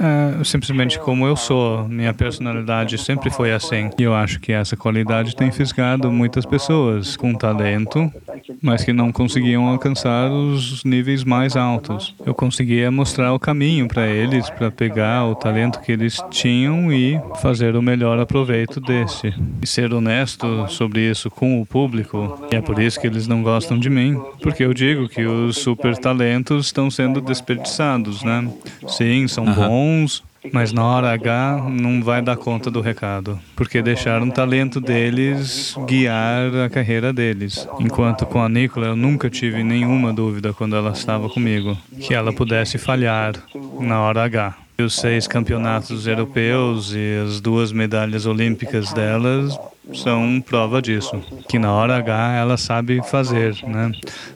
é 0.00 0.44
simplesmente 0.44 0.98
como 0.98 1.26
eu 1.26 1.36
sou. 1.36 1.86
Minha 1.88 2.14
personalidade 2.14 2.96
sempre 2.98 3.30
foi 3.30 3.52
assim. 3.52 3.90
E 3.98 4.02
eu 4.02 4.14
acho 4.14 4.40
que 4.40 4.52
essa 4.52 4.76
qualidade 4.76 5.36
tem 5.36 5.50
fisgado 5.50 6.10
muitas 6.10 6.46
pessoas 6.46 7.16
com 7.16 7.34
talento, 7.34 8.12
mas 8.60 8.84
que 8.84 8.92
não 8.92 9.12
conseguiam 9.12 9.66
alcançar 9.66 10.30
os 10.30 10.84
níveis 10.84 11.24
mais 11.24 11.56
altos. 11.56 12.14
Eu 12.24 12.34
conseguia 12.34 12.90
mostrar 12.90 13.32
o 13.32 13.38
caminho 13.38 13.88
para 13.88 14.06
eles, 14.06 14.48
para 14.50 14.70
pegar 14.70 15.26
o 15.26 15.34
talento 15.34 15.80
que 15.80 15.92
eles 15.92 16.18
tinham 16.30 16.92
e 16.92 17.20
fazer 17.40 17.76
o 17.76 17.82
melhor 17.82 18.18
aproveito 18.18 18.80
desse. 18.80 19.34
E 19.60 19.66
ser 19.66 19.92
honesto 19.92 20.66
sobre 20.68 21.00
isso 21.10 21.30
com 21.30 21.60
o 21.60 21.66
público. 21.66 22.46
E 22.50 22.56
é 22.56 22.60
por 22.60 22.80
isso 22.80 23.00
que 23.00 23.06
eles 23.06 23.26
não 23.26 23.42
gostam 23.42 23.78
de 23.78 23.90
mim, 23.90 24.20
porque 24.42 24.64
eu 24.64 24.72
digo 24.72 25.08
que 25.08 25.24
os 25.24 25.56
super 25.56 25.96
talentos 25.96 26.66
estão 26.66 26.90
sendo 26.90 27.20
desperdiçados, 27.20 28.22
né? 28.22 28.48
Sim, 28.86 29.28
são 29.28 29.44
bons 29.44 29.81
bons, 29.82 30.22
mas 30.52 30.72
na 30.72 30.84
hora 30.84 31.12
H 31.12 31.66
não 31.68 32.02
vai 32.02 32.22
dar 32.22 32.36
conta 32.36 32.70
do 32.70 32.80
recado, 32.80 33.38
porque 33.56 33.82
deixaram 33.82 34.28
o 34.28 34.32
talento 34.32 34.80
deles 34.80 35.74
guiar 35.86 36.54
a 36.64 36.70
carreira 36.70 37.12
deles. 37.12 37.68
Enquanto 37.80 38.24
com 38.26 38.40
a 38.40 38.48
Nicola 38.48 38.86
eu 38.86 38.96
nunca 38.96 39.28
tive 39.28 39.64
nenhuma 39.64 40.12
dúvida 40.12 40.52
quando 40.52 40.76
ela 40.76 40.92
estava 40.92 41.28
comigo, 41.28 41.76
que 42.00 42.14
ela 42.14 42.32
pudesse 42.32 42.78
falhar 42.78 43.34
na 43.80 44.00
hora 44.00 44.24
H. 44.24 44.61
Os 44.78 44.94
seis 44.96 45.28
campeonatos 45.28 46.06
europeus 46.06 46.92
e 46.94 47.22
as 47.24 47.40
duas 47.40 47.70
medalhas 47.70 48.26
olímpicas 48.26 48.92
delas 48.92 49.56
são 49.94 50.40
prova 50.40 50.80
disso, 50.80 51.22
que 51.48 51.58
na 51.58 51.72
hora 51.72 51.96
H 51.96 52.34
ela 52.36 52.56
sabe 52.56 53.00
fazer, 53.08 53.56
né? 53.66 53.92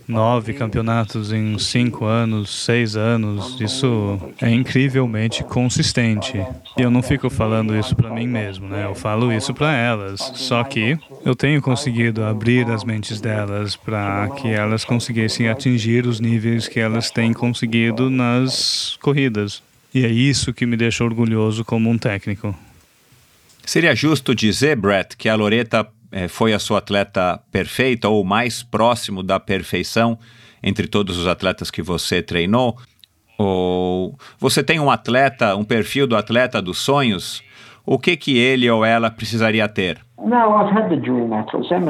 Nove 0.07 0.53
campeonatos 0.53 1.33
em 1.33 1.59
cinco 1.59 2.05
anos, 2.05 2.65
seis 2.65 2.97
anos, 2.97 3.61
isso 3.61 4.21
é 4.41 4.51
incrivelmente 4.51 5.43
consistente. 5.43 6.37
E 6.77 6.83
eu 6.83 6.91
não 6.91 7.03
fico 7.03 7.31
falando 7.31 7.77
isso 7.77 7.97
para 7.97 8.11
mim 8.11 8.27
mesmo, 8.27 8.69
né? 8.69 8.85
Eu 8.85 8.95
falo 8.95 9.33
isso 9.33 9.55
para 9.55 9.73
elas. 9.73 10.21
Só 10.35 10.63
que 10.63 10.99
eu 11.25 11.35
tenho 11.35 11.63
conseguido 11.63 12.25
abrir 12.25 12.71
as 12.71 12.85
mentes 12.85 13.21
delas 13.21 13.75
para 13.75 14.29
que 14.37 14.49
elas 14.49 14.85
conseguissem 14.85 15.49
atingir 15.49 16.07
os 16.07 16.21
níveis 16.21 16.69
que 16.69 16.79
elas 16.79 17.11
têm 17.11 17.33
conseguido 17.33 18.11
nas 18.11 18.99
corridas. 19.01 19.63
E 19.97 20.05
é 20.05 20.11
isso 20.11 20.53
que 20.53 20.67
me 20.67 20.77
deixa 20.77 21.03
orgulhoso 21.03 21.65
como 21.65 21.89
um 21.89 21.97
técnico. 21.97 22.55
Seria 23.65 23.95
justo 23.95 24.35
dizer, 24.35 24.77
Brett, 24.77 25.17
que 25.17 25.27
a 25.27 25.35
Loreta 25.35 25.89
eh, 26.13 26.29
foi 26.29 26.53
a 26.53 26.59
sua 26.59 26.81
atleta 26.81 27.41
perfeita 27.51 28.07
ou 28.07 28.23
mais 28.23 28.63
próximo 28.63 29.23
da 29.23 29.41
perfeição 29.41 30.19
entre 30.63 30.87
todos 30.87 31.17
os 31.17 31.27
atletas 31.27 31.71
que 31.71 31.81
você 31.81 32.21
treinou? 32.21 32.79
Ou 33.39 34.19
você 34.39 34.63
tem 34.63 34.79
um 34.79 34.91
atleta, 34.91 35.57
um 35.57 35.65
perfil 35.65 36.07
do 36.07 36.15
atleta 36.15 36.61
dos 36.61 36.77
sonhos? 36.77 37.43
O 37.83 37.99
que 37.99 38.19
que 38.19 38.37
ele 38.37 38.69
ou 38.69 38.85
ela 38.85 39.11
precisaria 39.11 39.67
ter? 39.67 40.06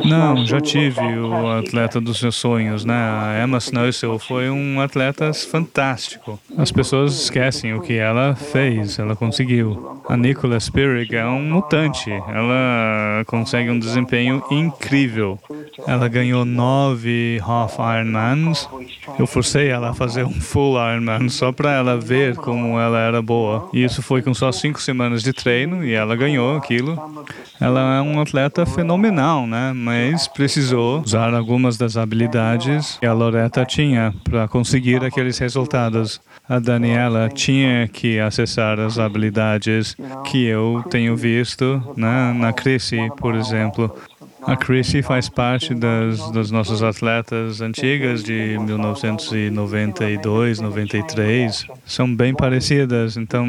Não, 0.05 0.44
já 0.44 0.61
tive 0.61 1.01
o 1.01 1.48
atleta 1.59 2.01
dos 2.01 2.19
seus 2.19 2.35
sonhos, 2.35 2.85
né? 2.85 2.94
A 2.94 3.44
Emma 3.44 3.59
Snussel 3.59 4.19
foi 4.19 4.51
um 4.51 4.81
atleta 4.81 5.32
fantástico. 5.32 6.39
As 6.59 6.73
pessoas 6.73 7.15
esquecem 7.15 7.73
o 7.74 7.81
que 7.81 7.94
ela 7.94 8.35
fez, 8.35 8.98
ela 8.98 9.15
conseguiu. 9.15 10.03
A 10.09 10.16
Nicola 10.16 10.59
Spirig 10.59 11.15
é 11.15 11.24
um 11.24 11.40
mutante, 11.40 12.11
ela 12.11 13.24
consegue 13.27 13.70
um 13.70 13.78
desempenho 13.78 14.43
incrível. 14.51 15.39
Ela 15.86 16.09
ganhou 16.09 16.44
nove 16.44 17.40
half 17.47 17.78
Ironmans. 17.78 18.69
Eu 19.19 19.27
forcei 19.27 19.69
ela 19.69 19.90
a 19.90 19.94
fazer 19.94 20.24
um 20.24 20.40
full 20.40 20.74
Ironman 20.74 21.28
só 21.28 21.53
para 21.53 21.73
ela 21.73 21.97
ver 21.97 22.35
como 22.36 22.78
ela 22.78 22.98
era 22.98 23.23
boa. 23.23 23.69
E 23.73 23.85
isso 23.85 24.03
foi 24.03 24.20
com 24.20 24.35
só 24.35 24.51
cinco 24.51 24.81
semanas 24.82 25.23
de 25.23 25.32
treino 25.32 25.85
e 25.85 25.93
ela 25.93 26.16
ganhou 26.16 26.57
aquilo. 26.57 26.98
Ela 27.61 27.97
é 27.97 28.01
um 28.01 28.15
atleta 28.20 28.66
fenomenal, 28.66 29.47
né? 29.47 29.72
Mas 29.74 30.28
precisou 30.28 31.01
usar 31.01 31.34
algumas 31.34 31.76
das 31.76 31.97
habilidades 31.97 32.98
que 33.01 33.06
a 33.06 33.12
Loretta 33.12 33.64
tinha 33.64 34.14
para 34.24 34.48
conseguir 34.48 35.05
aqueles 35.05 35.38
resultados. 35.38 36.20
A 36.48 36.59
Daniela 36.59 37.28
tinha 37.28 37.88
que 37.88 38.20
acessar 38.20 38.78
as 38.78 38.98
habilidades 38.98 39.97
que 40.24 40.44
eu 40.44 40.84
tenho 40.88 41.16
visto 41.16 41.82
né? 41.97 42.32
na 42.32 42.52
Chrissy, 42.52 43.10
por 43.16 43.34
exemplo. 43.34 43.94
A 44.47 44.56
Chrissy 44.56 45.02
faz 45.02 45.28
parte 45.28 45.74
das, 45.74 46.31
das 46.31 46.51
nossas 46.52 46.82
atletas 46.82 47.60
antigas 47.60 48.23
de 48.23 48.56
1992, 48.60 50.60
93. 50.60 51.66
São 51.85 52.14
bem 52.14 52.32
parecidas, 52.32 53.16
então 53.16 53.44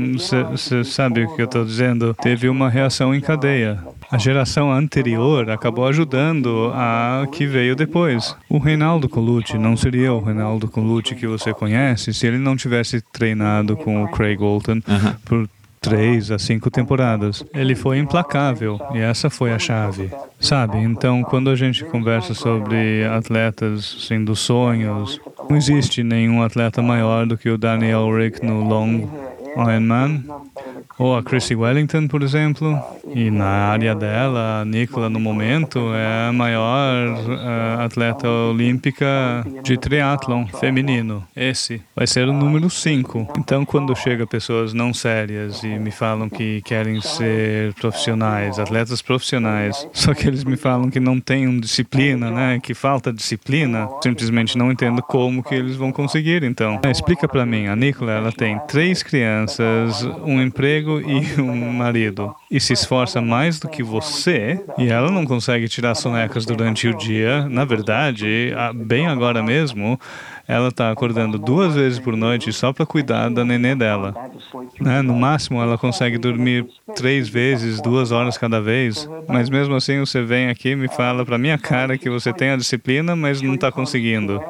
você 0.50 0.84
sabe 0.84 1.24
o 1.24 1.36
que 1.36 1.42
eu 1.42 1.46
estou 1.46 1.64
dizendo. 1.64 2.16
Teve 2.16 2.50
uma 2.50 2.68
reação 2.68 3.14
em 3.14 3.22
cadeia. 3.22 3.80
A 4.12 4.18
geração 4.18 4.72
anterior 4.72 5.52
acabou 5.52 5.86
ajudando 5.86 6.72
a 6.74 7.28
que 7.32 7.46
veio 7.46 7.76
depois. 7.76 8.36
O 8.50 8.58
Reinaldo 8.58 9.08
Colucci 9.08 9.58
não 9.58 9.78
seria 9.78 10.14
o 10.14 10.24
Reinaldo 10.24 10.68
Colucci 10.68 11.14
que 11.14 11.28
você 11.28 11.54
conhece 11.54 12.14
se 12.14 12.26
ele 12.26 12.38
não 12.38 12.56
tivesse 12.56 13.02
treinado 13.02 13.78
com 13.78 14.04
o 14.04 14.08
Craig 14.10 14.40
Walton 14.40 14.82
por 15.26 15.48
três 15.82 16.32
a 16.32 16.40
cinco 16.40 16.70
temporadas. 16.70 17.44
Ele 17.54 17.76
foi 17.76 18.00
implacável 18.00 18.80
e 18.94 19.00
essa 19.00 19.30
foi 19.30 19.54
a 19.54 19.60
chave, 19.60 20.12
sabe? 20.40 20.78
Então, 20.78 21.24
quando 21.24 21.50
a 21.50 21.56
gente 21.56 21.84
conversa 21.86 22.34
sobre 22.34 23.06
atletas 23.06 23.98
assim, 24.00 24.24
dos 24.24 24.40
sonhos, 24.40 25.20
não 25.50 25.58
existe 25.58 26.04
nenhum 26.04 26.42
atleta 26.44 26.82
maior 26.82 27.26
do 27.26 27.38
que 27.38 27.50
o 27.50 27.58
Daniel 27.58 28.14
Rick 28.14 28.46
no 28.46 28.64
long 28.64 29.10
Ironman 29.56 30.24
ou 30.98 31.16
a 31.16 31.22
Chrissy 31.22 31.56
Wellington, 31.56 32.08
por 32.08 32.24
exemplo, 32.24 32.82
e 33.14 33.30
na 33.30 33.46
área 33.46 33.94
dela, 33.94 34.62
a 34.62 34.66
Nicola, 34.66 35.10
no 35.10 35.20
momento, 35.20 35.94
é 35.94 36.30
a 36.30 36.34
maior 36.34 37.08
uh, 37.08 37.82
atleta 37.82 38.28
olímpica 38.28 39.46
de 39.64 39.78
triatlon 39.78 40.48
feminino. 40.48 41.24
Esse 41.36 41.82
vai 41.96 42.08
ser 42.08 42.28
o 42.28 42.34
número 42.34 42.70
5. 42.70 43.34
Então, 43.38 43.64
quando 43.64 43.96
chega 43.96 44.26
pessoas 44.26 44.74
não 44.74 44.94
sérias 44.94 45.64
e 45.64 45.68
me 45.68 45.92
falam 45.92 46.30
que 46.30 46.62
querem 46.64 47.00
ser 47.00 47.74
profissionais, 47.76 48.58
atletas 48.58 49.02
profissionais, 49.02 49.88
só 49.94 50.14
que 50.14 50.28
eles 50.28 50.44
me 50.44 50.58
falam 50.58 50.90
que 50.90 51.00
não 51.00 51.20
têm 51.20 51.60
disciplina, 51.60 52.32
né, 52.32 52.60
que 52.62 52.74
falta 52.74 53.14
disciplina, 53.14 53.88
simplesmente 54.02 54.58
não 54.58 54.72
entendo 54.72 55.02
como 55.04 55.44
que 55.44 55.54
eles 55.54 55.76
vão 55.76 55.92
conseguir, 55.92 56.44
então. 56.44 56.80
Explica 56.90 57.28
para 57.28 57.46
mim, 57.46 57.68
a 57.68 57.76
Nicola, 57.76 58.14
ela 58.14 58.32
tem 58.32 58.60
três 58.68 59.04
crianças, 59.04 60.04
um 60.26 60.42
emprego 60.42 60.87
emprego 60.88 61.02
e 61.02 61.42
um 61.42 61.74
marido. 61.74 62.34
e 62.50 62.60
se 62.60 62.74
esforça 62.74 63.22
mais 63.22 63.60
do 63.60 63.68
que 63.68 63.84
você 63.84 64.64
e 64.78 64.88
ela 64.88 65.12
não 65.12 65.26
consegue 65.26 65.68
tirar 65.68 65.96
sonecas 65.96 66.46
durante 66.46 66.88
o 66.88 66.96
dia, 66.96 67.48
na 67.50 67.66
verdade, 67.66 68.54
bem 68.74 69.08
agora 69.08 69.44
mesmo, 69.44 70.00
ela 70.48 70.70
está 70.70 70.90
acordando 70.92 71.38
duas 71.38 71.76
vezes 71.76 72.00
por 72.00 72.16
noite 72.16 72.54
só 72.54 72.72
para 72.72 72.86
cuidar 72.86 73.30
da 73.30 73.44
nenê 73.44 73.76
dela. 73.76 74.14
Né? 74.80 75.02
No 75.02 75.14
máximo, 75.14 75.62
ela 75.62 75.78
consegue 75.78 76.18
dormir 76.18 76.66
três 76.96 77.28
vezes, 77.28 77.82
duas 77.82 78.12
horas 78.12 78.38
cada 78.38 78.62
vez. 78.62 79.10
Mas 79.28 79.50
mesmo 79.50 79.76
assim, 79.76 80.00
você 80.00 80.24
vem 80.24 80.48
aqui 80.48 80.70
e 80.70 80.76
me 80.76 80.88
fala 80.88 81.26
para 81.26 81.38
minha 81.38 81.58
cara 81.58 81.98
que 81.98 82.10
você 82.10 82.32
tem 82.32 82.52
a 82.52 82.56
disciplina, 82.58 83.16
mas 83.16 83.42
não 83.42 83.56
está 83.56 83.72
conseguindo. 83.72 84.42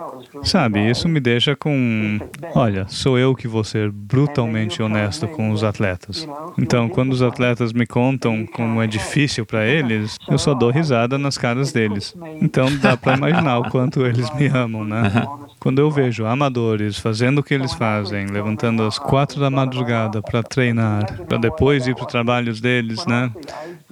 Sabe, 0.43 0.87
isso 0.87 1.09
me 1.09 1.19
deixa 1.19 1.55
com. 1.55 2.19
Olha, 2.53 2.85
sou 2.87 3.17
eu 3.17 3.33
que 3.33 3.47
vou 3.47 3.63
ser 3.63 3.91
brutalmente 3.91 4.81
honesto 4.81 5.27
com 5.27 5.51
os 5.51 5.63
atletas. 5.63 6.27
Então, 6.57 6.89
quando 6.89 7.11
os 7.11 7.21
atletas 7.21 7.73
me 7.73 7.87
contam 7.87 8.45
como 8.45 8.81
é 8.81 8.87
difícil 8.87 9.45
para 9.45 9.65
eles, 9.65 10.17
eu 10.29 10.37
só 10.37 10.53
dou 10.53 10.69
risada 10.69 11.17
nas 11.17 11.37
caras 11.37 11.71
deles. 11.71 12.15
Então, 12.41 12.67
dá 12.77 12.95
para 12.95 13.17
imaginar 13.17 13.59
o 13.59 13.69
quanto 13.69 14.05
eles 14.05 14.33
me 14.35 14.47
amam, 14.47 14.83
né? 14.83 15.25
Quando 15.59 15.79
eu 15.79 15.86
vejo 15.89 16.25
amadores 16.25 16.97
fazendo 16.97 17.39
o 17.39 17.43
que 17.43 17.53
eles 17.53 17.73
fazem, 17.73 18.27
levantando 18.27 18.83
às 18.83 18.97
quatro 18.99 19.39
da 19.39 19.49
madrugada 19.49 20.21
para 20.21 20.43
treinar, 20.43 21.21
para 21.23 21.37
depois 21.37 21.87
ir 21.87 21.95
para 21.95 22.05
os 22.05 22.11
trabalhos 22.11 22.61
deles, 22.61 23.05
né? 23.05 23.31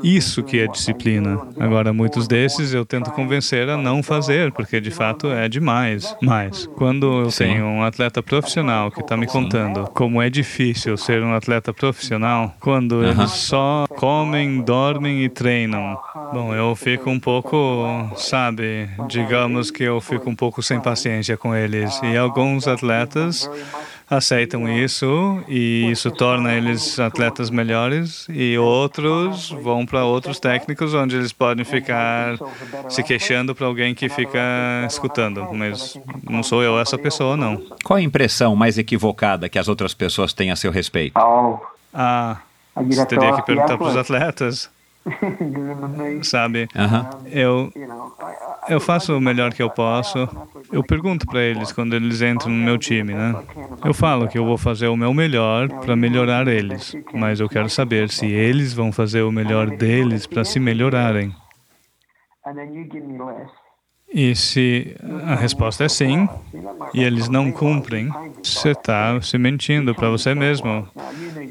Isso 0.04 0.44
que 0.44 0.60
é 0.60 0.68
disciplina. 0.68 1.40
Agora, 1.60 1.94
muitos 1.94 2.28
desses 2.28 2.74
eu 2.74 2.86
tento 2.86 3.12
convencer 3.12 3.70
a 3.70 3.78
não 3.78 4.04
fazer, 4.04 4.52
porque 4.52 4.82
de 4.82 4.92
fato 4.92 5.28
é 5.28 5.48
demais. 5.48 6.16
Mas, 6.22 6.68
quando 6.76 7.22
eu 7.22 7.30
tenho 7.30 7.66
um 7.66 7.84
atleta 7.84 8.22
profissional 8.22 8.92
que 8.92 9.02
está 9.02 9.16
me 9.16 9.26
contando 9.26 9.90
como 9.94 10.22
é 10.22 10.30
difícil 10.30 10.98
ser 10.98 11.24
um 11.24 11.34
atleta 11.34 11.74
profissional, 11.74 12.54
quando 12.60 13.04
eles 13.04 13.32
só 13.32 13.86
comem, 13.90 14.62
dormem 14.62 15.24
e 15.24 15.30
treinam, 15.30 15.98
bom, 16.34 16.54
eu 16.54 16.76
fico 16.76 17.10
um 17.10 17.20
pouco, 17.20 17.56
sabe, 18.18 18.90
digamos 19.08 19.72
que 19.72 19.84
eu 19.84 20.02
fico 20.02 20.30
um 20.30 20.36
pouco 20.36 20.62
sem 20.62 20.80
paciência 20.80 21.38
com 21.38 21.56
eles. 21.56 21.85
E 22.04 22.18
alguns 22.18 22.68
atletas 22.68 23.50
aceitam 24.10 24.70
isso 24.70 25.44
e 25.48 25.90
isso 25.90 26.12
torna 26.12 26.54
eles 26.54 27.00
atletas 27.00 27.50
melhores 27.50 28.28
e 28.30 28.58
outros 28.58 29.50
vão 29.50 29.86
para 29.86 30.06
outros 30.06 30.40
técnicos 30.40 30.94
onde 30.94 31.16
eles 31.16 31.34
podem 31.34 31.66
ficar 31.66 32.38
se 32.88 33.02
queixando 33.02 33.56
para 33.56 33.66
alguém 33.66 33.96
que 33.96 34.08
fica 34.08 34.40
escutando, 34.88 35.48
mas 35.54 35.98
não 36.24 36.44
sou 36.44 36.62
eu 36.62 36.80
essa 36.80 36.98
pessoa 36.98 37.36
não. 37.36 37.62
Qual 37.84 37.98
a 37.98 38.02
impressão 38.02 38.56
mais 38.56 38.78
equivocada 38.78 39.50
que 39.50 39.58
as 39.58 39.68
outras 39.68 39.94
pessoas 39.94 40.34
têm 40.34 40.52
a 40.52 40.56
seu 40.56 40.72
respeito? 40.72 41.18
Ah, 41.94 42.38
você 42.76 43.06
teria 43.06 43.34
que 43.34 43.42
perguntar 43.42 43.78
para 43.78 43.88
os 43.88 43.98
atletas. 43.98 44.70
Sabe? 46.24 46.68
Eu, 47.32 47.72
eu 48.68 48.80
faço 48.80 49.16
o 49.16 49.22
melhor 49.22 49.54
que 49.54 49.62
eu 49.62 49.70
posso. 49.70 50.28
Eu 50.72 50.84
pergunto 50.84 51.26
para 51.26 51.42
eles 51.42 51.72
quando 51.72 51.96
eles 51.96 52.22
entram 52.22 52.52
no 52.52 52.64
meu 52.64 52.78
time, 52.78 53.14
né? 53.14 53.36
Eu 53.84 53.94
falo 53.94 54.28
que 54.28 54.38
eu 54.38 54.46
vou 54.46 54.58
fazer 54.58 54.88
o 54.88 54.98
meu 54.98 55.14
melhor 55.14 55.70
para 55.70 55.96
melhorar 55.96 56.48
eles, 56.48 56.96
mas 57.14 57.40
eu 57.40 57.48
quero 57.48 57.70
saber 57.70 58.10
se 58.10 58.26
eles 58.26 58.74
vão 58.74 58.92
fazer 58.92 59.22
o 59.22 59.32
melhor 59.32 59.70
deles 59.70 60.26
para 60.26 60.44
se 60.44 60.60
melhorarem. 60.60 61.34
E 64.14 64.36
se 64.36 64.96
a 65.26 65.36
resposta 65.36 65.84
é 65.84 65.90
sim, 65.90 66.30
e 66.94 67.04
eles 67.04 67.28
não 67.28 67.52
cumprem, 67.52 68.10
você 68.42 68.72
está 68.72 69.20
se 69.22 69.38
mentindo 69.38 69.94
para 69.94 70.10
você 70.10 70.34
mesmo. 70.34 70.88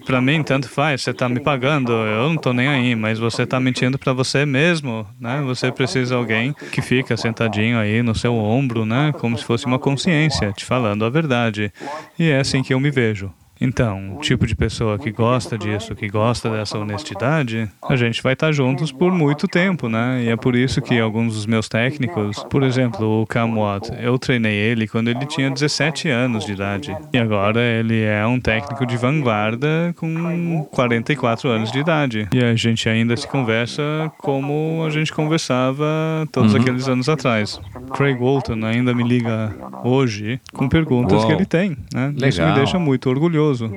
Para 0.04 0.20
mim, 0.20 0.42
tanto 0.42 0.68
faz, 0.68 1.02
você 1.02 1.10
está 1.10 1.28
me 1.28 1.40
pagando, 1.40 1.92
eu 1.92 2.28
não 2.28 2.34
estou 2.34 2.52
nem 2.52 2.68
aí, 2.68 2.94
mas 2.94 3.18
você 3.18 3.42
está 3.42 3.58
mentindo 3.58 3.98
para 3.98 4.12
você 4.12 4.44
mesmo, 4.44 5.06
né? 5.18 5.42
Você 5.46 5.72
precisa 5.72 6.08
de 6.08 6.14
alguém 6.14 6.54
que 6.72 6.82
fica 6.82 7.16
sentadinho 7.16 7.78
aí 7.78 8.02
no 8.02 8.14
seu 8.14 8.34
ombro, 8.34 8.84
né? 8.84 9.12
Como 9.18 9.36
se 9.38 9.44
fosse 9.44 9.64
uma 9.64 9.78
consciência, 9.78 10.52
te 10.52 10.64
falando 10.64 11.04
a 11.04 11.10
verdade. 11.10 11.72
E 12.18 12.30
é 12.30 12.38
assim 12.38 12.62
que 12.62 12.74
eu 12.74 12.80
me 12.80 12.90
vejo. 12.90 13.32
Então, 13.60 14.16
o 14.16 14.20
tipo 14.20 14.46
de 14.46 14.54
pessoa 14.54 14.98
que 14.98 15.10
gosta 15.10 15.56
disso, 15.56 15.94
que 15.94 16.08
gosta 16.08 16.50
dessa 16.50 16.78
honestidade, 16.78 17.68
a 17.88 17.96
gente 17.96 18.22
vai 18.22 18.32
estar 18.32 18.52
juntos 18.52 18.90
por 18.90 19.12
muito 19.12 19.46
tempo, 19.46 19.88
né? 19.88 20.22
E 20.24 20.28
é 20.28 20.36
por 20.36 20.56
isso 20.56 20.82
que 20.82 20.98
alguns 20.98 21.34
dos 21.34 21.46
meus 21.46 21.68
técnicos, 21.68 22.44
por 22.50 22.62
exemplo, 22.62 23.22
o 23.22 23.26
Cam 23.26 23.54
Watt, 23.54 23.90
eu 24.00 24.18
treinei 24.18 24.54
ele 24.54 24.88
quando 24.88 25.08
ele 25.08 25.24
tinha 25.26 25.50
17 25.50 26.08
anos 26.08 26.44
de 26.44 26.52
idade. 26.52 26.96
E 27.12 27.18
agora 27.18 27.60
ele 27.60 28.02
é 28.02 28.26
um 28.26 28.40
técnico 28.40 28.84
de 28.84 28.96
vanguarda 28.96 29.94
com 29.96 30.66
44 30.72 31.48
anos 31.48 31.70
de 31.70 31.78
idade. 31.78 32.28
E 32.34 32.42
a 32.42 32.54
gente 32.54 32.88
ainda 32.88 33.16
se 33.16 33.26
conversa 33.28 33.82
como 34.18 34.84
a 34.86 34.90
gente 34.90 35.12
conversava 35.12 35.84
todos 36.32 36.54
uhum. 36.54 36.60
aqueles 36.60 36.88
anos 36.88 37.08
atrás. 37.08 37.60
Craig 37.92 38.18
Walton 38.18 38.64
ainda 38.64 38.94
me 38.94 39.04
liga 39.04 39.54
hoje 39.84 40.40
com 40.52 40.68
perguntas 40.68 41.18
Uou. 41.18 41.26
que 41.26 41.32
ele 41.32 41.44
tem, 41.44 41.76
né? 41.92 42.08
Legal. 42.08 42.28
Isso 42.28 42.42
me 42.42 42.52
deixa 42.54 42.78
muito 42.78 43.08
orgulhoso 43.08 43.43
orgulhoso. 43.44 43.70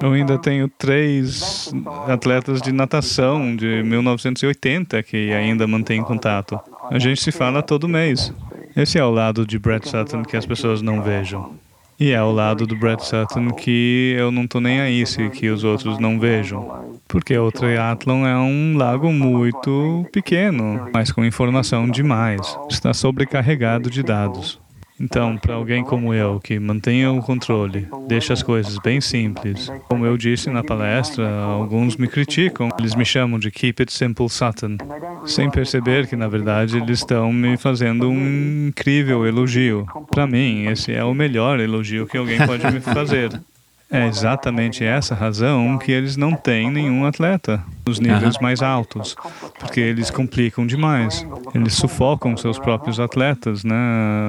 Eu 0.00 0.12
ainda 0.12 0.38
tenho 0.38 0.68
três 0.68 1.72
atletas 2.08 2.60
de 2.60 2.72
natação 2.72 3.56
de 3.56 3.82
1980 3.82 5.02
que 5.02 5.32
ainda 5.32 5.66
mantêm 5.66 6.02
contato. 6.02 6.58
A 6.90 6.98
gente 6.98 7.22
se 7.22 7.32
fala 7.32 7.62
todo 7.62 7.88
mês. 7.88 8.32
Esse 8.76 8.98
é 8.98 9.04
o 9.04 9.10
lado 9.10 9.46
de 9.46 9.58
Brett 9.58 9.88
Sutton 9.88 10.22
que 10.22 10.36
as 10.36 10.44
pessoas 10.44 10.82
não 10.82 11.02
vejam. 11.02 11.52
E 11.98 12.10
é 12.10 12.20
o 12.20 12.32
lado 12.32 12.66
do 12.66 12.74
Brett 12.74 13.04
Sutton 13.04 13.50
que 13.50 14.14
eu 14.18 14.32
não 14.32 14.48
tô 14.48 14.60
nem 14.60 14.80
aí 14.80 15.06
se 15.06 15.30
que 15.30 15.48
os 15.48 15.62
outros 15.62 15.98
não 15.98 16.18
vejam. 16.18 17.00
Porque 17.06 17.38
o 17.38 17.52
triatlon 17.52 18.26
é 18.26 18.36
um 18.36 18.76
lago 18.76 19.12
muito 19.12 20.04
pequeno, 20.10 20.88
mas 20.92 21.12
com 21.12 21.24
informação 21.24 21.88
demais. 21.88 22.58
Está 22.68 22.92
sobrecarregado 22.92 23.88
de 23.88 24.02
dados. 24.02 24.63
Então, 25.04 25.36
para 25.36 25.54
alguém 25.54 25.84
como 25.84 26.14
eu, 26.14 26.40
que 26.40 26.58
mantenha 26.58 27.12
o 27.12 27.20
controle, 27.20 27.86
deixa 28.08 28.32
as 28.32 28.42
coisas 28.42 28.78
bem 28.78 29.02
simples, 29.02 29.70
como 29.86 30.06
eu 30.06 30.16
disse 30.16 30.48
na 30.48 30.64
palestra, 30.64 31.28
alguns 31.42 31.94
me 31.98 32.08
criticam, 32.08 32.70
eles 32.78 32.94
me 32.94 33.04
chamam 33.04 33.38
de 33.38 33.50
Keep 33.50 33.82
It 33.82 33.92
Simple 33.92 34.30
Sutton, 34.30 34.78
sem 35.26 35.50
perceber 35.50 36.06
que, 36.06 36.16
na 36.16 36.26
verdade, 36.26 36.78
eles 36.78 37.00
estão 37.00 37.30
me 37.30 37.58
fazendo 37.58 38.08
um 38.08 38.68
incrível 38.68 39.26
elogio. 39.26 39.86
Para 40.10 40.26
mim, 40.26 40.68
esse 40.68 40.90
é 40.90 41.04
o 41.04 41.12
melhor 41.12 41.60
elogio 41.60 42.06
que 42.06 42.16
alguém 42.16 42.38
pode 42.38 42.64
me 42.72 42.80
fazer. 42.80 43.38
É 43.94 44.08
exatamente 44.08 44.84
essa 44.84 45.14
razão 45.14 45.78
que 45.78 45.92
eles 45.92 46.16
não 46.16 46.32
têm 46.32 46.68
nenhum 46.68 47.06
atleta 47.06 47.62
nos 47.86 48.00
níveis 48.00 48.38
mais 48.40 48.60
altos, 48.60 49.14
porque 49.58 49.78
eles 49.78 50.10
complicam 50.10 50.66
demais. 50.66 51.24
Eles 51.54 51.74
sufocam 51.74 52.36
seus 52.36 52.58
próprios 52.58 52.98
atletas, 52.98 53.62
né, 53.62 53.76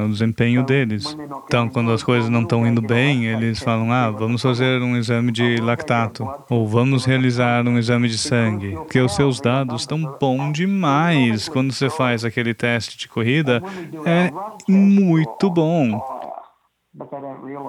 o 0.05 0.09
desempenho 0.09 0.61
deles. 0.61 1.17
Então, 1.47 1.67
quando 1.67 1.91
as 1.91 2.03
coisas 2.03 2.29
não 2.29 2.43
estão 2.43 2.67
indo 2.67 2.79
bem, 2.79 3.25
eles 3.25 3.59
falam: 3.59 3.91
"Ah, 3.91 4.11
vamos 4.11 4.41
fazer 4.41 4.81
um 4.83 4.95
exame 4.95 5.31
de 5.31 5.57
lactato 5.57 6.27
ou 6.47 6.67
vamos 6.67 7.03
realizar 7.03 7.67
um 7.67 7.79
exame 7.79 8.07
de 8.07 8.19
sangue", 8.19 8.73
porque 8.73 8.99
os 8.99 9.15
seus 9.15 9.41
dados 9.41 9.81
estão 9.81 10.15
bom 10.21 10.51
demais. 10.51 11.49
Quando 11.49 11.71
você 11.71 11.89
faz 11.89 12.23
aquele 12.23 12.53
teste 12.53 12.99
de 12.99 13.07
corrida, 13.07 13.63
é 14.05 14.31
muito 14.69 15.49
bom. 15.49 16.34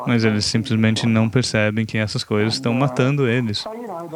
Mas 0.06 0.24
eles 0.24 0.44
simplesmente 0.44 1.04
não 1.06 1.28
percebem 1.28 1.84
que 1.84 1.98
essas 1.98 2.22
coisas 2.22 2.54
estão 2.54 2.72
matando 2.72 3.28
eles. 3.28 3.64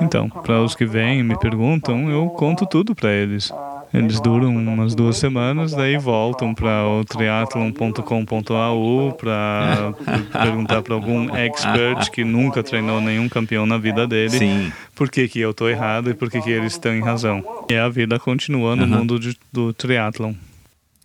Então, 0.01 0.29
para 0.29 0.63
os 0.63 0.75
que 0.77 0.87
vêm 0.87 1.19
e 1.19 1.23
me 1.23 1.37
perguntam, 1.39 2.09
eu 2.11 2.29
conto 2.31 2.65
tudo 2.67 2.95
para 2.95 3.11
eles. 3.11 3.53
Eles 3.93 4.21
duram 4.21 4.55
umas 4.57 4.95
duas 4.95 5.17
semanas, 5.17 5.73
daí 5.75 5.99
voltam 5.99 6.55
para 6.55 6.87
o 6.87 7.05
triathlon.com.au 7.05 9.13
para 9.15 9.93
perguntar 10.41 10.83
para 10.83 10.95
algum 10.95 11.29
expert 11.35 12.09
que 12.11 12.23
nunca 12.25 12.63
treinou 12.63 13.01
nenhum 13.01 13.29
campeão 13.29 13.67
na 13.67 13.79
vida 13.79 14.07
dele 14.07 14.31
Sim. 14.31 14.73
por 14.95 15.11
que, 15.11 15.27
que 15.29 15.41
eu 15.41 15.51
estou 15.51 15.69
errado 15.69 16.09
e 16.11 16.15
por 16.15 16.31
que, 16.31 16.41
que 16.41 16.51
eles 16.51 16.73
estão 16.75 16.95
em 16.95 17.01
razão. 17.03 17.45
E 17.69 17.75
a 17.75 17.89
vida 17.89 18.17
continua 18.19 18.77
no 18.77 18.83
Uhum. 18.85 18.89
mundo 19.01 19.19
de, 19.19 19.37
do 19.53 19.73
triatlon. 19.73 20.35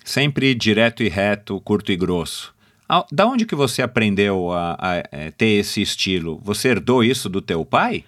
Sempre 0.04 0.54
direto 0.56 1.02
e 1.04 1.10
reto, 1.10 1.60
curto 1.62 1.92
e 1.92 1.96
grosso. 1.98 2.54
Ah, 2.88 3.06
Da 3.12 3.26
onde 3.26 3.46
que 3.46 3.56
você 3.56 3.82
aprendeu 3.82 4.52
a, 4.52 4.78
a, 4.80 4.96
eh, 5.12 5.32
ter 5.38 5.60
esse 5.60 5.82
estilo? 5.82 6.40
Você 6.44 6.70
herdou 6.70 7.04
isso 7.04 7.30
do 7.30 7.42
teu 7.42 7.66
pai? 7.66 8.04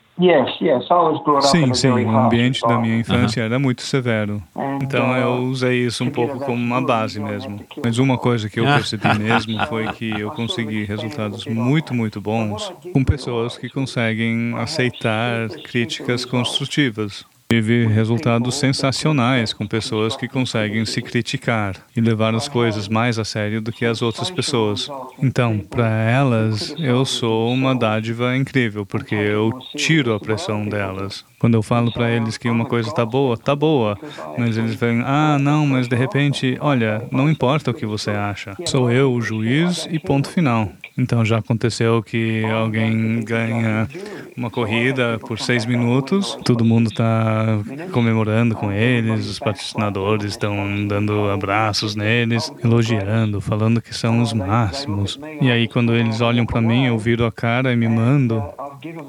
Sim, 1.42 1.70
a 1.70 1.74
sim, 1.76 1.90
o 1.90 2.18
ambiente 2.18 2.62
da 2.62 2.80
minha 2.80 2.98
infância 2.98 3.42
era 3.42 3.60
muito 3.60 3.84
severo. 3.84 4.42
Então 4.82 5.16
eu 5.16 5.44
usei 5.44 5.86
isso 5.86 6.04
um 6.04 6.10
pouco 6.10 6.40
como 6.40 6.58
uma 6.58 6.82
base 6.82 7.20
mesmo. 7.20 7.60
Mas 7.84 8.00
uma 8.00 8.18
coisa 8.18 8.50
que 8.50 8.60
eu 8.60 8.66
percebi 8.66 9.08
mesmo 9.20 9.64
foi 9.68 9.88
que 9.94 10.10
eu 10.10 10.32
consegui 10.32 10.86
resultados 10.86 11.46
muito, 11.46 11.94
muito 11.94 12.20
bons 12.20 12.74
com 12.92 13.04
pessoas 13.04 13.58
que 13.58 13.70
conseguem 13.70 14.56
aceitar 14.58 15.50
críticas 15.64 16.26
construtivas. 16.26 17.24
Tive 17.50 17.88
resultados 17.88 18.56
sensacionais 18.56 19.54
com 19.54 19.66
pessoas 19.66 20.18
que 20.18 20.28
conseguem 20.28 20.84
se 20.84 21.02
criticar 21.02 21.78
e 21.96 22.02
levar 22.02 22.36
as 22.36 22.50
coisas 22.50 22.90
mais 22.90 23.18
a 23.18 23.24
sério 23.24 23.62
do 23.62 23.72
que 23.72 23.86
as 23.86 24.02
outras 24.02 24.30
pessoas. 24.30 24.90
Então, 25.18 25.58
para 25.60 25.88
elas, 25.88 26.76
eu 26.78 27.06
sou 27.06 27.50
uma 27.54 27.74
dádiva 27.74 28.36
incrível, 28.36 28.86
porque 28.86 29.16
eu 29.16 29.58
tiro 29.78 30.14
a 30.14 30.20
pressão 30.20 30.68
delas. 30.68 31.24
Quando 31.40 31.54
eu 31.54 31.64
falo 31.64 31.90
para 31.90 32.12
eles 32.12 32.38
que 32.38 32.50
uma 32.50 32.66
coisa 32.66 32.94
tá 32.94 33.06
boa, 33.06 33.38
tá 33.38 33.56
boa, 33.56 33.98
mas 34.38 34.58
eles 34.58 34.76
vêm, 34.76 35.02
ah, 35.06 35.38
não, 35.40 35.66
mas 35.66 35.88
de 35.88 35.96
repente, 35.96 36.58
olha, 36.60 37.08
não 37.12 37.30
importa 37.30 37.72
o 37.72 37.74
que 37.74 37.86
você 37.86 38.12
acha. 38.12 38.58
Sou 38.66 38.92
eu 38.92 39.14
o 39.14 39.22
juiz 39.22 39.88
e 39.90 39.98
ponto 39.98 40.30
final. 40.30 40.70
Então 40.98 41.24
já 41.24 41.38
aconteceu 41.38 42.02
que 42.02 42.44
alguém 42.46 43.24
ganha 43.24 43.88
uma 44.36 44.50
corrida 44.50 45.20
por 45.20 45.40
seis 45.40 45.66
minutos, 45.66 46.38
todo 46.44 46.66
mundo 46.66 46.90
está 46.90 47.60
comemorando 47.92 48.56
com 48.56 48.72
eles, 48.72 49.28
os 49.28 49.40
patrocinadores 49.40 50.32
estão 50.32 50.88
dando 50.88 51.30
abraços 51.30 51.96
neles, 51.96 52.52
elogiando, 52.64 53.40
falando 53.42 53.82
que 53.82 53.96
são 53.96 54.22
os 54.22 54.34
máximos. 54.34 55.20
E 55.42 55.52
aí 55.52 55.68
quando 55.68 55.94
eles 55.94 56.22
olham 56.22 56.46
para 56.46 56.62
mim, 56.62 56.86
eu 56.86 56.98
viro 56.98 57.26
a 57.26 57.32
cara 57.32 57.72
e 57.72 57.76
me 57.76 57.88
mando. 57.88 58.44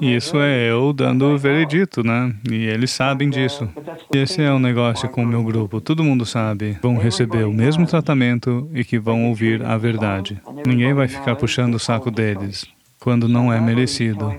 E 0.01 0.15
isso 0.15 0.37
é 0.37 0.69
eu 0.69 0.91
dando 0.93 1.25
o 1.25 1.37
veredito, 1.37 2.03
né? 2.03 2.33
E 2.49 2.65
eles 2.65 2.91
sabem 2.91 3.29
disso. 3.29 3.69
E 4.13 4.17
esse 4.17 4.41
é 4.41 4.51
o 4.51 4.59
negócio 4.59 5.07
com 5.09 5.23
o 5.23 5.27
meu 5.27 5.43
grupo. 5.43 5.79
Todo 5.79 6.03
mundo 6.03 6.25
sabe. 6.25 6.77
Vão 6.81 6.97
receber 6.97 7.45
o 7.45 7.53
mesmo 7.53 7.85
tratamento 7.85 8.69
e 8.73 8.83
que 8.83 8.97
vão 8.99 9.27
ouvir 9.27 9.63
a 9.63 9.77
verdade. 9.77 10.41
Ninguém 10.65 10.93
vai 10.93 11.07
ficar 11.07 11.35
puxando 11.35 11.78
o 11.79 11.81
saco 11.81 12.11
deles 12.11 12.65
quando 12.99 13.27
não 13.29 13.51
é 13.51 13.59
merecido. 13.61 14.35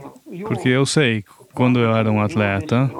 Porque 0.46 0.68
eu 0.68 0.84
sei, 0.84 1.24
quando 1.54 1.80
eu 1.80 1.96
era 1.96 2.10
um 2.12 2.20
atleta, 2.20 2.90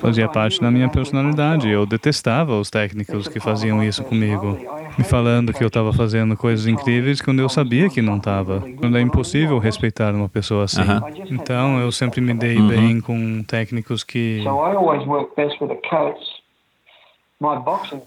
fazia 0.00 0.28
parte 0.28 0.58
da 0.60 0.70
minha 0.70 0.88
personalidade. 0.88 1.68
Eu 1.68 1.84
detestava 1.84 2.58
os 2.58 2.70
técnicos 2.70 3.28
que 3.28 3.38
faziam 3.38 3.82
isso 3.82 4.02
comigo, 4.04 4.56
me 4.96 5.04
falando 5.04 5.52
que 5.52 5.62
eu 5.62 5.68
estava 5.68 5.92
fazendo 5.92 6.36
coisas 6.36 6.66
incríveis 6.66 7.20
quando 7.20 7.40
eu 7.40 7.48
sabia 7.48 7.90
que 7.90 8.00
não 8.00 8.16
estava. 8.16 8.64
Quando 8.76 8.96
é 8.96 9.02
impossível 9.02 9.58
respeitar 9.58 10.14
uma 10.14 10.28
pessoa 10.28 10.64
assim. 10.64 10.80
Aham. 10.80 11.06
Então 11.30 11.78
eu 11.78 11.92
sempre 11.92 12.22
me 12.22 12.32
dei 12.32 12.58
Uhum. 12.58 12.68
bem 12.68 13.00
com 13.00 13.42
técnicos 13.42 14.02
que 14.02 14.40
So 14.42 14.48
I 14.50 14.74
always 14.74 15.06
work 15.06 15.36
best 15.36 15.62
with 15.62 15.70
a 15.70 15.76
coach. 15.88 16.37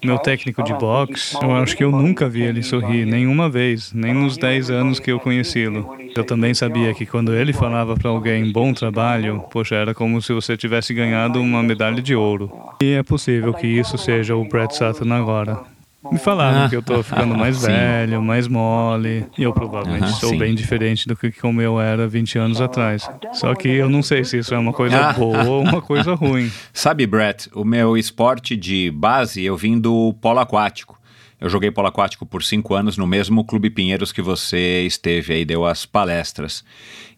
Meu 0.03 0.19
técnico 0.19 0.61
de 0.61 0.73
boxe, 0.73 1.37
eu 1.41 1.55
acho 1.55 1.77
que 1.77 1.85
eu 1.85 1.89
nunca 1.89 2.27
vi 2.27 2.41
ele 2.41 2.61
sorrir 2.61 3.05
nenhuma 3.05 3.49
vez, 3.49 3.93
nem 3.93 4.13
nos 4.13 4.35
10 4.35 4.69
anos 4.69 4.99
que 4.99 5.09
eu 5.09 5.21
conheci-lo. 5.21 5.95
Eu 6.13 6.25
também 6.25 6.53
sabia 6.53 6.93
que 6.93 7.05
quando 7.05 7.33
ele 7.33 7.53
falava 7.53 7.95
para 7.95 8.09
alguém 8.09 8.51
bom 8.51 8.73
trabalho, 8.73 9.41
poxa, 9.49 9.75
era 9.75 9.93
como 9.93 10.21
se 10.21 10.33
você 10.33 10.57
tivesse 10.57 10.93
ganhado 10.93 11.39
uma 11.39 11.63
medalha 11.63 12.01
de 12.01 12.13
ouro. 12.13 12.51
E 12.81 12.91
é 12.91 13.03
possível 13.03 13.53
que 13.53 13.67
isso 13.67 13.97
seja 13.97 14.35
o 14.35 14.43
Brett 14.43 14.75
Sutton 14.75 15.13
agora. 15.13 15.61
Me 16.11 16.17
falaram 16.17 16.67
que 16.69 16.75
eu 16.75 16.81
tô 16.81 17.03
ficando 17.03 17.35
mais 17.35 17.57
Sim. 17.57 17.67
velho, 17.67 18.21
mais 18.23 18.47
mole, 18.47 19.25
e 19.37 19.43
eu 19.43 19.53
provavelmente 19.53 20.03
Aham, 20.05 20.13
sou 20.13 20.29
sim. 20.29 20.37
bem 20.37 20.55
diferente 20.55 21.07
do 21.07 21.15
que 21.15 21.31
como 21.31 21.61
eu 21.61 21.79
era 21.79 22.07
20 22.07 22.39
anos 22.39 22.59
atrás. 22.61 23.09
Só 23.33 23.53
que 23.53 23.67
eu 23.67 23.89
não 23.89 24.01
sei 24.01 24.23
se 24.23 24.39
isso 24.39 24.53
é 24.53 24.57
uma 24.57 24.73
coisa 24.73 25.09
Ah. 25.09 25.13
boa 25.13 25.43
ou 25.43 25.61
uma 25.61 25.81
coisa 25.81 26.13
ruim. 26.15 26.51
Sabe, 26.73 27.05
Brett, 27.05 27.49
o 27.53 27.63
meu 27.63 27.95
esporte 27.97 28.55
de 28.55 28.89
base 28.91 29.43
eu 29.43 29.55
vim 29.55 29.79
do 29.79 30.13
polo 30.21 30.39
aquático. 30.39 30.99
Eu 31.41 31.49
joguei 31.49 31.71
polo 31.71 31.87
aquático 31.87 32.23
por 32.23 32.43
cinco 32.43 32.75
anos 32.75 32.97
no 32.97 33.07
mesmo 33.07 33.43
Clube 33.43 33.71
Pinheiros 33.71 34.11
que 34.11 34.21
você 34.21 34.85
esteve 34.85 35.33
aí, 35.33 35.43
deu 35.43 35.65
as 35.65 35.87
palestras. 35.87 36.63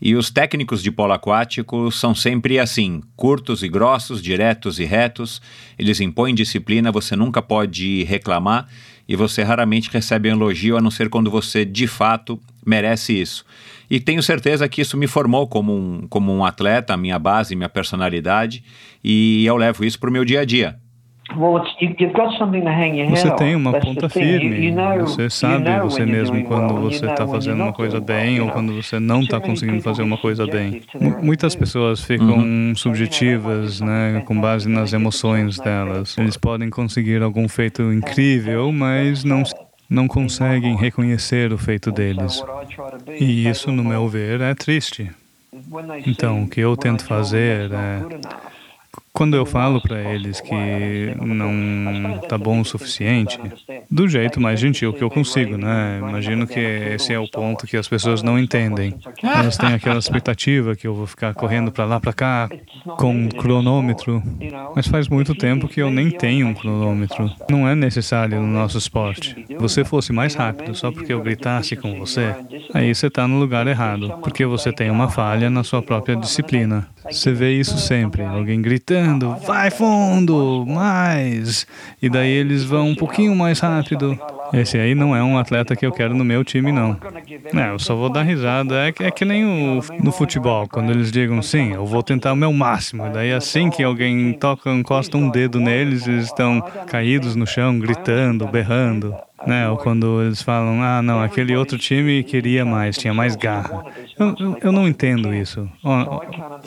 E 0.02 0.16
os 0.16 0.30
técnicos 0.30 0.82
de 0.82 0.90
polo 0.90 1.12
aquático 1.12 1.92
são 1.92 2.16
sempre 2.16 2.58
assim, 2.58 3.02
curtos 3.18 3.64
e 3.64 3.68
grossos, 3.68 4.22
diretos 4.22 4.80
e 4.80 4.86
retos. 4.86 5.42
Eles 5.78 6.00
impõem 6.00 6.34
disciplina, 6.34 6.90
você 6.90 7.18
nunca 7.18 7.42
pode 7.42 8.06
reclamar 8.06 8.70
e 9.10 9.14
você 9.18 9.44
raramente 9.44 9.90
recebe 9.92 10.30
um 10.30 10.36
elogio, 10.36 10.78
a 10.78 10.82
não 10.82 10.90
ser 10.90 11.10
quando 11.10 11.30
você 11.30 11.66
de 11.66 11.86
fato 11.86 12.40
merece 12.66 13.20
isso. 13.20 13.44
E 13.90 14.00
tenho 14.00 14.24
certeza 14.24 14.70
que 14.70 14.82
isso 14.82 14.96
me 14.96 15.06
formou 15.06 15.48
como 15.48 15.76
um, 15.76 16.08
como 16.08 16.34
um 16.34 16.46
atleta, 16.46 16.94
a 16.94 16.98
minha 16.98 17.20
base, 17.20 17.58
minha 17.58 17.68
personalidade, 17.68 18.64
e 19.04 19.46
eu 19.46 19.58
levo 19.58 19.84
isso 19.84 20.00
para 20.00 20.10
o 20.10 20.14
meu 20.14 20.24
dia 20.24 20.40
a 20.40 20.46
dia. 20.46 20.80
Você 23.10 23.32
tem 23.36 23.56
uma 23.56 23.80
ponta 23.80 24.10
firme. 24.10 24.74
Você 25.00 25.30
sabe 25.30 25.80
você 25.80 26.06
mesmo 26.06 26.44
quando 26.44 26.76
você 26.76 27.06
está 27.06 27.26
fazendo 27.26 27.64
uma 27.64 27.74
coisa 27.74 28.00
bem 28.00 28.42
ou 28.42 28.50
quando 28.50 28.74
você 28.74 29.00
não 29.00 29.22
está 29.22 29.40
conseguindo 29.40 29.82
fazer 29.82 30.04
uma 30.04 30.18
coisa 30.18 30.46
bem. 30.46 30.82
Muitas 31.22 31.56
pessoas 31.56 32.04
ficam 32.04 32.76
subjetivas, 32.76 33.80
né, 33.80 34.22
com 34.26 34.40
base 34.40 34.68
nas 34.68 34.92
emoções 34.92 35.58
delas. 35.60 36.18
Eles 36.18 36.36
podem 36.36 36.70
conseguir 36.70 37.22
algum 37.24 37.48
feito 37.48 37.82
incrível, 37.94 38.72
mas 38.72 39.24
não 39.24 39.44
não 39.90 40.08
conseguem 40.08 40.76
reconhecer 40.76 41.54
o 41.54 41.58
feito 41.58 41.92
deles. 41.92 42.44
E 43.20 43.48
isso, 43.48 43.72
no 43.72 43.84
meu 43.84 44.08
ver, 44.08 44.42
é 44.42 44.56
triste. 44.56 45.12
Então, 46.08 46.44
o 46.44 46.50
que 46.50 46.62
eu 46.62 46.76
tento 46.76 47.06
fazer 47.06 47.72
é 47.72 48.02
quando 49.14 49.38
eu 49.38 49.46
falo 49.46 49.80
para 49.80 50.02
eles 50.12 50.42
que 50.42 51.16
não 51.22 52.18
tá 52.28 52.36
bom 52.36 52.60
o 52.62 52.66
suficiente, 52.66 53.40
do 53.90 54.08
jeito 54.08 54.42
mais 54.42 54.60
gentil 54.60 54.92
que 54.92 55.04
eu 55.04 55.10
consigo, 55.10 55.56
né? 55.56 56.00
Imagino 56.00 56.48
que 56.48 56.60
esse 56.60 57.14
é 57.14 57.20
o 57.20 57.30
ponto 57.30 57.68
que 57.68 57.78
as 57.78 57.88
pessoas 57.88 58.24
não 58.24 58.40
entendem. 58.40 58.96
Elas 59.22 59.56
têm 59.56 59.74
aquela 59.74 60.00
expectativa 60.00 60.76
que 60.76 60.88
eu 60.88 60.96
vou 60.96 61.06
ficar 61.06 61.36
correndo 61.36 61.72
para 61.72 61.86
lá, 61.86 62.00
para 62.00 62.12
cá, 62.12 62.50
com 62.98 63.14
um 63.14 63.30
cronômetro, 63.30 64.22
mas 64.76 64.88
faz 64.88 65.08
muito 65.08 65.36
tempo 65.36 65.68
que 65.68 65.82
eu 65.82 65.92
nem 65.92 66.10
tenho 66.10 66.48
um 66.48 66.54
cronômetro. 66.56 67.32
Não 67.50 67.68
é 67.68 67.76
necessário 67.76 68.42
no 68.42 68.48
nosso 68.48 68.80
esporte. 68.80 69.46
Você 69.60 69.86
fosse 69.86 70.12
mais 70.12 70.34
rápido 70.34 70.74
só 70.74 70.92
porque 70.92 71.14
eu 71.14 71.22
gritasse 71.22 71.76
com 71.76 72.00
você, 72.00 72.34
aí 72.74 72.94
você 72.94 73.08
está 73.08 73.28
no 73.28 73.38
lugar 73.38 73.68
errado, 73.68 74.18
porque 74.24 74.44
você 74.44 74.72
tem 74.72 74.90
uma 74.90 75.08
falha 75.08 75.52
na 75.52 75.64
sua 75.64 75.84
própria 75.84 76.16
disciplina. 76.16 76.88
Você 77.12 77.32
vê 77.32 77.54
isso 77.54 77.78
sempre, 77.78 78.24
alguém 78.24 78.62
gritando, 78.62 79.03
vai 79.46 79.70
fundo, 79.72 80.66
mais, 80.68 81.68
e 82.02 82.10
daí 82.10 82.32
eles 82.32 82.64
vão 82.64 82.90
um 82.90 82.96
pouquinho 82.96 83.36
mais 83.36 83.60
rápido. 83.60 84.18
Esse 84.54 84.78
aí 84.78 84.94
não 84.94 85.16
é 85.16 85.24
um 85.24 85.38
atleta 85.38 85.76
que 85.76 85.84
eu 85.84 85.92
quero 85.92 86.14
no 86.14 86.24
meu 86.24 86.44
time, 86.44 86.72
não. 86.72 86.96
É, 87.56 87.72
eu 87.72 87.80
só 87.80 87.96
vou 87.96 88.08
dar 88.08 88.22
risada. 88.22 88.88
É 88.88 88.92
que, 88.92 89.04
é 89.04 89.10
que 89.10 89.26
nem 89.26 89.44
o, 89.44 89.82
no 90.00 90.12
futebol, 90.12 90.68
quando 90.68 90.92
eles 90.92 91.12
digam 91.12 91.42
sim, 91.42 91.74
eu 91.74 91.86
vou 91.88 92.04
tentar 92.04 92.34
o 92.34 92.36
meu 92.36 92.54
máximo. 92.54 93.10
Daí 93.12 93.34
assim 93.34 93.72
que 93.72 93.82
alguém 93.82 94.32
toca, 94.34 94.70
encosta 94.70 95.18
um 95.18 95.28
dedo 95.30 95.60
neles, 95.60 96.08
eles 96.08 96.26
estão 96.26 96.62
caídos 96.86 97.36
no 97.36 97.48
chão, 97.48 97.80
gritando, 97.80 98.48
berrando. 98.48 99.16
Né? 99.46 99.70
Ou 99.70 99.78
quando 99.78 100.22
eles 100.22 100.42
falam, 100.42 100.82
ah, 100.82 101.02
não, 101.02 101.22
aquele 101.22 101.56
outro 101.56 101.78
time 101.78 102.24
queria 102.24 102.64
mais, 102.64 102.98
tinha 102.98 103.14
mais 103.14 103.36
garra. 103.36 103.84
Eu, 104.18 104.36
eu, 104.40 104.58
eu 104.64 104.72
não 104.72 104.88
entendo 104.88 105.34
isso. 105.34 105.70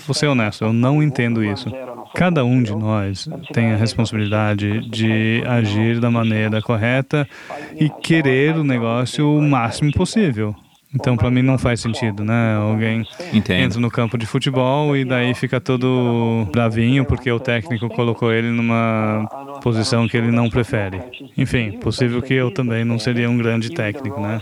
Vou 0.06 0.14
ser 0.14 0.26
honesto, 0.26 0.64
eu 0.64 0.72
não 0.72 1.02
entendo 1.02 1.44
isso. 1.44 1.70
Cada 2.14 2.44
um 2.44 2.62
de 2.62 2.74
nós 2.74 3.28
tem 3.52 3.72
a 3.72 3.76
responsabilidade 3.76 4.88
de 4.88 5.42
agir 5.46 6.00
da 6.00 6.10
maneira 6.10 6.60
correta 6.62 7.28
e 7.74 7.88
querer 7.88 8.56
o 8.56 8.64
negócio 8.64 9.38
o 9.38 9.42
máximo 9.42 9.92
possível. 9.92 10.54
Então, 10.96 11.14
para 11.14 11.30
mim, 11.30 11.42
não 11.42 11.58
faz 11.58 11.80
sentido, 11.80 12.24
né? 12.24 12.56
Alguém 12.56 13.06
Entendo. 13.32 13.60
entra 13.60 13.80
no 13.80 13.90
campo 13.90 14.16
de 14.16 14.24
futebol 14.24 14.96
e 14.96 15.04
daí 15.04 15.34
fica 15.34 15.60
todo 15.60 16.48
bravinho 16.50 17.04
porque 17.04 17.30
o 17.30 17.38
técnico 17.38 17.88
colocou 17.90 18.32
ele 18.32 18.48
numa 18.48 19.28
posição 19.62 20.08
que 20.08 20.16
ele 20.16 20.30
não 20.30 20.48
prefere. 20.48 21.02
Enfim, 21.36 21.72
possível 21.72 22.22
que 22.22 22.32
eu 22.32 22.50
também 22.50 22.82
não 22.82 22.98
seria 22.98 23.28
um 23.28 23.36
grande 23.36 23.70
técnico, 23.70 24.18
né? 24.18 24.40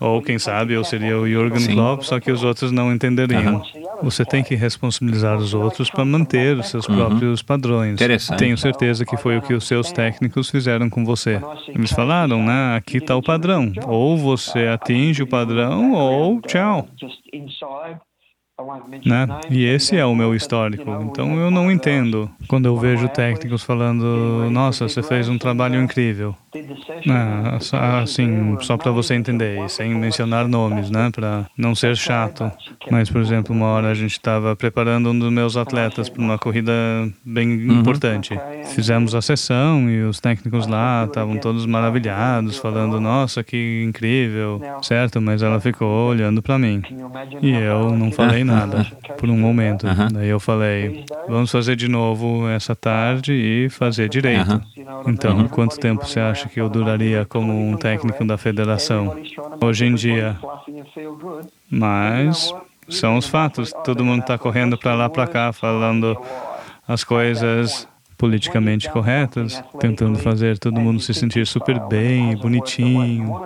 Ou, 0.00 0.20
quem 0.20 0.38
sabe, 0.38 0.74
eu 0.74 0.84
seria 0.84 1.18
o 1.18 1.28
Jürgen 1.28 1.74
Klopp, 1.74 2.02
só 2.02 2.18
que 2.18 2.30
os 2.30 2.42
outros 2.42 2.72
não 2.72 2.92
entenderiam. 2.92 3.56
Uhum. 3.56 3.82
Você 4.02 4.24
tem 4.24 4.42
que 4.42 4.54
responsabilizar 4.54 5.36
os 5.36 5.54
outros 5.54 5.90
para 5.90 6.04
manter 6.04 6.58
os 6.58 6.68
seus 6.68 6.88
uhum. 6.88 6.96
próprios 6.96 7.42
padrões. 7.42 8.00
Tenho 8.36 8.58
certeza 8.58 9.04
que 9.04 9.16
foi 9.16 9.38
o 9.38 9.42
que 9.42 9.54
os 9.54 9.66
seus 9.66 9.92
técnicos 9.92 10.50
fizeram 10.50 10.90
com 10.90 11.04
você. 11.04 11.40
Eles 11.68 11.92
falaram, 11.92 12.42
né? 12.42 12.76
Aqui 12.76 12.98
está 12.98 13.14
o 13.16 13.22
padrão. 13.22 13.72
Ou 13.86 14.16
você 14.16 14.66
atinge 14.66 15.22
o 15.22 15.26
padrão, 15.26 15.92
ou 15.92 16.40
tchau. 16.40 16.88
Né? 19.04 19.26
E 19.50 19.64
esse 19.64 19.96
é 19.96 20.04
o 20.04 20.14
meu 20.14 20.34
histórico. 20.34 20.90
Então 21.02 21.38
eu 21.38 21.50
não 21.50 21.70
entendo 21.70 22.30
quando 22.46 22.66
eu 22.66 22.76
vejo 22.76 23.08
técnicos 23.08 23.62
falando: 23.62 24.50
Nossa, 24.50 24.88
você 24.88 25.02
fez 25.02 25.28
um 25.28 25.38
trabalho 25.38 25.82
incrível. 25.82 26.36
É, 26.54 28.02
assim, 28.02 28.56
só 28.60 28.76
para 28.76 28.90
você 28.90 29.14
entender, 29.14 29.68
sem 29.70 29.94
mencionar 29.94 30.46
nomes, 30.46 30.90
né, 30.90 31.10
para 31.10 31.46
não 31.56 31.74
ser 31.74 31.96
chato. 31.96 32.50
Mas, 32.90 33.08
por 33.08 33.20
exemplo, 33.20 33.54
uma 33.54 33.66
hora 33.66 33.88
a 33.88 33.94
gente 33.94 34.12
estava 34.12 34.54
preparando 34.54 35.10
um 35.10 35.18
dos 35.18 35.32
meus 35.32 35.56
atletas 35.56 36.08
para 36.08 36.20
uma 36.20 36.38
corrida 36.38 36.72
bem 37.24 37.48
uhum. 37.48 37.80
importante. 37.80 38.38
Fizemos 38.74 39.14
a 39.14 39.22
sessão 39.22 39.88
e 39.88 40.02
os 40.02 40.20
técnicos 40.20 40.66
lá 40.66 41.04
estavam 41.06 41.38
todos 41.38 41.64
maravilhados, 41.64 42.58
falando: 42.58 43.00
Nossa, 43.00 43.42
que 43.42 43.84
incrível, 43.86 44.60
certo? 44.82 45.20
Mas 45.20 45.42
ela 45.42 45.58
ficou 45.60 46.10
olhando 46.10 46.42
para 46.42 46.58
mim 46.58 46.82
e 47.40 47.50
eu 47.50 47.96
não 47.96 48.12
falei 48.12 48.44
nada 48.44 48.86
por 49.16 49.28
um 49.30 49.38
momento. 49.38 49.86
Uhum. 49.86 50.08
Daí 50.12 50.28
eu 50.28 50.40
falei: 50.40 51.04
Vamos 51.28 51.50
fazer 51.50 51.76
de 51.76 51.88
novo 51.88 52.48
essa 52.48 52.74
tarde 52.74 53.32
e 53.32 53.68
fazer 53.70 54.08
direito. 54.08 54.50
Uhum. 54.76 55.02
Então, 55.06 55.48
quanto 55.48 55.78
tempo 55.78 56.06
você 56.06 56.20
acha? 56.20 56.41
Acha 56.42 56.48
que 56.48 56.60
eu 56.60 56.68
duraria 56.68 57.24
como 57.24 57.52
um 57.52 57.76
técnico 57.76 58.24
da 58.24 58.36
federação 58.36 59.16
hoje 59.60 59.86
em 59.86 59.94
dia. 59.94 60.36
Mas 61.70 62.52
são 62.88 63.16
os 63.16 63.26
fatos. 63.26 63.72
Todo 63.84 64.04
mundo 64.04 64.22
está 64.22 64.36
correndo 64.36 64.76
para 64.76 64.94
lá, 64.94 65.08
para 65.08 65.26
cá, 65.26 65.52
falando 65.52 66.16
as 66.86 67.04
coisas 67.04 67.88
politicamente 68.18 68.90
corretas, 68.90 69.62
tentando 69.80 70.18
fazer 70.18 70.58
todo 70.58 70.80
mundo 70.80 71.00
se 71.00 71.14
sentir 71.14 71.46
super 71.46 71.78
bem, 71.80 72.36
bonitinho. 72.36 73.40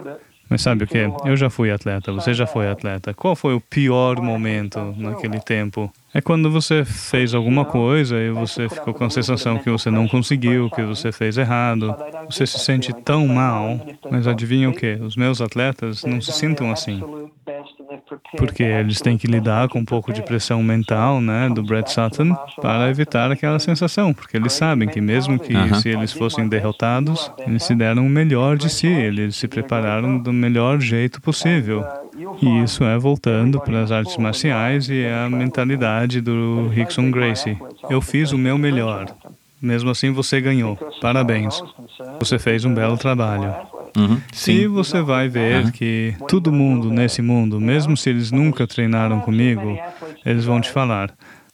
Mas 0.48 0.62
sabe 0.62 0.84
o 0.84 0.86
que? 0.86 1.10
Eu 1.24 1.36
já 1.36 1.50
fui 1.50 1.70
atleta, 1.70 2.12
você 2.12 2.32
já 2.32 2.46
foi 2.46 2.68
atleta. 2.68 3.12
Qual 3.12 3.34
foi 3.34 3.54
o 3.54 3.60
pior 3.60 4.20
momento 4.22 4.94
naquele 4.96 5.40
tempo? 5.40 5.92
É 6.16 6.22
quando 6.22 6.50
você 6.50 6.82
fez 6.82 7.34
alguma 7.34 7.66
coisa 7.66 8.16
e 8.16 8.30
você 8.30 8.70
ficou 8.70 8.94
com 8.94 9.04
a 9.04 9.10
sensação 9.10 9.58
que 9.58 9.68
você 9.68 9.90
não 9.90 10.08
conseguiu, 10.08 10.70
que 10.70 10.82
você 10.82 11.12
fez 11.12 11.36
errado. 11.36 11.94
Você 12.24 12.46
se 12.46 12.58
sente 12.58 12.90
tão 12.90 13.28
mal, 13.28 13.78
mas 14.10 14.26
adivinha 14.26 14.70
o 14.70 14.72
que? 14.72 14.94
Os 14.94 15.14
meus 15.14 15.42
atletas 15.42 16.04
não 16.04 16.18
se 16.22 16.32
sintam 16.32 16.70
assim 16.70 17.02
porque 18.36 18.62
eles 18.62 19.00
têm 19.00 19.16
que 19.18 19.26
lidar 19.26 19.68
com 19.68 19.78
um 19.78 19.84
pouco 19.84 20.12
de 20.12 20.22
pressão 20.22 20.62
mental, 20.62 21.20
né, 21.20 21.48
do 21.48 21.62
Brett 21.62 21.90
Sutton, 21.90 22.34
para 22.60 22.88
evitar 22.90 23.30
aquela 23.30 23.58
sensação, 23.58 24.12
porque 24.12 24.36
eles 24.36 24.52
sabem 24.52 24.88
que 24.88 25.00
mesmo 25.00 25.38
que 25.38 25.54
uh 25.54 25.58
-huh. 25.58 25.80
se 25.80 25.88
eles 25.88 26.12
fossem 26.12 26.48
derrotados, 26.48 27.30
eles 27.46 27.62
se 27.62 27.74
deram 27.74 28.06
o 28.06 28.10
melhor 28.10 28.56
de 28.56 28.68
si, 28.68 28.86
eles 28.86 29.36
se 29.36 29.48
prepararam 29.48 30.18
do 30.18 30.32
melhor 30.32 30.80
jeito 30.80 31.20
possível. 31.20 31.84
E 32.40 32.62
isso 32.62 32.82
é 32.84 32.98
voltando 32.98 33.60
para 33.60 33.82
as 33.82 33.92
artes 33.92 34.16
marciais 34.16 34.88
e 34.88 35.06
a 35.06 35.28
mentalidade 35.28 36.20
do 36.20 36.68
Rickson 36.68 37.10
Gracie. 37.10 37.58
Eu 37.90 38.00
fiz 38.00 38.32
o 38.32 38.38
meu 38.38 38.56
melhor. 38.56 39.06
Mesmo 39.60 39.90
assim, 39.90 40.10
você 40.10 40.40
ganhou. 40.40 40.76
Parabéns. 41.00 41.62
Você 42.18 42.38
fez 42.38 42.64
um 42.64 42.74
belo 42.74 42.96
trabalho. 42.96 43.54
Uhum, 43.96 44.20
se 44.30 44.66
você 44.66 45.00
vai 45.00 45.26
ver 45.26 45.64
uhum. 45.64 45.70
que 45.70 46.14
todo 46.28 46.52
mundo 46.52 46.90
nesse 46.90 47.22
mundo, 47.22 47.58
mesmo 47.58 47.96
se 47.96 48.10
eles 48.10 48.30
nunca 48.30 48.66
treinaram 48.66 49.20
comigo, 49.20 49.78
eles 50.24 50.44
vão 50.44 50.60
te 50.60 50.70
falar. 50.70 51.10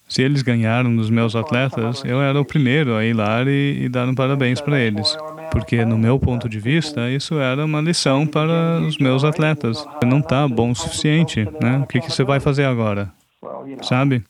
Se 0.09 0.21
eles 0.21 0.43
ganharam 0.43 0.95
dos 0.95 1.09
meus 1.09 1.35
atletas, 1.35 2.03
eu 2.05 2.21
era 2.21 2.39
o 2.39 2.45
primeiro 2.45 2.97
a 2.97 3.05
ir 3.05 3.15
lá 3.15 3.43
e, 3.45 3.85
e 3.85 3.89
dar 3.89 4.09
um 4.09 4.15
parabéns 4.15 4.61
para 4.61 4.79
eles. 4.79 5.17
Porque, 5.51 5.85
no 5.85 5.97
meu 5.97 6.19
ponto 6.19 6.49
de 6.49 6.59
vista, 6.59 7.09
isso 7.11 7.39
era 7.39 7.65
uma 7.65 7.81
lição 7.81 8.27
para 8.27 8.81
os 8.81 8.99
meus 8.99 9.23
atletas. 9.23 9.87
Não 10.05 10.19
está 10.19 10.47
bom 10.49 10.71
o 10.73 10.75
suficiente, 10.75 11.49
né? 11.61 11.79
O 11.79 11.87
que, 11.87 12.01
que 12.01 12.11
você 12.11 12.25
vai 12.25 12.41
fazer 12.41 12.65
agora? 12.65 13.11
Sabe? 13.83 14.23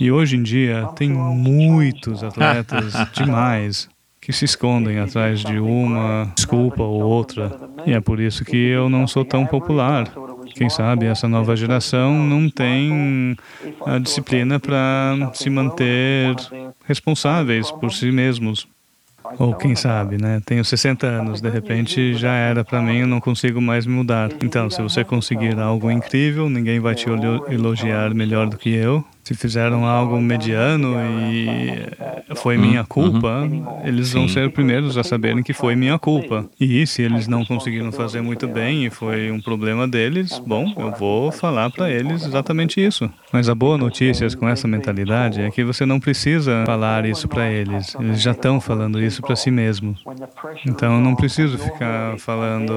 E 0.00 0.10
hoje 0.10 0.36
em 0.36 0.42
dia 0.42 0.88
tem 0.96 1.10
muitos 1.10 2.22
atletas 2.22 2.94
demais 3.14 3.88
que 4.20 4.32
se 4.32 4.44
escondem 4.44 4.98
atrás 4.98 5.40
de 5.40 5.58
uma 5.60 6.32
desculpa 6.34 6.82
ou 6.82 7.00
outra. 7.00 7.56
E 7.86 7.92
é 7.92 8.00
por 8.00 8.18
isso 8.18 8.44
que 8.44 8.56
eu 8.56 8.88
não 8.88 9.06
sou 9.06 9.24
tão 9.24 9.46
popular. 9.46 10.12
Quem 10.54 10.68
sabe 10.68 11.06
essa 11.06 11.28
nova 11.28 11.54
geração 11.54 12.12
não 12.12 12.50
tem 12.50 13.36
a 13.84 13.98
disciplina 13.98 14.58
para 14.58 15.30
se 15.32 15.48
manter 15.48 16.34
responsáveis 16.86 17.70
por 17.70 17.92
si 17.92 18.10
mesmos. 18.10 18.66
Ou 19.38 19.54
quem 19.54 19.74
sabe, 19.74 20.20
né? 20.20 20.40
Tenho 20.44 20.64
60 20.64 21.06
anos, 21.06 21.40
de 21.40 21.50
repente 21.50 22.14
já 22.14 22.32
era 22.32 22.64
para 22.64 22.80
mim, 22.80 22.98
eu 22.98 23.06
não 23.06 23.20
consigo 23.20 23.60
mais 23.60 23.86
me 23.86 23.92
mudar. 23.94 24.30
Então, 24.42 24.70
se 24.70 24.80
você 24.80 25.04
conseguir 25.04 25.58
algo 25.58 25.90
incrível, 25.90 26.48
ninguém 26.48 26.80
vai 26.80 26.94
te 26.94 27.06
elogiar 27.50 28.14
melhor 28.14 28.48
do 28.48 28.56
que 28.56 28.74
eu 28.74 29.04
se 29.26 29.34
fizeram 29.34 29.84
algo 29.84 30.20
mediano 30.20 30.94
e 31.32 32.36
foi 32.36 32.56
minha 32.56 32.82
uhum. 32.82 32.86
culpa, 32.86 33.40
uhum. 33.40 33.80
eles 33.84 34.12
vão 34.12 34.28
ser 34.28 34.46
os 34.46 34.52
primeiros 34.52 34.96
a 34.96 35.02
saberem 35.02 35.42
que 35.42 35.52
foi 35.52 35.74
minha 35.74 35.98
culpa. 35.98 36.48
E 36.60 36.86
se 36.86 37.02
eles 37.02 37.26
não 37.26 37.44
conseguiram 37.44 37.90
fazer 37.90 38.20
muito 38.20 38.46
bem 38.46 38.86
e 38.86 38.90
foi 38.90 39.32
um 39.32 39.40
problema 39.40 39.88
deles, 39.88 40.40
bom, 40.46 40.72
eu 40.78 40.92
vou 40.92 41.32
falar 41.32 41.70
para 41.70 41.90
eles 41.90 42.24
exatamente 42.24 42.80
isso. 42.80 43.10
Mas 43.32 43.48
a 43.48 43.54
boa 43.54 43.76
notícia 43.76 44.28
com 44.36 44.48
essa 44.48 44.68
mentalidade 44.68 45.40
é 45.40 45.50
que 45.50 45.64
você 45.64 45.84
não 45.84 45.98
precisa 45.98 46.62
falar 46.64 47.04
isso 47.04 47.26
para 47.26 47.50
eles. 47.50 47.96
Eles 47.98 48.22
já 48.22 48.30
estão 48.30 48.60
falando 48.60 49.02
isso 49.02 49.22
para 49.22 49.34
si 49.34 49.50
mesmos. 49.50 50.04
Então 50.64 50.94
eu 50.94 51.00
não 51.00 51.16
preciso 51.16 51.58
ficar 51.58 52.16
falando, 52.18 52.72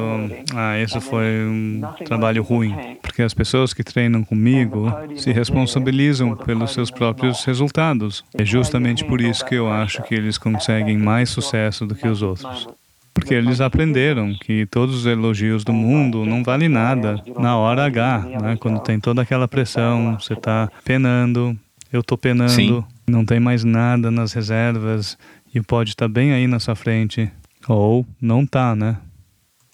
ah, 0.55 0.79
isso 0.79 0.99
foi 0.99 1.45
um 1.45 1.81
trabalho 2.05 2.41
ruim, 2.41 2.75
porque 3.03 3.21
as 3.21 3.35
pessoas 3.35 3.71
que 3.71 3.83
treinam 3.83 4.23
comigo 4.23 4.91
se 5.15 5.31
responsabilizam 5.31 6.38
pelos 6.45 6.73
seus 6.73 6.89
próprios 6.91 7.43
resultados. 7.43 8.23
É 8.33 8.45
justamente 8.45 9.03
por 9.05 9.21
isso 9.21 9.45
que 9.45 9.55
eu 9.55 9.71
acho 9.71 10.03
que 10.03 10.15
eles 10.15 10.37
conseguem 10.37 10.97
mais 10.97 11.29
sucesso 11.29 11.85
do 11.85 11.95
que 11.95 12.07
os 12.07 12.21
outros. 12.21 12.67
Porque 13.13 13.33
eles 13.33 13.59
aprenderam 13.59 14.33
que 14.39 14.65
todos 14.65 14.95
os 14.95 15.05
elogios 15.05 15.63
do 15.63 15.73
mundo 15.73 16.25
não 16.25 16.43
valem 16.43 16.69
nada 16.69 17.21
na 17.37 17.57
hora 17.57 17.85
H, 17.85 18.19
né? 18.41 18.57
quando 18.59 18.79
tem 18.79 18.99
toda 18.99 19.21
aquela 19.21 19.47
pressão, 19.47 20.17
você 20.19 20.33
está 20.33 20.71
penando, 20.85 21.57
eu 21.91 22.01
estou 22.01 22.17
penando, 22.17 22.51
Sim. 22.51 22.83
não 23.07 23.25
tem 23.25 23.39
mais 23.39 23.63
nada 23.63 24.09
nas 24.09 24.31
reservas 24.31 25.17
e 25.53 25.59
pode 25.59 25.91
estar 25.91 26.05
tá 26.05 26.09
bem 26.13 26.31
aí 26.31 26.47
na 26.47 26.59
sua 26.59 26.75
frente. 26.75 27.29
Ou 27.67 28.05
não 28.21 28.43
está, 28.43 28.75
né? 28.75 28.97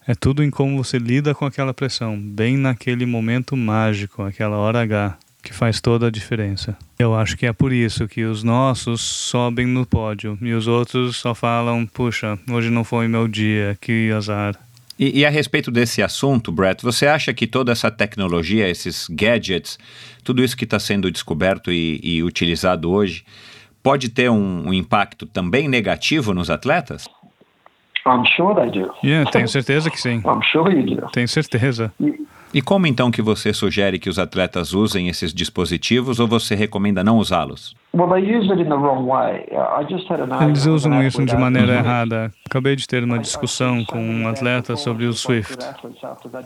É 0.08 0.14
tudo 0.14 0.44
em 0.44 0.52
como 0.52 0.84
você 0.84 1.00
lida 1.00 1.34
com 1.34 1.46
aquela 1.46 1.74
pressão, 1.74 2.20
bem 2.20 2.58
naquele 2.58 3.06
momento 3.06 3.58
mágico, 3.58 4.22
aquela 4.22 4.58
hora 4.58 4.82
H. 4.82 5.18
que 5.46 5.54
faz 5.54 5.80
toda 5.80 6.08
a 6.08 6.12
diferença. 6.12 6.76
Eu 6.98 7.14
acho 7.16 7.38
que 7.38 7.46
é 7.46 7.54
por 7.54 7.72
isso 7.72 8.08
que 8.08 8.24
os 8.24 8.44
nossos 8.44 9.00
sobem 9.00 9.68
no 9.68 9.86
pódio 9.86 10.38
e 10.42 10.52
os 10.54 10.68
outros 10.68 11.18
só 11.18 11.36
falam: 11.36 11.86
puxa, 11.86 12.38
hoje 12.50 12.72
não 12.72 12.84
foi 12.84 13.08
meu 13.08 13.28
dia, 13.28 13.78
que 13.80 14.12
azar. 14.12 14.60
E, 14.98 15.20
e, 15.20 15.26
a 15.26 15.30
respeito 15.30 15.70
desse 15.70 16.02
assunto, 16.02 16.52
Brett, 16.52 16.82
você 16.82 17.06
acha 17.06 17.34
que 17.34 17.46
toda 17.46 17.72
essa 17.72 17.92
tecnologia, 17.92 18.68
esses 18.68 19.08
gadgets, 19.10 19.78
tudo 20.24 20.42
isso 20.42 20.56
que 20.56 20.64
está 20.64 20.80
sendo 20.80 21.12
descoberto 21.12 21.70
e, 21.70 22.00
e, 22.02 22.24
utilizado 22.24 22.90
hoje, 22.90 23.26
pode 23.84 24.08
ter 24.10 24.32
um, 24.32 24.70
um, 24.70 24.74
impacto 24.74 25.26
também 25.26 25.68
negativo 25.68 26.34
nos 26.34 26.50
atletas? 26.50 27.10
I'm 28.08 28.24
sure 28.38 28.56
they 28.56 28.72
do. 28.72 28.90
Yeah, 29.04 29.30
tenho 29.30 29.50
certeza 29.50 29.92
que 29.92 30.00
sim. 30.00 30.24
I'm 30.26 30.42
sure 30.50 30.74
you 30.74 30.96
do. 30.96 31.08
Tenho 31.12 31.28
certeza. 31.28 31.92
E 32.56 32.62
como 32.62 32.88
então 32.88 33.12
que 33.12 33.22
você 33.22 33.52
sugere 33.54 34.00
que 34.00 34.10
os 34.10 34.18
atletas 34.18 34.74
usem 34.74 35.10
esses 35.10 35.34
dispositivos 35.34 36.22
ou 36.22 36.26
você 36.26 36.56
recomenda 36.56 37.04
não 37.04 37.18
usá-los? 37.18 37.76
Eles 40.48 40.66
usam 40.66 41.04
isso 41.04 41.26
de 41.26 41.36
maneira 41.36 41.74
errada. 41.74 42.32
Acabei 42.46 42.78
de 42.78 42.88
ter 42.88 43.04
uma 43.04 43.20
discussão 43.20 43.84
com 43.84 44.00
um 44.00 44.26
atleta 44.30 44.78
sobre 44.78 45.06
o 45.06 45.12
Swift. 45.12 45.58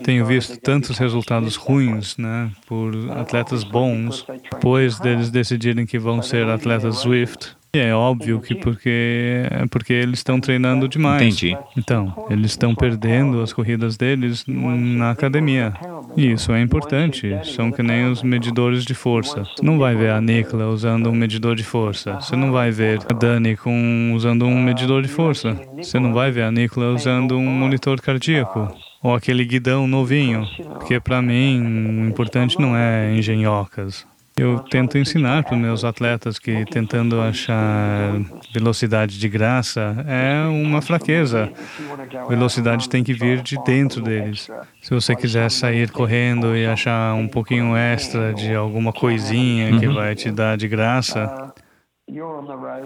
Tenho 0.02 0.26
visto 0.26 0.60
tantos 0.60 0.98
resultados 0.98 1.54
ruins, 1.54 2.16
né, 2.16 2.50
por 2.66 2.92
atletas 3.12 3.62
bons, 3.62 4.26
depois 4.50 4.98
deles 4.98 5.30
decidirem 5.30 5.86
que 5.86 5.96
vão 5.96 6.20
ser 6.22 6.48
atletas 6.48 6.96
Swift 6.96 7.56
é 7.78 7.94
óbvio 7.94 8.40
que 8.40 8.54
porque 8.54 9.46
é 9.50 9.66
porque 9.70 9.92
eles 9.92 10.18
estão 10.18 10.40
treinando 10.40 10.88
demais. 10.88 11.22
Entendi. 11.22 11.56
Então, 11.76 12.26
eles 12.28 12.52
estão 12.52 12.74
perdendo 12.74 13.40
as 13.40 13.52
corridas 13.52 13.96
deles 13.96 14.44
na 14.46 15.10
academia. 15.10 15.72
E 16.16 16.32
isso 16.32 16.52
é 16.52 16.60
importante. 16.60 17.30
São 17.44 17.70
que 17.70 17.82
nem 17.82 18.10
os 18.10 18.22
medidores 18.22 18.84
de 18.84 18.94
força. 18.94 19.44
Você 19.44 19.64
não 19.64 19.78
vai 19.78 19.94
ver 19.94 20.10
a 20.10 20.20
Nikla 20.20 20.66
usando 20.66 21.08
um 21.08 21.14
medidor 21.14 21.54
de 21.54 21.62
força. 21.62 22.14
Você 22.20 22.34
não 22.34 22.50
vai 22.50 22.70
ver 22.70 23.00
a 23.08 23.14
Dani 23.14 23.56
com, 23.56 24.12
usando 24.14 24.44
um 24.46 24.62
medidor 24.62 25.02
de 25.02 25.08
força. 25.08 25.56
Você 25.76 25.98
não 25.98 26.12
vai 26.12 26.30
ver 26.30 26.42
a 26.42 26.50
Nikla 26.50 26.92
usando 26.92 27.36
um 27.36 27.46
monitor 27.46 28.00
cardíaco 28.00 28.68
ou 29.02 29.14
aquele 29.14 29.44
guidão 29.44 29.86
novinho, 29.86 30.46
porque 30.74 31.00
para 31.00 31.22
mim 31.22 32.02
o 32.02 32.08
importante 32.08 32.60
não 32.60 32.76
é 32.76 33.14
engenhocas. 33.14 34.06
Eu 34.40 34.58
tento 34.58 34.96
ensinar 34.96 35.44
para 35.44 35.54
os 35.54 35.60
meus 35.60 35.84
atletas 35.84 36.38
que 36.38 36.64
tentando 36.64 37.20
achar 37.20 38.18
velocidade 38.54 39.18
de 39.18 39.28
graça 39.28 40.02
é 40.08 40.46
uma 40.48 40.80
fraqueza. 40.80 41.52
Velocidade 42.26 42.88
tem 42.88 43.04
que 43.04 43.12
vir 43.12 43.42
de 43.42 43.62
dentro 43.64 44.00
deles. 44.00 44.48
Se 44.80 44.94
você 44.94 45.14
quiser 45.14 45.50
sair 45.50 45.90
correndo 45.90 46.56
e 46.56 46.64
achar 46.64 47.12
um 47.16 47.28
pouquinho 47.28 47.76
extra 47.76 48.32
de 48.32 48.54
alguma 48.54 48.94
coisinha 48.94 49.78
que 49.78 49.86
uhum. 49.86 49.94
vai 49.94 50.14
te 50.14 50.30
dar 50.30 50.56
de 50.56 50.66
graça, 50.66 51.52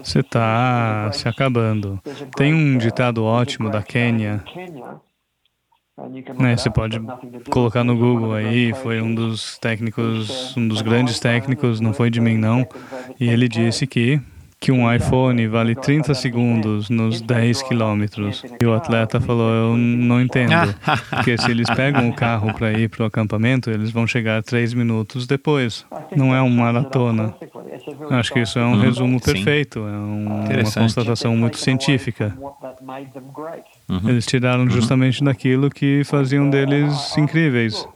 você 0.03 0.19
está 0.19 1.09
se 1.13 1.29
acabando. 1.29 2.01
Tem 2.35 2.53
um 2.53 2.77
ditado 2.77 3.23
ótimo 3.23 3.69
da 3.69 3.81
Quênia 3.81 4.43
né, 6.37 6.57
você 6.57 6.69
pode 6.69 6.99
colocar 7.49 7.83
no 7.83 7.97
Google 7.97 8.33
aí, 8.33 8.73
foi 8.73 9.01
um 9.01 9.13
dos 9.13 9.57
técnicos, 9.59 10.55
um 10.57 10.67
dos 10.67 10.81
grandes 10.81 11.19
técnicos, 11.19 11.79
não 11.79 11.93
foi 11.93 12.09
de 12.09 12.19
mim 12.19 12.37
não, 12.37 12.67
e 13.19 13.29
ele 13.29 13.47
disse 13.47 13.87
que 13.87 14.21
que 14.65 14.71
um 14.71 14.91
iPhone 14.91 15.47
vale 15.47 15.75
30 15.75 16.15
segundos 16.15 16.89
nos 16.89 17.21
10 17.21 17.61
quilômetros. 17.63 18.43
E 18.59 18.65
o 18.65 18.73
atleta 18.73 19.21
falou, 19.21 19.51
eu 19.51 19.77
não 19.77 20.19
entendo. 20.19 20.73
Porque 21.11 21.37
se 21.37 21.51
eles 21.51 21.69
pegam 21.75 22.09
o 22.09 22.13
carro 22.13 22.51
para 22.51 22.71
ir 22.73 22.89
para 22.89 23.03
o 23.03 23.05
acampamento, 23.05 23.69
eles 23.69 23.91
vão 23.91 24.07
chegar 24.07 24.41
3 24.41 24.73
minutos 24.73 25.27
depois. 25.27 25.85
Não 26.15 26.33
é 26.33 26.41
uma 26.41 26.63
maratona. 26.63 27.35
Acho 28.09 28.33
que 28.33 28.39
isso 28.39 28.57
é 28.57 28.65
um 28.65 28.73
uhum. 28.73 28.81
resumo 28.81 29.21
perfeito. 29.21 29.79
É 29.79 29.91
um, 29.91 30.25
uma 30.25 30.71
constatação 30.73 31.37
muito 31.37 31.57
científica. 31.59 32.35
Uhum. 33.87 34.09
Eles 34.09 34.25
tiraram 34.25 34.63
uhum. 34.63 34.69
justamente 34.69 35.23
daquilo 35.23 35.69
que 35.69 36.03
faziam 36.03 36.49
deles 36.49 37.15
incríveis. 37.17 37.87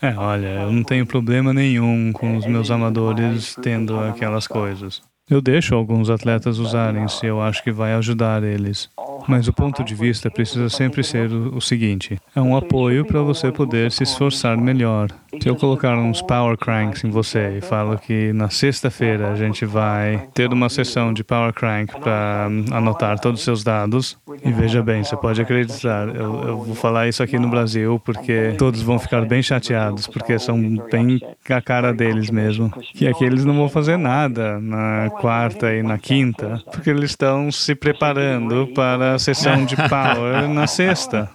É, 0.00 0.14
olha, 0.16 0.62
eu 0.62 0.72
não 0.72 0.82
tenho 0.82 1.06
problema 1.06 1.52
nenhum 1.52 2.12
com 2.12 2.36
os 2.36 2.46
meus 2.46 2.70
amadores 2.70 3.56
tendo 3.62 3.98
aquelas 3.98 4.46
coisas. 4.46 5.02
Eu 5.30 5.40
deixo 5.40 5.74
alguns 5.74 6.10
atletas 6.10 6.58
usarem 6.58 7.08
se 7.08 7.24
eu 7.24 7.40
acho 7.40 7.64
que 7.64 7.72
vai 7.72 7.94
ajudar 7.94 8.42
eles. 8.42 8.90
Mas 9.26 9.48
o 9.48 9.54
ponto 9.54 9.82
de 9.82 9.94
vista 9.94 10.30
precisa 10.30 10.68
sempre 10.68 11.02
ser 11.02 11.32
o, 11.32 11.56
o 11.56 11.60
seguinte: 11.62 12.18
é 12.36 12.40
um 12.42 12.54
apoio 12.54 13.06
para 13.06 13.22
você 13.22 13.50
poder 13.50 13.90
se 13.90 14.02
esforçar 14.02 14.58
melhor. 14.58 15.08
Se 15.40 15.48
eu 15.48 15.56
colocar 15.56 15.96
uns 15.96 16.22
power 16.22 16.56
cranks 16.56 17.04
em 17.04 17.10
você 17.10 17.58
e 17.58 17.60
falo 17.60 17.98
que 17.98 18.32
na 18.32 18.48
sexta-feira 18.48 19.32
a 19.32 19.36
gente 19.36 19.64
vai 19.64 20.28
ter 20.32 20.52
uma 20.52 20.68
sessão 20.68 21.12
de 21.12 21.22
power 21.22 21.52
crank 21.52 21.92
para 22.00 22.48
hum, 22.50 22.64
anotar 22.72 23.18
todos 23.18 23.40
os 23.40 23.44
seus 23.44 23.62
dados, 23.62 24.16
e 24.42 24.52
veja 24.52 24.82
bem, 24.82 25.04
você 25.04 25.16
pode 25.16 25.40
acreditar, 25.40 26.08
eu, 26.08 26.42
eu, 26.42 26.58
vou 26.58 26.74
falar 26.74 27.08
isso 27.08 27.22
aqui 27.22 27.38
no 27.38 27.48
Brasil 27.48 28.00
porque 28.04 28.54
todos 28.58 28.82
vão 28.82 28.98
ficar 28.98 29.24
bem 29.26 29.42
chateados, 29.42 30.06
porque 30.06 30.38
são 30.38 30.58
bem 30.90 31.20
a 31.48 31.60
cara 31.60 31.92
deles 31.92 32.30
mesmo, 32.30 32.70
que 32.94 33.06
aqui 33.06 33.24
eles 33.24 33.44
não 33.44 33.54
vão 33.54 33.68
fazer 33.68 33.96
nada 33.96 34.58
na 34.60 35.10
quarta 35.20 35.74
e 35.74 35.82
na 35.82 35.98
quinta, 35.98 36.62
porque 36.70 36.90
eles 36.90 37.10
estão 37.10 37.50
se 37.52 37.74
preparando 37.74 38.68
para 38.74 39.14
a 39.14 39.18
sessão 39.18 39.64
de 39.64 39.76
power 39.76 40.48
na 40.48 40.66
sexta. 40.66 41.30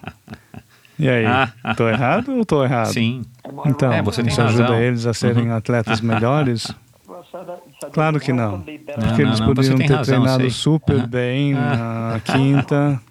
E 0.97 1.07
aí, 1.07 1.25
estou 1.71 1.89
errado 1.89 2.33
ou 2.33 2.41
estou 2.41 2.63
errado? 2.63 2.91
Sim. 2.93 3.21
Então, 3.65 3.91
é, 3.91 4.01
você 4.01 4.21
isso 4.21 4.41
ajuda 4.41 4.63
razão. 4.63 4.79
eles 4.79 5.05
a 5.05 5.13
serem 5.13 5.49
uhum. 5.49 5.55
atletas 5.57 6.01
melhores? 6.01 6.73
Claro 7.91 8.19
que 8.19 8.33
não. 8.33 8.61
Porque 8.61 9.21
eles 9.21 9.39
poderiam 9.39 9.77
ter 9.77 9.93
razão, 9.93 10.21
treinado 10.21 10.49
super 10.49 10.97
uhum. 10.97 11.07
bem 11.07 11.53
na 11.53 12.19
quinta, 12.25 13.01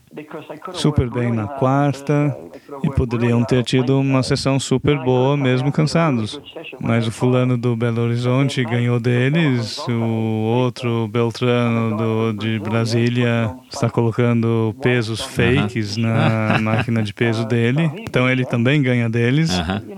super 0.75 1.09
bem 1.11 1.33
na 1.33 1.47
quarta 1.47 2.37
e 2.83 2.91
poderiam 2.91 3.45
ter 3.45 3.63
tido 3.63 3.99
uma 3.99 4.23
sessão 4.23 4.59
super 4.59 4.99
boa 4.99 5.37
mesmo 5.37 5.73
cansados. 5.73 6.41
Mas 6.81 7.07
o 7.07 7.11
fulano 7.11 7.57
do 7.57 7.77
Belo 7.77 8.03
Horizonte 8.03 8.65
ganhou 8.65 9.01
deles, 9.01 9.79
o 9.89 10.45
outro 10.45 11.09
Beltrano 11.09 11.97
do, 11.97 12.33
de 12.33 12.59
Brasília 12.59 13.55
está 13.71 13.89
colocando 13.89 14.75
pesos 14.81 15.21
fakes 15.21 15.97
na 15.97 16.59
máquina 16.61 17.03
de 17.03 17.13
peso 17.13 17.45
dele, 17.47 17.91
então 17.99 18.29
ele 18.29 18.45
também 18.45 18.83
ganha 18.83 19.09
deles, 19.09 19.51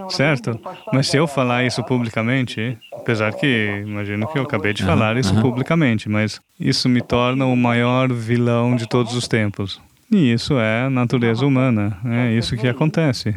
certo? 0.09 0.59
Mas 0.93 1.09
se 1.09 1.16
eu 1.16 1.27
falar 1.27 1.65
isso 1.65 1.82
publicamente, 1.85 2.77
apesar 2.93 3.32
que 3.32 3.82
imagino 3.86 4.27
que 4.28 4.39
eu 4.39 4.43
acabei 4.43 4.73
de 4.73 4.85
falar 4.85 5.16
isso 5.16 5.35
publicamente, 5.40 6.09
mas 6.09 6.40
isso 6.59 6.89
me 6.89 7.01
torna 7.01 7.47
o 7.47 7.57
maior 7.57 8.12
vilão 8.12 8.77
de 8.77 8.89
todos 8.89 9.15
os 9.15 9.27
tempos. 9.27 9.81
E 10.12 10.32
isso 10.32 10.59
é 10.59 10.87
a 10.87 10.91
natureza 10.91 11.47
humana, 11.47 11.97
é 12.05 12.32
isso 12.32 12.57
que 12.57 12.66
acontece. 12.66 13.35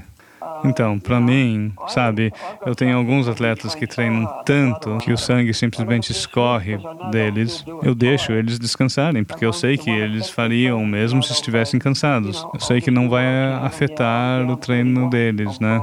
Então, 0.66 1.00
para 1.00 1.20
mim, 1.20 1.72
sabe, 1.88 2.32
eu 2.66 2.76
tenho 2.76 2.98
alguns 2.98 3.28
atletas 3.28 3.76
que 3.76 3.86
treinam 3.86 4.26
tanto 4.46 4.98
que 4.98 5.12
o 5.12 5.18
sangue 5.18 5.54
simplesmente 5.54 6.12
escorre 6.12 6.78
deles. 7.12 7.66
Eu 7.82 7.94
deixo 7.94 8.32
eles 8.32 8.58
descansarem, 8.58 9.24
porque 9.24 9.46
eu 9.46 9.54
sei 9.54 9.78
que 9.78 9.90
eles 9.90 10.30
fariam 10.30 10.86
mesmo 10.86 11.22
se 11.22 11.34
estivessem 11.34 11.80
cansados. 11.80 12.46
Eu 12.54 12.60
sei 12.60 12.82
que 12.82 12.92
não 12.92 13.10
vai 13.10 13.26
afetar 13.62 14.50
o 14.50 14.56
treino 14.58 15.10
deles, 15.10 15.60
né? 15.60 15.82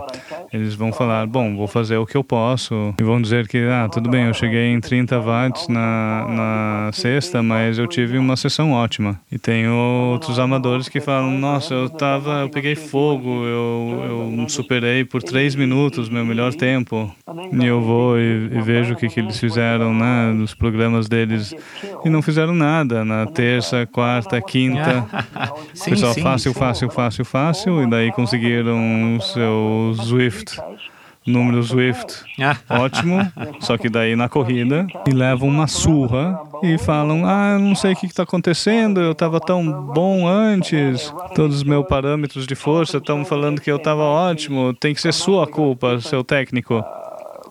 Eles 0.52 0.74
vão 0.74 0.92
falar, 0.92 1.26
bom, 1.26 1.56
vou 1.56 1.68
fazer 1.68 1.96
o 1.96 2.06
que 2.06 2.16
eu 2.16 2.24
posso. 2.24 2.94
E 2.98 3.02
vão 3.02 3.20
dizer 3.20 3.46
que, 3.46 3.58
ah, 3.58 3.88
tudo 3.88 4.08
bem, 4.08 4.26
eu 4.26 4.34
cheguei 4.34 4.72
em 4.72 4.80
30 4.80 5.20
watts 5.20 5.68
na, 5.68 6.26
na 6.28 6.90
sexta, 6.92 7.42
mas 7.42 7.78
eu 7.78 7.86
tive 7.86 8.18
uma 8.18 8.36
sessão 8.36 8.72
ótima. 8.72 9.20
E 9.30 9.38
tenho 9.38 9.72
outros 9.74 10.38
amadores 10.38 10.88
que 10.88 11.00
falam, 11.00 11.30
nossa, 11.32 11.74
eu 11.74 11.88
tava, 11.88 12.40
eu 12.40 12.48
peguei 12.48 12.74
fogo, 12.74 13.44
eu, 13.44 14.04
eu 14.08 14.30
superei 14.70 15.04
por 15.04 15.20
três 15.20 15.56
minutos 15.56 16.08
meu 16.08 16.24
melhor 16.24 16.54
tempo. 16.54 17.12
E 17.52 17.66
eu 17.66 17.80
vou 17.80 18.16
e, 18.16 18.50
e 18.52 18.62
vejo 18.62 18.94
o 18.94 18.96
que, 18.96 19.08
que 19.08 19.18
eles 19.18 19.36
fizeram 19.36 19.92
né, 19.92 20.32
nos 20.32 20.54
programas 20.54 21.08
deles. 21.08 21.52
E 22.04 22.08
não 22.08 22.22
fizeram 22.22 22.54
nada 22.54 23.04
na 23.04 23.26
terça, 23.26 23.84
quarta, 23.86 24.40
quinta. 24.40 25.04
Pessoal, 25.84 26.14
fácil, 26.14 26.54
fácil, 26.54 26.88
fácil, 26.88 27.24
fácil. 27.24 27.82
E 27.82 27.90
daí 27.90 28.12
conseguiram 28.12 29.16
o 29.16 29.20
seu 29.20 29.92
Zwift 30.04 30.56
número 31.26 31.62
Swift 31.62 32.24
ótimo, 32.68 33.18
só 33.60 33.76
que 33.76 33.88
daí 33.88 34.16
na 34.16 34.28
corrida 34.28 34.86
e 35.06 35.12
levam 35.12 35.48
uma 35.48 35.66
surra 35.66 36.40
e 36.62 36.78
falam: 36.78 37.26
Ah, 37.26 37.52
eu 37.54 37.58
não 37.58 37.74
sei 37.74 37.92
o 37.92 37.96
que 37.96 38.06
está 38.06 38.22
acontecendo, 38.22 39.00
eu 39.00 39.12
estava 39.12 39.40
tão 39.40 39.70
bom 39.70 40.26
antes, 40.26 41.12
todos 41.34 41.56
os 41.56 41.62
meus 41.62 41.86
parâmetros 41.86 42.46
de 42.46 42.54
força 42.54 42.98
estão 42.98 43.24
falando 43.24 43.60
que 43.60 43.70
eu 43.70 43.76
estava 43.76 44.02
ótimo, 44.02 44.74
tem 44.74 44.94
que 44.94 45.00
ser 45.00 45.12
sua 45.12 45.46
culpa, 45.46 46.00
seu 46.00 46.24
técnico. 46.24 46.82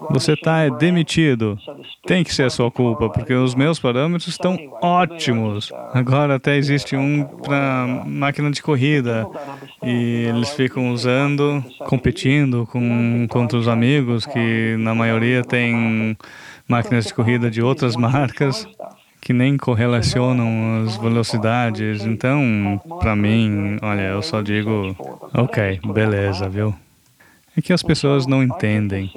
Você 0.09 0.33
está 0.33 0.67
demitido. 0.69 1.57
Tem 2.05 2.23
que 2.23 2.33
ser 2.33 2.43
a 2.43 2.49
sua 2.49 2.71
culpa, 2.71 3.09
porque 3.09 3.33
os 3.33 3.53
meus 3.53 3.79
parâmetros 3.79 4.27
estão 4.27 4.57
ótimos. 4.81 5.71
Agora 5.93 6.35
até 6.35 6.55
existe 6.57 6.95
um 6.95 7.23
para 7.23 8.03
máquina 8.05 8.49
de 8.51 8.61
corrida 8.61 9.27
e 9.83 10.25
eles 10.27 10.49
ficam 10.51 10.91
usando, 10.91 11.63
competindo 11.85 12.65
com 12.65 13.27
contra 13.29 13.57
os 13.57 13.67
amigos 13.67 14.25
que 14.25 14.75
na 14.79 14.95
maioria 14.95 15.43
tem 15.43 16.17
máquinas 16.67 17.05
de 17.05 17.13
corrida 17.13 17.49
de 17.49 17.61
outras 17.61 17.95
marcas 17.95 18.67
que 19.21 19.33
nem 19.33 19.57
correlacionam 19.57 20.85
as 20.85 20.97
velocidades. 20.97 22.05
Então, 22.05 22.81
para 22.99 23.15
mim, 23.15 23.77
olha, 23.81 24.01
eu 24.01 24.21
só 24.21 24.41
digo, 24.41 24.95
ok, 25.33 25.79
beleza, 25.93 26.47
viu? 26.47 26.73
É 27.57 27.61
que 27.61 27.73
as 27.73 27.83
pessoas 27.83 28.25
não 28.25 28.43
entendem. 28.43 29.11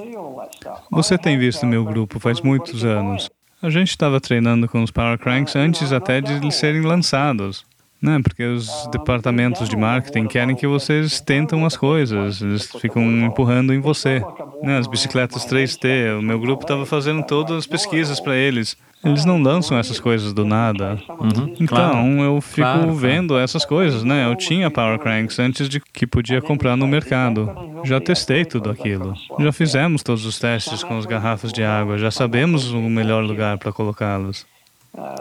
Você 0.90 1.16
tem 1.16 1.38
visto 1.38 1.66
meu 1.66 1.84
grupo 1.84 2.18
faz 2.18 2.40
muitos 2.40 2.84
anos. 2.84 3.30
A 3.62 3.70
gente 3.70 3.90
estava 3.90 4.20
treinando 4.20 4.68
com 4.68 4.82
os 4.82 4.90
Power 4.90 5.18
Cranks 5.18 5.54
antes 5.54 5.92
até 5.92 6.20
de 6.20 6.32
eles 6.32 6.56
serem 6.56 6.82
lançados. 6.82 7.64
Né? 8.02 8.20
Porque 8.20 8.42
os 8.42 8.68
departamentos 8.90 9.68
de 9.68 9.76
marketing 9.76 10.26
querem 10.26 10.56
que 10.56 10.66
vocês 10.66 11.20
tentam 11.20 11.64
as 11.64 11.76
coisas, 11.76 12.42
eles 12.42 12.68
ficam 12.80 13.08
empurrando 13.24 13.72
em 13.72 13.78
você. 13.80 14.20
Né? 14.60 14.76
As 14.76 14.88
bicicletas 14.88 15.46
3T, 15.46 16.18
o 16.18 16.22
meu 16.22 16.40
grupo 16.40 16.64
estava 16.64 16.84
fazendo 16.84 17.22
todas 17.22 17.58
as 17.58 17.66
pesquisas 17.66 18.18
para 18.18 18.34
eles. 18.34 18.76
Eles 19.04 19.24
não 19.24 19.42
lançam 19.42 19.76
essas 19.76 19.98
coisas 19.98 20.32
do 20.32 20.44
nada. 20.44 20.96
Uhum, 21.08 21.54
então, 21.58 21.66
claro, 21.66 22.22
eu 22.22 22.40
fico 22.40 22.60
claro, 22.60 22.94
vendo 22.94 23.28
claro. 23.28 23.42
essas 23.42 23.64
coisas, 23.64 24.04
né? 24.04 24.30
Eu 24.30 24.36
tinha 24.36 24.70
Power 24.70 24.98
Cranks 24.98 25.40
antes 25.40 25.68
de 25.68 25.80
que 25.80 26.06
podia 26.06 26.40
comprar 26.40 26.76
no 26.76 26.86
mercado. 26.86 27.52
Já 27.84 28.00
testei 28.00 28.44
tudo 28.44 28.70
aquilo. 28.70 29.14
Já 29.40 29.50
fizemos 29.50 30.04
todos 30.04 30.24
os 30.24 30.38
testes 30.38 30.84
com 30.84 30.96
as 30.96 31.04
garrafas 31.04 31.52
de 31.52 31.64
água. 31.64 31.98
Já 31.98 32.12
sabemos 32.12 32.70
o 32.72 32.80
melhor 32.82 33.24
lugar 33.24 33.58
para 33.58 33.72
colocá-las. 33.72 34.46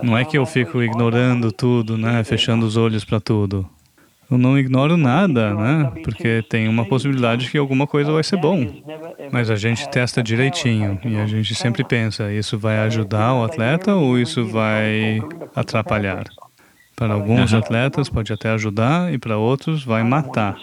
Não 0.02 0.18
é 0.18 0.26
que 0.26 0.38
eu 0.38 0.46
fico 0.46 0.82
ignorando 0.82 1.52
tudo, 1.52 1.98
né? 1.98 2.24
Fechando 2.24 2.66
os 2.66 2.76
olhos 2.76 3.06
para 3.06 3.20
tudo. 3.20 3.68
Eu 4.30 4.38
não 4.38 4.58
ignoro 4.58 4.96
nada, 4.96 5.54
né? 5.54 5.92
Porque 6.06 6.42
tem 6.50 6.70
uma 6.70 6.86
possibilidade 6.86 7.52
que 7.52 7.58
alguma 7.58 7.86
coisa 7.86 8.14
vai 8.14 8.24
ser 8.24 8.38
bom. 8.38 8.66
Mas 9.30 9.50
a 9.50 9.58
gente 9.58 9.90
testa 9.90 10.24
direitinho 10.24 10.98
e 11.04 11.18
a 11.18 11.26
gente 11.26 11.54
sempre 11.54 11.84
pensa, 11.84 12.32
isso 12.32 12.58
vai 12.58 12.78
ajudar 12.80 13.34
o 13.34 13.44
atleta 13.44 13.94
ou 13.94 14.18
isso 14.18 14.46
vai 14.46 15.22
atrapalhar? 15.54 16.24
Para 16.96 17.14
alguns 17.16 17.54
atletas 17.54 18.08
pode 18.10 18.32
até 18.32 18.52
ajudar 18.52 19.12
e 19.14 19.18
para 19.18 19.36
outros 19.36 19.84
vai 19.84 20.04
matar. 20.04 20.56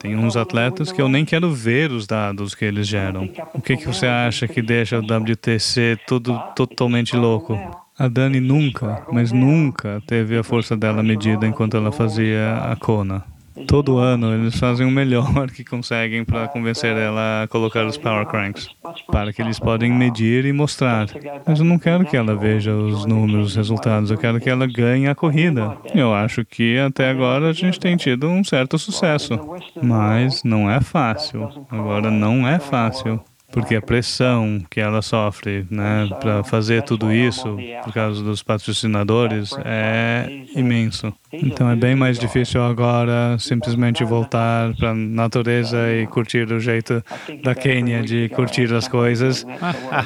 Tem 0.00 0.16
uns 0.16 0.36
atletas 0.36 0.90
que 0.90 1.00
eu 1.00 1.08
nem 1.08 1.24
quero 1.24 1.52
ver 1.52 1.92
os 1.92 2.06
dados 2.06 2.54
que 2.54 2.64
eles 2.64 2.88
geram. 2.88 3.28
O 3.52 3.60
que, 3.60 3.76
que 3.76 3.86
você 3.86 4.06
acha 4.06 4.48
que 4.48 4.62
deixa 4.62 4.98
o 4.98 5.02
WTC 5.02 5.98
tudo 6.06 6.36
totalmente 6.56 7.14
louco? 7.14 7.83
A 7.96 8.08
Dani 8.08 8.40
nunca, 8.40 9.06
mas 9.12 9.30
nunca 9.30 10.02
teve 10.04 10.36
a 10.36 10.42
força 10.42 10.76
dela 10.76 11.00
medida 11.00 11.46
enquanto 11.46 11.76
ela 11.76 11.92
fazia 11.92 12.56
a 12.56 12.74
Kona. 12.74 13.22
Todo 13.68 13.98
ano 13.98 14.34
eles 14.34 14.58
fazem 14.58 14.84
o 14.84 14.90
melhor 14.90 15.48
que 15.48 15.62
conseguem 15.64 16.24
para 16.24 16.48
convencer 16.48 16.96
ela 16.96 17.44
a 17.44 17.46
colocar 17.46 17.86
os 17.86 17.96
power 17.96 18.26
cranks, 18.26 18.68
para 19.12 19.32
que 19.32 19.40
eles 19.40 19.60
podem 19.60 19.92
medir 19.92 20.44
e 20.44 20.52
mostrar. 20.52 21.06
Mas 21.46 21.60
eu 21.60 21.64
não 21.64 21.78
quero 21.78 22.04
que 22.04 22.16
ela 22.16 22.34
veja 22.34 22.74
os 22.74 23.06
números, 23.06 23.50
os 23.50 23.56
resultados, 23.56 24.10
eu 24.10 24.18
quero 24.18 24.40
que 24.40 24.50
ela 24.50 24.66
ganhe 24.66 25.06
a 25.06 25.14
corrida. 25.14 25.76
Eu 25.94 26.12
acho 26.12 26.44
que 26.44 26.76
até 26.80 27.08
agora 27.08 27.50
a 27.50 27.52
gente 27.52 27.78
tem 27.78 27.96
tido 27.96 28.26
um 28.26 28.42
certo 28.42 28.76
sucesso, 28.76 29.38
mas 29.80 30.42
não 30.42 30.68
é 30.68 30.80
fácil. 30.80 31.48
Agora 31.70 32.10
não 32.10 32.46
é 32.46 32.58
fácil 32.58 33.22
porque 33.54 33.76
a 33.76 33.80
pressão 33.80 34.60
que 34.68 34.80
ela 34.80 35.00
sofre 35.00 35.64
né, 35.70 36.08
para 36.20 36.42
fazer 36.42 36.82
tudo 36.82 37.12
isso 37.12 37.56
por 37.84 37.92
causa 37.92 38.20
dos 38.20 38.42
patrocinadores 38.42 39.52
é 39.64 40.42
imenso. 40.56 41.14
Então 41.32 41.70
é 41.70 41.76
bem 41.76 41.94
mais 41.94 42.18
difícil 42.18 42.60
agora 42.60 43.36
simplesmente 43.38 44.02
voltar 44.02 44.74
para 44.74 44.90
a 44.90 44.94
natureza 44.94 45.78
e 45.92 46.04
curtir 46.08 46.52
o 46.52 46.58
jeito 46.58 47.00
da 47.44 47.54
Quênia 47.54 48.02
de 48.02 48.28
curtir 48.30 48.74
as 48.74 48.88
coisas. 48.88 49.46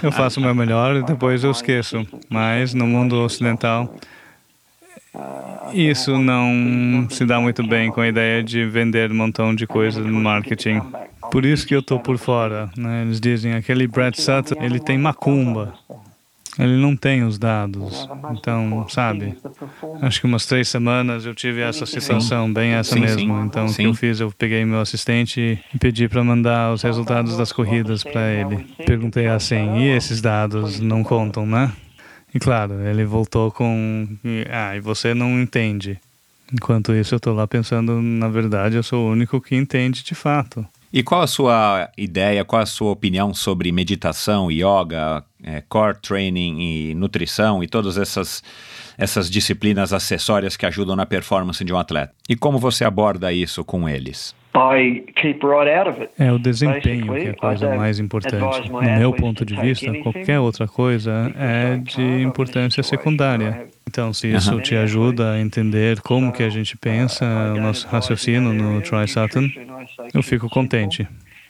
Eu 0.03 0.13
faço 0.13 0.41
o 0.41 0.43
meu 0.43 0.55
melhor 0.55 0.97
e 0.97 1.03
depois 1.03 1.43
eu 1.43 1.51
esqueço. 1.51 2.07
Mas 2.29 2.75
no 2.75 2.87
mundo 2.87 3.17
ocidental 3.17 3.95
isso 5.73 6.19
não 6.19 7.07
se 7.11 7.25
dá 7.25 7.41
muito 7.41 7.67
bem 7.67 7.91
com 7.91 8.01
a 8.01 8.09
ideia 8.09 8.43
de 8.43 8.65
vender 8.65 9.11
um 9.11 9.15
montão 9.15 9.55
de 9.55 9.67
coisas 9.67 10.05
no 10.05 10.21
marketing. 10.21 10.81
Por 11.31 11.45
isso 11.45 11.67
que 11.67 11.75
eu 11.75 11.81
estou 11.81 11.99
por 11.99 12.19
fora. 12.19 12.71
Né? 12.77 13.03
Eles 13.03 13.21
dizem, 13.21 13.55
aquele 13.55 13.87
Brad 13.87 14.15
Sutton, 14.15 14.63
ele 14.63 14.81
tem 14.81 14.97
macumba. 14.97 15.75
Ele 16.59 16.77
não 16.77 16.97
tem 16.97 17.23
os 17.23 17.39
dados. 17.39 18.09
Então, 18.33 18.85
sabe? 18.89 19.37
Acho 20.03 20.21
que 20.21 20.27
umas 20.27 20.45
três 20.45 20.69
semanas 20.69 21.25
eu 21.25 21.33
tive 21.33 21.61
essa 21.61 21.87
situação, 21.87 22.49
sim. 22.49 22.53
bem 22.53 22.71
essa 22.73 22.95
sim, 22.95 23.01
mesmo. 23.01 23.21
Sim. 23.21 23.45
Então, 23.47 23.67
o 23.67 23.75
que 23.75 23.85
eu 23.85 23.95
fiz? 23.95 24.19
Eu 24.19 24.33
peguei 24.37 24.65
meu 24.65 24.81
assistente 24.81 25.61
e 25.73 25.79
pedi 25.79 26.09
para 26.09 26.25
mandar 26.25 26.73
os 26.73 26.83
resultados 26.83 27.37
das 27.37 27.53
corridas 27.53 28.03
para 28.03 28.33
ele. 28.33 28.67
Perguntei 28.85 29.29
assim: 29.29 29.79
e 29.79 29.89
esses 29.89 30.21
dados 30.21 30.81
não 30.81 31.05
contam, 31.05 31.47
né? 31.47 31.71
E 32.35 32.39
claro, 32.39 32.81
ele 32.87 33.05
voltou 33.05 33.51
com: 33.51 34.07
ah, 34.51 34.77
e 34.77 34.81
você 34.81 35.15
não 35.15 35.41
entende. 35.41 35.99
Enquanto 36.53 36.95
isso, 36.95 37.15
eu 37.15 37.19
estou 37.19 37.35
lá 37.35 37.47
pensando: 37.47 38.01
na 38.01 38.29
verdade, 38.29 38.77
eu 38.77 38.83
sou 38.83 39.07
o 39.07 39.11
único 39.11 39.41
que 39.41 39.57
entende 39.57 40.03
de 40.03 40.15
fato. 40.15 40.67
E 40.91 41.03
qual 41.03 41.21
a 41.21 41.27
sua 41.27 41.91
ideia, 41.99 42.45
qual 42.45 42.63
a 42.63 42.67
sua 42.67 42.91
opinião 42.91 43.35
sobre 43.35 43.71
meditação, 43.71 44.51
yoga, 44.51 45.23
é, 45.43 45.63
core 45.69 45.99
training 46.01 46.61
e 46.61 46.95
nutrição 46.95 47.63
e 47.63 47.69
todas 47.69 47.99
essas, 47.99 48.43
essas 48.97 49.29
disciplinas 49.29 49.93
acessórias 49.93 50.57
que 50.57 50.65
ajudam 50.65 50.97
na 50.97 51.05
performance 51.05 51.63
de 51.63 51.73
um 51.75 51.79
atleta? 51.79 52.15
E 52.27 52.35
como 52.35 52.59
você 52.59 52.85
aborda 52.85 53.31
isso 53.31 53.63
com 53.63 53.87
eles? 53.87 54.35
É 56.19 56.33
o 56.33 56.39
desempenho 56.39 57.13
que 57.15 57.29
é 57.29 57.31
a 57.31 57.35
coisa 57.35 57.77
mais 57.77 57.99
importante. 57.99 58.71
No 58.71 58.81
meu 58.99 59.13
ponto 59.13 59.45
de 59.45 59.55
vista, 59.57 59.93
qualquer 60.03 60.41
outra 60.41 60.67
coisa 60.67 61.33
é 61.37 61.77
de 61.77 62.23
importância 62.23 62.83
secundária. 62.83 63.69
Então, 63.89 64.13
se 64.13 64.29
isso 64.29 64.61
te 64.61 64.75
ajuda 64.77 65.33
a 65.33 65.41
entender 65.41 66.01
como 66.01 66.33
que 66.33 66.43
a 66.43 66.51
gente 66.51 66.77
pensa, 66.77 67.25
o 67.57 67.61
nosso 67.61 67.87
raciocínio 67.89 68.53
no 68.53 68.81
Try 68.83 69.09
Saturn, 69.09 69.53
eu 70.15 70.23
fico 70.23 70.49
contente. 70.49 71.07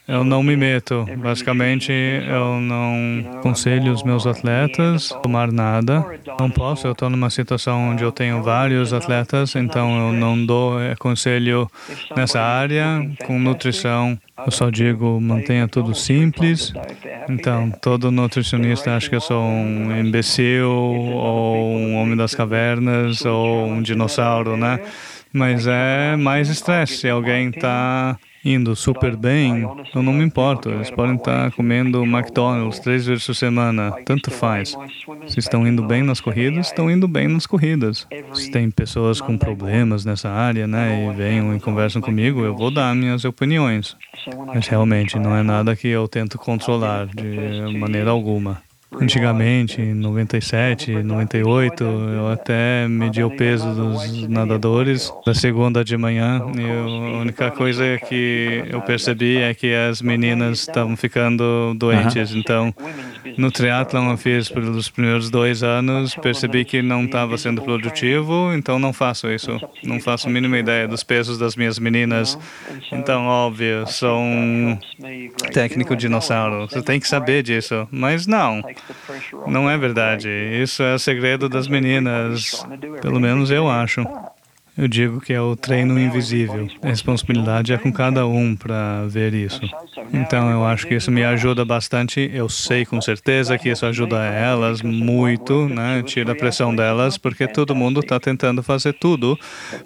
Eu 0.09 0.25
não 0.25 0.43
me 0.43 0.57
meto. 0.57 1.07
Basicamente, 1.19 1.93
eu 1.93 2.59
não 2.63 3.39
aconselho 3.39 3.93
os 3.93 4.03
meus 4.03 4.27
atletas 4.27 5.13
a 5.13 5.19
tomar 5.19 5.53
nada. 5.53 6.03
Não 6.41 6.49
posso. 6.49 6.87
Eu 6.87 6.93
estou 6.93 7.11
numa 7.11 7.29
situação 7.29 7.91
onde 7.91 8.03
eu 8.03 8.11
tenho 8.11 8.43
vários 8.43 8.95
atletas, 8.95 9.55
então 9.55 10.09
eu 10.09 10.13
não 10.15 10.47
dou 10.47 10.79
conselho 10.99 11.71
nessa 12.17 12.41
área 12.41 13.07
com 13.27 13.39
nutrição. 13.39 14.19
Eu 14.47 14.51
só 14.51 14.71
digo 14.71 15.21
mantenha 15.21 15.69
tudo 15.69 15.95
simples. 15.95 16.73
Então, 17.29 17.71
todo 17.71 18.11
nutricionista 18.11 18.97
acha 18.97 19.11
que 19.11 19.17
eu 19.17 19.21
sou 19.21 19.43
um 19.43 19.95
imbecil 19.95 20.71
ou 20.71 21.77
um 21.77 21.97
homem 21.97 22.17
das 22.17 22.35
cavernas 22.35 23.27
ou 23.27 23.67
um 23.67 23.83
dinossauro, 23.83 24.57
né? 24.57 24.81
Mas 25.31 25.67
é 25.67 26.17
mais 26.17 26.49
estresse. 26.49 26.97
Se 26.97 27.09
alguém 27.11 27.51
está 27.51 28.19
indo 28.45 28.75
super 28.77 29.17
bem, 29.17 29.69
eu 29.95 30.03
não 30.03 30.13
me 30.13 30.25
importo. 30.25 30.71
Eles 30.71 30.91
podem 30.91 31.17
estar 31.17 31.51
comendo 31.53 32.05
McDonald's 32.05 32.79
três 32.79 33.07
vezes 33.07 33.27
por 33.27 33.35
semana, 33.35 33.93
tanto 34.05 34.31
faz. 34.31 34.77
Se 35.27 35.39
estão 35.39 35.67
indo 35.67 35.83
bem 35.83 36.03
nas 36.03 36.21
corridas, 36.21 36.67
estão 36.67 36.91
indo 36.91 37.09
bem 37.09 37.29
nas 37.29 37.47
corridas. 37.47 38.07
Se 38.35 38.51
tem 38.51 38.71
pessoas 38.71 39.21
com 39.21 39.37
problemas 39.37 40.05
nessa 40.05 40.31
área, 40.31 40.67
né, 40.67 41.11
e 41.11 41.17
venham 41.17 41.57
e 41.57 41.61
conversam 41.61 42.01
comigo, 42.01 42.45
eu 42.45 42.55
vou 42.55 42.71
dar 42.71 42.95
minhas 42.95 43.25
opiniões. 43.25 43.97
Mas 44.55 44.67
realmente 44.69 45.19
não 45.19 45.37
é 45.37 45.43
nada 45.43 45.77
que 45.77 45.89
eu 45.89 46.07
tento 46.09 46.39
controlar 46.39 47.07
de 47.07 47.79
maneira 47.79 48.11
alguma. 48.11 48.68
Antigamente, 48.91 49.83
em 49.83 49.93
97, 49.93 51.03
98, 51.03 51.85
eu 51.85 52.33
até 52.33 52.89
medi 52.89 53.23
o 53.23 53.31
peso 53.31 53.69
dos 53.75 54.27
nadadores 54.27 55.13
da 55.27 55.35
segunda 55.35 55.85
de 55.85 55.97
manhã 55.97 56.43
e 56.57 56.63
a 56.63 57.21
única 57.21 57.51
coisa 57.51 57.99
que 58.09 58.65
eu 58.67 58.81
percebi 58.81 59.37
é 59.37 59.53
que 59.53 59.75
as 59.75 60.01
meninas 60.01 60.61
estavam 60.61 60.97
ficando 60.97 61.75
doentes. 61.77 62.35
Então, 62.35 62.75
no 63.37 63.53
triatlon 63.53 64.11
eu 64.11 64.17
fiz 64.17 64.49
pelos 64.49 64.89
primeiros 64.89 65.31
dois 65.31 65.63
anos, 65.63 66.15
percebi 66.15 66.65
que 66.65 66.81
não 66.81 67.05
estava 67.05 67.37
sendo 67.37 67.61
produtivo, 67.61 68.53
então 68.55 68.79
não 68.79 68.93
faço 68.93 69.31
isso. 69.31 69.61
Não 69.85 70.01
faço 70.01 70.29
a 70.29 70.31
mínima 70.31 70.59
ideia 70.59 70.89
dos 70.89 71.03
pesos 71.03 71.39
das 71.39 71.55
minhas 71.57 71.79
meninas. 71.79 72.39
Então, 72.91 73.27
óbvio, 73.27 73.87
sou 73.87 74.19
um 74.19 74.79
técnico 75.53 75.95
dinossauro. 75.95 76.67
Você 76.69 76.83
tem 76.83 76.99
que 76.99 77.07
saber 77.07 77.43
disso. 77.43 77.87
Mas 77.91 78.27
não. 78.27 78.63
Não 79.47 79.69
é 79.69 79.77
verdade. 79.77 80.29
Isso 80.29 80.83
é 80.83 80.95
o 80.95 80.99
segredo 80.99 81.49
das 81.49 81.69
meninas. 81.69 82.65
Pelo 83.01 83.21
menos 83.21 83.51
eu 83.51 83.69
acho. 83.69 84.03
Eu 84.79 84.87
digo 84.87 85.21
que 85.21 85.33
é 85.33 85.41
o 85.41 85.57
treino 85.57 85.99
invisível. 85.99 86.69
A 86.81 86.87
responsabilidade 86.87 87.73
é 87.73 87.77
com 87.77 87.93
cada 87.93 88.25
um 88.29 88.55
para 88.55 89.05
ver 89.09 89.35
isso. 89.35 89.61
Então 90.13 90.49
eu 90.53 90.65
acho 90.65 90.87
que 90.87 90.95
isso 90.95 91.11
me 91.11 91.25
ajuda 91.25 91.65
bastante. 91.65 92.31
Eu 92.33 92.49
sei 92.49 92.87
com 92.87 93.01
certeza 93.01 93.59
que 93.59 93.69
isso 93.69 93.85
ajuda 93.85 94.25
elas 94.25 94.81
muito, 94.81 95.69
né? 95.69 96.01
Tira 96.05 96.31
a 96.31 96.37
pressão 96.37 96.73
delas, 96.73 97.19
porque 97.19 97.49
todo 97.49 97.75
mundo 97.75 97.99
está 97.99 98.21
tentando 98.21 98.63
fazer 98.63 98.93
tudo 98.93 99.37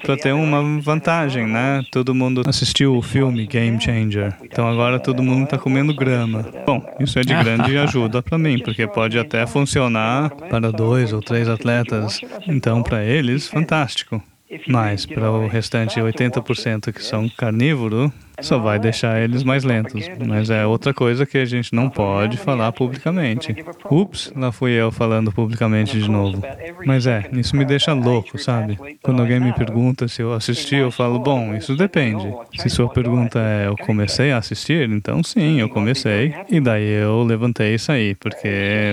para 0.02 0.14
ter 0.14 0.32
uma 0.32 0.62
vantagem, 0.82 1.46
né? 1.46 1.82
Todo 1.90 2.14
mundo 2.14 2.42
assistiu 2.46 2.94
o 2.94 3.00
filme 3.00 3.46
Game 3.46 3.80
Changer. 3.80 4.34
Então 4.44 4.68
agora 4.68 5.00
todo 5.00 5.22
mundo 5.22 5.44
está 5.44 5.56
comendo 5.56 5.94
grama. 5.94 6.44
Bom, 6.66 6.84
isso 7.00 7.18
é 7.18 7.22
de 7.22 7.34
grande 7.34 7.78
ajuda 7.78 8.22
para 8.22 8.36
mim, 8.36 8.58
porque 8.58 8.86
pode 8.86 9.18
até 9.18 9.46
funcionar 9.46 10.28
para 10.50 10.70
dois 10.70 11.14
ou 11.14 11.22
três 11.22 11.48
atletas. 11.48 12.20
Então 12.46 12.82
para 12.82 13.02
eles, 13.02 13.48
fantástico. 13.48 14.22
Mas 14.68 15.06
para 15.06 15.30
o 15.30 15.46
restante 15.46 15.98
80% 16.00 16.92
que 16.92 17.02
são 17.02 17.28
carnívoros, 17.28 18.10
só 18.40 18.58
vai 18.58 18.78
deixar 18.78 19.20
eles 19.20 19.42
mais 19.42 19.64
lentos. 19.64 20.06
Mas 20.26 20.50
é 20.50 20.66
outra 20.66 20.92
coisa 20.94 21.26
que 21.26 21.38
a 21.38 21.44
gente 21.44 21.74
não 21.74 21.88
pode 21.88 22.36
falar 22.36 22.72
publicamente. 22.72 23.54
Ups, 23.90 24.32
lá 24.36 24.50
fui 24.52 24.72
eu 24.72 24.90
falando 24.90 25.32
publicamente 25.32 25.98
de 25.98 26.10
novo. 26.10 26.42
Mas 26.86 27.06
é, 27.06 27.28
isso 27.32 27.56
me 27.56 27.64
deixa 27.64 27.92
louco, 27.92 28.38
sabe? 28.38 28.78
Quando 29.02 29.20
alguém 29.20 29.40
me 29.40 29.52
pergunta 29.52 30.08
se 30.08 30.22
eu 30.22 30.32
assisti, 30.32 30.76
eu 30.76 30.90
falo, 30.90 31.18
bom, 31.18 31.54
isso 31.54 31.76
depende. 31.76 32.32
Se 32.56 32.68
sua 32.68 32.88
pergunta 32.88 33.38
é, 33.38 33.68
eu 33.68 33.76
comecei 33.76 34.32
a 34.32 34.38
assistir, 34.38 34.88
então 34.90 35.22
sim, 35.22 35.60
eu 35.60 35.68
comecei. 35.68 36.34
E 36.48 36.60
daí 36.60 36.88
eu 37.02 37.22
levantei 37.22 37.74
e 37.74 37.78
saí, 37.78 38.14
porque 38.14 38.48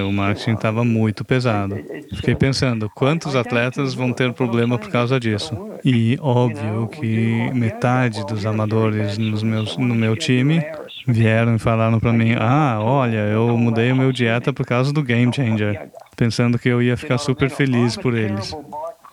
o 0.07 0.11
marketing 0.11 0.53
estava 0.53 0.84
muito 0.84 1.24
pesado. 1.24 1.78
Fiquei 2.16 2.36
pensando, 2.36 2.90
quantos 2.90 3.36
atletas 3.36 3.94
vão 3.94 4.11
ter 4.11 4.34
problema 4.34 4.78
por 4.78 4.90
causa 4.90 5.20
disso? 5.20 5.56
E 5.84 6.18
óbvio 6.22 6.88
que 6.88 7.52
metade 7.53 8.26
dos 8.26 8.45
amadores 8.45 9.18
nos 9.30 9.43
meus, 9.43 9.77
no 9.77 9.95
meu 9.95 10.15
time 10.15 10.64
vieram 11.07 11.56
e 11.56 11.60
falaram 11.60 11.99
para 11.99 12.14
mim: 12.14 12.35
Ah, 12.38 12.80
olha, 12.81 13.18
eu 13.18 13.57
mudei 13.57 13.91
o 13.91 13.95
meu 13.95 14.11
dieta 14.11 14.51
por 14.53 14.65
causa 14.65 14.91
do 14.91 15.03
Game 15.03 15.34
Changer, 15.34 15.89
pensando 16.15 16.57
que 16.57 16.69
eu 16.69 16.81
ia 16.81 16.97
ficar 16.97 17.18
super 17.18 17.49
feliz 17.49 17.95
por 17.95 18.15
eles. 18.15 18.56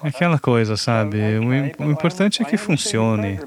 Aquela 0.03 0.39
coisa, 0.39 0.77
sabe? 0.77 1.19
O, 1.39 1.85
o 1.87 1.91
importante 1.91 2.43
é 2.43 2.45
que 2.45 2.57
funcione. 2.57 3.39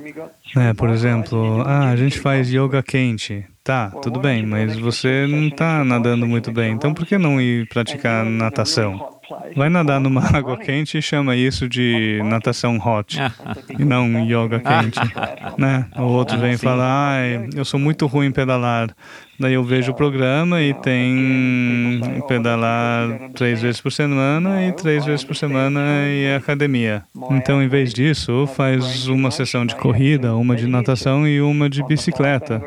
É, 0.58 0.74
por 0.74 0.90
exemplo, 0.90 1.62
ah, 1.66 1.90
a 1.90 1.96
gente 1.96 2.20
faz 2.20 2.50
yoga 2.52 2.82
quente. 2.82 3.46
Tá, 3.64 3.92
tudo 4.02 4.20
bem, 4.20 4.46
mas 4.48 4.76
você 4.78 5.28
não 5.28 5.48
está 5.48 5.84
nadando 5.84 6.26
muito 6.26 6.52
bem, 6.52 6.72
então 6.74 6.92
por 6.92 7.06
que 7.06 7.20
não 7.20 7.40
ir 7.40 7.68
praticar 7.68 8.26
natação? 8.26 9.19
Vai 9.56 9.70
nadar 9.70 10.00
numa 10.00 10.22
água 10.36 10.58
quente 10.58 10.98
e 10.98 11.02
chama 11.02 11.36
isso 11.36 11.68
de 11.68 12.22
natação 12.24 12.78
hot 12.78 13.18
e 13.78 13.84
não 13.84 14.24
yoga 14.24 14.60
quente, 14.62 15.00
né? 15.58 15.86
O 15.98 16.04
outro 16.04 16.38
vem 16.38 16.58
falar, 16.58 17.18
ah, 17.18 17.48
eu 17.56 17.66
sou 17.66 17.80
muito 17.80 18.06
ruim 18.06 18.28
em 18.28 18.32
pedalar. 18.32 18.96
Daí 19.40 19.54
eu 19.54 19.64
vejo 19.64 19.94
o 19.94 19.96
programa 19.96 20.62
e 20.62 20.74
tem 20.74 22.02
pedalar 22.28 23.30
três 23.34 23.62
vezes 23.62 23.80
por 23.80 23.90
semana 23.90 24.68
e 24.68 24.74
três 24.74 25.06
vezes 25.06 25.24
por 25.24 25.34
semana 25.34 25.80
e 26.10 26.36
academia. 26.36 27.04
Então, 27.32 27.64
em 27.64 27.70
vez 27.70 27.94
disso, 27.94 28.46
faz 28.48 29.08
uma 29.08 29.32
sessão 29.32 29.66
de 29.66 29.76
corrida, 29.78 30.36
uma 30.36 30.58
de 30.58 30.68
natação 30.68 31.26
e 31.26 31.40
uma 31.42 31.70
de 31.70 31.82
bicicleta. 31.84 32.62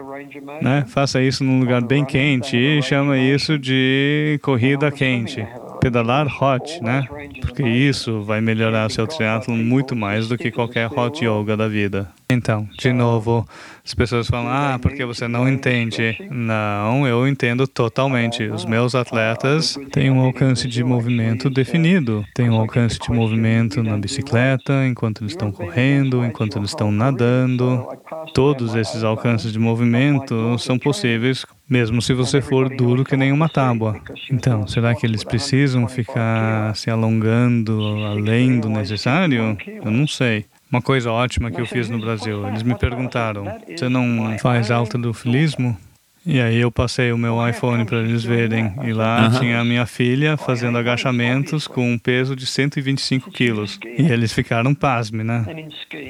Né? 0.62 0.84
Faça 0.88 1.20
isso 1.20 1.44
num 1.44 1.60
lugar 1.60 1.82
bem 1.82 2.06
quente 2.06 2.56
e 2.56 2.80
chama 2.80 3.18
isso 3.18 3.58
de 3.58 4.40
corrida 4.42 4.90
quente 4.90 5.46
pedalar 5.82 6.28
hot, 6.40 6.80
né? 6.80 7.04
Porque 7.40 7.64
isso 7.64 8.22
vai 8.22 8.40
melhorar 8.40 8.88
seu 8.88 9.04
triatlo 9.04 9.56
muito 9.56 9.96
mais 9.96 10.28
do 10.28 10.38
que 10.38 10.52
qualquer 10.52 10.86
hot 10.86 11.24
yoga 11.24 11.56
da 11.56 11.66
vida. 11.66 12.08
Então, 12.30 12.68
de 12.78 12.92
novo, 12.92 13.46
as 13.84 13.94
pessoas 13.94 14.28
falam, 14.28 14.48
ah, 14.48 14.78
porque 14.80 15.04
você 15.04 15.26
não 15.26 15.48
entende. 15.48 16.16
Não, 16.30 17.06
eu 17.06 17.26
entendo 17.26 17.66
totalmente. 17.66 18.44
Os 18.44 18.64
meus 18.64 18.94
atletas 18.94 19.76
têm 19.90 20.10
um 20.10 20.20
alcance 20.20 20.68
de 20.68 20.84
movimento 20.84 21.50
definido. 21.50 22.24
Têm 22.34 22.48
um 22.48 22.60
alcance 22.60 22.98
de 22.98 23.10
movimento 23.10 23.82
na 23.82 23.96
bicicleta, 23.96 24.86
enquanto 24.86 25.22
eles 25.22 25.32
estão 25.32 25.50
correndo, 25.50 26.24
enquanto 26.24 26.58
eles 26.58 26.70
estão 26.70 26.92
nadando. 26.92 27.84
Todos 28.32 28.76
esses 28.76 29.02
alcances 29.02 29.52
de 29.52 29.58
movimento 29.58 30.56
são 30.58 30.78
possíveis 30.78 31.44
mesmo 31.68 32.02
se 32.02 32.12
você 32.12 32.42
for 32.42 32.68
duro 32.68 33.02
que 33.02 33.16
nem 33.16 33.32
uma 33.32 33.48
tábua. 33.48 33.98
Então, 34.30 34.66
será 34.66 34.94
que 34.94 35.06
eles 35.06 35.24
precisam 35.24 35.88
ficar 35.88 36.76
se 36.76 36.90
alongando 36.90 37.80
além 38.04 38.60
do 38.60 38.68
necessário? 38.68 39.56
Eu 39.82 39.90
não 39.90 40.06
sei. 40.06 40.44
Uma 40.72 40.80
coisa 40.80 41.12
ótima 41.12 41.50
que 41.50 41.60
eu 41.60 41.66
fiz 41.66 41.90
no 41.90 41.98
Brasil, 41.98 42.48
eles 42.48 42.62
me 42.62 42.74
perguntaram: 42.74 43.44
você 43.76 43.90
não 43.90 44.38
faz 44.38 44.70
filismo? 45.12 45.76
E 46.24 46.40
aí 46.40 46.58
eu 46.58 46.70
passei 46.70 47.10
o 47.10 47.18
meu 47.18 47.36
iPhone 47.48 47.84
para 47.84 47.98
eles 47.98 48.22
verem. 48.22 48.72
E 48.84 48.92
lá 48.92 49.24
uhum. 49.24 49.40
tinha 49.40 49.58
a 49.58 49.64
minha 49.64 49.84
filha 49.86 50.36
fazendo 50.36 50.78
agachamentos 50.78 51.66
com 51.66 51.92
um 51.92 51.98
peso 51.98 52.36
de 52.36 52.46
125 52.46 53.28
quilos. 53.32 53.78
E 53.84 54.06
eles 54.06 54.32
ficaram 54.32 54.72
pasme, 54.72 55.24
né? 55.24 55.44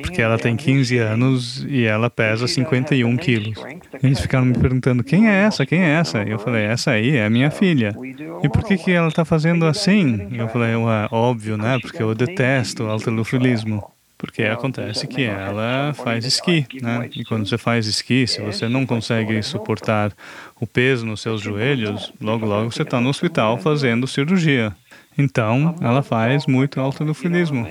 Porque 0.02 0.20
ela 0.20 0.39
tem 0.39 0.55
15 0.55 0.98
anos 0.98 1.66
e 1.66 1.84
ela 1.84 2.10
pesa 2.10 2.47
51 2.47 3.16
quilos. 3.16 3.59
E 4.02 4.06
eles 4.06 4.20
ficaram 4.20 4.44
me 4.44 4.52
perguntando, 4.52 5.02
quem 5.02 5.30
é 5.30 5.44
essa? 5.44 5.64
Quem 5.64 5.82
é 5.82 5.94
essa? 5.94 6.22
E 6.22 6.30
eu 6.30 6.39
falei, 6.39 6.64
essa 6.64 6.90
aí 6.90 7.16
é 7.16 7.24
a 7.24 7.30
minha 7.30 7.51
filha. 7.51 7.97
E 8.43 8.48
por 8.51 8.64
que, 8.64 8.76
que 8.76 8.93
ela 8.93 9.09
está 9.09 9.24
fazendo 9.24 9.64
assim? 9.64 10.28
E 10.30 10.36
eu 10.36 10.48
falei, 10.48 10.72
é 10.72 10.76
óbvio, 11.10 11.56
né? 11.56 11.78
Porque 11.80 12.02
eu 12.02 12.14
detesto 12.14 12.84
alterofilismo. 12.84 13.82
Porque 14.23 14.44
acontece 14.44 15.05
que 15.09 15.24
ela 15.24 15.93
faz 15.94 16.24
esqui, 16.24 16.65
né? 16.81 17.11
E 17.12 17.24
quando 17.24 17.44
você 17.44 17.59
faz 17.59 17.89
esqui, 17.89 18.24
se 18.24 18.40
você 18.40 18.69
não 18.69 18.86
consegue 18.86 19.43
suportar 19.43 20.12
o 20.61 20.66
peso 20.66 21.05
nos 21.05 21.20
seus 21.20 21.40
joelhos, 21.40 22.12
logo 22.20 22.47
logo 22.47 22.70
você 22.70 22.82
está 22.82 23.01
no 23.01 23.09
hospital 23.09 23.59
fazendo 23.59 24.07
cirurgia. 24.07 24.73
Então, 25.19 25.74
ela 25.81 26.05
faz 26.05 26.47
muito 26.47 26.81
alterofilismo. 26.81 27.66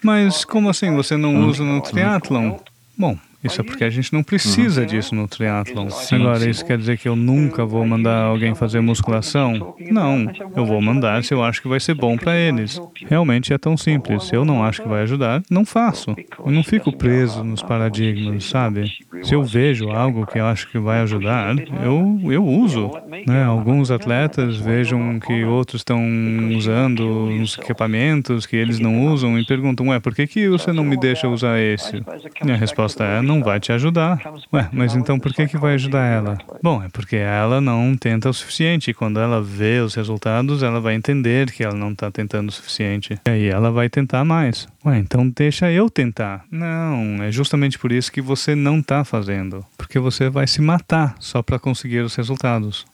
Mas 0.00 0.44
como 0.44 0.68
assim 0.68 0.94
você 0.94 1.16
não 1.16 1.44
usa 1.48 1.64
no 1.64 1.80
triatlon? 1.80 2.56
Bom, 2.96 3.18
isso 3.46 3.60
é 3.60 3.64
porque 3.64 3.84
a 3.84 3.90
gente 3.90 4.12
não 4.12 4.22
precisa 4.22 4.82
uhum. 4.82 4.86
disso 4.86 5.14
no 5.14 5.28
triatlon. 5.28 5.88
Agora, 6.12 6.48
isso 6.48 6.64
quer 6.64 6.78
dizer 6.78 6.98
que 6.98 7.08
eu 7.08 7.16
nunca 7.16 7.64
vou 7.64 7.86
mandar 7.86 8.22
alguém 8.22 8.54
fazer 8.54 8.80
musculação? 8.80 9.74
Não, 9.90 10.26
eu 10.54 10.66
vou 10.66 10.80
mandar 10.80 11.22
se 11.24 11.32
eu 11.32 11.42
acho 11.42 11.62
que 11.62 11.68
vai 11.68 11.80
ser 11.80 11.94
bom 11.94 12.16
para 12.16 12.36
eles. 12.36 12.80
Realmente 13.06 13.52
é 13.52 13.58
tão 13.58 13.76
simples. 13.76 14.24
Se 14.24 14.36
eu 14.36 14.44
não 14.44 14.62
acho 14.64 14.82
que 14.82 14.88
vai 14.88 15.02
ajudar, 15.02 15.42
não 15.50 15.64
faço. 15.64 16.14
Eu 16.44 16.50
não 16.50 16.62
fico 16.62 16.92
preso 16.92 17.42
nos 17.42 17.62
paradigmas, 17.62 18.44
sabe? 18.44 18.92
Se 19.22 19.34
eu 19.34 19.42
vejo 19.42 19.90
algo 19.90 20.26
que 20.26 20.38
eu 20.38 20.46
acho 20.46 20.68
que 20.70 20.78
vai 20.78 21.00
ajudar, 21.00 21.56
eu, 21.82 22.20
eu 22.24 22.44
uso. 22.44 22.90
Né? 23.26 23.44
Alguns 23.44 23.90
atletas 23.90 24.56
vejam 24.56 25.18
que 25.20 25.44
outros 25.44 25.80
estão 25.80 26.00
usando 26.56 27.26
uns 27.28 27.58
equipamentos 27.58 28.46
que 28.46 28.56
eles 28.56 28.78
não 28.78 29.06
usam 29.06 29.38
e 29.38 29.46
perguntam, 29.46 29.88
ué, 29.88 30.00
por 30.00 30.14
que, 30.14 30.26
que 30.26 30.48
você 30.48 30.72
não 30.72 30.84
me 30.84 30.96
deixa 30.96 31.28
usar 31.28 31.58
esse? 31.58 32.02
E 32.44 32.50
a 32.50 32.56
resposta 32.56 33.04
é, 33.04 33.22
não 33.22 33.35
vai 33.42 33.60
te 33.60 33.72
ajudar. 33.72 34.20
Ué, 34.52 34.68
mas 34.72 34.94
então 34.94 35.18
por 35.18 35.32
que, 35.32 35.46
que 35.46 35.56
vai 35.56 35.74
ajudar 35.74 36.04
ela? 36.04 36.38
Bom, 36.62 36.82
é 36.82 36.88
porque 36.88 37.16
ela 37.16 37.60
não 37.60 37.96
tenta 37.96 38.28
o 38.28 38.34
suficiente. 38.34 38.90
E 38.90 38.94
quando 38.94 39.20
ela 39.20 39.42
vê 39.42 39.80
os 39.80 39.94
resultados, 39.94 40.62
ela 40.62 40.80
vai 40.80 40.94
entender 40.94 41.50
que 41.50 41.62
ela 41.62 41.74
não 41.74 41.92
está 41.92 42.10
tentando 42.10 42.48
o 42.48 42.52
suficiente. 42.52 43.18
E 43.26 43.30
aí 43.30 43.46
ela 43.46 43.70
vai 43.70 43.88
tentar 43.88 44.24
mais. 44.24 44.66
Ué, 44.84 44.98
então 44.98 45.28
deixa 45.28 45.70
eu 45.70 45.90
tentar. 45.90 46.44
Não, 46.50 47.22
é 47.22 47.30
justamente 47.30 47.78
por 47.78 47.92
isso 47.92 48.12
que 48.12 48.20
você 48.20 48.54
não 48.54 48.78
está 48.78 49.04
fazendo. 49.04 49.64
Porque 49.76 49.98
você 49.98 50.28
vai 50.28 50.46
se 50.46 50.60
matar 50.60 51.14
só 51.18 51.42
para 51.42 51.58
conseguir 51.58 52.00
os 52.00 52.14
resultados. 52.14 52.86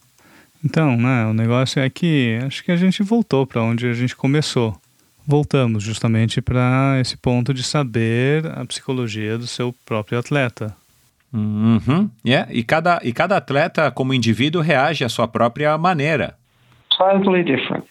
Então, 0.64 0.96
né, 0.96 1.26
o 1.26 1.34
negócio 1.34 1.80
é 1.80 1.90
que 1.90 2.38
acho 2.46 2.62
que 2.62 2.70
a 2.70 2.76
gente 2.76 3.02
voltou 3.02 3.46
para 3.46 3.62
onde 3.62 3.86
a 3.86 3.92
gente 3.92 4.14
começou 4.14 4.80
voltamos 5.26 5.82
justamente 5.82 6.40
para 6.40 6.98
esse 7.00 7.16
ponto 7.16 7.52
de 7.54 7.62
saber 7.62 8.46
a 8.46 8.64
psicologia 8.64 9.38
do 9.38 9.46
seu 9.46 9.74
próprio 9.84 10.18
atleta. 10.18 10.74
Uhum. 11.32 12.10
Yeah. 12.24 12.52
E, 12.52 12.62
cada, 12.62 13.00
e 13.02 13.12
cada 13.12 13.36
atleta, 13.36 13.90
como 13.90 14.12
indivíduo, 14.12 14.60
reage 14.60 15.04
à 15.04 15.08
sua 15.08 15.26
própria 15.26 15.76
maneira. 15.78 16.34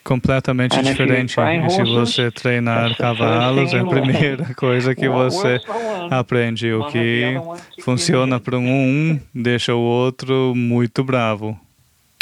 Completamente 0.03 0.77
And 0.77 0.83
diferente. 0.83 1.35
E 1.39 1.69
se 1.71 1.83
você 1.83 2.29
treinar 2.29 2.95
cavalos, 2.95 3.73
é 3.73 3.79
a 3.79 3.85
primeira 3.85 4.53
coisa 4.53 4.93
que 4.93 5.09
você 5.09 5.59
aprende. 6.09 6.71
O 6.71 6.85
que 6.85 7.33
funciona 7.81 8.39
para 8.39 8.57
um, 8.57 9.19
deixa 9.33 9.73
o 9.73 9.79
outro 9.79 10.53
muito 10.55 11.03
bravo. 11.03 11.59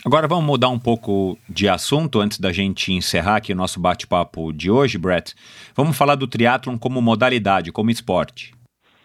Agora 0.05 0.27
vamos 0.27 0.45
mudar 0.45 0.69
um 0.69 0.79
pouco 0.79 1.37
de 1.47 1.67
assunto 1.67 2.21
antes 2.21 2.39
da 2.39 2.53
gente 2.53 2.93
encerrar 2.93 3.35
aqui 3.35 3.51
o 3.51 3.55
nosso 3.55 3.79
bate-papo 3.81 4.53
de 4.53 4.71
hoje, 4.71 4.97
Brett. 4.97 5.35
Vamos 5.75 5.97
falar 5.97 6.15
do 6.15 6.25
triatlon 6.25 6.77
como 6.77 7.01
modalidade, 7.01 7.71
como 7.71 7.91
esporte. 7.91 8.53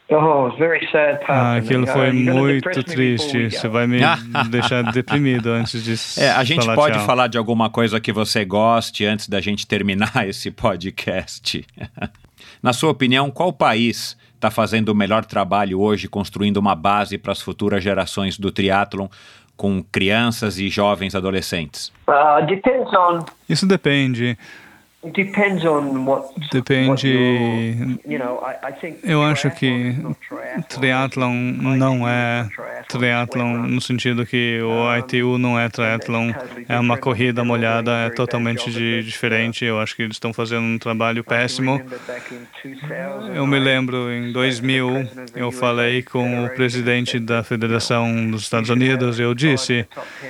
Oh, 0.08 0.50
very 0.58 0.86
sad 0.92 1.18
ah, 1.26 1.56
aquilo 1.56 1.86
foi 1.86 2.12
muito 2.12 2.82
triste. 2.84 3.50
Você 3.50 3.66
vai 3.68 3.86
me 3.86 3.98
deixar 4.50 4.82
deprimido 4.92 5.48
antes 5.48 5.82
de 5.82 5.94
é, 6.22 6.30
A 6.30 6.44
gente 6.44 6.66
pode 6.74 6.98
falar 7.00 7.26
de 7.26 7.38
alguma 7.38 7.70
coisa 7.70 7.98
que 7.98 8.12
você 8.12 8.44
goste 8.44 9.04
antes 9.04 9.28
da 9.28 9.40
gente 9.40 9.66
terminar 9.66 10.12
esse 10.28 10.50
podcast. 10.50 11.66
Na 12.62 12.72
sua 12.72 12.90
opinião, 12.90 13.30
qual 13.30 13.52
país 13.52 14.16
está 14.34 14.50
fazendo 14.50 14.90
o 14.90 14.94
melhor 14.94 15.24
trabalho 15.24 15.80
hoje, 15.80 16.06
construindo 16.06 16.58
uma 16.58 16.74
base 16.74 17.16
para 17.16 17.32
as 17.32 17.40
futuras 17.40 17.82
gerações 17.82 18.38
do 18.38 18.52
triatlon 18.52 19.08
com 19.56 19.82
crianças 19.82 20.58
e 20.58 20.68
jovens 20.68 21.14
adolescentes? 21.14 21.92
Uh, 22.08 22.44
depends 22.46 22.92
on. 22.92 23.24
Isso 23.48 23.66
depende. 23.66 24.36
Depende. 26.52 27.98
Eu 29.02 29.22
acho 29.22 29.50
que 29.50 29.94
triatlon 30.68 31.32
não 31.32 32.08
é 32.08 32.48
triatlon 32.88 33.58
no 33.66 33.80
sentido 33.80 34.24
que 34.24 34.60
o 34.62 34.96
ITU 34.98 35.38
não 35.38 35.58
é 35.58 35.68
triatlon, 35.68 36.32
é 36.68 36.78
uma 36.78 36.96
corrida 36.96 37.44
molhada, 37.44 37.90
é 38.06 38.10
totalmente 38.10 38.70
de, 38.70 39.02
diferente. 39.02 39.64
Eu 39.64 39.80
acho 39.80 39.94
que 39.94 40.02
eles 40.02 40.16
estão 40.16 40.32
fazendo 40.32 40.62
um 40.62 40.78
trabalho 40.78 41.22
péssimo. 41.22 41.80
Eu 43.34 43.46
me 43.46 43.58
lembro 43.58 44.10
em 44.12 44.32
2000 44.32 45.08
eu 45.34 45.50
falei 45.50 46.02
com 46.02 46.44
o 46.44 46.50
presidente 46.50 47.18
da 47.18 47.42
Federação 47.42 48.30
dos 48.30 48.42
Estados 48.42 48.70
Unidos. 48.70 49.18
Eu 49.18 49.34
disse 49.34 49.86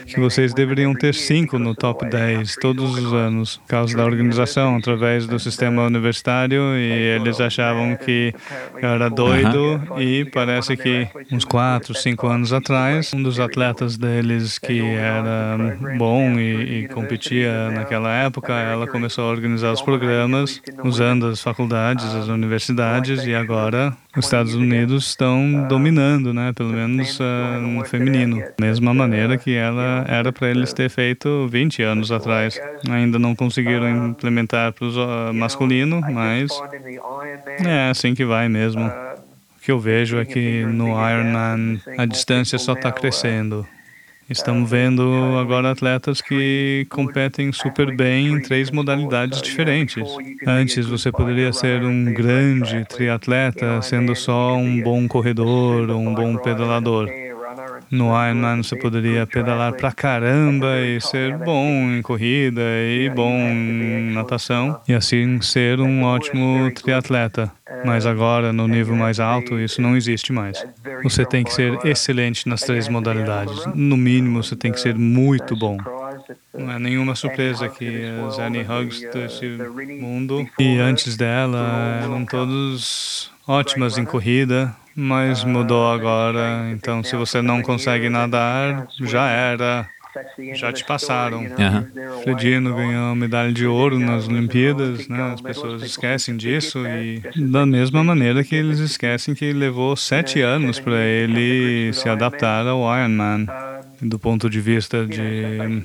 que 0.06 0.18
vocês 0.18 0.54
deveriam 0.54 0.94
ter 0.94 1.14
cinco 1.14 1.58
no 1.58 1.74
top 1.74 2.06
10 2.06 2.56
todos 2.56 2.96
os 2.98 3.12
anos, 3.12 3.56
por 3.58 3.68
causa 3.68 3.96
da 3.96 4.04
organização 4.04 4.63
através 4.76 5.26
do 5.26 5.38
sistema 5.38 5.82
universitário 5.82 6.76
e 6.76 6.90
eles 6.90 7.40
achavam 7.40 7.96
que 7.96 8.32
era 8.80 9.08
doido 9.10 9.80
e 9.98 10.24
parece 10.26 10.76
que 10.76 11.08
uns 11.32 11.44
quatro, 11.44 11.94
cinco 11.94 12.26
anos 12.26 12.52
atrás, 12.52 13.12
um 13.12 13.22
dos 13.22 13.38
atletas 13.38 13.96
deles 13.96 14.58
que 14.58 14.80
era 14.80 15.56
bom 15.98 16.38
e, 16.38 16.84
e 16.84 16.88
competia 16.88 17.70
naquela 17.70 18.12
época, 18.12 18.52
ela 18.52 18.86
começou 18.86 19.24
a 19.24 19.30
organizar 19.30 19.72
os 19.72 19.82
programas 19.82 20.62
usando 20.82 21.26
as 21.26 21.40
faculdades, 21.40 22.04
as 22.14 22.28
universidades 22.28 23.24
e 23.24 23.34
agora 23.34 23.96
os 24.16 24.24
Estados 24.24 24.54
Unidos 24.54 25.08
estão 25.08 25.66
dominando, 25.68 26.32
né, 26.32 26.52
pelo 26.52 26.70
menos 26.70 27.18
uh, 27.18 27.60
no 27.60 27.84
feminino, 27.84 28.42
mesma 28.60 28.94
maneira 28.94 29.36
que 29.36 29.54
ela 29.54 30.04
era 30.08 30.32
para 30.32 30.48
eles 30.50 30.72
ter 30.72 30.88
feito 30.88 31.48
20 31.48 31.82
anos 31.82 32.12
atrás. 32.12 32.60
Ainda 32.88 33.18
não 33.18 33.34
conseguiram 33.34 34.08
implementar 34.08 34.72
para 34.72 34.86
o 34.86 34.90
uh, 34.90 35.34
masculino, 35.34 36.00
mas 36.00 36.50
é 37.64 37.90
assim 37.90 38.14
que 38.14 38.24
vai 38.24 38.48
mesmo. 38.48 38.86
O 38.86 39.60
que 39.64 39.72
eu 39.72 39.80
vejo 39.80 40.18
é 40.18 40.24
que 40.24 40.64
no 40.64 40.88
Ironman 40.88 41.80
a 41.98 42.04
distância 42.04 42.58
só 42.58 42.74
está 42.74 42.92
crescendo. 42.92 43.66
Estamos 44.28 44.70
vendo 44.70 45.02
agora 45.38 45.70
atletas 45.70 46.22
que 46.22 46.86
competem 46.90 47.52
super 47.52 47.94
bem 47.94 48.28
em 48.28 48.40
três 48.40 48.70
modalidades 48.70 49.42
diferentes. 49.42 50.02
Antes 50.46 50.86
você 50.86 51.12
poderia 51.12 51.52
ser 51.52 51.82
um 51.84 52.12
grande 52.12 52.84
triatleta 52.86 53.82
sendo 53.82 54.14
só 54.14 54.56
um 54.56 54.80
bom 54.80 55.06
corredor 55.06 55.90
ou 55.90 56.00
um 56.00 56.14
bom 56.14 56.38
pedalador. 56.38 57.06
No 57.90 58.06
Ironman 58.06 58.62
você 58.62 58.76
poderia 58.76 59.26
pedalar 59.26 59.72
pra 59.74 59.92
caramba 59.92 60.80
e 60.80 61.00
ser 61.00 61.36
bom 61.38 61.68
em 61.90 62.02
corrida 62.02 62.62
e 62.62 63.10
bom 63.10 63.32
em 63.32 64.12
natação 64.12 64.80
e 64.88 64.94
assim 64.94 65.40
ser 65.40 65.80
um 65.80 66.02
ótimo 66.04 66.70
triatleta. 66.72 67.50
Mas 67.84 68.06
agora, 68.06 68.52
no 68.52 68.68
nível 68.68 68.94
mais 68.94 69.18
alto, 69.18 69.58
isso 69.58 69.80
não 69.80 69.96
existe 69.96 70.32
mais. 70.32 70.64
Você 71.02 71.24
tem 71.24 71.42
que 71.42 71.52
ser 71.52 71.78
excelente 71.84 72.48
nas 72.48 72.60
três 72.60 72.88
modalidades. 72.88 73.66
No 73.74 73.96
mínimo, 73.96 74.42
você 74.42 74.54
tem 74.54 74.70
que 74.70 74.80
ser 74.80 74.94
muito 74.94 75.56
bom. 75.56 75.78
Não 76.52 76.70
é 76.70 76.78
nenhuma 76.78 77.14
surpresa 77.14 77.68
que 77.68 78.04
as 78.26 78.38
Annie 78.38 78.62
Hugs 78.62 79.00
desse 79.12 79.46
mundo 80.00 80.46
e 80.58 80.78
antes 80.78 81.16
dela 81.16 82.00
eram 82.02 82.24
todos 82.24 83.33
ótimas 83.46 83.98
em 83.98 84.04
corrida, 84.04 84.74
mas 84.94 85.44
mudou 85.44 85.90
agora. 85.90 86.70
Então, 86.72 87.02
se 87.02 87.16
você 87.16 87.42
não 87.42 87.62
consegue 87.62 88.08
nadar, 88.08 88.86
já 89.00 89.28
era. 89.28 89.88
Já 90.54 90.72
te 90.72 90.84
passaram. 90.84 91.40
Uhum. 91.40 92.22
Fredino 92.22 92.72
ganhou 92.72 93.16
medalha 93.16 93.52
de 93.52 93.66
ouro 93.66 93.98
nas 93.98 94.28
Olimpíadas, 94.28 95.08
né? 95.08 95.32
as 95.32 95.40
pessoas 95.40 95.82
esquecem 95.82 96.36
disso 96.36 96.86
e 96.86 97.20
da 97.34 97.66
mesma 97.66 98.04
maneira 98.04 98.44
que 98.44 98.54
eles 98.54 98.78
esquecem 98.78 99.34
que 99.34 99.52
levou 99.52 99.96
sete 99.96 100.40
anos 100.40 100.78
para 100.78 101.02
ele 101.02 101.92
se 101.92 102.08
adaptar 102.08 102.64
ao 102.68 102.82
Ironman 102.96 103.48
do 104.04 104.18
ponto 104.18 104.50
de 104.50 104.60
vista 104.60 105.06
de, 105.06 105.84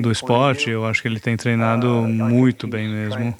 do 0.00 0.12
esporte, 0.12 0.70
eu 0.70 0.86
acho 0.86 1.02
que 1.02 1.08
ele 1.08 1.18
tem 1.18 1.36
treinado 1.36 1.88
muito 1.88 2.68
bem 2.68 2.88
mesmo. 2.88 3.34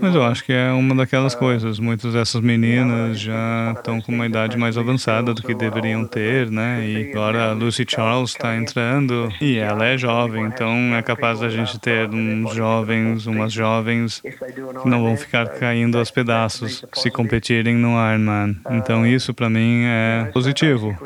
Mas 0.00 0.14
eu 0.14 0.22
acho 0.22 0.44
que 0.44 0.52
é 0.52 0.70
uma 0.72 0.94
daquelas 0.94 1.34
coisas. 1.34 1.78
Muitas 1.78 2.14
dessas 2.14 2.40
meninas 2.40 3.20
já 3.20 3.74
estão 3.76 4.00
com 4.00 4.12
uma 4.12 4.26
idade 4.26 4.56
mais 4.56 4.78
avançada 4.78 5.34
do 5.34 5.42
que 5.42 5.54
deveriam 5.54 6.06
ter, 6.06 6.50
né? 6.50 6.86
E 6.86 7.10
agora 7.10 7.50
a 7.50 7.52
Lucy 7.52 7.84
Charles 7.86 8.30
está 8.30 8.56
entrando 8.56 9.30
e 9.40 9.58
ela 9.58 9.84
é 9.84 9.98
jovem, 9.98 10.44
então 10.46 10.94
é 10.96 11.02
capaz 11.02 11.40
da 11.40 11.48
gente 11.48 11.78
ter 11.78 12.08
uns 12.08 12.54
jovens, 12.54 13.26
umas 13.26 13.52
jovens 13.52 14.20
que 14.20 14.88
não 14.88 15.02
vão 15.02 15.16
ficar 15.16 15.48
caindo 15.48 15.98
aos 15.98 16.10
pedaços 16.10 16.84
se 16.94 17.10
competirem 17.10 17.74
no 17.74 17.90
Ironman. 17.90 18.56
Então 18.70 19.06
isso 19.06 19.34
para 19.34 19.50
mim 19.50 19.82
é 19.84 20.30
positivo. 20.32 20.96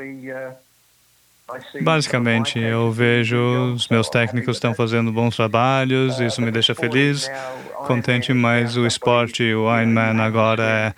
Basicamente, 1.80 2.58
eu 2.58 2.90
vejo 2.90 3.36
os 3.74 3.88
meus 3.88 4.08
técnicos 4.08 4.56
estão 4.56 4.74
fazendo 4.74 5.12
bons 5.12 5.36
trabalhos, 5.36 6.20
isso 6.20 6.40
me 6.40 6.50
deixa 6.50 6.74
feliz 6.74 7.30
contente, 7.86 8.32
mas 8.32 8.76
o 8.76 8.86
esporte, 8.86 9.42
o 9.42 9.66
Ironman 9.76 10.20
agora 10.20 10.62
é 10.62 10.94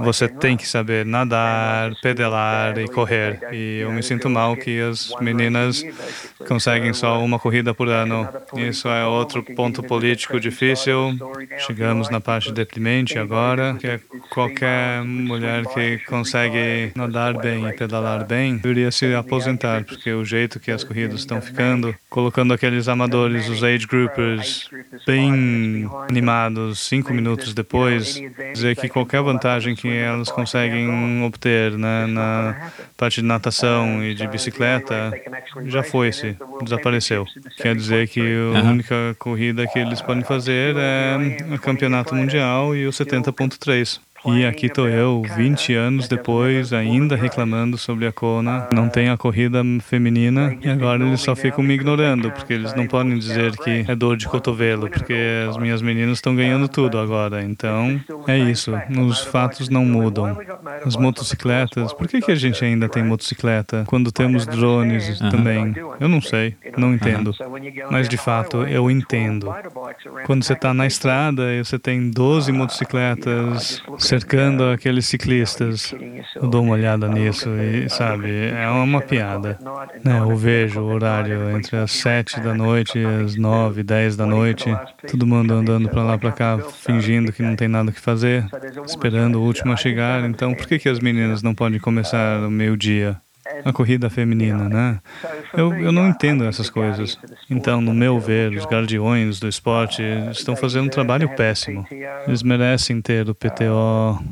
você 0.00 0.28
tem 0.28 0.56
que 0.56 0.66
saber 0.66 1.04
nadar, 1.04 1.92
pedalar 2.00 2.78
e 2.78 2.86
correr. 2.88 3.40
E 3.52 3.80
eu 3.80 3.92
me 3.92 4.02
sinto 4.02 4.30
mal 4.30 4.56
que 4.56 4.80
as 4.80 5.12
meninas 5.20 5.82
conseguem 6.46 6.92
só 6.92 7.22
uma 7.22 7.38
corrida 7.38 7.74
por 7.74 7.88
ano. 7.88 8.28
Isso 8.56 8.88
é 8.88 9.04
outro 9.04 9.42
ponto 9.42 9.82
político 9.82 10.38
difícil. 10.38 11.16
Chegamos 11.58 12.08
na 12.10 12.20
parte 12.20 12.52
deprimente 12.52 13.18
agora, 13.18 13.74
que 13.74 13.86
é 13.86 14.00
qualquer 14.30 15.02
mulher 15.04 15.66
que 15.66 15.98
consegue 16.06 16.92
nadar 16.94 17.34
bem 17.34 17.66
e 17.66 17.72
pedalar 17.72 18.24
bem 18.24 18.56
deveria 18.56 18.90
se 18.90 19.14
aposentar, 19.14 19.84
porque 19.84 20.12
o 20.12 20.24
jeito 20.24 20.60
que 20.60 20.70
as 20.70 20.84
corridas 20.84 21.20
estão 21.20 21.40
ficando, 21.40 21.94
colocando 22.08 22.52
aqueles 22.54 22.88
amadores, 22.88 23.48
os 23.48 23.64
age 23.64 23.86
groupers, 23.86 24.70
bem 25.06 25.88
animados 26.08 26.27
cinco 26.74 27.12
minutos 27.12 27.54
depois, 27.54 28.20
dizer 28.54 28.76
que 28.76 28.88
qualquer 28.88 29.22
vantagem 29.22 29.74
que 29.74 29.88
elas 29.88 30.30
conseguem 30.30 31.22
obter 31.24 31.76
na 31.76 32.70
parte 32.96 33.20
de 33.20 33.26
natação 33.26 34.02
e 34.04 34.14
de 34.14 34.26
bicicleta 34.26 35.12
já 35.66 35.82
foi-se, 35.82 36.36
desapareceu. 36.62 37.26
Quer 37.56 37.74
dizer 37.74 38.08
que 38.08 38.20
a 38.54 38.62
única 38.62 39.16
corrida 39.18 39.66
que 39.66 39.78
eles 39.78 40.00
podem 40.00 40.24
fazer 40.24 40.74
é 40.76 41.16
o 41.54 41.58
campeonato 41.58 42.14
mundial 42.14 42.74
e 42.74 42.86
o 42.86 42.90
70.3. 42.90 44.00
E 44.34 44.44
aqui 44.44 44.66
estou 44.66 44.88
eu, 44.88 45.22
20 45.36 45.74
anos 45.74 46.08
depois, 46.08 46.72
ainda 46.72 47.16
reclamando 47.16 47.78
sobre 47.78 48.06
a 48.06 48.12
Kona. 48.12 48.68
Não 48.72 48.88
tem 48.88 49.08
a 49.08 49.16
corrida 49.16 49.62
feminina 49.80 50.56
e 50.62 50.68
agora 50.68 51.04
eles 51.04 51.20
só 51.20 51.34
ficam 51.34 51.62
me 51.62 51.74
ignorando, 51.74 52.30
porque 52.30 52.52
eles 52.52 52.74
não 52.74 52.86
podem 52.86 53.18
dizer 53.18 53.56
que 53.56 53.84
é 53.86 53.94
dor 53.94 54.16
de 54.16 54.26
cotovelo, 54.26 54.88
porque 54.88 55.14
as 55.48 55.56
minhas 55.56 55.82
meninas 55.82 56.18
estão 56.18 56.34
ganhando 56.34 56.68
tudo 56.68 56.98
agora. 56.98 57.42
Então, 57.42 58.00
é 58.26 58.38
isso. 58.38 58.72
Os 59.06 59.20
fatos 59.24 59.68
não 59.68 59.84
mudam. 59.84 60.36
As 60.84 60.96
motocicletas, 60.96 61.92
por 61.92 62.08
que, 62.08 62.20
que 62.20 62.32
a 62.32 62.34
gente 62.34 62.64
ainda 62.64 62.88
tem 62.88 63.02
motocicleta 63.02 63.84
quando 63.86 64.12
temos 64.12 64.46
drones 64.46 65.20
uhum. 65.20 65.30
também? 65.30 65.74
Eu 66.00 66.08
não 66.08 66.20
sei, 66.20 66.54
não 66.76 66.94
entendo. 66.94 67.34
Mas 67.90 68.08
de 68.08 68.16
fato, 68.16 68.62
eu 68.64 68.90
entendo. 68.90 69.52
Quando 70.26 70.42
você 70.42 70.52
está 70.52 70.72
na 70.72 70.86
estrada 70.86 71.52
e 71.52 71.64
você 71.64 71.78
tem 71.78 72.10
12 72.10 72.52
motocicletas 72.52 73.82
cercando 74.18 74.64
aqueles 74.64 75.06
ciclistas. 75.06 75.94
Eu 76.34 76.48
dou 76.48 76.62
uma 76.62 76.74
olhada 76.74 77.08
nisso 77.08 77.48
e, 77.50 77.88
sabe, 77.88 78.28
é 78.50 78.68
uma 78.68 79.00
piada. 79.00 79.58
Né? 80.04 80.18
Eu 80.18 80.36
vejo 80.36 80.80
o 80.80 80.92
horário 80.92 81.56
entre 81.56 81.76
as 81.76 81.92
sete 81.92 82.40
da 82.40 82.52
noite 82.52 82.98
e 82.98 83.04
as 83.04 83.36
nove, 83.36 83.82
dez 83.82 84.16
da 84.16 84.26
noite, 84.26 84.64
todo 85.08 85.26
mundo 85.26 85.54
andando 85.54 85.88
para 85.88 86.02
lá 86.02 86.18
para 86.18 86.32
cá, 86.32 86.58
fingindo 86.58 87.32
que 87.32 87.42
não 87.42 87.54
tem 87.54 87.68
nada 87.68 87.92
que 87.92 88.00
fazer, 88.00 88.44
esperando 88.84 89.36
o 89.36 89.42
último 89.44 89.72
a 89.72 89.76
chegar. 89.76 90.28
Então, 90.28 90.54
por 90.54 90.66
que, 90.66 90.78
que 90.78 90.88
as 90.88 90.98
meninas 90.98 91.42
não 91.42 91.54
podem 91.54 91.78
começar 91.78 92.42
ao 92.42 92.50
meio-dia? 92.50 93.16
A 93.64 93.72
corrida 93.72 94.10
feminina, 94.10 94.68
né? 94.68 94.98
Eu, 95.54 95.72
eu 95.74 95.92
não 95.92 96.08
entendo 96.08 96.44
essas 96.44 96.70
coisas. 96.70 97.18
Então, 97.50 97.80
no 97.80 97.94
meu 97.94 98.18
ver, 98.18 98.52
os 98.52 98.64
guardiões 98.64 99.40
do 99.40 99.48
esporte 99.48 100.02
estão 100.30 100.56
fazendo 100.56 100.86
um 100.86 100.90
trabalho 100.90 101.28
péssimo. 101.36 101.86
Eles 102.26 102.42
merecem 102.42 103.00
ter 103.00 103.28
o 103.28 103.34
PTO. 103.34 104.22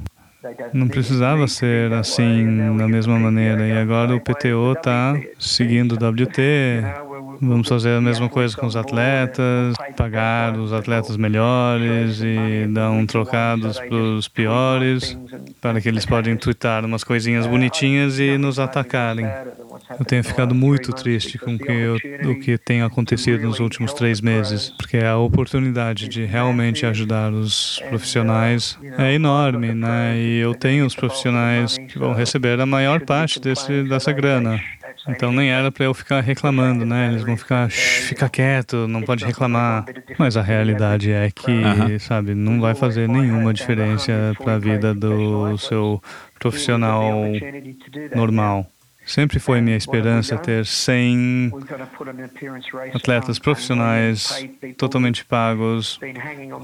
Não 0.72 0.86
precisava 0.86 1.48
ser 1.48 1.92
assim, 1.92 2.76
da 2.76 2.86
mesma 2.86 3.18
maneira. 3.18 3.66
E 3.66 3.72
agora 3.72 4.14
o 4.14 4.20
PTO 4.20 4.72
está 4.72 5.18
seguindo 5.38 5.92
o 5.92 5.96
WT, 5.96 6.82
Vamos 7.40 7.68
fazer 7.68 7.96
a 7.96 8.00
mesma 8.00 8.28
coisa 8.28 8.56
com 8.56 8.66
os 8.66 8.76
atletas, 8.76 9.74
pagar 9.96 10.56
os 10.56 10.72
atletas 10.72 11.16
melhores 11.16 12.20
e 12.20 12.66
dar 12.68 12.90
um 12.90 13.06
trocados 13.06 13.78
para 13.78 13.96
os 13.96 14.28
piores, 14.28 15.18
para 15.60 15.80
que 15.80 15.88
eles 15.88 16.06
podem 16.06 16.36
twittar 16.36 16.84
umas 16.84 17.04
coisinhas 17.04 17.46
bonitinhas 17.46 18.18
e 18.18 18.38
nos 18.38 18.58
atacarem. 18.58 19.26
Eu 19.98 20.04
tenho 20.04 20.24
ficado 20.24 20.54
muito 20.54 20.92
triste 20.92 21.38
com 21.38 21.58
que, 21.58 21.70
eu, 21.70 21.96
o 22.30 22.40
que 22.40 22.58
tem 22.58 22.82
acontecido 22.82 23.42
nos 23.42 23.60
últimos 23.60 23.92
três 23.92 24.20
meses, 24.20 24.70
porque 24.70 24.98
a 24.98 25.16
oportunidade 25.16 26.08
de 26.08 26.24
realmente 26.24 26.84
ajudar 26.86 27.32
os 27.32 27.80
profissionais 27.88 28.78
é 28.98 29.12
enorme, 29.12 29.72
né? 29.74 30.16
E 30.16 30.38
eu 30.38 30.54
tenho 30.54 30.86
os 30.86 30.94
profissionais 30.94 31.76
que 31.78 31.98
vão 31.98 32.12
receber 32.14 32.60
a 32.60 32.66
maior 32.66 33.00
parte 33.02 33.40
desse, 33.40 33.84
dessa 33.84 34.12
grana. 34.12 34.60
Então 35.08 35.32
nem 35.32 35.50
era 35.50 35.70
para 35.70 35.84
eu 35.84 35.94
ficar 35.94 36.20
reclamando, 36.20 36.84
né? 36.84 37.08
Eles 37.08 37.22
vão 37.22 37.36
ficar, 37.36 37.70
fica 37.70 38.28
quieto, 38.28 38.88
não 38.88 39.02
pode 39.02 39.24
reclamar. 39.24 39.84
Mas 40.18 40.36
a 40.36 40.42
realidade 40.42 41.10
é 41.12 41.30
que, 41.30 41.50
uh 41.50 41.88
-huh. 41.88 41.98
sabe, 41.98 42.34
não 42.34 42.60
vai 42.60 42.74
fazer 42.74 43.08
nenhuma 43.08 43.54
diferença 43.54 44.12
para 44.42 44.54
a 44.54 44.58
vida 44.58 44.94
do 44.94 45.56
seu 45.58 46.02
profissional 46.38 47.12
normal. 48.14 48.66
Sempre 49.06 49.38
foi 49.38 49.60
minha 49.60 49.76
esperança 49.76 50.36
ter 50.36 50.66
100 50.66 51.52
atletas 52.92 53.38
profissionais 53.38 54.44
totalmente 54.76 55.24
pagos. 55.24 56.00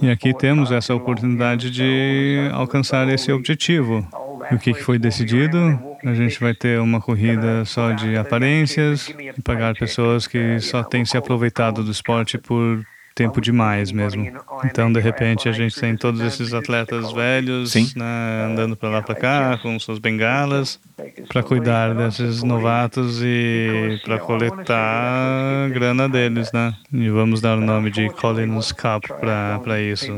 E 0.02 0.10
aqui 0.10 0.34
temos 0.34 0.72
essa 0.72 0.92
oportunidade 0.92 1.70
de 1.70 2.50
alcançar 2.52 3.08
esse 3.08 3.30
objetivo. 3.30 4.04
E 4.50 4.56
o 4.56 4.58
que 4.58 4.74
foi 4.74 4.98
decidido? 4.98 5.56
A 6.04 6.14
gente 6.14 6.40
vai 6.40 6.52
ter 6.52 6.80
uma 6.80 7.00
corrida 7.00 7.64
só 7.64 7.92
de 7.92 8.16
aparências 8.16 9.08
e 9.08 9.40
pagar 9.40 9.76
pessoas 9.76 10.26
que 10.26 10.58
só 10.58 10.82
têm 10.82 11.04
se 11.04 11.16
aproveitado 11.16 11.84
do 11.84 11.92
esporte 11.92 12.38
por 12.38 12.84
tempo 13.14 13.40
demais 13.40 13.92
mesmo. 13.92 14.30
Então, 14.64 14.92
de 14.92 15.00
repente, 15.00 15.48
a 15.48 15.52
gente 15.52 15.78
tem 15.78 15.96
todos 15.96 16.20
esses 16.20 16.54
atletas 16.54 17.12
velhos 17.12 17.74
né, 17.94 18.46
andando 18.50 18.76
para 18.76 18.88
lá 18.88 19.02
para 19.02 19.14
cá 19.14 19.58
com 19.62 19.78
suas 19.78 19.98
bengalas 19.98 20.80
para 21.28 21.42
cuidar 21.42 21.94
desses 21.94 22.42
novatos 22.42 23.20
e 23.22 24.00
para 24.04 24.18
coletar 24.18 25.66
a 25.66 25.68
grana 25.68 26.08
deles, 26.08 26.52
né? 26.52 26.74
E 26.92 27.08
vamos 27.08 27.40
dar 27.40 27.58
o 27.58 27.60
nome 27.60 27.90
de 27.90 28.08
Collins 28.10 28.72
Cup 28.72 29.06
para 29.08 29.80
isso. 29.80 30.16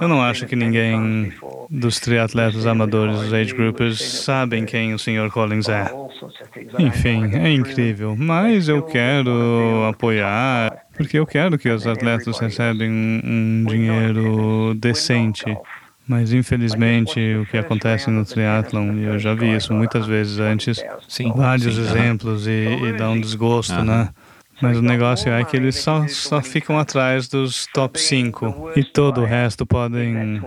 Eu 0.00 0.08
não 0.08 0.22
acho 0.22 0.46
que 0.46 0.56
ninguém 0.56 1.32
dos 1.70 1.98
triatletas 2.00 2.66
amadores, 2.66 3.18
os 3.18 3.32
age 3.32 3.54
groupers, 3.54 4.02
sabem 4.24 4.64
quem 4.64 4.92
o 4.94 4.98
Sr. 4.98 5.30
Collins 5.32 5.68
é. 5.68 5.90
Enfim, 6.78 7.34
é 7.34 7.50
incrível, 7.50 8.14
mas 8.16 8.68
eu 8.68 8.82
quero 8.82 9.86
apoiar 9.88 10.82
porque 10.96 11.18
eu 11.18 11.26
quero 11.26 11.58
que 11.58 11.68
os 11.68 11.86
atletas 11.86 12.38
recebam 12.38 12.88
um 12.88 13.64
dinheiro 13.66 14.74
decente. 14.74 15.44
Mas 16.06 16.32
infelizmente 16.32 17.18
o 17.36 17.46
que 17.46 17.56
acontece 17.56 18.10
no 18.10 18.24
triatlon, 18.24 18.92
e 18.94 19.04
eu 19.04 19.18
já 19.18 19.34
vi 19.34 19.54
isso 19.54 19.72
muitas 19.72 20.04
vezes 20.04 20.38
antes, 20.38 20.84
sim, 21.08 21.32
vários 21.32 21.76
sim, 21.76 21.80
exemplos 21.80 22.46
e, 22.46 22.50
e, 22.50 22.92
dá 22.94 23.08
um 23.08 23.20
desgosto, 23.20 23.84
né? 23.84 24.08
Mas 24.60 24.76
o 24.76 24.82
negócio 24.82 25.32
é 25.32 25.42
que 25.44 25.56
eles 25.56 25.76
só, 25.76 26.06
só 26.06 26.40
ficam 26.40 26.78
atrás 26.78 27.28
dos 27.28 27.66
top 27.66 27.98
5 27.98 28.72
e 28.76 28.84
todo 28.84 29.22
o 29.22 29.24
resto 29.24 29.66
podem 29.66 30.40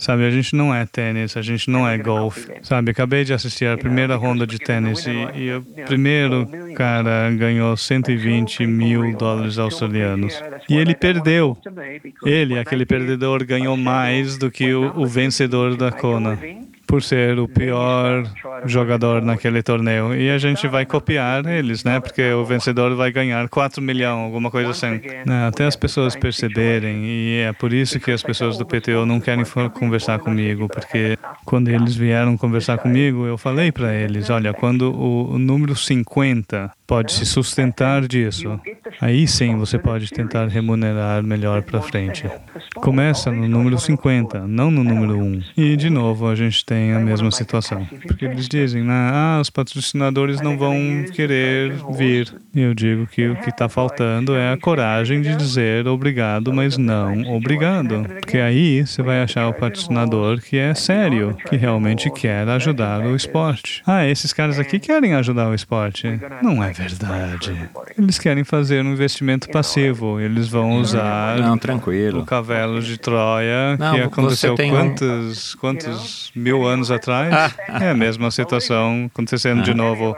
Sabe, 0.00 0.24
a 0.24 0.30
gente 0.30 0.56
não 0.56 0.74
é 0.74 0.86
tênis, 0.86 1.36
a 1.36 1.42
gente 1.42 1.68
não 1.68 1.86
é 1.86 1.98
golfe. 1.98 2.50
Sabe, 2.62 2.90
acabei 2.90 3.22
de 3.22 3.34
assistir 3.34 3.66
a 3.66 3.76
primeira 3.76 4.16
ronda 4.16 4.46
de 4.46 4.58
tênis 4.58 5.06
e, 5.06 5.10
e 5.10 5.52
o 5.52 5.62
primeiro 5.84 6.48
cara 6.74 7.30
ganhou 7.32 7.76
120 7.76 8.66
mil 8.66 9.14
dólares 9.14 9.58
australianos. 9.58 10.42
E 10.70 10.76
ele 10.78 10.94
perdeu. 10.94 11.54
Ele, 12.24 12.58
aquele 12.58 12.86
perdedor, 12.86 13.44
ganhou 13.44 13.76
mais 13.76 14.38
do 14.38 14.50
que 14.50 14.72
o, 14.72 14.90
o 14.98 15.06
vencedor 15.06 15.76
da 15.76 15.92
Kona 15.92 16.38
por 16.90 17.04
ser 17.04 17.38
o 17.38 17.46
pior 17.46 18.24
jogador 18.66 19.22
naquele 19.22 19.62
torneio. 19.62 20.12
E 20.12 20.28
a 20.28 20.38
gente 20.38 20.66
vai 20.66 20.84
copiar 20.84 21.46
eles, 21.46 21.84
né? 21.84 22.00
Porque 22.00 22.32
o 22.32 22.44
vencedor 22.44 22.96
vai 22.96 23.12
ganhar 23.12 23.48
4 23.48 23.80
milhões, 23.80 24.24
alguma 24.24 24.50
coisa 24.50 24.70
assim. 24.70 25.00
Né? 25.24 25.46
Até 25.46 25.66
as 25.66 25.76
pessoas 25.76 26.16
perceberem. 26.16 27.04
E 27.04 27.44
é 27.48 27.52
por 27.52 27.72
isso 27.72 28.00
que 28.00 28.10
as 28.10 28.24
pessoas 28.24 28.58
do 28.58 28.66
PTO 28.66 29.06
não 29.06 29.20
querem 29.20 29.44
conversar 29.72 30.18
comigo, 30.18 30.68
porque 30.68 31.16
quando 31.44 31.68
eles 31.68 31.94
vieram 31.94 32.36
conversar 32.36 32.78
comigo, 32.78 33.24
eu 33.24 33.38
falei 33.38 33.70
para 33.70 33.94
eles: 33.94 34.28
olha, 34.28 34.52
quando 34.52 34.92
o 34.92 35.38
número 35.38 35.76
50 35.76 36.72
pode 36.90 37.12
se 37.12 37.24
sustentar 37.24 38.08
disso. 38.08 38.60
Aí 39.00 39.24
sim 39.28 39.56
você 39.56 39.78
pode 39.78 40.10
tentar 40.10 40.48
remunerar 40.48 41.22
melhor 41.22 41.62
para 41.62 41.80
frente. 41.80 42.28
Começa 42.74 43.30
no 43.30 43.46
número 43.46 43.78
50, 43.78 44.40
não 44.48 44.72
no 44.72 44.82
número 44.82 45.16
1. 45.16 45.42
E 45.56 45.76
de 45.76 45.88
novo 45.88 46.26
a 46.26 46.34
gente 46.34 46.64
tem 46.64 46.92
a 46.92 46.98
mesma 46.98 47.30
situação. 47.30 47.86
Porque 48.08 48.24
eles 48.24 48.48
dizem, 48.48 48.82
né, 48.82 49.10
ah, 49.12 49.38
os 49.40 49.48
patrocinadores 49.48 50.40
não 50.40 50.58
vão 50.58 50.74
querer 51.12 51.72
vir. 51.96 52.34
E 52.52 52.60
eu 52.60 52.74
digo 52.74 53.06
que 53.06 53.28
o 53.28 53.36
que 53.36 53.50
está 53.50 53.68
faltando 53.68 54.34
é 54.34 54.52
a 54.52 54.56
coragem 54.56 55.22
de 55.22 55.36
dizer 55.36 55.86
obrigado, 55.86 56.52
mas 56.52 56.76
não 56.76 57.36
obrigado. 57.36 58.04
Porque 58.18 58.38
aí 58.38 58.84
você 58.84 59.00
vai 59.00 59.22
achar 59.22 59.46
o 59.46 59.54
patrocinador 59.54 60.40
que 60.40 60.58
é 60.58 60.74
sério, 60.74 61.36
que 61.48 61.56
realmente 61.56 62.10
quer 62.10 62.48
ajudar 62.48 63.06
o 63.06 63.14
esporte. 63.14 63.80
Ah, 63.86 64.04
esses 64.04 64.32
caras 64.32 64.58
aqui 64.58 64.80
querem 64.80 65.14
ajudar 65.14 65.48
o 65.48 65.54
esporte. 65.54 66.18
Não 66.42 66.64
é 66.64 66.79
verdade. 66.80 67.70
Eles 67.96 68.18
querem 68.18 68.44
fazer 68.44 68.84
um 68.84 68.92
investimento 68.92 69.48
passivo. 69.50 70.20
Eles 70.20 70.48
vão 70.48 70.78
usar 70.78 71.38
não, 71.38 71.58
tranquilo. 71.58 72.20
o 72.20 72.24
cavalo 72.24 72.80
de 72.80 72.98
Troia 72.98 73.76
não, 73.78 73.94
que 73.94 74.00
aconteceu 74.00 74.56
quantos, 74.56 75.54
quantos 75.56 76.32
mil 76.34 76.66
anos 76.66 76.90
atrás. 76.90 77.54
é 77.80 77.90
a 77.90 77.94
mesma 77.94 78.30
situação 78.30 79.10
acontecendo 79.12 79.62
de 79.62 79.74
novo. 79.74 80.16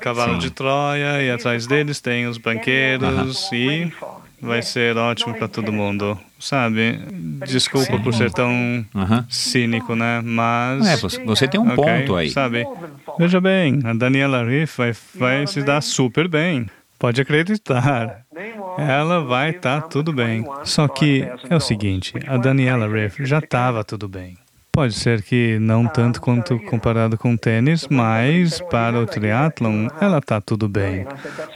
Cavalo 0.00 0.34
Sim. 0.34 0.38
de 0.38 0.50
Troia 0.50 1.22
e 1.22 1.30
atrás 1.30 1.66
deles 1.66 2.00
tem 2.00 2.26
os 2.26 2.38
banqueiros 2.38 3.50
e 3.52 3.92
vai 4.40 4.62
ser 4.62 4.96
ótimo 4.96 5.34
para 5.34 5.48
todo 5.48 5.72
mundo, 5.72 6.18
sabe? 6.40 6.98
Desculpa 7.46 7.96
Sim. 7.96 8.02
por 8.02 8.14
ser 8.14 8.32
tão 8.32 8.84
cínico, 9.28 9.94
né? 9.94 10.20
Mas 10.24 10.86
é, 10.86 11.24
você 11.24 11.46
tem 11.46 11.60
um 11.60 11.72
okay, 11.72 11.76
ponto 11.76 12.16
aí, 12.16 12.30
sabe? 12.30 12.66
Veja 13.18 13.40
bem, 13.40 13.80
a 13.84 13.92
Daniela 13.92 14.44
Riff 14.44 14.76
vai, 14.78 14.92
vai 15.14 15.46
se 15.46 15.62
dar 15.62 15.80
super 15.80 16.26
bem. 16.26 16.66
Pode 16.98 17.20
acreditar. 17.20 18.26
Ela 18.76 19.24
vai 19.24 19.50
estar 19.50 19.80
tá 19.80 19.88
tudo 19.88 20.12
bem. 20.12 20.44
Só 20.64 20.86
que 20.86 21.26
é 21.48 21.56
o 21.56 21.60
seguinte, 21.60 22.12
a 22.26 22.36
Daniela 22.36 22.86
Riff 22.86 23.24
já 23.24 23.38
estava 23.38 23.82
tudo 23.82 24.06
bem. 24.06 24.36
Pode 24.72 24.94
ser 24.94 25.22
que 25.22 25.58
não 25.58 25.86
tanto 25.86 26.20
quanto 26.20 26.58
comparado 26.60 27.18
com 27.18 27.34
o 27.34 27.38
tênis, 27.38 27.86
mas 27.88 28.60
para 28.70 28.98
o 28.98 29.06
triatlon 29.06 29.88
ela 30.00 30.18
está 30.18 30.40
tudo 30.40 30.68
bem. 30.68 31.06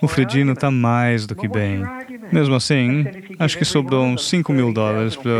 O 0.02 0.08
Fredino 0.08 0.52
está 0.52 0.70
mais 0.70 1.26
do 1.26 1.34
que 1.34 1.46
bem. 1.48 1.82
Mesmo 2.32 2.54
assim, 2.54 3.04
acho 3.38 3.56
que 3.56 3.64
sobrou 3.64 4.04
uns 4.04 4.28
5 4.28 4.52
mil 4.52 4.72
dólares 4.72 5.16
para 5.16 5.30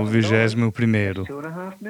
o 0.00 0.06
vigésimo 0.06 0.72
primeiro, 0.72 1.24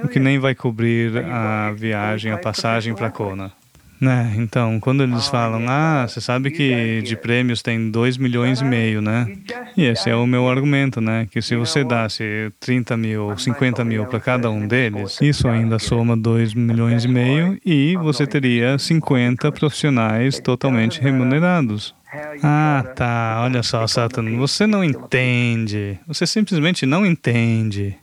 o 0.02 0.08
que 0.08 0.20
nem 0.20 0.38
vai 0.38 0.54
cobrir 0.54 1.16
a 1.24 1.72
viagem, 1.72 2.32
a 2.32 2.38
passagem 2.38 2.94
para 2.94 3.10
Kona. 3.10 3.59
Né? 4.00 4.32
Então, 4.38 4.80
quando 4.80 5.02
eles 5.02 5.28
falam, 5.28 5.66
ah, 5.68 6.06
você 6.08 6.22
sabe 6.22 6.50
que 6.50 7.02
de 7.02 7.16
prêmios 7.16 7.60
tem 7.60 7.90
2 7.90 8.16
milhões 8.16 8.62
e 8.62 8.64
meio, 8.64 9.02
né? 9.02 9.36
E 9.76 9.84
esse 9.84 10.08
é 10.08 10.16
o 10.16 10.26
meu 10.26 10.48
argumento, 10.48 11.02
né? 11.02 11.28
Que 11.30 11.42
se 11.42 11.54
você 11.54 11.84
desse 11.84 12.50
30 12.58 12.96
mil, 12.96 13.36
50 13.36 13.84
mil 13.84 14.06
para 14.06 14.18
cada 14.18 14.50
um 14.50 14.66
deles, 14.66 15.18
isso 15.20 15.46
ainda 15.48 15.78
soma 15.78 16.16
2 16.16 16.54
milhões 16.54 17.04
e 17.04 17.08
meio 17.08 17.60
e 17.64 17.94
você 17.96 18.26
teria 18.26 18.78
50 18.78 19.52
profissionais 19.52 20.40
totalmente 20.40 20.98
remunerados. 20.98 21.94
Ah, 22.42 22.82
tá. 22.96 23.40
Olha 23.42 23.62
só, 23.62 23.86
Satan, 23.86 24.36
você 24.36 24.66
não 24.66 24.82
entende. 24.82 25.98
Você 26.06 26.26
simplesmente 26.26 26.86
não 26.86 27.04
entende. 27.04 27.96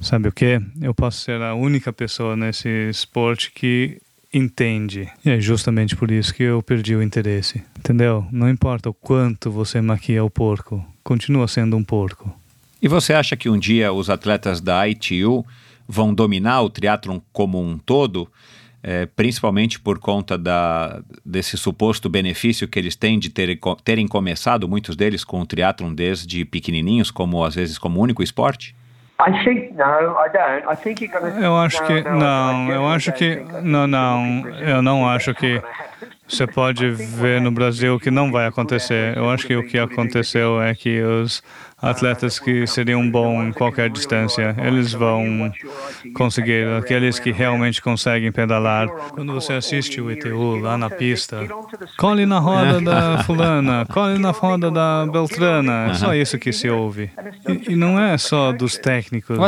Sabe 0.00 0.28
o 0.28 0.32
que? 0.32 0.60
Eu 0.80 0.94
posso 0.94 1.20
ser 1.22 1.40
a 1.42 1.54
única 1.54 1.92
pessoa 1.92 2.36
nesse 2.36 2.68
esporte 2.88 3.50
que 3.52 4.00
entende. 4.32 5.08
E 5.24 5.30
é 5.30 5.40
justamente 5.40 5.96
por 5.96 6.10
isso 6.10 6.34
que 6.34 6.42
eu 6.42 6.62
perdi 6.62 6.94
o 6.94 7.02
interesse. 7.02 7.62
Entendeu? 7.78 8.26
Não 8.30 8.48
importa 8.48 8.90
o 8.90 8.94
quanto 8.94 9.50
você 9.50 9.80
maquia 9.80 10.24
o 10.24 10.30
porco, 10.30 10.84
continua 11.02 11.48
sendo 11.48 11.76
um 11.76 11.84
porco. 11.84 12.34
E 12.80 12.86
você 12.86 13.12
acha 13.12 13.36
que 13.36 13.48
um 13.48 13.58
dia 13.58 13.92
os 13.92 14.08
atletas 14.08 14.60
da 14.60 14.86
ITU 14.88 15.44
vão 15.86 16.14
dominar 16.14 16.62
o 16.62 16.70
triatlon 16.70 17.18
como 17.32 17.60
um 17.60 17.78
todo? 17.78 18.30
É, 18.80 19.06
principalmente 19.06 19.80
por 19.80 19.98
conta 19.98 20.38
da, 20.38 21.02
desse 21.26 21.56
suposto 21.56 22.08
benefício 22.08 22.68
que 22.68 22.78
eles 22.78 22.94
têm 22.94 23.18
de 23.18 23.28
ter, 23.28 23.58
terem 23.82 24.06
começado, 24.06 24.68
muitos 24.68 24.94
deles, 24.94 25.24
com 25.24 25.40
o 25.40 25.46
triatlon 25.46 25.92
desde 25.92 26.44
pequenininhos, 26.44 27.10
como 27.10 27.44
às 27.44 27.56
vezes 27.56 27.76
como 27.76 28.00
único 28.00 28.22
esporte? 28.22 28.76
Eu 31.42 31.56
acho 31.58 31.82
que 31.84 32.02
não, 32.02 32.70
eu 32.70 32.86
acho 32.86 33.12
que 33.12 33.36
não, 33.62 33.86
não, 33.88 34.48
eu 34.60 34.80
não 34.80 35.08
acho 35.08 35.34
que 35.34 35.60
você 36.28 36.46
pode 36.46 36.90
ver 36.90 37.40
no 37.40 37.50
Brasil 37.50 37.98
que 37.98 38.10
não 38.10 38.30
vai 38.30 38.46
acontecer. 38.46 39.16
Eu 39.16 39.30
acho 39.30 39.46
que 39.46 39.56
o 39.56 39.66
que 39.66 39.78
aconteceu 39.78 40.60
é 40.60 40.74
que 40.74 41.00
os 41.00 41.42
atletas 41.80 42.38
que 42.38 42.66
seriam 42.66 43.08
bons 43.08 43.44
em 43.44 43.52
qualquer 43.52 43.88
distância, 43.88 44.54
eles 44.58 44.92
vão 44.92 45.52
conseguir. 46.14 46.66
Aqueles 46.76 47.18
que 47.18 47.30
realmente 47.30 47.80
conseguem 47.80 48.30
pedalar. 48.30 48.88
Quando 48.88 49.32
você 49.32 49.54
assiste 49.54 50.00
o 50.00 50.10
ITU 50.10 50.56
lá 50.56 50.76
na 50.76 50.90
pista, 50.90 51.46
cole 51.96 52.26
na 52.26 52.38
roda 52.38 52.80
da 52.80 53.22
fulana, 53.24 53.86
cole 53.86 54.18
na 54.18 54.30
roda 54.30 54.70
da 54.70 55.06
Beltrana. 55.06 55.90
É 55.90 55.94
só 55.94 56.14
isso 56.14 56.38
que 56.38 56.52
se 56.52 56.68
ouve. 56.68 57.10
E, 57.48 57.72
e 57.72 57.76
não 57.76 57.98
é 57.98 58.18
só 58.18 58.52
dos 58.52 58.76
técnicos 58.76 59.38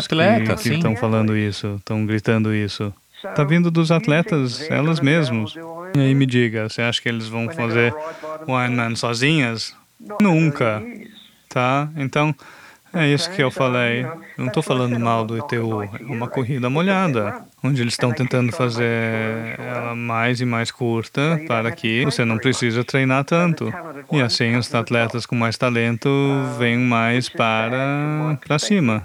que 0.62 0.74
estão 0.74 0.96
falando 0.96 1.36
isso, 1.36 1.76
estão 1.78 2.06
gritando 2.06 2.54
isso. 2.54 2.92
Está 3.22 3.44
vindo 3.44 3.70
dos 3.70 3.90
atletas, 3.90 4.62
elas 4.70 5.00
mesmas. 5.00 5.54
E 5.94 6.00
aí 6.00 6.14
me 6.14 6.24
diga, 6.24 6.68
você 6.68 6.82
acha 6.82 7.00
que 7.00 7.08
eles 7.08 7.28
vão 7.28 7.48
fazer 7.50 7.94
o 8.46 8.58
Ironman 8.58 8.96
sozinhas? 8.96 9.74
Nunca. 10.20 10.82
Tá? 11.48 11.88
Então, 11.96 12.34
é 12.92 13.06
isso 13.06 13.30
que 13.30 13.42
eu 13.42 13.50
falei. 13.50 14.04
Eu 14.04 14.18
não 14.38 14.46
estou 14.46 14.62
falando 14.62 14.98
mal 14.98 15.24
do 15.24 15.36
ITU. 15.36 15.82
É 15.82 16.04
uma 16.04 16.28
corrida 16.28 16.70
molhada, 16.70 17.44
onde 17.62 17.82
eles 17.82 17.94
estão 17.94 18.12
tentando 18.12 18.52
fazer 18.52 19.58
ela 19.58 19.94
mais 19.94 20.40
e 20.40 20.44
mais 20.44 20.70
curta 20.70 21.40
para 21.46 21.70
que 21.70 22.04
você 22.04 22.24
não 22.24 22.38
precisa 22.38 22.82
treinar 22.84 23.24
tanto. 23.24 23.72
E 24.10 24.20
assim 24.20 24.56
os 24.56 24.72
atletas 24.74 25.26
com 25.26 25.34
mais 25.34 25.56
talento 25.56 26.08
vêm 26.58 26.78
mais 26.78 27.28
para, 27.28 28.38
para 28.46 28.58
cima. 28.58 29.02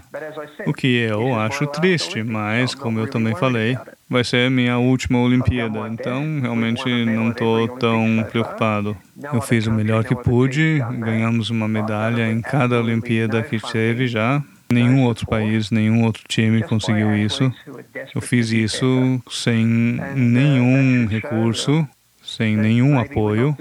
O 0.66 0.74
que 0.74 0.88
eu 0.88 1.38
acho 1.40 1.68
triste, 1.68 2.24
mas 2.24 2.74
como 2.74 3.00
eu 3.00 3.08
também 3.10 3.36
falei, 3.36 3.78
vai 4.10 4.24
ser 4.24 4.50
minha 4.50 4.78
última 4.78 5.20
Olimpíada, 5.20 5.88
então 5.90 6.40
realmente 6.42 6.88
não 7.06 7.30
estou 7.30 7.68
tão 7.68 8.26
preocupado. 8.30 8.96
Eu 9.34 9.42
fiz 9.42 9.68
o 9.68 9.72
melhor 9.72 10.04
que 10.04 10.16
pude, 10.16 10.84
ganhamos 11.00 11.50
uma 11.50 11.68
medalha 11.68 12.32
em 12.32 12.42
cada 12.42 12.80
Olimpíada 12.80 13.42
que 13.42 13.60
teve 13.60 14.08
já. 14.08 14.42
Nenhum 14.72 15.04
outro 15.04 15.28
país, 15.28 15.70
nenhum 15.70 16.04
outro 16.04 16.24
time 16.28 16.64
conseguiu 16.64 17.16
isso. 17.16 17.52
Eu 18.14 18.22
fiz 18.22 18.52
isso 18.52 19.22
sem 19.30 19.66
nenhum 20.16 21.06
recurso, 21.08 21.88
sem 22.36 22.56
nenhum 22.58 23.00
apoio, 23.00 23.56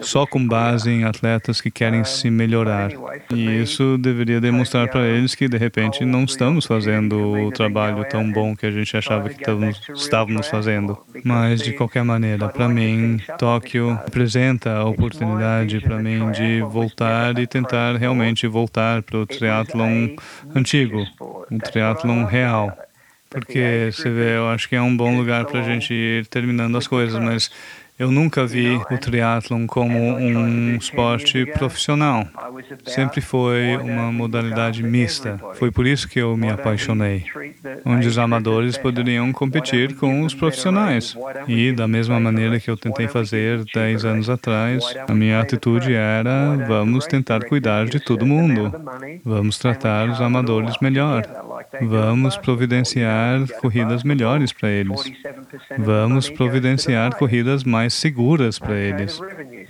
só 0.00 0.26
com 0.26 0.46
base 0.46 0.90
em 0.90 1.04
atletas 1.04 1.60
que 1.60 1.70
querem 1.70 2.04
se 2.04 2.30
melhorar. 2.30 2.90
E 3.34 3.62
isso 3.62 3.98
deveria 3.98 4.40
demonstrar 4.40 4.88
para 4.88 5.06
eles 5.06 5.34
que, 5.34 5.48
de 5.48 5.56
repente, 5.56 6.04
não 6.04 6.24
estamos 6.24 6.66
fazendo 6.66 7.46
o 7.46 7.50
trabalho 7.50 8.04
tão 8.08 8.30
bom 8.30 8.54
que 8.54 8.66
a 8.66 8.70
gente 8.70 8.96
achava 8.96 9.28
que 9.28 9.42
estávamos 9.94 10.48
fazendo. 10.48 10.98
Mas, 11.24 11.62
de 11.62 11.72
qualquer 11.72 12.04
maneira, 12.04 12.48
para 12.48 12.68
mim, 12.68 13.20
Tóquio 13.38 13.90
apresenta 13.90 14.70
a 14.76 14.84
oportunidade 14.84 15.80
para 15.80 15.98
mim 15.98 16.30
de 16.30 16.60
voltar 16.62 17.38
e 17.38 17.46
tentar 17.46 17.96
realmente 17.96 18.46
voltar 18.46 19.02
para 19.02 19.18
o 19.18 19.26
triatlon 19.26 20.16
antigo, 20.54 21.04
um 21.50 21.58
triatlon 21.58 22.24
real. 22.24 22.76
Porque 23.30 23.90
você 23.92 24.10
vê, 24.10 24.36
eu 24.36 24.48
acho 24.48 24.68
que 24.68 24.74
é 24.74 24.82
um 24.82 24.96
bom 24.96 25.16
lugar 25.16 25.44
para 25.44 25.60
a 25.60 25.62
gente 25.62 25.94
ir 25.94 26.26
terminando 26.26 26.76
as 26.76 26.88
coisas, 26.88 27.16
mas 27.22 27.48
eu 28.00 28.10
nunca 28.10 28.46
vi 28.46 28.80
o 28.90 28.96
triatlon 28.96 29.66
como 29.66 29.98
um 29.98 30.74
esporte 30.74 31.44
profissional. 31.44 32.26
Sempre 32.86 33.20
foi 33.20 33.76
uma 33.76 34.10
modalidade 34.10 34.82
mista. 34.82 35.38
Foi 35.56 35.70
por 35.70 35.86
isso 35.86 36.08
que 36.08 36.18
eu 36.18 36.34
me 36.34 36.48
apaixonei, 36.48 37.26
onde 37.84 38.08
os 38.08 38.16
amadores 38.16 38.78
poderiam 38.78 39.30
competir 39.32 39.94
com 39.96 40.22
os 40.22 40.32
profissionais. 40.32 41.14
E 41.46 41.72
da 41.72 41.86
mesma 41.86 42.18
maneira 42.18 42.58
que 42.58 42.70
eu 42.70 42.76
tentei 42.76 43.06
fazer 43.06 43.64
10 43.74 44.06
anos 44.06 44.30
atrás, 44.30 44.82
a 45.06 45.14
minha 45.14 45.38
atitude 45.38 45.92
era: 45.92 46.56
vamos 46.66 47.06
tentar 47.06 47.44
cuidar 47.44 47.84
de 47.84 48.00
todo 48.00 48.24
mundo. 48.24 48.72
Vamos 49.22 49.58
tratar 49.58 50.08
os 50.08 50.22
amadores 50.22 50.74
melhor. 50.80 51.26
Vamos 51.82 52.38
providenciar 52.38 53.46
corridas 53.60 54.02
melhores 54.04 54.54
para 54.54 54.70
eles. 54.70 55.02
Vamos 55.78 56.30
providenciar 56.30 57.14
corridas 57.16 57.62
mais 57.62 57.89
seguras 57.94 58.58
para 58.58 58.76
eles. 58.76 59.20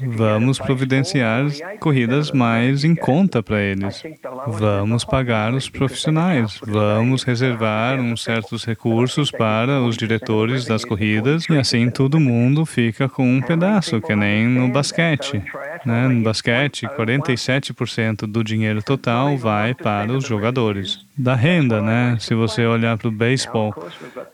Vamos 0.00 0.58
providenciar 0.58 1.46
corridas 1.78 2.30
mais 2.30 2.84
em 2.84 2.94
conta 2.94 3.42
para 3.42 3.60
eles. 3.60 4.02
Vamos 4.46 5.04
pagar 5.04 5.54
os 5.54 5.68
profissionais. 5.68 6.60
Vamos 6.62 7.22
reservar 7.22 8.00
uns 8.00 8.22
certos 8.22 8.64
recursos 8.64 9.30
para 9.30 9.80
os 9.80 9.96
diretores 9.96 10.64
das 10.64 10.84
corridas 10.84 11.44
e 11.48 11.56
assim 11.56 11.90
todo 11.90 12.20
mundo 12.20 12.64
fica 12.64 13.08
com 13.08 13.26
um 13.26 13.40
pedaço, 13.40 14.00
que 14.00 14.14
nem 14.14 14.46
no 14.46 14.68
basquete. 14.68 15.42
Né? 15.84 16.08
No 16.08 16.22
basquete, 16.22 16.86
47% 16.86 18.26
do 18.26 18.44
dinheiro 18.44 18.82
total 18.82 19.36
vai 19.36 19.74
para 19.74 20.12
os 20.12 20.26
jogadores. 20.26 21.06
Da 21.20 21.34
renda, 21.34 21.82
né? 21.82 22.16
Se 22.18 22.34
você 22.34 22.64
olhar 22.64 22.96
para 22.96 23.08
o 23.08 23.10
beisebol, 23.10 23.74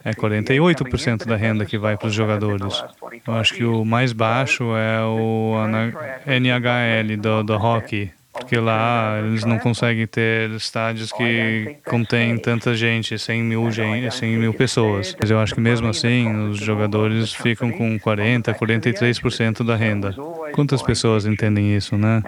é 0.05 0.13
48% 0.13 1.25
da 1.25 1.35
renda 1.35 1.65
que 1.65 1.77
vai 1.77 1.97
para 1.97 2.07
os 2.07 2.13
jogadores. 2.13 2.81
Eu 3.27 3.33
acho 3.33 3.53
que 3.55 3.65
o 3.65 3.83
mais 3.83 4.13
baixo 4.13 4.63
é 4.75 5.03
o 5.03 5.53
NHL 6.25 7.17
do, 7.17 7.43
do 7.43 7.53
hockey, 7.55 8.09
porque 8.37 8.57
lá 8.57 9.19
eles 9.19 9.43
não 9.43 9.59
conseguem 9.59 10.07
ter 10.07 10.49
estádios 10.51 11.11
que 11.11 11.77
contêm 11.85 12.37
tanta 12.37 12.75
gente, 12.75 13.17
100 13.17 13.43
mil, 13.43 13.69
100 13.71 14.37
mil 14.37 14.53
pessoas. 14.53 15.15
Mas 15.19 15.29
eu 15.29 15.39
acho 15.39 15.53
que 15.53 15.61
mesmo 15.61 15.87
assim, 15.87 16.49
os 16.49 16.59
jogadores 16.59 17.33
ficam 17.33 17.71
com 17.71 17.99
40%, 17.99 18.55
43% 18.55 19.65
da 19.65 19.75
renda. 19.75 20.15
Quantas 20.53 20.81
pessoas 20.81 21.25
entendem 21.25 21.75
isso, 21.75 21.97
né? 21.97 22.23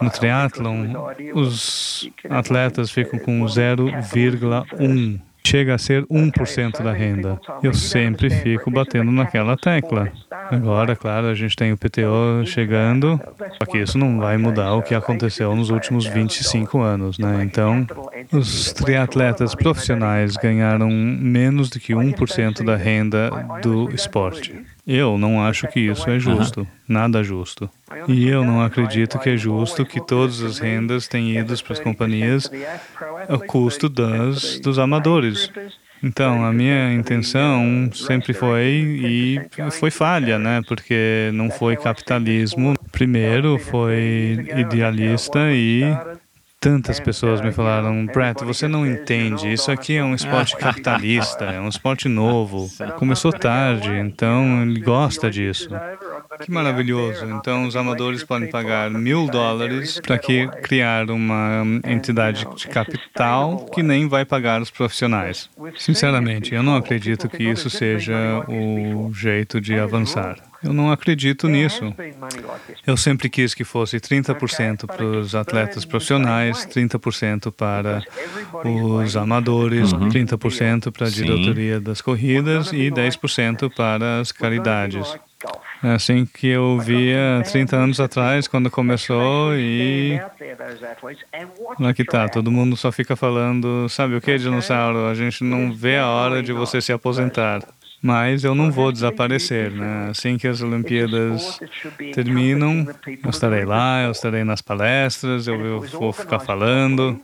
No 0.00 0.10
triatlon, 0.10 0.86
os 1.34 2.10
atletas 2.28 2.90
ficam 2.90 3.18
com 3.18 3.44
0,1 3.44 5.20
chega 5.44 5.74
a 5.74 5.78
ser 5.78 6.04
1% 6.06 6.82
da 6.82 6.92
renda. 6.92 7.40
Eu 7.62 7.74
sempre 7.74 8.30
fico 8.30 8.70
batendo 8.70 9.10
naquela 9.10 9.56
tecla. 9.56 10.10
Agora, 10.50 10.96
claro, 10.96 11.26
a 11.26 11.34
gente 11.34 11.56
tem 11.56 11.72
o 11.72 11.76
PTO 11.76 12.44
chegando, 12.46 13.20
só 13.58 13.66
que 13.70 13.78
isso 13.78 13.98
não 13.98 14.18
vai 14.18 14.36
mudar 14.36 14.74
o 14.74 14.82
que 14.82 14.94
aconteceu 14.94 15.54
nos 15.54 15.70
últimos 15.70 16.06
25 16.06 16.80
anos, 16.80 17.18
né? 17.18 17.42
Então, 17.44 17.86
os 18.32 18.72
triatletas 18.72 19.54
profissionais 19.54 20.36
ganharam 20.36 20.90
menos 20.90 21.70
do 21.70 21.78
que 21.78 21.92
1% 21.92 22.64
da 22.64 22.76
renda 22.76 23.30
do 23.62 23.90
esporte. 23.92 24.64
Eu 24.86 25.18
não 25.18 25.44
acho 25.44 25.68
que 25.68 25.80
isso 25.80 26.08
é 26.08 26.18
justo, 26.18 26.66
nada 26.88 27.22
justo. 27.22 27.70
E 28.08 28.28
eu 28.28 28.44
não 28.44 28.62
acredito 28.62 29.18
que 29.18 29.30
é 29.30 29.36
justo 29.36 29.84
que 29.84 30.04
todas 30.04 30.42
as 30.42 30.58
rendas 30.58 31.06
tenham 31.06 31.42
ido 31.42 31.62
para 31.62 31.72
as 31.72 31.80
companhias 31.80 32.50
ao 33.28 33.40
custo 33.40 33.88
das, 33.88 34.58
dos 34.60 34.78
amadores. 34.78 35.50
Então, 36.02 36.44
a 36.44 36.52
minha 36.52 36.94
intenção 36.94 37.90
sempre 37.92 38.32
foi 38.32 38.64
e 38.64 39.40
foi 39.70 39.90
falha, 39.90 40.38
né? 40.38 40.62
Porque 40.66 41.30
não 41.34 41.50
foi 41.50 41.76
capitalismo. 41.76 42.74
Primeiro 42.90 43.58
foi 43.58 44.46
idealista 44.56 45.52
e 45.52 45.82
Tantas 46.60 47.00
pessoas 47.00 47.40
me 47.40 47.50
falaram, 47.52 48.04
Brett, 48.04 48.44
você 48.44 48.68
não 48.68 48.86
entende, 48.86 49.50
isso 49.50 49.72
aqui 49.72 49.96
é 49.96 50.04
um 50.04 50.14
esporte 50.14 50.54
capitalista, 50.58 51.46
é 51.46 51.58
um 51.58 51.68
esporte 51.68 52.06
novo, 52.06 52.68
começou 52.98 53.32
tarde, 53.32 53.88
então 53.88 54.62
ele 54.62 54.78
gosta 54.78 55.30
disso. 55.30 55.70
Que 56.42 56.50
maravilhoso. 56.50 57.24
Então, 57.24 57.64
os 57.64 57.76
amadores 57.76 58.22
podem 58.22 58.50
pagar 58.50 58.90
mil 58.90 59.26
dólares 59.26 59.98
para 60.00 60.18
criar 60.18 61.10
uma 61.10 61.62
entidade 61.82 62.46
de 62.54 62.68
capital 62.68 63.64
que 63.72 63.82
nem 63.82 64.06
vai 64.06 64.26
pagar 64.26 64.60
os 64.60 64.70
profissionais. 64.70 65.48
Sinceramente, 65.78 66.54
eu 66.54 66.62
não 66.62 66.76
acredito 66.76 67.26
que 67.26 67.42
isso 67.42 67.70
seja 67.70 68.44
o 68.46 69.10
jeito 69.14 69.62
de 69.62 69.78
avançar. 69.78 70.49
Eu 70.62 70.72
não 70.72 70.92
acredito 70.92 71.48
nisso. 71.48 71.94
Eu 72.86 72.96
sempre 72.96 73.30
quis 73.30 73.54
que 73.54 73.64
fosse 73.64 73.98
30% 73.98 74.86
para 74.86 75.04
os 75.04 75.34
atletas 75.34 75.84
profissionais, 75.84 76.66
30% 76.66 77.50
para 77.50 78.02
os 78.64 79.16
amadores, 79.16 79.92
uhum. 79.92 80.08
30% 80.08 80.92
para 80.92 81.06
a 81.06 81.10
diretoria 81.10 81.80
das 81.80 82.00
corridas 82.00 82.72
e 82.72 82.90
10% 82.90 83.72
para 83.74 84.20
as 84.20 84.32
caridades. 84.32 85.18
É 85.82 85.94
assim 85.94 86.26
que 86.26 86.46
eu 86.46 86.78
via 86.78 87.42
30 87.50 87.74
anos 87.74 88.00
atrás, 88.00 88.46
quando 88.46 88.70
começou, 88.70 89.54
e 89.56 90.20
lá 91.78 91.94
que 91.94 92.04
tá, 92.04 92.28
todo 92.28 92.50
mundo 92.50 92.76
só 92.76 92.92
fica 92.92 93.16
falando, 93.16 93.88
sabe 93.88 94.14
o 94.14 94.20
que, 94.20 94.36
dinossauro? 94.36 95.06
A 95.06 95.14
gente 95.14 95.42
não 95.42 95.72
vê 95.72 95.96
a 95.96 96.06
hora 96.06 96.42
de 96.42 96.52
você 96.52 96.82
se 96.82 96.92
aposentar. 96.92 97.62
Mas 98.02 98.44
eu 98.44 98.54
não 98.54 98.70
vou 98.70 98.90
desaparecer, 98.90 99.70
né? 99.70 100.08
Assim 100.10 100.38
que 100.38 100.48
as 100.48 100.62
Olimpíadas 100.62 101.60
terminam, 102.14 102.86
eu 103.22 103.30
estarei 103.30 103.66
lá, 103.66 104.04
eu 104.04 104.10
estarei 104.12 104.42
nas 104.42 104.62
palestras, 104.62 105.46
eu 105.46 105.82
vou 105.82 106.10
ficar 106.12 106.38
falando, 106.38 107.20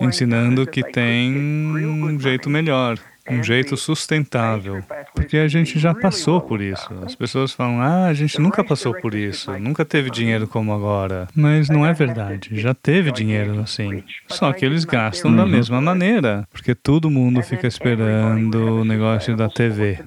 ensinando 0.00 0.66
que 0.66 0.82
tem 0.82 1.34
um 1.34 2.20
jeito 2.20 2.50
melhor, 2.50 2.98
um 3.30 3.42
jeito 3.42 3.76
sustentável 3.76 4.82
porque 5.14 5.36
a 5.38 5.48
gente 5.48 5.78
já 5.78 5.94
passou 5.94 6.40
por 6.40 6.60
isso. 6.60 6.88
As 7.04 7.14
pessoas 7.14 7.52
falam, 7.52 7.80
ah, 7.80 8.06
a 8.06 8.14
gente 8.14 8.38
nunca 8.40 8.62
passou 8.62 8.94
por 8.94 9.14
isso, 9.14 9.50
nunca 9.58 9.84
teve 9.84 10.10
dinheiro 10.10 10.46
como 10.46 10.72
agora. 10.72 11.28
Mas 11.34 11.68
não 11.68 11.86
é 11.86 11.92
verdade, 11.92 12.50
já 12.52 12.74
teve 12.74 13.12
dinheiro 13.12 13.60
assim. 13.60 14.02
Só 14.28 14.52
que 14.52 14.64
eles 14.64 14.84
gastam 14.84 15.34
da 15.34 15.46
mesma 15.46 15.80
maneira, 15.80 16.46
porque 16.52 16.74
todo 16.74 17.10
mundo 17.10 17.42
fica 17.42 17.66
esperando 17.66 18.80
o 18.80 18.84
negócio 18.84 19.36
da 19.36 19.48
TV. 19.48 19.98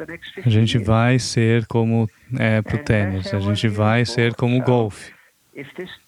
A 0.46 0.50
gente 0.50 0.78
vai 0.78 1.18
ser 1.18 1.66
como 1.68 2.10
é 2.38 2.62
pro 2.62 2.78
tênis, 2.78 3.34
a 3.34 3.40
gente 3.40 3.68
vai 3.68 4.06
ser 4.06 4.36
como 4.36 4.58
o 4.58 4.64
golfe. 4.64 5.17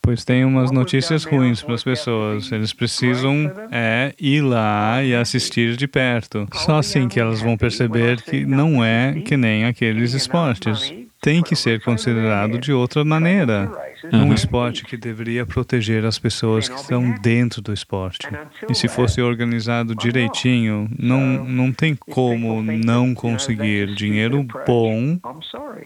Pois 0.01 0.23
tem 0.23 0.45
umas 0.45 0.71
notícias 0.71 1.23
ruins 1.23 1.61
para 1.61 1.76
as 1.76 1.84
pessoas. 1.84 2.51
Eles 2.51 2.73
precisam 2.73 3.51
é 3.71 4.13
ir 4.19 4.41
lá 4.41 5.03
e 5.03 5.15
assistir 5.15 5.76
de 5.76 5.88
perto. 5.88 6.47
Só 6.53 6.77
assim 6.77 7.07
que 7.07 7.19
elas 7.19 7.41
vão 7.41 7.57
perceber 7.57 8.21
que 8.21 8.45
não 8.45 8.84
é 8.84 9.21
que 9.21 9.35
nem 9.35 9.65
aqueles 9.65 10.13
esportes. 10.13 10.93
Tem 11.21 11.41
que 11.41 11.55
ser 11.55 11.81
considerado 11.81 12.57
de 12.57 12.71
outra 12.71 13.03
maneira. 13.03 13.69
Um 14.13 14.34
esporte 14.34 14.85
que 14.85 14.95
deveria 14.95 15.45
proteger 15.45 16.05
as 16.05 16.17
pessoas 16.17 16.69
que 16.69 16.76
estão 16.76 17.11
dentro 17.21 17.61
do 17.61 17.73
esporte. 17.73 18.27
E 18.69 18.73
se 18.73 18.88
fosse 18.88 19.21
organizado 19.21 19.93
direitinho, 19.93 20.89
não, 20.97 21.43
não 21.43 21.73
tem 21.73 21.93
como 21.93 22.61
não 22.61 23.13
conseguir 23.13 23.93
dinheiro 23.93 24.45
bom, 24.65 25.19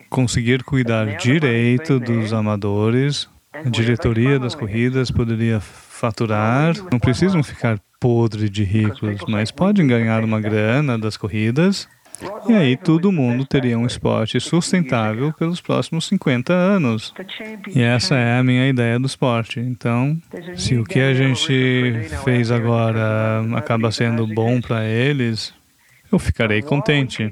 conseguir 0.09 0.63
cuidar 0.63 1.17
direito 1.17 1.99
dos 1.99 2.31
amadores, 2.31 3.27
a 3.53 3.69
diretoria 3.69 4.39
das 4.39 4.55
corridas 4.55 5.11
poderia 5.11 5.59
faturar, 5.59 6.73
não 6.91 6.99
precisam 6.99 7.43
ficar 7.43 7.79
podre 7.99 8.49
de 8.49 8.63
ricos, 8.63 9.21
mas 9.27 9.51
podem 9.51 9.87
ganhar 9.87 10.23
uma 10.23 10.41
grana 10.41 10.97
das 10.97 11.15
corridas. 11.15 11.87
E 12.47 12.53
aí 12.53 12.77
todo 12.77 13.11
mundo 13.11 13.45
teria 13.45 13.77
um 13.77 13.85
esporte 13.85 14.39
sustentável 14.39 15.33
pelos 15.33 15.59
próximos 15.59 16.07
50 16.07 16.53
anos. 16.53 17.13
E 17.73 17.81
essa 17.81 18.15
é 18.15 18.39
a 18.39 18.43
minha 18.43 18.67
ideia 18.67 18.99
do 18.99 19.07
esporte. 19.07 19.59
Então, 19.59 20.17
se 20.55 20.77
o 20.77 20.83
que 20.83 20.99
a 20.99 21.13
gente 21.13 22.07
fez 22.23 22.51
agora 22.51 23.41
acaba 23.55 23.91
sendo 23.91 24.27
bom 24.27 24.61
para 24.61 24.85
eles, 24.85 25.53
eu 26.11 26.19
ficarei 26.19 26.61
contente. 26.61 27.31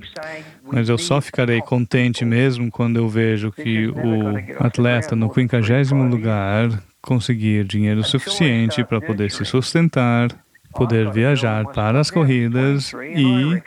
Mas 0.71 0.89
eu 0.89 0.97
só 0.97 1.19
ficarei 1.21 1.61
contente 1.61 2.23
mesmo 2.23 2.71
quando 2.71 2.97
eu 2.97 3.07
vejo 3.07 3.51
que 3.51 3.87
o 3.87 4.63
atleta 4.63 5.15
no 5.15 5.31
50 5.33 5.95
lugar 6.09 6.69
conseguir 7.01 7.65
dinheiro 7.65 8.03
suficiente 8.03 8.83
para 8.83 9.01
poder 9.01 9.31
se 9.31 9.43
sustentar, 9.43 10.29
poder 10.71 11.11
viajar 11.11 11.65
para 11.67 11.99
as 11.99 12.09
corridas 12.09 12.93
e 12.93 13.61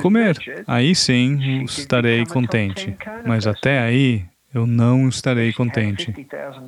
comer. 0.00 0.36
Aí 0.66 0.94
sim 0.94 1.64
estarei 1.64 2.24
contente. 2.26 2.94
Mas 3.26 3.46
até 3.46 3.80
aí 3.80 4.24
eu 4.54 4.66
não 4.66 5.08
estarei 5.08 5.52
contente. 5.52 6.14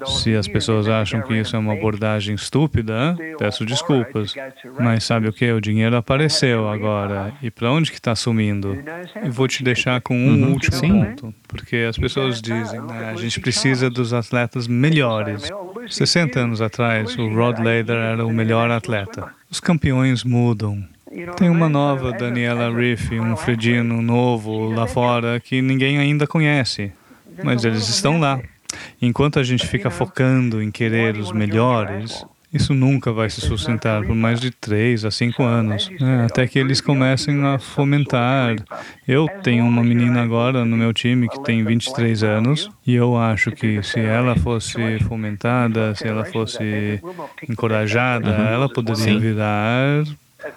Se 0.07 0.37
as 0.37 0.47
pessoas 0.47 0.87
acham 0.87 1.23
que 1.23 1.35
isso 1.35 1.57
é 1.57 1.59
uma 1.59 1.73
abordagem 1.73 2.35
estúpida, 2.35 3.17
peço 3.39 3.65
desculpas. 3.65 4.35
Mas 4.79 5.05
sabe 5.05 5.29
o 5.29 5.33
que? 5.33 5.51
O 5.51 5.61
dinheiro 5.61 5.97
apareceu 5.97 6.69
agora. 6.69 7.33
E 7.43 7.51
para 7.51 7.73
onde 7.73 7.91
que 7.91 7.97
está 7.97 8.15
sumindo? 8.15 8.77
E 9.25 9.31
vou 9.31 9.49
te 9.49 9.65
deixar 9.65 10.01
com 10.03 10.15
um 10.15 10.43
uhum. 10.43 10.53
último 10.53 10.77
Sim. 10.77 11.05
ponto. 11.05 11.35
Porque 11.49 11.77
as 11.89 11.97
pessoas 11.97 12.43
dizem, 12.43 12.83
né, 12.83 13.11
a 13.11 13.17
gente 13.17 13.41
precisa 13.41 13.89
dos 13.89 14.13
atletas 14.13 14.69
melhores. 14.69 15.49
60 15.89 16.39
anos 16.39 16.61
atrás, 16.61 17.17
o 17.17 17.29
Rod 17.29 17.59
Lader 17.59 17.97
era 17.97 18.27
o 18.27 18.33
melhor 18.33 18.71
atleta. 18.71 19.33
Os 19.51 19.59
campeões 19.59 20.23
mudam. 20.23 20.85
Tem 21.37 21.49
uma 21.49 21.69
nova 21.69 22.13
Daniela 22.13 22.71
Riff, 22.73 23.19
um 23.19 23.37
Fredino 23.37 24.01
novo 24.01 24.71
lá 24.71 24.87
fora 24.87 25.41
que 25.41 25.61
ninguém 25.61 25.99
ainda 25.99 26.25
conhece 26.25 26.93
mas 27.45 27.65
eles 27.65 27.89
estão 27.89 28.19
lá. 28.19 28.41
Enquanto 29.01 29.39
a 29.39 29.43
gente 29.43 29.67
fica 29.67 29.91
focando 29.91 30.63
em 30.63 30.71
querer 30.71 31.17
os 31.17 31.33
melhores, 31.33 32.25
isso 32.53 32.75
nunca 32.75 33.13
vai 33.13 33.31
se 33.31 33.41
sustentar 33.41 34.05
por 34.05 34.15
mais 34.15 34.41
de 34.41 34.51
três 34.51 35.05
a 35.05 35.11
cinco 35.11 35.45
anos, 35.45 35.89
né? 36.01 36.27
até 36.27 36.47
que 36.49 36.59
eles 36.59 36.81
comecem 36.81 37.45
a 37.45 37.59
fomentar. 37.59 38.57
Eu 39.07 39.29
tenho 39.43 39.65
uma 39.65 39.85
menina 39.85 40.23
agora 40.23 40.65
no 40.65 40.77
meu 40.77 40.93
time 40.93 41.29
que 41.29 41.41
tem 41.45 41.65
23 41.65 42.25
anos 42.25 42.69
e 42.85 42.95
eu 42.95 43.17
acho 43.17 43.53
que 43.53 43.83
se 43.85 44.01
ela 44.01 44.35
fosse 44.35 44.99
fomentada, 45.01 45.95
se 45.95 46.09
ela 46.09 46.25
fosse 46.25 47.01
encorajada, 47.49 48.31
uhum. 48.31 48.47
ela 48.47 48.69
poderia 48.69 49.19
virar 49.19 50.03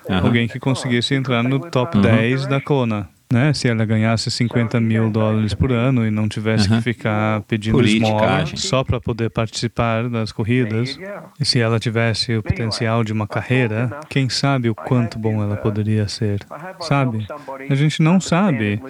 uhum. 0.10 0.18
alguém 0.18 0.48
que 0.48 0.60
conseguisse 0.60 1.14
entrar 1.14 1.44
no 1.44 1.60
top 1.60 1.98
uhum. 1.98 2.02
10 2.02 2.48
da 2.48 2.60
Kona 2.60 3.13
né? 3.34 3.54
Se 3.54 3.68
ela 3.68 3.84
ganhasse 3.84 4.30
50 4.32 4.80
mil 4.80 5.10
dólares 5.10 5.54
por 5.54 5.72
ano 5.72 6.06
e 6.06 6.12
não 6.12 6.30
tivesse 6.30 6.70
que 6.70 6.82
ficar 6.82 7.42
pedindo 7.42 7.74
Política, 7.76 8.06
esmola 8.06 8.46
só 8.56 8.84
para 8.84 9.02
poder 9.02 9.30
participar 9.30 10.08
das 10.08 10.32
corridas, 10.32 10.98
e 11.40 11.44
se 11.44 11.60
ela 11.60 11.80
tivesse 11.80 12.38
o 12.38 12.44
potencial 12.44 13.04
de 13.04 13.12
uma 13.12 13.28
carreira, 13.28 14.00
quem 14.08 14.30
sabe 14.30 14.70
o 14.70 14.76
quanto 14.76 15.18
bom 15.18 15.42
ela 15.44 15.58
poderia 15.58 16.08
ser, 16.08 16.46
sabe? 16.82 17.26
A 17.70 17.76
gente 17.76 18.02
não 18.02 18.22
sabe. 18.22 18.82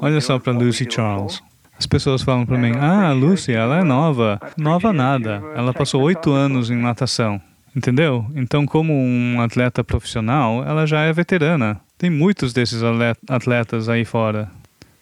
Olha 0.00 0.20
só 0.20 0.38
para 0.38 0.52
Lucy 0.52 0.86
Charles. 0.90 1.40
As 1.78 1.86
pessoas 1.86 2.22
falam 2.22 2.44
para 2.46 2.58
mim: 2.58 2.72
Ah, 2.78 3.12
Lucy, 3.12 3.52
ela 3.52 3.78
é 3.78 3.82
nova. 3.82 4.38
Nova 4.56 4.92
nada. 4.92 5.42
Ela 5.56 5.72
passou 5.72 6.02
oito 6.02 6.30
anos 6.30 6.70
em 6.70 6.76
natação. 6.76 7.40
Entendeu? 7.74 8.26
Então, 8.34 8.66
como 8.66 8.92
um 8.92 9.40
atleta 9.40 9.82
profissional, 9.82 10.64
ela 10.64 10.86
já 10.86 11.00
é 11.02 11.12
veterana. 11.12 11.80
Tem 11.96 12.10
muitos 12.10 12.52
desses 12.52 12.82
atletas 13.28 13.88
aí 13.88 14.04
fora. 14.04 14.50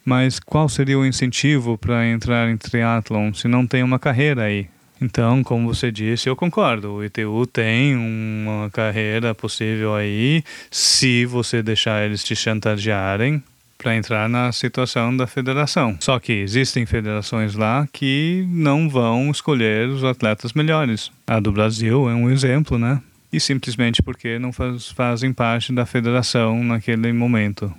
Mas 0.05 0.39
qual 0.39 0.69
seria 0.69 0.99
o 0.99 1.05
incentivo 1.05 1.77
para 1.77 2.07
entrar 2.09 2.49
em 2.51 2.57
triatlon 2.57 3.33
se 3.35 3.49
não 3.49 3.67
tem 3.67 3.83
uma 3.83 3.99
carreira 3.99 4.45
aí? 4.45 4.69
Então, 5.01 5.43
como 5.43 5.73
você 5.73 5.91
disse, 5.91 6.29
eu 6.29 6.37
concordo. 6.37 6.93
O 6.93 7.05
ITU 7.05 7.47
tem 7.47 7.97
uma 7.97 8.69
carreira 8.71 9.35
possível 9.35 9.95
aí, 9.95 10.45
se 10.71 11.25
você 11.25 11.63
deixar 11.63 12.05
eles 12.05 12.23
te 12.23 12.37
chantagearem 12.37 13.43
para 13.81 13.97
entrar 13.97 14.29
na 14.29 14.53
situação 14.53 15.17
da 15.17 15.27
federação. 15.27 15.97
Só 16.01 16.19
que 16.19 16.33
existem 16.33 16.85
federações 16.85 17.55
lá 17.55 17.89
que 17.91 18.45
não 18.49 18.91
vão 18.91 19.31
escolher 19.31 19.89
os 19.89 20.05
atletas 20.05 20.53
melhores. 20.53 21.11
A 21.27 21.41
do 21.41 21.51
Brasil 21.51 22.09
é 22.09 22.15
um 22.15 22.31
exemplo, 22.31 22.79
né? 22.79 23.01
E 23.33 23.41
simplesmente 23.41 24.03
porque 24.03 24.39
não 24.39 24.53
faz, 24.53 24.89
fazem 24.89 25.33
parte 25.33 25.73
da 25.73 25.87
federação 25.87 26.63
naquele 26.63 27.11
momento. 27.11 27.73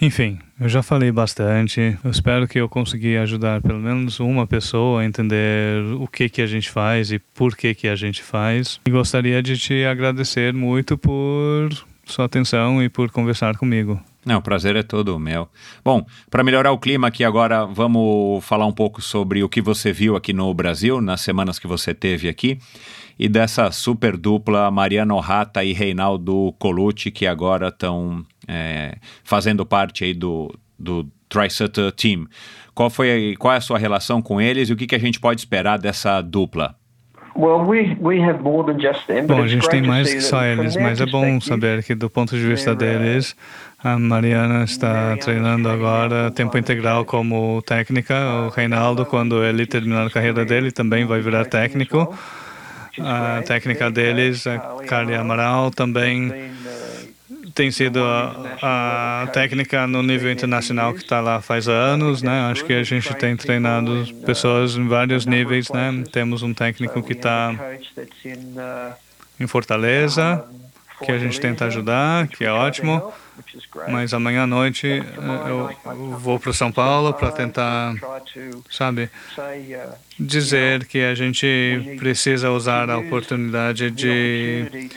Enfim, 0.00 0.38
eu 0.60 0.68
já 0.68 0.82
falei 0.82 1.10
bastante. 1.10 1.96
Eu 2.04 2.10
espero 2.10 2.46
que 2.46 2.60
eu 2.60 2.68
consegui 2.68 3.16
ajudar 3.16 3.62
pelo 3.62 3.80
menos 3.80 4.20
uma 4.20 4.46
pessoa 4.46 5.00
a 5.00 5.04
entender 5.06 5.82
o 5.98 6.06
que 6.06 6.28
que 6.28 6.42
a 6.42 6.46
gente 6.46 6.70
faz 6.70 7.10
e 7.10 7.18
por 7.18 7.56
que 7.56 7.74
que 7.74 7.88
a 7.88 7.96
gente 7.96 8.22
faz. 8.22 8.78
E 8.86 8.90
gostaria 8.90 9.42
de 9.42 9.56
te 9.56 9.84
agradecer 9.84 10.52
muito 10.52 10.98
por 10.98 11.70
sua 12.04 12.26
atenção 12.26 12.82
e 12.82 12.88
por 12.88 13.10
conversar 13.10 13.56
comigo. 13.56 14.00
Não, 14.24 14.38
o 14.38 14.42
prazer 14.42 14.76
é 14.76 14.82
todo 14.82 15.18
meu. 15.18 15.48
Bom, 15.84 16.04
para 16.30 16.44
melhorar 16.44 16.72
o 16.72 16.78
clima 16.78 17.08
aqui 17.08 17.24
agora, 17.24 17.64
vamos 17.64 18.44
falar 18.44 18.66
um 18.66 18.72
pouco 18.72 19.00
sobre 19.00 19.42
o 19.42 19.48
que 19.48 19.62
você 19.62 19.92
viu 19.92 20.16
aqui 20.16 20.32
no 20.32 20.52
Brasil, 20.52 21.00
nas 21.00 21.20
semanas 21.20 21.58
que 21.58 21.66
você 21.66 21.94
teve 21.94 22.28
aqui, 22.28 22.58
e 23.18 23.28
dessa 23.28 23.70
super 23.70 24.16
dupla 24.16 24.70
Mariano 24.70 25.18
Rata 25.18 25.64
e 25.64 25.72
Reinaldo 25.72 26.54
Colucci, 26.58 27.10
que 27.10 27.26
agora 27.26 27.68
estão 27.68 28.24
é, 28.46 28.98
fazendo 29.24 29.64
parte 29.64 30.04
aí 30.04 30.12
do, 30.12 30.54
do 30.78 31.08
TriSutter 31.28 31.92
Team. 31.92 32.26
Qual, 32.74 32.90
foi, 32.90 33.34
qual 33.38 33.54
é 33.54 33.56
a 33.56 33.60
sua 33.60 33.78
relação 33.78 34.22
com 34.22 34.40
eles 34.40 34.68
e 34.68 34.72
o 34.72 34.76
que, 34.76 34.86
que 34.86 34.94
a 34.94 35.00
gente 35.00 35.18
pode 35.18 35.40
esperar 35.40 35.78
dessa 35.78 36.20
dupla? 36.20 36.77
Bom, 39.26 39.42
a 39.42 39.46
gente 39.46 39.68
tem 39.68 39.82
mais 39.82 40.12
que 40.12 40.20
só 40.20 40.44
eles, 40.44 40.76
mas 40.76 41.00
é 41.00 41.06
bom 41.06 41.40
saber 41.40 41.82
que 41.82 41.94
do 41.94 42.10
ponto 42.10 42.36
de 42.36 42.44
vista 42.44 42.74
deles, 42.74 43.36
a 43.82 43.98
Mariana 43.98 44.64
está 44.64 45.16
treinando 45.16 45.68
agora 45.68 46.30
tempo 46.30 46.58
integral 46.58 47.04
como 47.04 47.62
técnica. 47.62 48.14
O 48.46 48.48
Reinaldo, 48.48 49.06
quando 49.06 49.44
ele 49.44 49.66
terminar 49.66 50.06
a 50.06 50.10
carreira 50.10 50.44
dele, 50.44 50.72
também 50.72 51.04
vai 51.04 51.20
virar 51.20 51.44
técnico. 51.44 52.12
A 53.00 53.42
técnica 53.46 53.90
deles, 53.90 54.46
a 54.46 54.58
Carly 54.86 55.14
Amaral, 55.14 55.70
também 55.70 56.32
tem 57.54 57.70
sido 57.70 58.02
a, 58.02 59.22
a, 59.22 59.26
técnica 59.28 59.86
no 59.86 60.02
nível 60.02 60.30
internacional 60.30 60.92
que 60.92 61.02
está 61.02 61.20
lá 61.20 61.40
faz 61.40 61.68
anos, 61.68 62.22
né? 62.22 62.50
Acho 62.50 62.64
que 62.64 62.72
a 62.72 62.82
gente 62.82 63.14
tem 63.14 63.36
treinado 63.36 64.06
pessoas 64.24 64.76
em 64.76 64.86
vários 64.86 65.26
níveis, 65.26 65.68
né? 65.70 66.04
Temos 66.12 66.42
um 66.42 66.52
técnico 66.52 67.02
que 67.02 67.12
está 67.12 67.54
em 69.38 69.46
Fortaleza, 69.46 70.44
que 71.04 71.12
a 71.12 71.18
gente 71.18 71.40
tenta 71.40 71.66
ajudar, 71.66 72.28
que 72.28 72.44
é 72.44 72.50
ótimo. 72.50 73.12
Mas 73.88 74.12
amanhã 74.12 74.42
à 74.42 74.46
noite 74.46 74.86
eh, 74.86 75.04
eu 75.48 75.70
vou 76.18 76.40
para 76.40 76.52
São 76.52 76.72
Paulo 76.72 77.14
para 77.14 77.30
tentar, 77.30 77.94
sabe, 78.68 79.08
dizer 80.18 80.84
que 80.86 80.98
a 80.98 81.14
gente 81.14 81.96
precisa 81.98 82.50
usar 82.50 82.90
a 82.90 82.98
oportunidade 82.98 83.92
de 83.92 84.88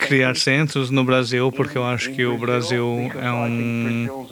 criar 0.00 0.36
centros 0.36 0.90
no 0.90 1.04
Brasil, 1.04 1.52
porque 1.52 1.78
eu 1.78 1.84
acho 1.84 2.10
que 2.12 2.24
o 2.24 2.36
Brasil 2.36 3.10
é 3.20 3.30
um 3.30 4.26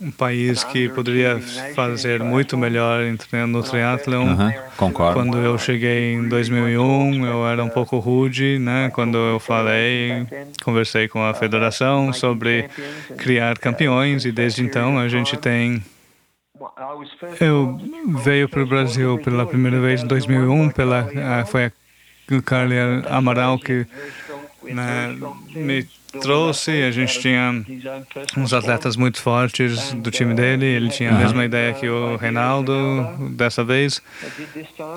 um 0.00 0.10
país 0.10 0.64
que 0.64 0.88
poderia 0.88 1.38
fazer 1.74 2.22
muito 2.22 2.56
melhor 2.56 3.02
no 3.46 3.62
triatlon. 3.62 4.28
Uhum, 4.28 4.52
concordo. 4.76 5.20
Quando 5.20 5.38
eu 5.38 5.58
cheguei 5.58 6.14
em 6.14 6.26
2001, 6.26 7.26
eu 7.26 7.46
era 7.46 7.62
um 7.62 7.68
pouco 7.68 7.98
rude, 7.98 8.58
né? 8.58 8.90
Quando 8.94 9.18
eu 9.18 9.38
falei, 9.38 10.26
conversei 10.64 11.06
com 11.06 11.22
a 11.22 11.34
federação 11.34 12.12
sobre 12.14 12.70
criar 13.18 13.58
campeões 13.58 14.24
e 14.24 14.32
desde 14.32 14.62
então 14.62 14.98
a 14.98 15.06
gente 15.06 15.36
tem 15.36 15.82
eu 17.40 17.78
veio 18.22 18.48
para 18.48 18.62
o 18.62 18.66
Brasil 18.66 19.18
pela 19.18 19.46
primeira 19.46 19.80
vez 19.80 20.02
em 20.02 20.06
2001, 20.06 20.70
pela 20.70 21.08
foi 21.46 21.66
a 21.66 21.72
Carly 22.44 22.76
Amaral 23.08 23.58
que 23.58 23.86
me 25.54 25.86
trouxe. 26.20 26.82
A 26.82 26.90
gente 26.90 27.20
tinha 27.20 27.64
uns 28.36 28.52
atletas 28.52 28.96
muito 28.96 29.20
fortes 29.20 29.92
do 29.94 30.10
time 30.10 30.34
dele. 30.34 30.64
Ele 30.64 30.88
tinha 30.88 31.10
a 31.10 31.18
mesma 31.18 31.44
ideia 31.44 31.72
que 31.72 31.88
o 31.88 32.16
Reinaldo 32.16 32.74
dessa 33.30 33.62
vez, 33.62 34.02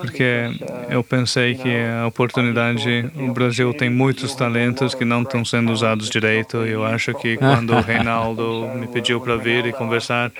porque 0.00 0.50
eu 0.88 1.04
pensei 1.04 1.54
que 1.54 1.68
a 2.02 2.06
oportunidade. 2.06 3.10
O 3.14 3.32
Brasil 3.32 3.72
tem 3.74 3.90
muitos 3.90 4.34
talentos 4.34 4.94
que 4.94 5.04
não 5.04 5.22
estão 5.22 5.44
sendo 5.44 5.72
usados 5.72 6.10
direito. 6.10 6.58
Eu 6.58 6.84
acho 6.84 7.14
que 7.14 7.36
quando 7.36 7.74
o 7.74 7.80
Reinaldo 7.80 8.68
me 8.74 8.86
pediu 8.86 9.20
para 9.20 9.36
vir 9.36 9.66
e 9.66 9.72
conversar 9.72 10.32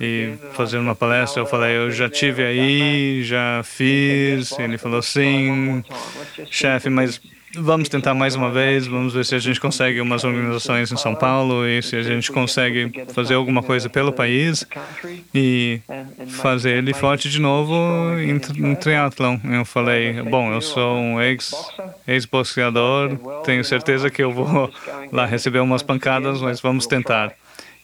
e 0.00 0.34
fazer 0.54 0.78
uma 0.78 0.94
palestra, 0.94 1.42
eu 1.42 1.46
falei, 1.46 1.76
eu 1.76 1.90
já 1.90 2.08
tive 2.08 2.42
aí, 2.42 3.22
já 3.22 3.62
fiz. 3.64 4.58
Ele 4.58 4.78
falou, 4.78 5.02
sim, 5.02 5.84
chefe, 6.50 6.88
mas 6.88 7.20
Vamos 7.56 7.88
tentar 7.88 8.14
mais 8.14 8.36
uma 8.36 8.48
vez, 8.48 8.86
vamos 8.86 9.12
ver 9.12 9.24
se 9.24 9.34
a 9.34 9.38
gente 9.40 9.60
consegue 9.60 10.00
umas 10.00 10.22
organizações 10.22 10.92
em 10.92 10.96
São 10.96 11.16
Paulo 11.16 11.66
e 11.66 11.82
se 11.82 11.96
a 11.96 12.02
gente 12.02 12.30
consegue 12.30 13.04
fazer 13.08 13.34
alguma 13.34 13.60
coisa 13.60 13.88
pelo 13.88 14.12
país 14.12 14.64
e 15.34 15.80
fazer 16.28 16.78
ele 16.78 16.94
forte 16.94 17.28
de 17.28 17.40
novo 17.40 17.74
em, 18.18 18.40
em 18.68 18.74
triatlon. 18.76 19.36
Eu 19.44 19.64
falei, 19.64 20.22
bom, 20.22 20.52
eu 20.52 20.60
sou 20.60 20.96
um 20.96 21.18
ex-boxeador, 22.06 23.10
ex 23.10 23.18
tenho 23.44 23.64
certeza 23.64 24.10
que 24.10 24.22
eu 24.22 24.30
vou 24.32 24.72
lá 25.10 25.26
receber 25.26 25.58
umas 25.58 25.82
pancadas, 25.82 26.40
mas 26.40 26.60
vamos 26.60 26.86
tentar. 26.86 27.34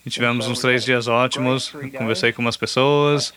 E 0.06 0.10
tivemos 0.10 0.46
uns 0.46 0.60
três 0.60 0.84
dias 0.84 1.08
ótimos. 1.08 1.74
Conversei 1.98 2.32
com 2.32 2.40
umas 2.40 2.56
pessoas 2.56 3.34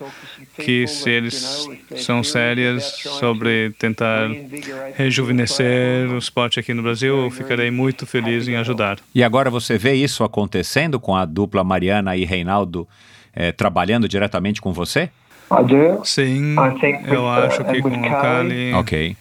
que, 0.56 0.86
se 0.86 1.10
eles 1.10 1.68
são 1.96 2.24
sérias 2.24 2.84
sobre 3.20 3.72
tentar 3.80 4.30
rejuvenescer 4.94 6.08
o 6.12 6.20
esporte 6.20 6.60
aqui 6.60 6.72
no 6.72 6.84
Brasil, 6.84 7.24
eu 7.24 7.32
ficarei 7.32 7.72
muito 7.72 8.06
feliz 8.06 8.48
em 8.48 8.56
ajudar. 8.56 9.00
E 9.16 9.24
agora 9.24 9.50
você 9.50 9.80
vê 9.80 9.96
isso 9.96 10.24
acontecendo 10.24 11.00
com 11.00 11.16
a 11.16 11.26
dupla 11.26 11.64
Mariana 11.64 12.16
e 12.16 12.24
Reinaldo 12.24 12.88
eh, 13.34 13.52
trabalhando 13.52 14.08
diretamente 14.08 14.62
com 14.62 14.72
você? 14.72 15.10
Sim, 16.06 16.56
eu 17.08 17.28
acho 17.28 17.64
que 17.64 17.82
com 17.82 18.06
a 18.06 18.22
Kali. 18.22 18.74
Ok 18.74 19.18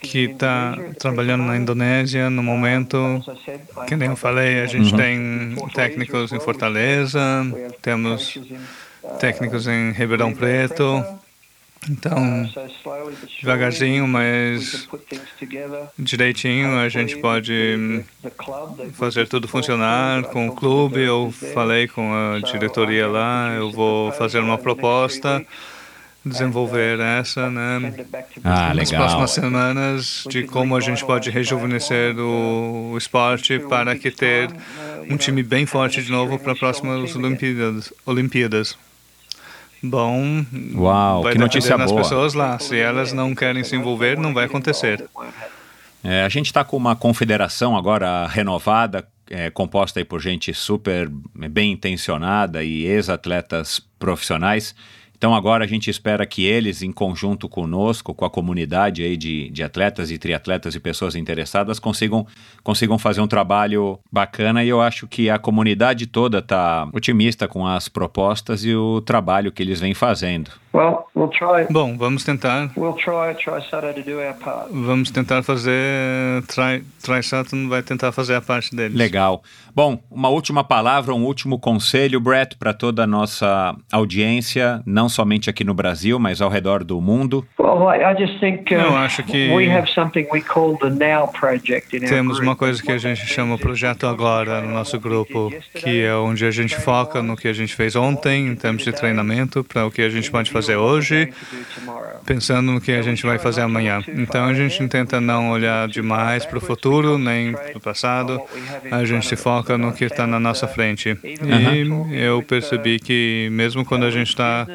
que 0.00 0.30
está 0.30 0.76
trabalhando 0.98 1.44
na 1.44 1.56
Indonésia 1.56 2.30
no 2.30 2.42
momento. 2.42 3.22
Que 3.86 3.96
nem 3.96 4.08
eu 4.08 4.16
falei, 4.16 4.60
a 4.60 4.66
gente 4.66 4.92
uhum. 4.92 4.96
tem 4.96 5.70
técnicos 5.74 6.32
em 6.32 6.40
Fortaleza, 6.40 7.20
temos 7.82 8.38
técnicos 9.18 9.66
em 9.66 9.92
Ribeirão 9.92 10.32
Preto. 10.32 11.04
Então, 11.90 12.48
devagarzinho, 13.40 14.08
mas 14.08 14.88
direitinho, 15.98 16.78
a 16.78 16.88
gente 16.88 17.18
pode 17.18 18.02
fazer 18.94 19.28
tudo 19.28 19.46
funcionar 19.46 20.22
com 20.24 20.48
o 20.48 20.54
clube. 20.54 21.02
Eu 21.02 21.30
falei 21.52 21.86
com 21.86 22.10
a 22.14 22.40
diretoria 22.40 23.06
lá, 23.06 23.52
eu 23.54 23.70
vou 23.70 24.10
fazer 24.12 24.38
uma 24.38 24.56
proposta 24.56 25.44
desenvolver 26.24 26.98
essa, 27.00 27.50
né, 27.50 27.92
ah, 28.42 28.72
nas 28.74 28.90
próximas 28.90 29.30
semanas, 29.30 30.24
de 30.28 30.44
como 30.44 30.74
a 30.76 30.80
gente 30.80 31.04
pode 31.04 31.30
rejuvenescer 31.30 32.18
o, 32.18 32.96
esporte 32.96 33.58
para 33.58 33.96
que 33.96 34.10
ter 34.10 34.50
um 35.10 35.16
time 35.16 35.42
bem 35.42 35.66
forte 35.66 36.02
de 36.02 36.10
novo 36.10 36.38
para 36.38 36.52
as 36.52 36.58
próximas 36.58 37.14
Olimpíadas. 37.14 37.92
Olimpíadas. 38.06 38.78
Bom, 39.82 40.44
Uau, 40.74 41.24
vai 41.24 41.32
que 41.32 41.38
notícia 41.38 41.76
boa. 41.76 42.00
pessoas 42.00 42.32
lá. 42.32 42.58
Se 42.58 42.78
elas 42.78 43.12
não 43.12 43.34
querem 43.34 43.62
se 43.62 43.76
envolver, 43.76 44.18
não 44.18 44.32
vai 44.32 44.46
acontecer. 44.46 45.04
É, 46.02 46.22
a 46.22 46.28
gente 46.30 46.46
está 46.46 46.64
com 46.64 46.76
uma 46.76 46.96
confederação 46.96 47.76
agora 47.76 48.26
renovada, 48.26 49.06
é, 49.28 49.50
composta 49.50 50.02
por 50.04 50.20
gente 50.20 50.54
super 50.54 51.10
bem 51.50 51.72
intencionada 51.72 52.64
e 52.64 52.84
ex-atletas 52.86 53.80
profissionais. 53.98 54.74
Então 55.24 55.34
agora 55.34 55.64
a 55.64 55.66
gente 55.66 55.88
espera 55.88 56.26
que 56.26 56.44
eles, 56.44 56.82
em 56.82 56.92
conjunto 56.92 57.48
conosco, 57.48 58.12
com 58.12 58.26
a 58.26 58.30
comunidade 58.30 59.02
aí 59.02 59.16
de, 59.16 59.48
de 59.48 59.62
atletas 59.62 60.10
e 60.10 60.18
triatletas 60.18 60.74
e 60.74 60.78
pessoas 60.78 61.14
interessadas, 61.14 61.78
consigam, 61.78 62.26
consigam 62.62 62.98
fazer 62.98 63.22
um 63.22 63.26
trabalho 63.26 63.98
bacana 64.12 64.62
e 64.62 64.68
eu 64.68 64.82
acho 64.82 65.06
que 65.06 65.30
a 65.30 65.38
comunidade 65.38 66.06
toda 66.06 66.40
está 66.40 66.86
otimista 66.92 67.48
com 67.48 67.66
as 67.66 67.88
propostas 67.88 68.66
e 68.66 68.74
o 68.74 69.00
trabalho 69.00 69.50
que 69.50 69.62
eles 69.62 69.80
vêm 69.80 69.94
fazendo. 69.94 70.50
Well, 70.74 71.06
we'll 71.14 71.28
try. 71.28 71.66
Bom, 71.70 71.96
vamos 71.96 72.24
tentar. 72.24 72.68
We'll 72.76 72.96
try, 72.96 73.32
try 73.34 73.60
to 73.60 74.02
do 74.02 74.18
our 74.18 74.34
part. 74.34 74.72
Vamos 74.72 75.12
tentar 75.12 75.44
fazer. 75.44 76.42
Try, 76.48 76.82
try 77.00 77.22
Saturn 77.22 77.68
vai 77.68 77.80
tentar 77.80 78.10
fazer 78.10 78.34
a 78.34 78.40
parte 78.40 78.74
deles. 78.74 78.98
Legal. 78.98 79.40
Bom, 79.72 80.00
uma 80.10 80.28
última 80.30 80.64
palavra, 80.64 81.14
um 81.14 81.24
último 81.24 81.60
conselho, 81.60 82.20
Brett, 82.20 82.56
para 82.56 82.74
toda 82.74 83.04
a 83.04 83.06
nossa 83.06 83.76
audiência, 83.92 84.82
não 84.84 85.08
somente 85.08 85.48
aqui 85.48 85.62
no 85.62 85.74
Brasil, 85.74 86.18
mas 86.18 86.40
ao 86.40 86.50
redor 86.50 86.82
do 86.82 87.00
mundo. 87.00 87.46
Well, 87.56 87.88
I 87.90 88.14
just 88.18 88.40
think 88.40 88.74
uh, 88.74 88.78
Eu 88.78 88.96
acho 88.96 89.22
que 89.22 89.52
we 89.54 89.70
have 89.70 89.88
something 89.88 90.26
we 90.32 90.40
call 90.40 90.76
the 90.78 90.90
Now 90.90 91.28
Project 91.28 91.96
in 91.96 92.02
our 92.02 92.08
Temos 92.08 92.40
uma 92.40 92.56
coisa 92.56 92.82
que 92.82 92.90
a 92.90 92.98
gente 92.98 93.24
chama 93.26 93.56
Projeto 93.58 94.08
Agora 94.08 94.60
no 94.60 94.72
nosso 94.72 94.98
grupo, 94.98 95.52
que 95.72 96.02
é 96.02 96.14
onde 96.14 96.44
a 96.44 96.50
gente 96.50 96.74
foca 96.76 97.22
no 97.22 97.36
que 97.36 97.46
a 97.46 97.52
gente 97.52 97.74
fez 97.76 97.94
ontem 97.94 98.48
em 98.48 98.56
termos 98.56 98.82
de 98.82 98.92
treinamento 98.92 99.62
para 99.62 99.86
o 99.86 99.90
que 99.90 100.02
a 100.02 100.08
gente 100.08 100.30
pode 100.30 100.50
fazer 100.50 100.63
hoje, 100.68 101.32
pensando 102.24 102.72
no 102.72 102.80
que 102.80 102.92
a 102.92 103.02
gente 103.02 103.24
vai 103.24 103.38
fazer 103.38 103.60
amanhã. 103.60 104.02
Então 104.08 104.44
a 104.44 104.54
gente 104.54 104.86
tenta 104.88 105.20
não 105.20 105.50
olhar 105.50 105.88
demais 105.88 106.44
para 106.44 106.58
o 106.58 106.60
futuro 106.60 107.18
nem 107.18 107.52
para 107.52 107.76
o 107.76 107.80
passado. 107.80 108.40
A 108.90 109.04
gente 109.04 109.26
se 109.26 109.36
foca 109.36 109.76
no 109.76 109.92
que 109.92 110.04
está 110.04 110.26
na 110.26 110.40
nossa 110.40 110.66
frente. 110.66 111.18
E 111.22 112.16
eu 112.16 112.42
percebi 112.42 112.98
que 112.98 113.48
mesmo 113.52 113.84
quando 113.84 114.04
a 114.04 114.10
gente 114.10 114.28
está 114.28 114.66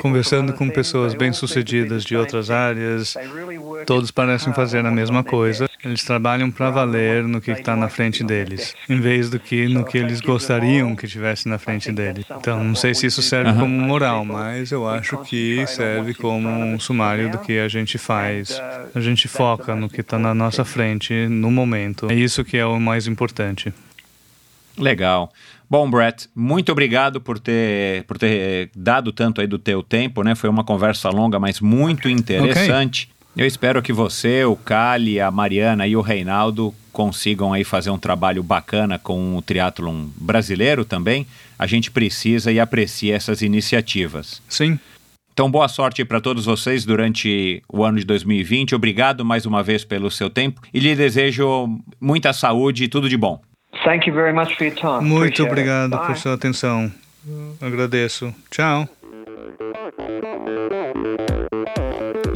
conversando 0.00 0.52
com 0.52 0.68
pessoas 0.68 1.14
bem-sucedidas 1.14 2.04
de 2.04 2.16
outras 2.16 2.50
áreas, 2.50 3.14
todos 3.86 4.10
parecem 4.10 4.52
fazer 4.52 4.84
a 4.84 4.90
mesma 4.90 5.24
coisa. 5.24 5.68
Eles 5.84 6.02
trabalham 6.04 6.50
para 6.50 6.70
valer 6.70 7.22
no 7.22 7.40
que 7.40 7.52
está 7.52 7.76
na 7.76 7.88
frente 7.88 8.24
deles, 8.24 8.74
em 8.88 9.00
vez 9.00 9.30
do 9.30 9.38
que 9.38 9.68
no 9.68 9.84
que 9.84 9.96
eles 9.96 10.20
gostariam 10.20 10.96
que 10.96 11.06
estivesse 11.06 11.48
na 11.48 11.56
frente 11.56 11.92
deles. 11.92 12.24
Então, 12.30 12.64
não 12.64 12.74
sei 12.74 12.94
se 12.94 13.06
isso 13.06 13.22
serve 13.22 13.52
como 13.52 13.68
moral, 13.68 14.24
mas 14.24 14.72
eu 14.72 14.88
acho 14.88 14.97
que 15.24 15.66
serve 15.66 16.14
como 16.14 16.48
um 16.48 16.78
sumário 16.78 17.30
do 17.30 17.38
que 17.38 17.58
a 17.58 17.68
gente 17.68 17.98
faz. 17.98 18.60
A 18.94 19.00
gente 19.00 19.28
foca 19.28 19.74
no 19.74 19.88
que 19.88 20.00
está 20.00 20.18
na 20.18 20.34
nossa 20.34 20.64
frente 20.64 21.12
no 21.28 21.50
momento. 21.50 22.10
É 22.10 22.14
isso 22.14 22.44
que 22.44 22.56
é 22.56 22.66
o 22.66 22.78
mais 22.80 23.06
importante. 23.06 23.72
Legal. 24.76 25.32
Bom, 25.68 25.90
Brett, 25.90 26.28
muito 26.34 26.72
obrigado 26.72 27.20
por 27.20 27.38
ter, 27.38 28.04
por 28.04 28.16
ter 28.16 28.70
dado 28.74 29.12
tanto 29.12 29.40
aí 29.40 29.46
do 29.46 29.58
teu 29.58 29.82
tempo, 29.82 30.22
né? 30.22 30.34
Foi 30.34 30.48
uma 30.48 30.64
conversa 30.64 31.10
longa, 31.10 31.38
mas 31.38 31.60
muito 31.60 32.08
interessante. 32.08 33.10
Eu 33.38 33.46
espero 33.46 33.80
que 33.80 33.92
você, 33.92 34.44
o 34.44 34.56
Cali, 34.56 35.20
a 35.20 35.30
Mariana 35.30 35.86
e 35.86 35.94
o 35.94 36.00
Reinaldo 36.00 36.74
consigam 36.92 37.52
aí 37.52 37.62
fazer 37.62 37.88
um 37.88 37.96
trabalho 37.96 38.42
bacana 38.42 38.98
com 38.98 39.36
o 39.36 39.40
triatlon 39.40 40.06
brasileiro 40.16 40.84
também. 40.84 41.24
A 41.56 41.64
gente 41.64 41.88
precisa 41.88 42.50
e 42.50 42.58
aprecia 42.58 43.14
essas 43.14 43.40
iniciativas. 43.40 44.42
Sim. 44.48 44.76
Então, 45.32 45.48
boa 45.48 45.68
sorte 45.68 46.04
para 46.04 46.20
todos 46.20 46.46
vocês 46.46 46.84
durante 46.84 47.62
o 47.68 47.84
ano 47.84 48.00
de 48.00 48.04
2020. 48.04 48.74
Obrigado 48.74 49.24
mais 49.24 49.46
uma 49.46 49.62
vez 49.62 49.84
pelo 49.84 50.10
seu 50.10 50.28
tempo 50.28 50.60
e 50.74 50.80
lhe 50.80 50.96
desejo 50.96 51.78
muita 52.00 52.32
saúde 52.32 52.82
e 52.82 52.88
tudo 52.88 53.08
de 53.08 53.16
bom. 53.16 53.40
Thank 53.84 54.08
you 54.08 54.14
very 54.16 54.32
much 54.32 54.56
for 54.56 54.66
your 54.66 54.74
time. 54.74 55.08
Muito 55.08 55.14
Appreciate 55.26 55.42
it. 55.42 55.52
obrigado 55.52 55.90
Bye. 55.90 56.06
por 56.08 56.16
sua 56.16 56.34
atenção. 56.34 56.92
Agradeço. 57.60 58.34
Tchau. 58.50 58.88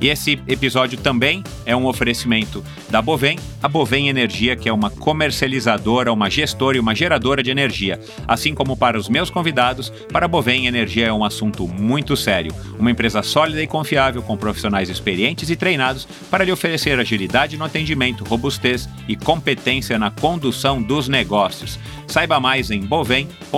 E 0.00 0.08
esse 0.08 0.32
episódio 0.46 0.98
também 0.98 1.42
é 1.64 1.74
um 1.74 1.86
oferecimento 1.86 2.64
da 2.90 3.00
Bovem, 3.00 3.38
a 3.62 3.68
Bovem 3.68 4.08
Energia, 4.08 4.56
que 4.56 4.68
é 4.68 4.72
uma 4.72 4.90
comercializadora, 4.90 6.12
uma 6.12 6.28
gestora 6.28 6.76
e 6.76 6.80
uma 6.80 6.94
geradora 6.94 7.42
de 7.42 7.50
energia. 7.50 8.00
Assim 8.26 8.54
como 8.54 8.76
para 8.76 8.98
os 8.98 9.08
meus 9.08 9.30
convidados, 9.30 9.90
para 10.12 10.26
a 10.26 10.28
Bovem 10.28 10.66
Energia 10.66 11.06
é 11.06 11.12
um 11.12 11.24
assunto 11.24 11.66
muito 11.66 12.16
sério. 12.16 12.54
Uma 12.78 12.90
empresa 12.90 13.22
sólida 13.22 13.62
e 13.62 13.66
confiável, 13.66 14.22
com 14.22 14.36
profissionais 14.36 14.90
experientes 14.90 15.50
e 15.50 15.56
treinados 15.56 16.06
para 16.30 16.44
lhe 16.44 16.52
oferecer 16.52 16.98
agilidade 16.98 17.56
no 17.56 17.64
atendimento, 17.64 18.24
robustez 18.24 18.88
e 19.08 19.16
competência 19.16 19.98
na 19.98 20.10
condução 20.10 20.82
dos 20.82 21.08
negócios. 21.08 21.78
Saiba 22.06 22.38
mais 22.38 22.70
em 22.70 22.80
bovem.com.br. 22.80 23.54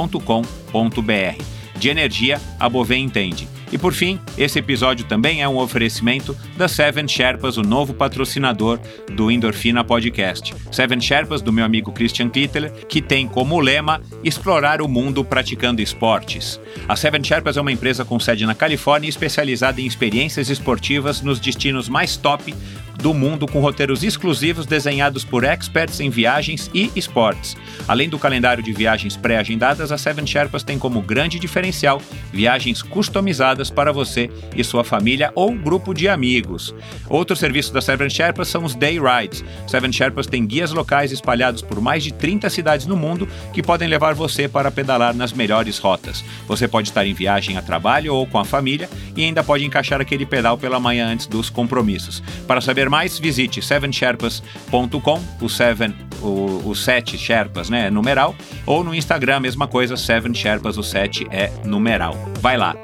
De 1.78 1.88
energia, 1.88 2.40
a 2.58 2.68
Bovem 2.68 3.04
entende. 3.04 3.48
E 3.72 3.76
por 3.76 3.92
fim, 3.92 4.20
esse 4.38 4.58
episódio 4.58 5.04
também 5.06 5.42
é 5.42 5.48
um 5.48 5.58
oferecimento 5.58 6.36
da 6.56 6.68
Seven 6.68 7.08
Sherpas, 7.08 7.56
o 7.56 7.62
novo 7.62 7.92
patrocinador 7.92 8.78
do 9.12 9.30
Endorfina 9.30 9.82
Podcast. 9.82 10.54
Seven 10.70 11.00
Sherpas, 11.00 11.42
do 11.42 11.52
meu 11.52 11.64
amigo 11.64 11.92
Christian 11.92 12.28
Kittler, 12.28 12.70
que 12.88 13.02
tem 13.02 13.26
como 13.26 13.58
lema 13.58 14.00
explorar 14.22 14.80
o 14.80 14.88
mundo 14.88 15.24
praticando 15.24 15.82
esportes. 15.82 16.60
A 16.88 16.94
Seven 16.94 17.24
Sherpas 17.24 17.56
é 17.56 17.60
uma 17.60 17.72
empresa 17.72 18.04
com 18.04 18.20
sede 18.20 18.46
na 18.46 18.54
Califórnia 18.54 19.08
especializada 19.08 19.80
em 19.80 19.86
experiências 19.86 20.48
esportivas 20.48 21.20
nos 21.20 21.40
destinos 21.40 21.88
mais 21.88 22.16
top 22.16 22.54
do 22.96 23.12
mundo 23.12 23.46
com 23.46 23.60
roteiros 23.60 24.02
exclusivos 24.02 24.66
desenhados 24.66 25.24
por 25.24 25.44
experts 25.44 26.00
em 26.00 26.10
viagens 26.10 26.70
e 26.74 26.90
esportes. 26.96 27.56
Além 27.86 28.08
do 28.08 28.18
calendário 28.18 28.62
de 28.62 28.72
viagens 28.72 29.16
pré-agendadas, 29.16 29.92
a 29.92 29.98
Seven 29.98 30.26
Sherpas 30.26 30.62
tem 30.62 30.78
como 30.78 31.00
grande 31.00 31.38
diferencial 31.38 32.00
viagens 32.32 32.82
customizadas 32.82 33.70
para 33.70 33.92
você 33.92 34.30
e 34.54 34.64
sua 34.64 34.84
família 34.84 35.30
ou 35.34 35.52
grupo 35.52 35.94
de 35.94 36.08
amigos. 36.08 36.74
Outro 37.08 37.36
serviço 37.36 37.72
da 37.72 37.80
Seven 37.80 38.10
Sherpas 38.10 38.48
são 38.48 38.64
os 38.64 38.74
Day 38.74 38.98
Rides. 38.98 39.44
Seven 39.66 39.92
Sherpas 39.92 40.26
tem 40.26 40.46
guias 40.46 40.72
locais 40.72 41.12
espalhados 41.12 41.62
por 41.62 41.80
mais 41.80 42.02
de 42.02 42.12
30 42.12 42.48
cidades 42.50 42.86
no 42.86 42.96
mundo 42.96 43.28
que 43.52 43.62
podem 43.62 43.88
levar 43.88 44.14
você 44.14 44.48
para 44.48 44.70
pedalar 44.70 45.14
nas 45.14 45.32
melhores 45.32 45.78
rotas. 45.78 46.24
Você 46.46 46.66
pode 46.66 46.88
estar 46.88 47.06
em 47.06 47.14
viagem 47.14 47.56
a 47.56 47.62
trabalho 47.62 48.14
ou 48.14 48.26
com 48.26 48.38
a 48.38 48.44
família 48.44 48.88
e 49.16 49.24
ainda 49.24 49.42
pode 49.44 49.64
encaixar 49.64 50.00
aquele 50.00 50.26
pedal 50.26 50.58
pela 50.58 50.80
manhã 50.80 51.08
antes 51.08 51.26
dos 51.26 51.50
compromissos. 51.50 52.22
Para 52.46 52.60
saber 52.60 52.85
mais, 52.88 53.18
visite 53.18 53.62
sevensherpas.com, 53.62 55.20
o 55.40 55.48
Seven, 55.48 55.94
o, 56.20 56.62
o 56.68 56.74
7 56.74 57.16
Sherpas, 57.18 57.68
né, 57.70 57.86
é 57.86 57.90
numeral, 57.90 58.34
ou 58.64 58.82
no 58.82 58.94
Instagram, 58.94 59.40
mesma 59.40 59.66
coisa, 59.66 59.96
Seven 59.96 60.34
Sherpas, 60.34 60.78
o 60.78 60.82
7 60.82 61.26
é 61.30 61.50
numeral. 61.64 62.14
Vai 62.40 62.56
lá. 62.56 62.74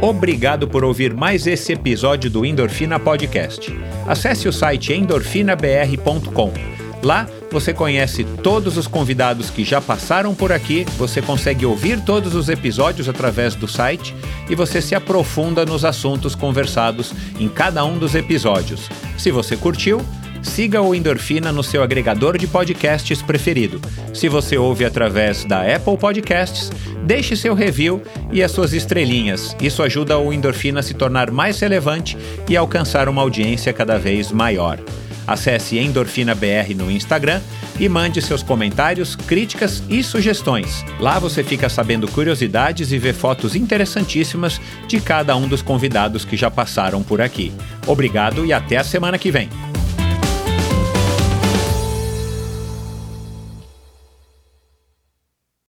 Obrigado 0.00 0.68
por 0.68 0.84
ouvir 0.84 1.14
mais 1.14 1.46
esse 1.46 1.72
episódio 1.72 2.30
do 2.30 2.44
Endorfina 2.44 3.00
Podcast. 3.00 3.72
Acesse 4.06 4.46
o 4.46 4.52
site 4.52 4.92
endorfinabr.com. 4.92 6.73
Lá 7.04 7.28
você 7.52 7.72
conhece 7.72 8.24
todos 8.42 8.78
os 8.78 8.86
convidados 8.86 9.50
que 9.50 9.62
já 9.62 9.80
passaram 9.80 10.34
por 10.34 10.50
aqui, 10.50 10.86
você 10.96 11.20
consegue 11.20 11.66
ouvir 11.66 12.00
todos 12.00 12.34
os 12.34 12.48
episódios 12.48 13.08
através 13.08 13.54
do 13.54 13.68
site 13.68 14.14
e 14.48 14.54
você 14.54 14.80
se 14.80 14.94
aprofunda 14.94 15.66
nos 15.66 15.84
assuntos 15.84 16.34
conversados 16.34 17.12
em 17.38 17.46
cada 17.46 17.84
um 17.84 17.98
dos 17.98 18.14
episódios. 18.14 18.88
Se 19.18 19.30
você 19.30 19.54
curtiu, 19.54 20.00
siga 20.42 20.80
o 20.80 20.94
Endorfina 20.94 21.52
no 21.52 21.62
seu 21.62 21.82
agregador 21.82 22.38
de 22.38 22.46
podcasts 22.46 23.20
preferido. 23.20 23.80
Se 24.14 24.26
você 24.28 24.56
ouve 24.56 24.84
através 24.84 25.44
da 25.44 25.60
Apple 25.60 25.98
Podcasts, 25.98 26.72
deixe 27.04 27.36
seu 27.36 27.54
review 27.54 28.02
e 28.32 28.42
as 28.42 28.50
suas 28.50 28.72
estrelinhas. 28.72 29.54
Isso 29.60 29.82
ajuda 29.82 30.18
o 30.18 30.32
Endorfina 30.32 30.80
a 30.80 30.82
se 30.82 30.94
tornar 30.94 31.30
mais 31.30 31.60
relevante 31.60 32.16
e 32.48 32.56
alcançar 32.56 33.10
uma 33.10 33.20
audiência 33.20 33.74
cada 33.74 33.98
vez 33.98 34.32
maior. 34.32 34.78
Acesse 35.26 35.78
Endorfina 35.78 36.34
BR 36.34 36.74
no 36.76 36.90
Instagram 36.90 37.40
e 37.78 37.88
mande 37.88 38.20
seus 38.22 38.42
comentários, 38.42 39.16
críticas 39.16 39.82
e 39.88 40.02
sugestões. 40.02 40.84
Lá 41.00 41.18
você 41.18 41.42
fica 41.42 41.68
sabendo 41.68 42.08
curiosidades 42.08 42.92
e 42.92 42.98
vê 42.98 43.12
fotos 43.12 43.56
interessantíssimas 43.56 44.60
de 44.86 45.00
cada 45.00 45.34
um 45.36 45.48
dos 45.48 45.62
convidados 45.62 46.24
que 46.24 46.36
já 46.36 46.50
passaram 46.50 47.02
por 47.02 47.20
aqui. 47.20 47.52
Obrigado 47.86 48.44
e 48.44 48.52
até 48.52 48.76
a 48.76 48.84
semana 48.84 49.18
que 49.18 49.30
vem. 49.30 49.48